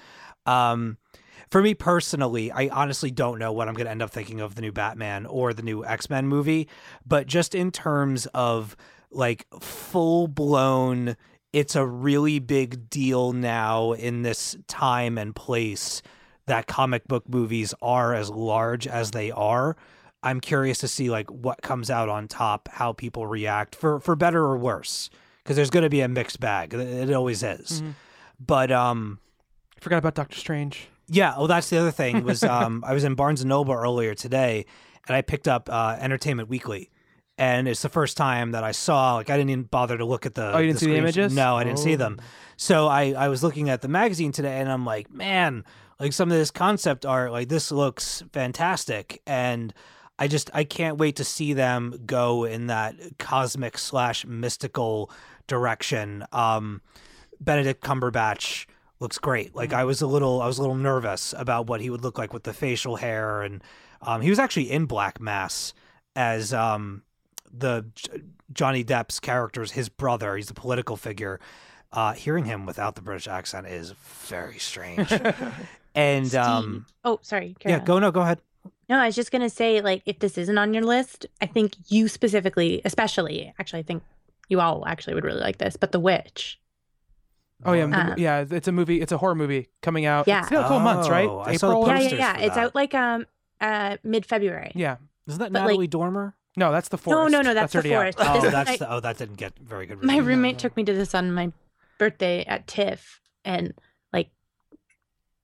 [0.47, 0.99] Um,
[1.53, 4.63] for me personally, I honestly don't know what I'm gonna end up thinking of the
[4.63, 6.67] new Batman or the new X Men movie,
[7.07, 8.75] but just in terms of
[9.11, 11.15] like full blown,
[11.53, 16.01] it's a really big deal now in this time and place
[16.47, 19.77] that comic book movies are as large as they are.
[20.23, 24.17] I'm curious to see like what comes out on top, how people react for for
[24.17, 25.11] better or worse,
[25.43, 26.73] because there's going to be a mixed bag.
[26.73, 27.83] It always is.
[27.83, 27.93] Mhm.
[28.41, 29.19] But um,
[29.81, 30.89] Forgot about Doctor Strange.
[31.13, 31.35] Yeah.
[31.37, 34.67] Oh, that's the other thing was um, I was in Barnes and Noble earlier today,
[35.07, 36.91] and I picked up uh, Entertainment Weekly,
[37.39, 40.27] and it's the first time that I saw like I didn't even bother to look
[40.27, 40.55] at the.
[40.55, 41.35] Oh, you didn't see the images?
[41.35, 42.21] No, I didn't see them.
[42.57, 45.65] So I I was looking at the magazine today, and I'm like, man,
[46.01, 49.73] like some of this concept art, like this looks fantastic, and
[50.19, 55.11] I just I can't wait to see them go in that cosmic slash mystical
[55.47, 56.25] direction.
[56.33, 56.81] Um,
[57.41, 58.67] Benedict Cumberbatch
[59.03, 59.55] looks great.
[59.55, 62.17] Like I was a little I was a little nervous about what he would look
[62.17, 63.63] like with the facial hair, and
[64.01, 65.75] um, he was actually in Black Mass
[66.17, 67.03] as um,
[67.53, 68.23] the J-
[68.53, 70.37] Johnny Depp's character's his brother.
[70.37, 71.41] He's a political figure.
[71.93, 75.13] Uh, hearing him without the British accent is very strange.
[75.95, 77.55] and um, oh, sorry.
[77.59, 77.85] carry yeah, on.
[77.85, 78.41] go no, go ahead.
[78.89, 81.75] No, I was just gonna say, like, if this isn't on your list, I think
[81.89, 84.03] you specifically, especially, actually, I think
[84.49, 85.77] you all actually would really like this.
[85.77, 86.59] But The Witch,
[87.65, 88.45] Oh yeah, Um, yeah.
[88.51, 89.01] It's a movie.
[89.01, 90.27] It's a horror movie coming out.
[90.29, 90.39] Yeah.
[90.41, 91.29] it's still a couple months, right?
[91.29, 91.97] Oh, I saw the April.
[91.97, 93.27] yeah, yeah, yeah, it's out like um
[93.61, 94.73] uh mid February.
[94.75, 94.97] Yeah.
[95.27, 96.35] Isn't that But, like- Natalie Dormer?
[96.57, 97.33] No, that's the No, forest.
[97.33, 97.99] no, no, that's, the already out.
[97.99, 98.19] forest.
[98.21, 100.03] Oh, this that's my, the, oh, that didn't get very good.
[100.03, 100.27] my reviews.
[100.29, 101.51] roommate took me to this on my
[101.99, 103.73] birthday at TIFF, and
[104.13, 104.29] like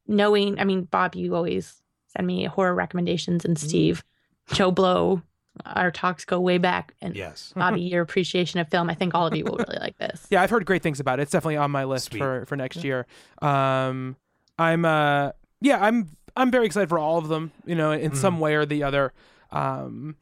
[0.06, 4.04] knowing, I mean, Bob, you always send me horror recommendations, and Steve,
[4.52, 5.22] Joe Blow
[5.66, 6.94] our talks go way back.
[7.00, 7.52] And Yes.
[7.56, 10.26] Bobby, your appreciation of film, I think all of you will really like this.
[10.30, 11.22] Yeah, I've heard great things about it.
[11.22, 12.18] It's definitely on my list Sweet.
[12.18, 13.06] for for next year.
[13.40, 14.16] Um,
[14.58, 17.52] I'm uh, yeah, I'm I'm very excited for all of them.
[17.64, 19.12] You know, in some way or the other.
[19.50, 20.16] Um,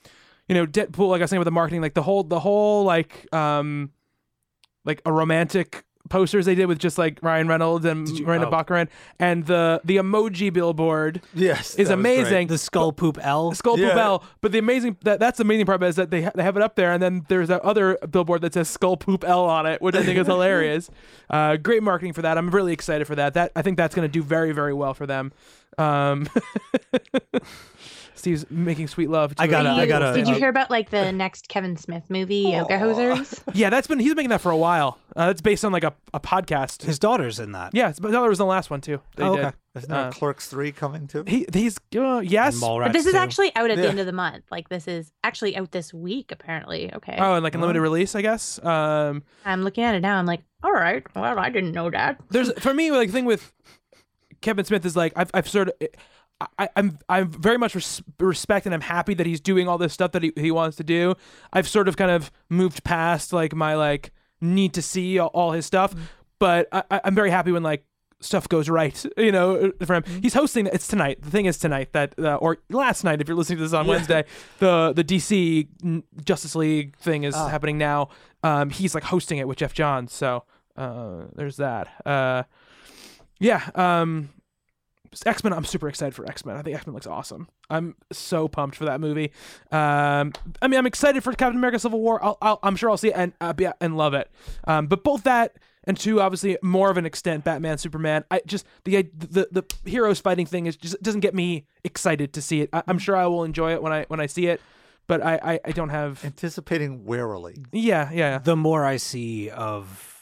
[0.48, 1.08] you know, Deadpool.
[1.08, 3.90] Like I was saying with the marketing, like the whole the whole like um,
[4.84, 8.48] like a romantic posters they did with just like Ryan Reynolds and Did you- Miranda
[8.48, 8.50] oh.
[8.50, 12.18] Baccarin and the the emoji billboard Yes, is that was great.
[12.20, 12.46] amazing.
[12.48, 13.52] The skull poop L.
[13.52, 13.88] Skull Yeah.
[13.90, 14.24] Poop L.
[14.40, 16.42] But the amazing that that's the amazing part about it is that they ha- they
[16.42, 19.44] have it up there, and then there's that other billboard that says Skull Poop L
[19.44, 20.90] on it, which I think is hilarious.
[21.30, 22.38] Uh, great marketing for that.
[22.38, 23.34] I'm really excited for that.
[23.34, 25.32] That I think that's going to do very very well for them.
[25.78, 26.28] Um,
[28.16, 29.34] Steve's making sweet love.
[29.36, 31.48] To I gotta- a- Did I gotta- Did you uh, hear about like the next
[31.48, 33.40] Kevin Smith movie, Yoga Hosers?
[33.54, 34.98] Yeah, that's been he's been making that for a while.
[35.14, 36.82] Uh, that's based on like a, a podcast.
[36.82, 37.74] His daughter's in that.
[37.74, 39.00] yeah, it's, but that was in the last one too.
[39.16, 39.44] They Oh, did.
[39.46, 39.56] okay.
[39.76, 41.24] Isn't there Uh, Clerks three coming too?
[41.26, 42.58] He he's uh, yes.
[42.60, 43.18] Mallrats But this is too.
[43.18, 44.44] actually out at the end of the month.
[44.50, 46.92] Like this is actually out this week, apparently.
[46.94, 47.16] Okay.
[47.18, 48.62] Oh, and like a limited release, I guess.
[48.64, 50.18] Um, I'm looking at it now.
[50.18, 51.02] I'm like, all right.
[51.14, 52.18] Well, I didn't know that.
[52.30, 53.52] there's for me like thing with
[54.40, 55.74] Kevin Smith is like I've I've sort of
[56.58, 59.92] I, I'm I'm very much res- respect and I'm happy that he's doing all this
[59.94, 61.14] stuff that he, he wants to do.
[61.52, 65.52] I've sort of kind of moved past like my like need to see all, all
[65.52, 65.94] his stuff,
[66.38, 67.84] but I, I'm very happy when like
[68.20, 69.04] stuff goes right.
[69.16, 70.66] You know, for him, he's hosting.
[70.66, 71.22] It's tonight.
[71.22, 73.86] The thing is tonight that uh, or last night if you're listening to this on
[73.86, 74.24] Wednesday,
[74.58, 78.10] the the DC Justice League thing is happening now.
[78.42, 80.12] Um, he's like hosting it with Geoff Johns.
[80.12, 80.44] So
[80.76, 81.88] uh, there's that.
[82.06, 82.42] Uh,
[83.38, 83.70] yeah.
[83.74, 84.30] Um,
[85.24, 85.52] X Men.
[85.52, 86.56] I'm super excited for X Men.
[86.56, 87.48] I think X Men looks awesome.
[87.70, 89.32] I'm so pumped for that movie.
[89.70, 92.22] Um, I mean, I'm excited for Captain America: Civil War.
[92.22, 94.30] I'll, I'll, I'm sure I'll see it and uh, be, and love it.
[94.64, 98.24] Um, but both that and two, obviously, more of an extent, Batman, Superman.
[98.30, 102.42] I just the the the heroes fighting thing is just doesn't get me excited to
[102.42, 102.70] see it.
[102.72, 104.60] I, I'm sure I will enjoy it when I when I see it,
[105.06, 106.24] but I I, I don't have.
[106.24, 107.56] Anticipating warily.
[107.72, 108.38] Yeah, yeah.
[108.38, 110.15] the more I see of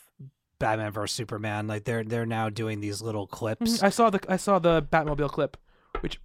[0.65, 3.83] Batman versus Superman, like they're they're now doing these little clips.
[3.83, 5.57] I saw the I saw the Batmobile clip,
[6.01, 6.19] which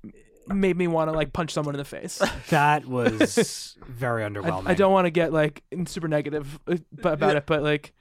[0.47, 2.21] made me want to like punch someone in the face.
[2.49, 4.67] That was very underwhelming.
[4.67, 7.93] I don't want to get like super negative uh, about it, but like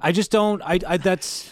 [0.00, 0.60] I just don't.
[0.62, 1.50] I, I that's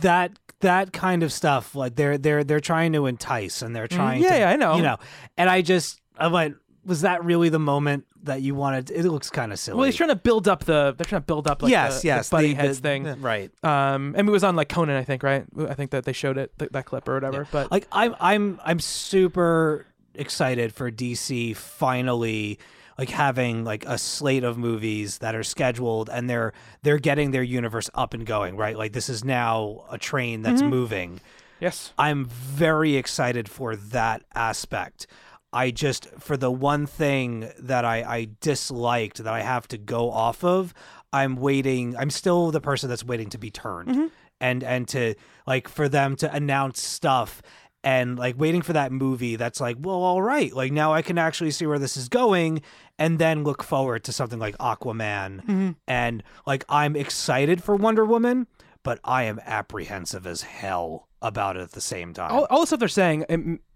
[0.00, 1.74] that that kind of stuff.
[1.74, 4.20] Like they're they're they're trying to entice and they're trying.
[4.20, 4.76] Mm, yeah, to, yeah, I know.
[4.76, 4.96] You know,
[5.36, 6.54] and I just I'm like,
[6.86, 8.90] was that really the moment that you wanted?
[8.90, 9.76] It looks kind of silly.
[9.76, 12.06] well, he's trying to build up the they're trying to build up like yes, the,
[12.08, 13.20] yes, the buddy the- heads the- thing.
[13.20, 13.50] right?
[13.64, 15.44] Um, and it was on like Conan, I think, right?
[15.68, 17.46] I think that they showed it th- that clip or whatever.
[17.50, 22.58] But like I'm I'm I'm super excited for DC finally
[22.98, 27.42] like having like a slate of movies that are scheduled and they're they're getting their
[27.42, 28.78] universe up and going, right?
[28.78, 30.70] Like this is now a train that's Mm-hmm.
[30.70, 31.20] moving.
[31.60, 35.06] yes, I'm very excited for that aspect.
[35.52, 40.10] I just for the one thing that I, I disliked that I have to go
[40.10, 40.74] off of,
[41.12, 41.96] I'm waiting.
[41.96, 44.06] I'm still the person that's waiting to be turned, mm-hmm.
[44.40, 45.14] and and to
[45.46, 47.42] like for them to announce stuff
[47.86, 49.36] and like waiting for that movie.
[49.36, 52.62] That's like, well, all right, like now I can actually see where this is going,
[52.98, 55.70] and then look forward to something like Aquaman, mm-hmm.
[55.86, 58.48] and like I'm excited for Wonder Woman,
[58.82, 62.30] but I am apprehensive as hell about it at the same time.
[62.32, 63.60] all, all the stuff they're saying it, m-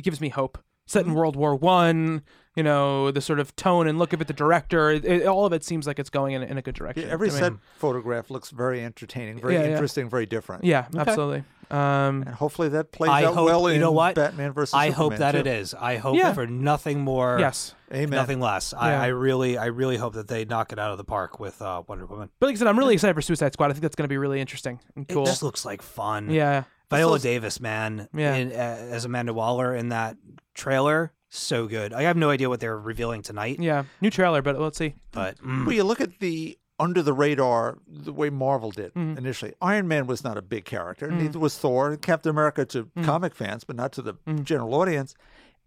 [0.00, 0.58] gives me hope.
[0.86, 1.10] Set Mm-hmm.
[1.10, 2.22] in World War One,
[2.56, 5.46] you know, the sort of tone and look of it, the director, it, it- all
[5.46, 7.04] of it seems like it's going in, in a good direction.
[7.06, 9.70] Yeah, every I mean, set photograph looks very entertaining, very Yeah, yeah.
[9.70, 10.64] interesting, very different.
[10.64, 11.44] Yeah, absolutely.
[11.70, 14.74] Um, And hopefully that plays I out hope well you in know what Batman versus
[14.74, 15.38] I hope that too.
[15.38, 15.74] it is.
[15.74, 16.32] I hope Yeah.
[16.32, 17.36] for nothing more.
[17.38, 17.76] yes.
[17.92, 18.10] Amen.
[18.10, 18.74] Nothing less.
[18.74, 19.02] I, Yeah.
[19.02, 21.84] I really, I really hope that they knock it out of the park with uh,
[21.86, 22.30] Wonder Woman.
[22.40, 23.66] But like I said, I'm really excited for Suicide Squad.
[23.70, 25.22] I think that's going to be really interesting and cool.
[25.22, 26.30] It just looks like fun.
[26.30, 26.64] yeah.
[26.90, 28.34] Viola also- Davis, man, Yeah.
[28.34, 30.16] in, uh, as Amanda Waller in that
[30.54, 31.92] trailer, so good.
[31.92, 33.84] I have no idea what they're revealing tonight, Yeah.
[34.00, 34.94] New trailer, but let's see.
[35.12, 39.18] but mm, Well, you look at the under the radar the way Marvel did Mm-hmm.
[39.18, 39.52] initially.
[39.60, 41.10] Iron Man was not a big character.
[41.10, 41.96] Neither was Thor.
[41.98, 43.04] Captain America to Mm-hmm.
[43.04, 45.14] comic fans, but not to the general audience.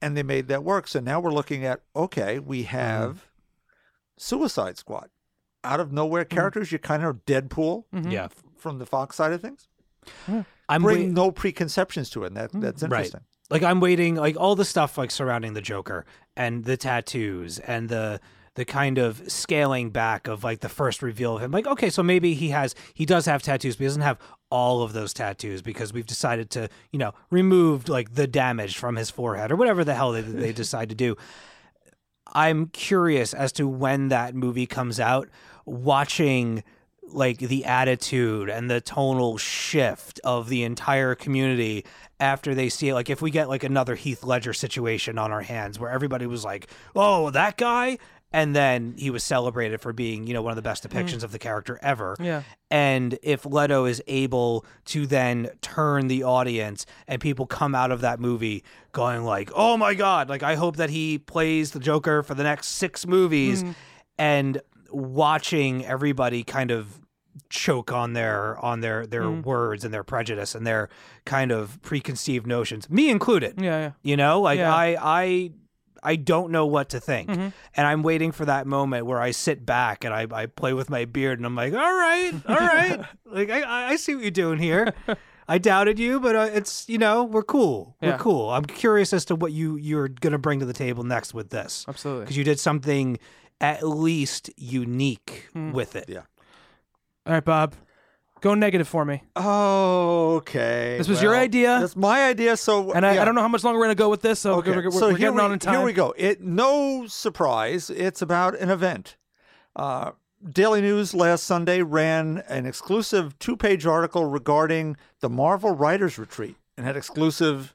[0.01, 0.87] And they made that work.
[0.87, 3.27] So now we're looking at okay, we have
[4.17, 5.09] Suicide Squad.
[5.63, 8.09] Out of nowhere characters, you kind of Deadpool Mm-hmm.
[8.11, 9.67] yeah, f- from the Fox side of things.
[10.69, 12.27] I'm Bring wait- no preconceptions to it.
[12.27, 12.59] And that, hmm.
[12.61, 12.91] that's Right.
[13.05, 13.21] interesting.
[13.49, 17.89] like I'm waiting, like all the stuff like surrounding the Joker and the tattoos and
[17.89, 18.19] the
[18.55, 21.49] the kind of scaling back of like the first reveal of him.
[21.51, 24.19] Like, okay, so maybe he has he does have tattoos, but he doesn't have
[24.51, 28.95] all of those tattoos because we've decided to, you know, remove like the damage from
[28.95, 31.15] his forehead or whatever the hell they, they decide to do.
[32.35, 35.29] I'm curious as to when that movie comes out,
[35.65, 36.63] watching
[37.09, 41.85] like the attitude and the tonal shift of the entire community
[42.19, 42.93] after they see it.
[42.93, 46.43] Like if we get like another Heath Ledger situation on our hands where everybody was
[46.43, 47.97] like, "Oh, that guy,"
[48.31, 51.23] and then he was celebrated for being, you know, one of the best depictions mm.
[51.23, 52.15] of the character ever.
[52.19, 52.43] Yeah.
[52.71, 58.01] And if Leto is able to then turn the audience and people come out of
[58.01, 62.23] that movie going like, "Oh my god, like I hope that he plays the Joker
[62.23, 63.75] for the next 6 movies." Mm.
[64.17, 64.61] And
[64.93, 66.99] watching everybody kind of
[67.49, 70.89] choke on their on their their words and their prejudice and their
[71.25, 73.55] kind of preconceived notions, me included.
[73.59, 73.91] Yeah, yeah.
[74.03, 74.73] You know, like Yeah.
[74.73, 75.51] I I
[76.05, 77.29] I don't know what to think.
[77.29, 77.47] Mm-hmm.
[77.75, 80.89] And I'm waiting for that moment where I sit back and I, I play with
[80.89, 82.99] my beard and I'm like, all right, all right.
[83.25, 84.93] like I, I I see what you're doing here.
[85.47, 87.95] I doubted you, but uh, it's you know we're cool.
[88.01, 88.11] Yeah.
[88.11, 88.49] We're cool.
[88.51, 91.85] I'm curious as to what you you're gonna bring to the table next with this
[91.87, 92.25] Absolutely.
[92.25, 93.17] because you did something
[93.63, 95.71] at least unique Hmm.
[95.71, 96.05] with it.
[96.09, 96.23] Yeah.
[97.25, 97.73] All right, Bob.
[98.41, 99.23] Go negative for me.
[99.37, 100.95] Oh, Okay.
[100.97, 101.77] This was your idea?
[101.79, 102.57] That's my idea.
[102.57, 103.21] So And I, yeah.
[103.21, 104.91] I don't know how much longer we're gonna go with this, so Okay, we're, we're,
[104.91, 105.75] so we're here getting we, on in time.
[105.75, 106.13] Here we go.
[106.17, 107.89] It no surprise.
[107.89, 109.15] It's about an event.
[109.77, 110.11] Uh,
[110.47, 116.85] Daily News last Sunday ran an exclusive two-page article regarding the Marvel Writers Retreat and
[116.85, 117.73] had exclusive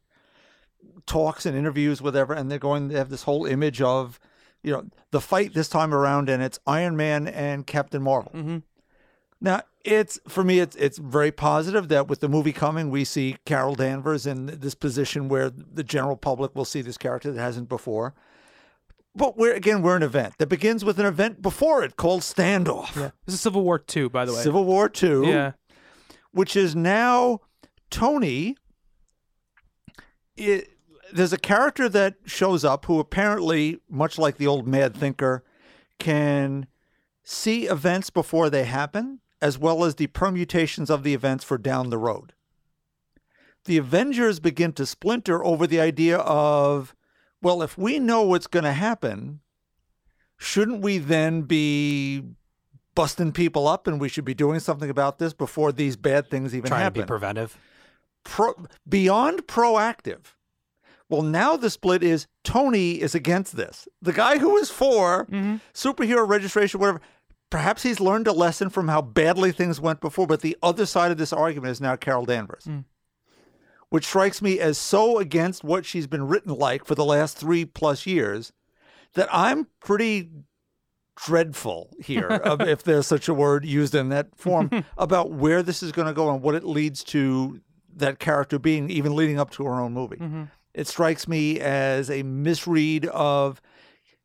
[1.06, 2.34] talks and interviews with ever.
[2.34, 2.88] And they're going.
[2.88, 4.20] They have this whole image of,
[4.68, 8.30] you know, the fight this time around, and it's Iron Man and Captain Marvel.
[8.34, 8.62] Mhm.
[9.40, 13.36] Now, it's for me, it's it's very positive that with the movie coming, we see
[13.46, 17.68] Carol Danvers in this position where the general public will see this character that hasn't
[17.68, 18.14] before.
[19.14, 22.94] But we're again, we're an event that begins with an event before it called Standoff,
[22.94, 23.10] Yeah.
[23.26, 24.42] This is Civil War Two, by the way.
[24.42, 25.52] Civil War Two, Yeah.
[26.32, 27.40] which is now
[27.90, 28.56] Tony.
[30.36, 30.77] It,
[31.12, 35.44] there's a character that shows up who apparently, much like the old Mad Thinker,
[35.98, 36.66] can
[37.24, 41.90] see events before they happen, as well as the permutations of the events for down
[41.90, 42.32] the road.
[43.64, 46.94] The Avengers begin to splinter over the idea of,
[47.42, 49.40] well, if we know what's going to happen,
[50.38, 52.22] shouldn't we then be
[52.94, 56.54] busting people up and we should be doing something about this before these bad things
[56.54, 57.00] even Trying happen?
[57.02, 57.58] to be preventive.
[58.24, 58.54] pro,
[58.88, 60.20] beyond proactive.
[61.08, 63.88] Well, now the split is Tony is against this.
[64.02, 65.56] The guy who is for mm-hmm.
[65.72, 67.00] superhero registration, whatever,
[67.50, 70.26] perhaps he's learned a lesson from how badly things went before.
[70.26, 72.84] But the other side of this argument is now Carol Danvers, mm.
[73.88, 77.64] which strikes me as so against what she's been written like for the last three
[77.64, 78.52] plus years
[79.14, 80.28] that I'm pretty
[81.16, 85.92] dreadful here, if there's such a word used in that form, about where this is
[85.92, 87.60] going to go and what it leads to
[87.96, 90.16] that character being, even leading up to her own movie.
[90.16, 90.44] Mm-hmm.
[90.78, 93.60] It strikes me as a misread of,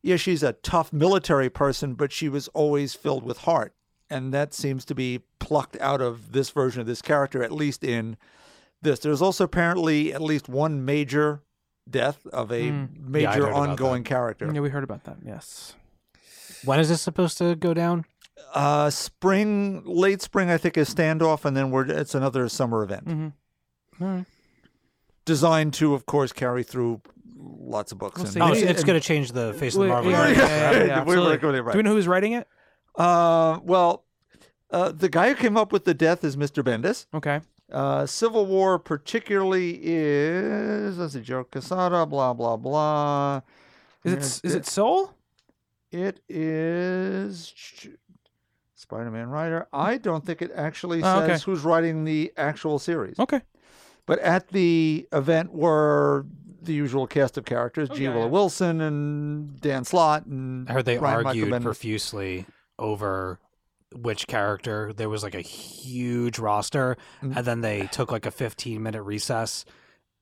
[0.04, 3.74] yeah, she's a tough military person, but she was always filled with heart.
[4.08, 7.82] And that seems to be plucked out of this version of this character, at least
[7.82, 8.16] in
[8.80, 9.00] this.
[9.00, 11.42] There's also apparently at least one major
[11.90, 14.48] death of a Yeah, I major heard about ongoing character.
[14.54, 15.16] Yeah, we heard about that.
[15.26, 15.74] Yes.
[16.64, 18.04] When is this supposed to go down?
[18.54, 23.06] Uh, spring, late spring, I think is standoff, and then we're it's another summer event
[23.06, 24.04] Mm-hmm.
[24.04, 24.24] All right.
[25.24, 27.00] Designed to, of course, carry through
[27.36, 28.18] lots of books.
[28.22, 30.28] We'll and- Oh, Maybe- it's, it's going to change the face of the Marvel yeah,
[30.28, 30.48] universe.
[30.48, 31.36] yeah, yeah, yeah, We were absolutely.
[31.38, 31.72] going right.
[31.72, 32.46] Do we know who's writing it?
[32.96, 34.04] Uh, well,
[34.70, 36.62] uh, the guy who came up with the death is Mr.
[36.62, 37.06] Bendis.
[37.14, 37.40] Okay.
[37.72, 43.40] Uh, Civil War particularly is let's see, Joe Quesada, blah blah blah.
[44.04, 45.14] Is it Here's is it Soule?
[45.90, 47.54] It is
[48.74, 49.66] Spider-Man writer.
[49.72, 51.42] I don't think it actually Oh, says okay.
[51.50, 53.18] who's writing the actual series.
[53.18, 53.40] Okay.
[54.06, 56.26] But at the event were
[56.62, 58.04] the usual cast of characters: G.
[58.04, 58.30] yeah, Willow yeah.
[58.30, 62.46] Wilson and Dan Slott and I heard they Brian Michael argued profusely
[62.78, 63.38] over
[63.94, 64.92] which character.
[64.94, 67.36] There was like a huge roster, Mm.
[67.36, 69.64] and then they took like a 15 minute recess,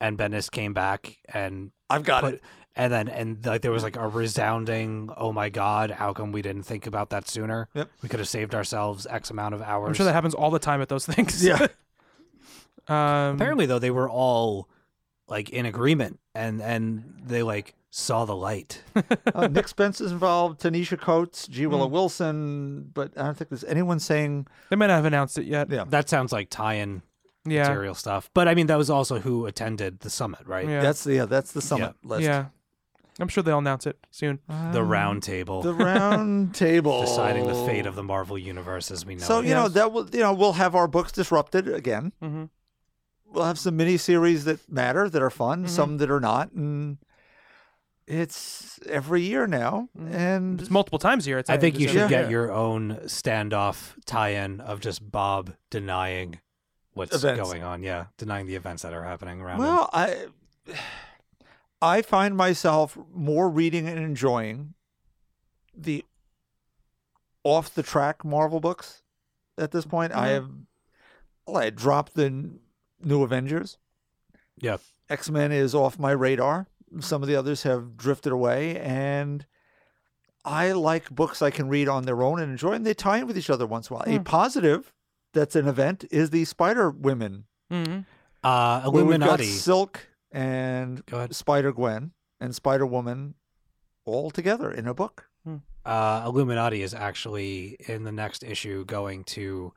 [0.01, 2.43] and Bendis came back and I've got put, it.
[2.77, 6.43] and then and like there was like a resounding, "Oh my god, how come we
[6.43, 7.69] didn't think about that sooner?
[7.75, 7.89] Yep.
[8.03, 10.59] We could have saved ourselves X amount of hours." I'm sure that happens all the
[10.59, 11.45] time at those things.
[11.45, 11.67] Yeah.
[12.89, 14.69] um, Apparently, though, they were all
[15.29, 18.83] like in agreement, and and they like saw the light.
[19.35, 21.67] uh, Nick Spence is involved, Ta-Nehisi Coates, G.
[21.67, 21.93] Willow Hmm.
[21.93, 24.47] Wilson, but I don't think there's anyone saying.
[24.71, 25.71] they might not have announced it yet.
[25.71, 27.03] Yeah, that sounds like tie-in
[27.45, 27.69] Yeah.
[27.69, 28.31] material stuff.
[28.33, 30.67] But I mean, that was also who attended the summit, right?
[30.69, 30.81] Yeah.
[30.81, 32.23] that's the yeah, that's the summit list.
[32.23, 32.47] Yeah.
[33.21, 34.39] I'm sure they'll announce it soon.
[34.73, 39.17] The round table, The round table deciding the fate of the Marvel universe as we
[39.17, 39.47] know So it.
[39.49, 42.13] you know that will you know we'll have our books disrupted again.
[42.23, 42.45] Mm-hmm.
[43.33, 45.69] We'll have some mini series that matter that are fun, Mhm.
[45.69, 46.99] some that are not, and
[48.07, 51.39] It's every year now, and It's multiple times a year.
[51.39, 56.41] It's I think you should every get your own standoff tie-in of just Bob denying
[56.95, 57.41] what's Events.
[57.41, 57.83] going on.
[57.85, 59.67] Yeah, denying the events that are happening around him.
[59.67, 60.27] Well, I
[61.81, 64.75] I find myself more reading and enjoying
[65.75, 66.05] the
[67.45, 69.03] off the track Marvel books
[69.57, 70.13] at this point.
[70.13, 70.51] I have
[71.47, 72.61] well, I dropped the n-
[73.03, 73.79] new Avengers.
[74.59, 74.79] Yeah.
[75.09, 76.67] X Men is off my radar.
[77.01, 79.47] Some of the others have drifted away, and
[80.45, 83.27] I like books I can read on their own and enjoy, and they tie in
[83.27, 84.17] with each other once in a while.
[84.17, 84.93] A positive
[85.33, 88.05] that's an event is the Spider Women Mhm.
[88.45, 89.45] Uh, where we've got Illuminati.
[89.45, 93.35] Silk and Spider Gwen and Spider Woman
[94.05, 95.29] all together in a book.
[95.85, 99.73] uh, Illuminati is actually in the next issue going to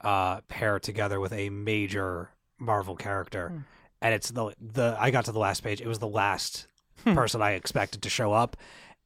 [0.00, 3.58] uh, pair together with a major Marvel character, Hmm.
[4.02, 5.80] and it's the the I got to the last page.
[5.80, 6.66] It was the last
[7.04, 7.14] Hmm.
[7.14, 8.56] person I expected to show up,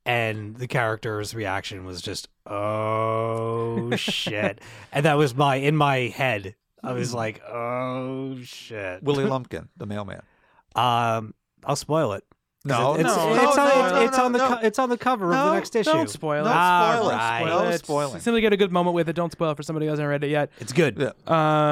[0.07, 4.61] and the character's reaction was just oh shit,
[4.93, 6.55] and that was my in my head.
[6.83, 6.97] I Hmm.
[6.99, 9.03] was like, oh shit.
[9.03, 10.23] Willie Lumpkin, the mailman.
[10.75, 12.25] Um, I'll spoil it.
[12.67, 14.49] 'Cause No, it- it's, no, it's, no, on, no, it's, no, it's on the no.
[14.49, 15.91] co- it's on the cover of No, the next issue.
[15.91, 16.53] Don't spoil No it.
[16.53, 17.13] spoil it.
[17.15, 17.47] Alright.
[17.47, 18.21] No It's- spoiling.
[18.21, 19.15] Simply get a good moment with it.
[19.15, 20.51] Don't spoil it for somebody who hasn't read it yet.
[20.59, 20.99] It's good.
[20.99, 21.11] Yeah.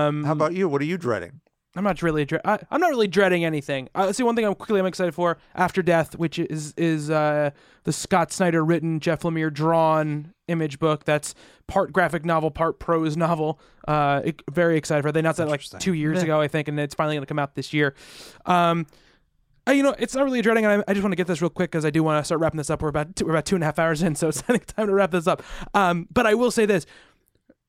[0.07, 0.67] Um, How about you?
[0.69, 1.41] What are you dreading?
[1.79, 2.25] I'm not really.
[2.25, 3.89] Dre- I, I'm not really dreading anything.
[3.95, 7.51] Uh, see, one thing I'm quickly I'm excited for After Death, which is is uh,
[7.85, 11.05] the Scott Snyder written, Jeff Lemire drawn image book.
[11.05, 11.37] That's
[11.69, 13.61] part graphic novel, part prose novel.
[13.87, 15.13] Uh, it- very excited for it.
[15.13, 17.39] They announced that like two years ago, I think, and it's finally going to come
[17.39, 17.95] out this year.
[18.45, 18.87] Um,
[19.69, 20.67] you know, it's not really dreading.
[20.67, 22.41] I, I just want to get this real quick because I do want to start
[22.41, 22.83] wrapping this up.
[22.83, 24.89] We're about two, we're about two and a half hours in, so it's I time
[24.89, 25.43] to wrap this up.
[25.75, 26.87] Um, but I will say this: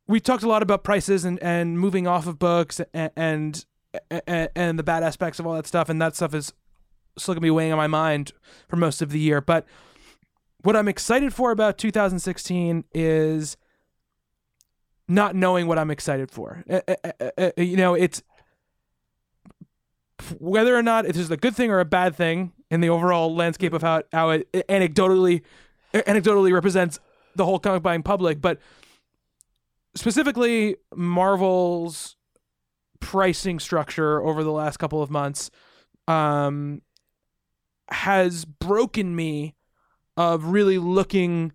[0.07, 3.65] we've talked a lot about prices and, and moving off of books and, and
[4.09, 6.53] and the bad aspects of all that stuff, and that stuff is
[7.17, 8.31] still gonna be weighing on my mind
[8.67, 9.41] for most of the year.
[9.41, 9.65] But
[10.61, 13.57] what I'm excited for about 2016 is
[15.07, 16.63] not knowing what I'm excited for.
[17.57, 18.21] You know, it's
[20.37, 23.33] whether or not it is a good thing or a bad thing in the overall
[23.33, 25.41] landscape of how how it anecdotally
[25.93, 26.99] anecdotally represents
[27.35, 28.59] the whole comic buying public, but
[29.95, 32.17] specifically Marvel's
[32.99, 35.49] pricing structure over the last couple of months
[36.07, 36.81] um,
[37.89, 39.55] has broken me
[40.17, 41.53] of really looking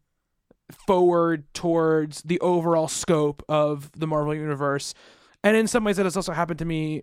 [0.87, 4.95] forward towards the overall scope of the Marvel universe.
[5.43, 7.03] And in some ways, that has also happened to me.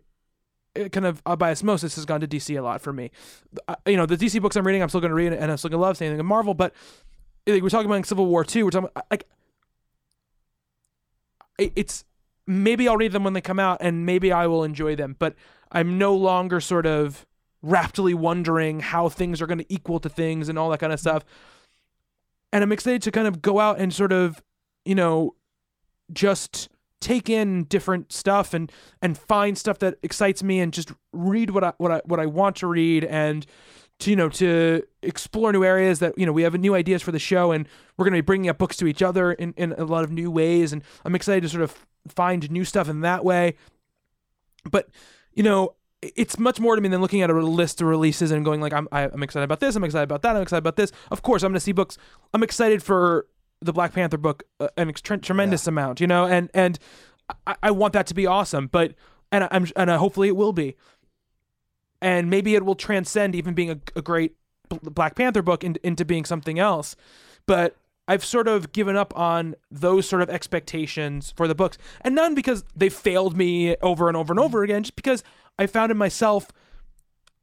[0.74, 3.12] It kind of uh, by osmosis has gone to DC a lot for me.
[3.68, 5.58] Uh, you know, the DC books I'm reading, I'm still going to read, and I'm
[5.58, 6.54] still going to love saying in Marvel.
[6.54, 6.74] But
[7.46, 8.66] like, we're talking about Civil War two.
[8.66, 9.28] We're talking about, like
[11.60, 12.06] it's
[12.48, 15.36] maybe I'll read them when they come out and maybe I will enjoy them, but
[15.72, 17.26] I'm no longer sort of
[17.62, 21.00] raptly wondering how things are going to equal to things and all that kind of
[21.00, 21.24] stuff.
[22.52, 24.42] And I'm excited to kind of go out and sort of,
[24.84, 25.36] you know,
[26.12, 28.72] just take in different stuff and
[29.02, 32.26] and find stuff that excites me and just read what I what I what I
[32.26, 33.46] want to read and
[34.00, 37.12] to you know to explore new areas that you know we have new ideas for
[37.12, 39.72] the show and we're going to be bringing up books to each other in, in
[39.74, 43.02] a lot of new ways and i'm excited to sort of find new stuff in
[43.02, 43.56] that way.
[44.70, 44.90] But
[45.34, 48.44] you know it's much more to me than looking at a list of releases and
[48.44, 50.76] going like i'm I- i'm excited about this i'm excited about that i'm excited about
[50.76, 50.92] this.
[51.12, 51.98] Of course i'm going to see books
[52.34, 53.28] i'm excited for
[53.62, 56.26] the black panther book uh, an ex- tremendous amount you know?
[56.26, 56.80] And and
[57.46, 58.96] I, I want that to be awesome but
[59.32, 60.76] and i'm and uh, hopefully it will be.
[62.02, 64.36] And maybe it will transcend even being a, a great
[64.70, 66.96] Black Panther book in, into being something else.
[67.46, 67.76] But
[68.08, 72.36] I've sort of given up on those sort of expectations for the books, and none
[72.36, 75.24] because they failed me over and over and over again, just because
[75.58, 76.48] I found in myself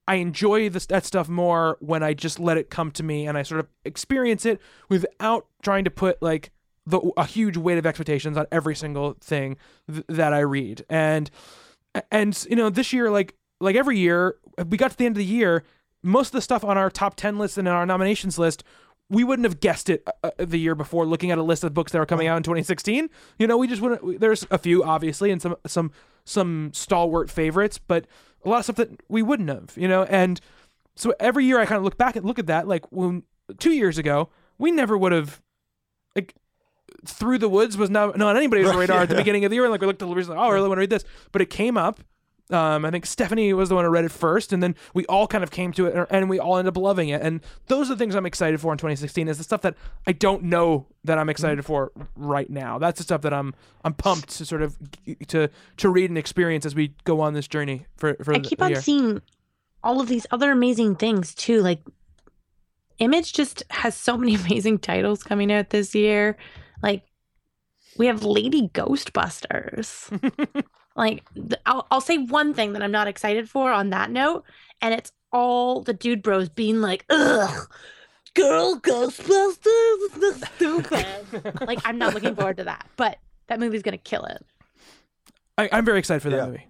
[0.09, 3.37] I enjoy this that stuff more when I just let it come to me and
[3.37, 6.51] I sort of experience it without trying to put like
[6.87, 9.59] the a huge weight of expectations on every single thing
[9.93, 10.85] th- that I read.
[10.89, 11.31] And
[12.11, 15.19] and you know this year like like every year we got to the end of
[15.19, 15.63] the year
[16.03, 18.65] most of the stuff on our top 10 list and in our nominations list
[19.11, 21.73] we wouldn't have guessed it uh, uh, the year before looking at a list of
[21.75, 24.59] books that were coming out in 2016 you know we just wouldn't we- there's a
[24.59, 25.91] few obviously and some some
[26.25, 28.07] some stalwart favorites but
[28.45, 30.41] a lot of stuff that we wouldn't have you know and
[30.97, 33.23] so every year i kind of look back and look at that like when
[33.59, 34.29] two years ago
[34.59, 35.41] we never would have
[36.15, 36.35] like
[37.07, 39.65] through the woods was not, not on anybody's radar at the beginning of the year.
[39.65, 41.05] And like we looked at the list, like, oh, I really want to read this,
[41.31, 42.01] but it came up.
[42.51, 45.27] Um, I think Stephanie was the one who read it first, and then we all
[45.27, 47.21] kind of came to it, and we all ended up loving it.
[47.21, 49.29] And those are the things I'm excited for in 2016.
[49.29, 49.75] Is the stuff that
[50.07, 52.79] I don't know that I'm excited for right now.
[52.79, 53.55] That's the stuff that I'm
[53.85, 54.79] I'm pumped to sort of
[55.29, 58.49] to to read and experience as we go on this journey for for I the
[58.49, 58.81] keep on year.
[58.81, 59.21] seeing
[59.83, 61.61] all of these other amazing things too.
[61.61, 61.81] Like
[62.99, 66.37] Image just has so many amazing titles coming out this year.
[66.83, 67.03] Like
[67.99, 70.09] we have Lady Ghostbusters.
[70.99, 71.23] like
[71.65, 74.45] I'll, I'll say one thing that I'm not excited for on that note,
[74.83, 77.69] and it's all the dude bros being like, "Ugh,
[78.35, 83.83] girl Ghostbusters, is this stupid." like I'm not looking forward to that, but that movie's
[83.83, 84.45] gonna kill it.
[85.57, 86.47] I, I'm very excited for that Yeah.
[86.47, 86.67] movie.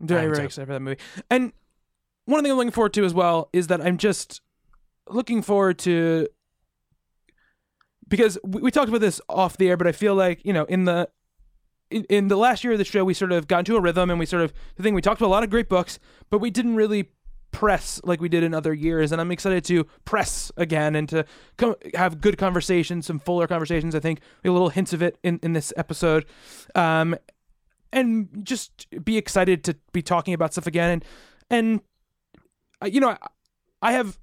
[0.00, 0.44] I'm very, very too.
[0.44, 1.00] excited for that movie.
[1.30, 1.52] And
[2.26, 4.40] one thing I'm looking forward to as well is that I'm just
[5.08, 6.28] looking forward to
[8.08, 10.64] because we, we talked about this off the air, but I feel like you know
[10.64, 11.08] in the
[11.90, 14.10] in, in the last year of the show we sort of got into a rhythm
[14.10, 15.98] and we sort of the thing we talked about a lot of great books,
[16.30, 17.10] but we didn't really
[17.52, 19.10] press like we did in other years.
[19.10, 21.24] And i'm excited to press again and to
[21.56, 25.18] come have good conversations some fuller conversations i think we have little hints of it
[25.22, 26.26] in, in this episode.
[26.74, 27.16] Um
[27.92, 30.90] and just be excited to be talking about stuff again.
[30.90, 31.04] And
[31.50, 31.80] and
[32.82, 33.18] uh, you know I,
[33.82, 34.18] I have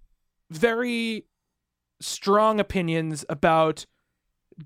[0.50, 1.26] very
[2.00, 3.86] strong opinions about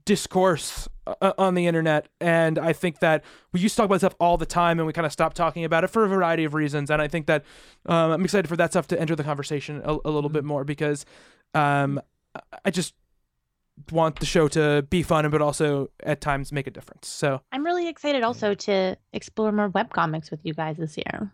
[0.06, 4.16] discourse uh, on the internet and i think that we used to talk about stuff
[4.22, 6.54] all the time and we kind of stopped talking about it for a variety of
[6.54, 7.44] reasons and i think that
[7.88, 10.64] um, i'm excited for that stuff to enter the conversation a, a little bit more
[10.64, 11.06] because
[11.54, 12.00] um,
[12.36, 12.94] I- i just
[13.92, 17.42] want the show to be fun and but also at times make a difference so
[17.52, 21.34] I'm really excited also to explore more webcomics with you guys this year.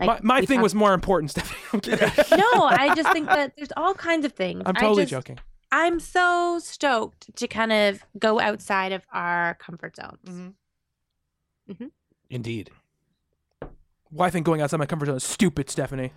[0.00, 1.60] my, my thing talked- was more important Stephanie.
[1.72, 2.10] I'm kidding.
[2.36, 4.62] no, I just think that there's all kinds of things.
[4.66, 5.38] i'm I totally just- joking
[5.76, 10.52] I'm so stoked to kind of go outside of our comfort zones.
[11.70, 11.86] Mm-hmm.
[12.30, 12.70] Indeed.
[14.10, 16.12] well i think going outside my comfort zone is stupid stephanie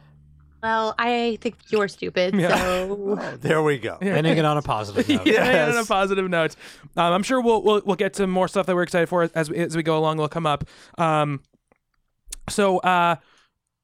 [0.63, 2.33] Well, I think you're stupid.
[2.35, 2.55] Yeah.
[2.57, 3.97] So Oh, there we go.
[4.01, 4.15] Yeah.
[4.17, 5.27] Ending it on a positive note.
[5.27, 6.55] yeah, and on a positive note.
[6.97, 9.49] Um, I'm sure we'll, we'll we'll get to more stuff that we're excited for as
[9.51, 10.17] we, as we go along.
[10.17, 10.63] Will come up.
[10.97, 11.41] Um,
[12.49, 13.15] so uh,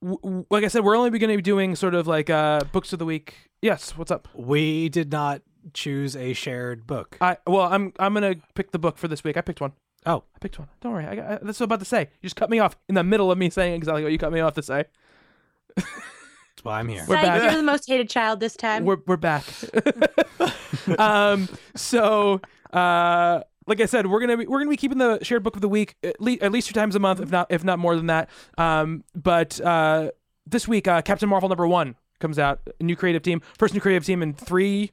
[0.02, 2.62] w- w- like I said, we're only going to be doing sort of like uh
[2.72, 3.36] books of the week.
[3.62, 4.28] Yes, what's up?
[4.34, 5.42] We did not
[5.74, 7.18] choose a shared book.
[7.22, 9.38] I well, I'm I'm gonna pick the book for this week.
[9.38, 9.74] I picked one.
[10.06, 10.68] Oh, I picked one.
[10.82, 11.06] Don't worry.
[11.06, 12.02] I, got, I, that's what I'm about to say.
[12.02, 14.34] You just cut me off in the middle of me saying exactly what you cut
[14.34, 14.86] me off to say.
[15.76, 15.88] that's
[16.64, 17.06] why I'm here.
[17.08, 17.44] We're Psych, back.
[17.44, 18.86] you're the most hated child this time.
[18.86, 19.46] we're we're back.
[21.00, 22.42] um, so
[22.74, 25.62] uh, like I said, we're gonna be we're gonna be keeping the shared book of
[25.62, 27.96] the week at least at least two times a month, if not if not more
[27.96, 28.30] than that.
[28.58, 30.12] Um, but uh,
[30.46, 32.62] this week, uh, Captain Marvel number one comes out.
[32.82, 34.92] New creative team, first new creative team in three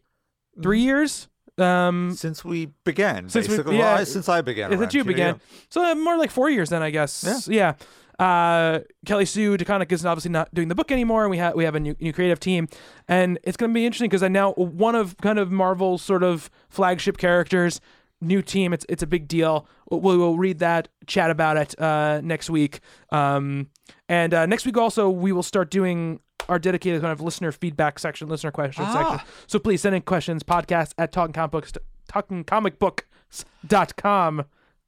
[0.62, 1.28] three years.
[1.58, 4.70] Um, Since we began, Since we- yeah, Well, I- since I began.
[4.78, 7.48] since you began, so uh, more like four years then, I guess.
[7.50, 7.74] Yeah.
[8.18, 11.64] Uh, Kelly Sue DeConnick is obviously not doing the book anymore, and we have we
[11.64, 12.68] have a new new creative team,
[13.08, 16.22] and it's going to be interesting because I now one of kind of Marvel's sort
[16.22, 17.80] of flagship characters,
[18.20, 18.72] new team.
[18.74, 19.66] It's it's a big deal.
[19.90, 22.80] We'll, we'll read that, chat about it uh, next week,
[23.10, 23.68] um,
[24.08, 26.20] and uh, next week also we will start doing
[26.50, 29.20] our dedicated kind of listener feedback section, listener question section.
[29.46, 30.42] So please send in questions.
[30.42, 31.72] Podcast at talking comic books,
[32.12, 34.44] talkingcomicbooks.com.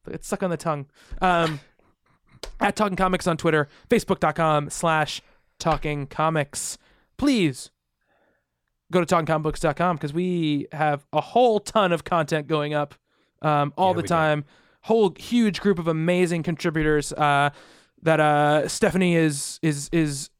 [0.08, 0.86] It's stuck on the tongue.
[1.20, 1.60] Um,
[2.60, 5.22] at Talking Comics on Twitter, Facebook.com slash
[5.58, 6.76] Talking Comics.
[7.16, 7.70] Please
[8.90, 12.94] go to TalkingComicBooks.com because we have a whole ton of content going up
[13.42, 14.08] um, all Yeah, the we do.
[14.08, 14.44] time.
[14.82, 17.50] Whole huge group of amazing contributors uh,
[18.02, 20.30] that uh, Stephanie is is is.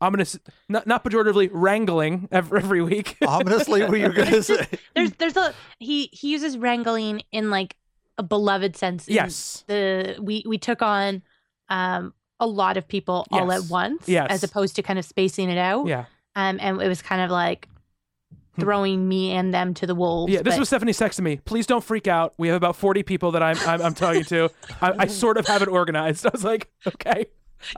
[0.00, 0.26] I'm gonna
[0.68, 3.16] not not pejoratively wrangling every, every week.
[3.26, 4.66] Ominously, what you gonna say?
[4.94, 7.76] there's there's a he he uses wrangling in like
[8.16, 9.08] a beloved sense.
[9.08, 9.64] yes.
[9.66, 11.22] The we we took on
[11.68, 14.08] um a lot of people all at once.
[14.08, 14.28] Yes.
[14.30, 15.86] As opposed to kind of spacing it out.
[15.86, 16.04] Yeah.
[16.36, 17.68] Um and it was kind of like
[18.60, 20.32] throwing me and them to the wolves.
[20.32, 21.36] Yeah, this but- was Stephanie texting me.
[21.44, 22.34] Please don't freak out.
[22.38, 24.48] We have about 40 people that I'm I'm, I'm talking to.
[24.80, 26.24] I, I sort of have it organized.
[26.26, 27.26] I was like, okay.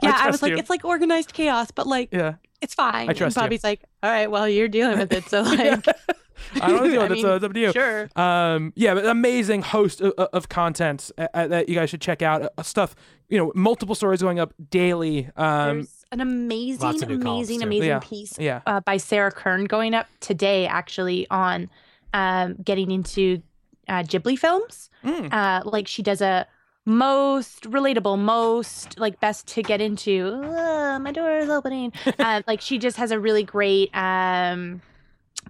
[0.01, 0.57] Yeah, I, trust was like, you.
[0.57, 2.35] it's like organized chaos, but like Yeah.
[2.61, 3.09] it's fine.
[3.09, 3.47] I trust and you.
[3.47, 5.59] Bobby's like, all right, well, you're dealing with it, so like,
[6.61, 7.01] I don't know.
[7.01, 7.71] I That's mean, uh, it's up to you.
[7.71, 8.09] sure.
[8.15, 12.21] Um, yeah, but amazing host of, of content uh, uh, that you guys should check
[12.21, 12.51] out.
[12.57, 12.95] Uh, stuff,
[13.29, 15.29] you know, multiple stories going up daily.
[15.37, 17.99] Um, There's an amazing, lots of new columns, amazing, amazing Yeah.
[17.99, 18.61] piece yeah.
[18.65, 21.69] uh, by Sarah Kern going up today, actually, on
[22.13, 23.41] um, getting into
[23.87, 24.89] uh, Ghibli films.
[25.03, 25.31] Mm.
[25.31, 26.47] Uh, like she does a
[26.85, 30.41] most relatable, most like best to get into.
[30.43, 31.93] "Ah, my door is opening.
[32.19, 34.81] uh, like she just has a really great um,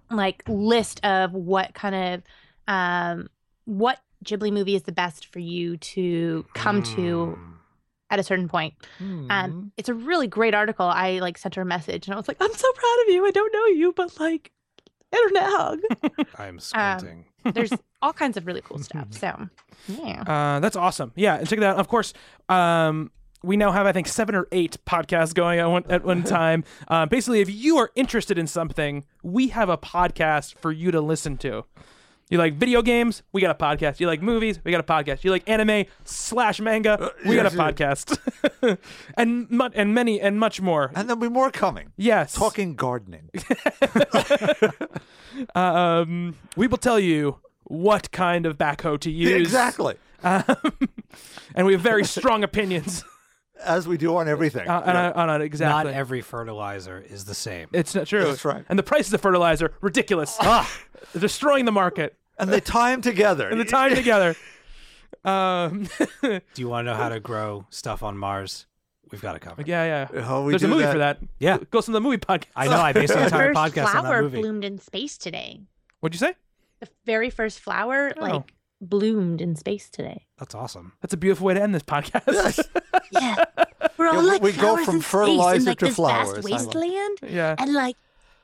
[0.10, 2.24] like list of what kind of
[2.68, 3.30] um,
[3.66, 7.54] what Ghibli movie is the best for you to come to Hmm.
[8.10, 8.74] at a certain point.
[8.98, 9.32] Hmm.
[9.32, 10.86] Um, it's a really great article.
[10.86, 13.26] I like sent her a message and I was like, I'm so proud of you.
[13.26, 14.52] I don't know you, but like,
[15.12, 15.80] internet hug.
[16.38, 17.26] I'm squinting.
[17.44, 19.08] There's all kinds of really cool stuff.
[19.20, 19.48] So,
[19.88, 20.22] yeah.
[20.22, 21.12] Uh, that's awesome.
[21.16, 21.78] Yeah, and check it out.
[21.78, 22.14] Of course,
[22.50, 23.12] um,
[23.44, 26.64] we now have, I think, seven or eight podcasts going at one, at one time.
[26.88, 31.02] Uh, basically, if you are interested in something, we have a podcast for you to
[31.02, 31.66] listen to.
[32.32, 33.24] You like video games?
[33.34, 34.00] We got a podcast.
[34.00, 34.58] You like movies?
[34.64, 35.26] We got a podcast.
[35.26, 37.12] You like anime slash manga?
[37.28, 38.18] We got a podcast,
[39.18, 40.92] and mu- and many and much more.
[40.96, 41.92] And there'll be more coming.
[41.98, 43.30] Yes, Talking gardening.
[45.56, 49.42] um, we will tell you what kind of backhoe to use.
[49.42, 49.96] exactly.
[50.24, 50.44] Um,
[51.56, 53.04] and we have very strong opinions
[53.64, 54.70] As we do on everything.
[54.70, 55.42] uh, on, on, on.
[55.42, 55.92] Exactly.
[55.92, 57.68] Not every fertilizer is the same.
[57.74, 58.24] it's not true.
[58.26, 58.64] That's right.
[58.70, 60.38] And the prices of fertilizer ridiculous.
[60.40, 60.72] ah,
[61.18, 62.16] destroying the market.
[62.42, 63.48] And they tie them together.
[63.48, 64.36] And they tie them together.
[65.24, 65.88] Um,
[66.24, 68.66] Do you want to know how to grow stuff on Mars?
[69.12, 69.68] We've got it covered.
[69.68, 70.22] yeah, yeah.
[70.24, 70.94] How we There's a movie that.
[70.94, 71.20] for that.
[71.38, 71.58] Yeah.
[71.70, 72.48] Go listen to the movie podcast.
[72.56, 72.78] I know.
[72.80, 75.62] I based the The entire first podcast on that flower bloomed in space today.
[76.00, 76.34] What'd you say?
[76.80, 78.22] The very first flower, Oh.
[78.22, 80.26] like, bloomed in space today.
[80.40, 80.94] That's awesome.
[81.02, 82.68] That's a beautiful way to end this podcast.
[83.12, 83.46] Yeah,
[83.98, 85.96] we're all Yeah, like we go flowers from in space fertilizer in, like, to this
[85.96, 86.30] flowers.
[86.30, 87.56] vast wasteland, yeah.
[87.60, 87.96] and like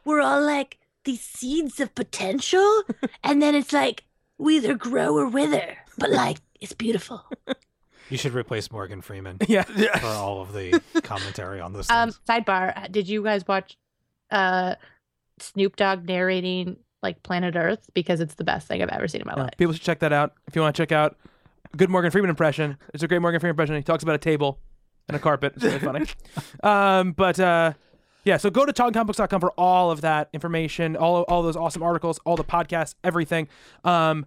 [0.06, 0.78] we're all like
[1.08, 2.84] these seeds of potential,
[3.24, 4.04] and then it's like
[4.38, 7.24] we either grow or wither, but like it's beautiful.
[8.10, 9.64] You should replace Morgan Freeman Yeah.
[10.00, 11.90] for all of the commentary on this.
[11.90, 13.78] Um, sidebar: Did you guys watch
[14.32, 14.76] uh
[15.40, 17.90] Snoop Dogg narrating like Planet Earth?
[17.94, 19.58] Because it's the best thing I've ever seen in my Yeah, life.
[19.58, 20.32] People should check that out.
[20.48, 21.18] If you want to check out
[21.76, 23.76] good Morgan Freeman impression, it's a great Morgan Freeman impression.
[23.76, 24.58] He talks about a table
[25.10, 25.54] and a carpet.
[25.58, 26.06] It's really funny.
[26.64, 27.74] Um, but uh,
[28.28, 32.20] yeah, so go to talkingcomics.com for all of that information, all all those awesome articles,
[32.26, 33.48] all the podcasts, everything.
[33.86, 34.26] Um,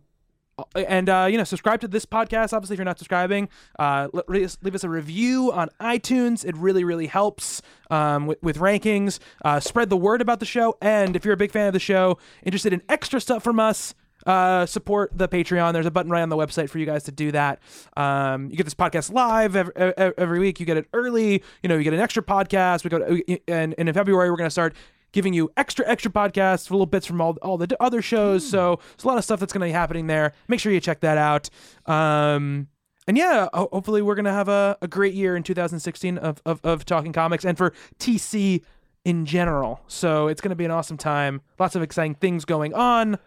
[0.75, 2.55] and uh, you know, subscribe to this podcast.
[2.55, 6.47] Obviously, if you're not subscribing, uh, le- leave leave us a review on iTunes.
[6.47, 9.19] It really, really helps um, with, with rankings.
[9.45, 10.79] Uh, spread the word about the show.
[10.81, 13.95] And if you're a big fan of the show, interested in extra stuff from us,
[14.27, 15.73] uh, support the Patreon.
[15.73, 17.61] There's a button right on the website for you guys to do that.
[17.97, 20.61] Um, you get this podcast live every, every week.
[20.61, 21.43] You get it early.
[21.63, 22.85] You know, you get an extra podcast.
[22.85, 24.75] We go to, and, and in February we're going to start
[25.13, 28.49] giving you extra extra podcasts, little bits from all all the other shows.
[28.49, 30.33] So there's a lot of stuff that's going to be happening there.
[30.49, 31.51] Make sure you check that out.
[31.87, 32.69] Um,
[33.07, 36.61] and yeah, hopefully we're going to have a, a great year in 2016 of, of
[36.65, 38.63] of talking comics and for TC
[39.05, 39.81] in general.
[39.89, 41.41] So it's going to be an awesome time.
[41.59, 43.19] Lots of exciting things going on.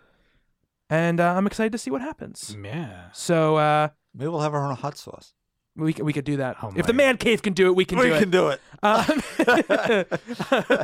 [0.90, 2.56] And uh, I'm excited to see what happens.
[2.64, 3.10] Yeah.
[3.14, 5.34] So uh, Maybe we'll have our own hot sauce.
[5.76, 6.58] we c- we could do that.
[6.62, 8.14] Oh if the man cave can do it, we can we do it.
[8.14, 8.32] We can it.
[8.32, 8.62] do it.
[8.84, 9.24] Um,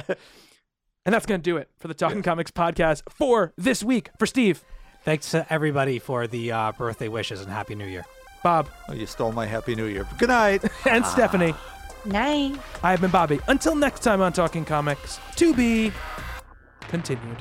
[1.05, 4.09] and that's going to do it for the Talking Comics podcast for this week.
[4.17, 4.63] For Steve,
[5.03, 8.05] Thanks to everybody for the uh, birthday wishes and Happy New Year.
[8.43, 10.05] Bob, Oh, you stole my Happy New Year.
[10.17, 10.63] Good night.
[10.85, 11.53] and Stephanie,
[12.05, 12.57] Night.
[12.83, 13.39] I have been Bobby.
[13.47, 15.91] Until next time on Talking Comics, to be
[16.89, 17.37] continued.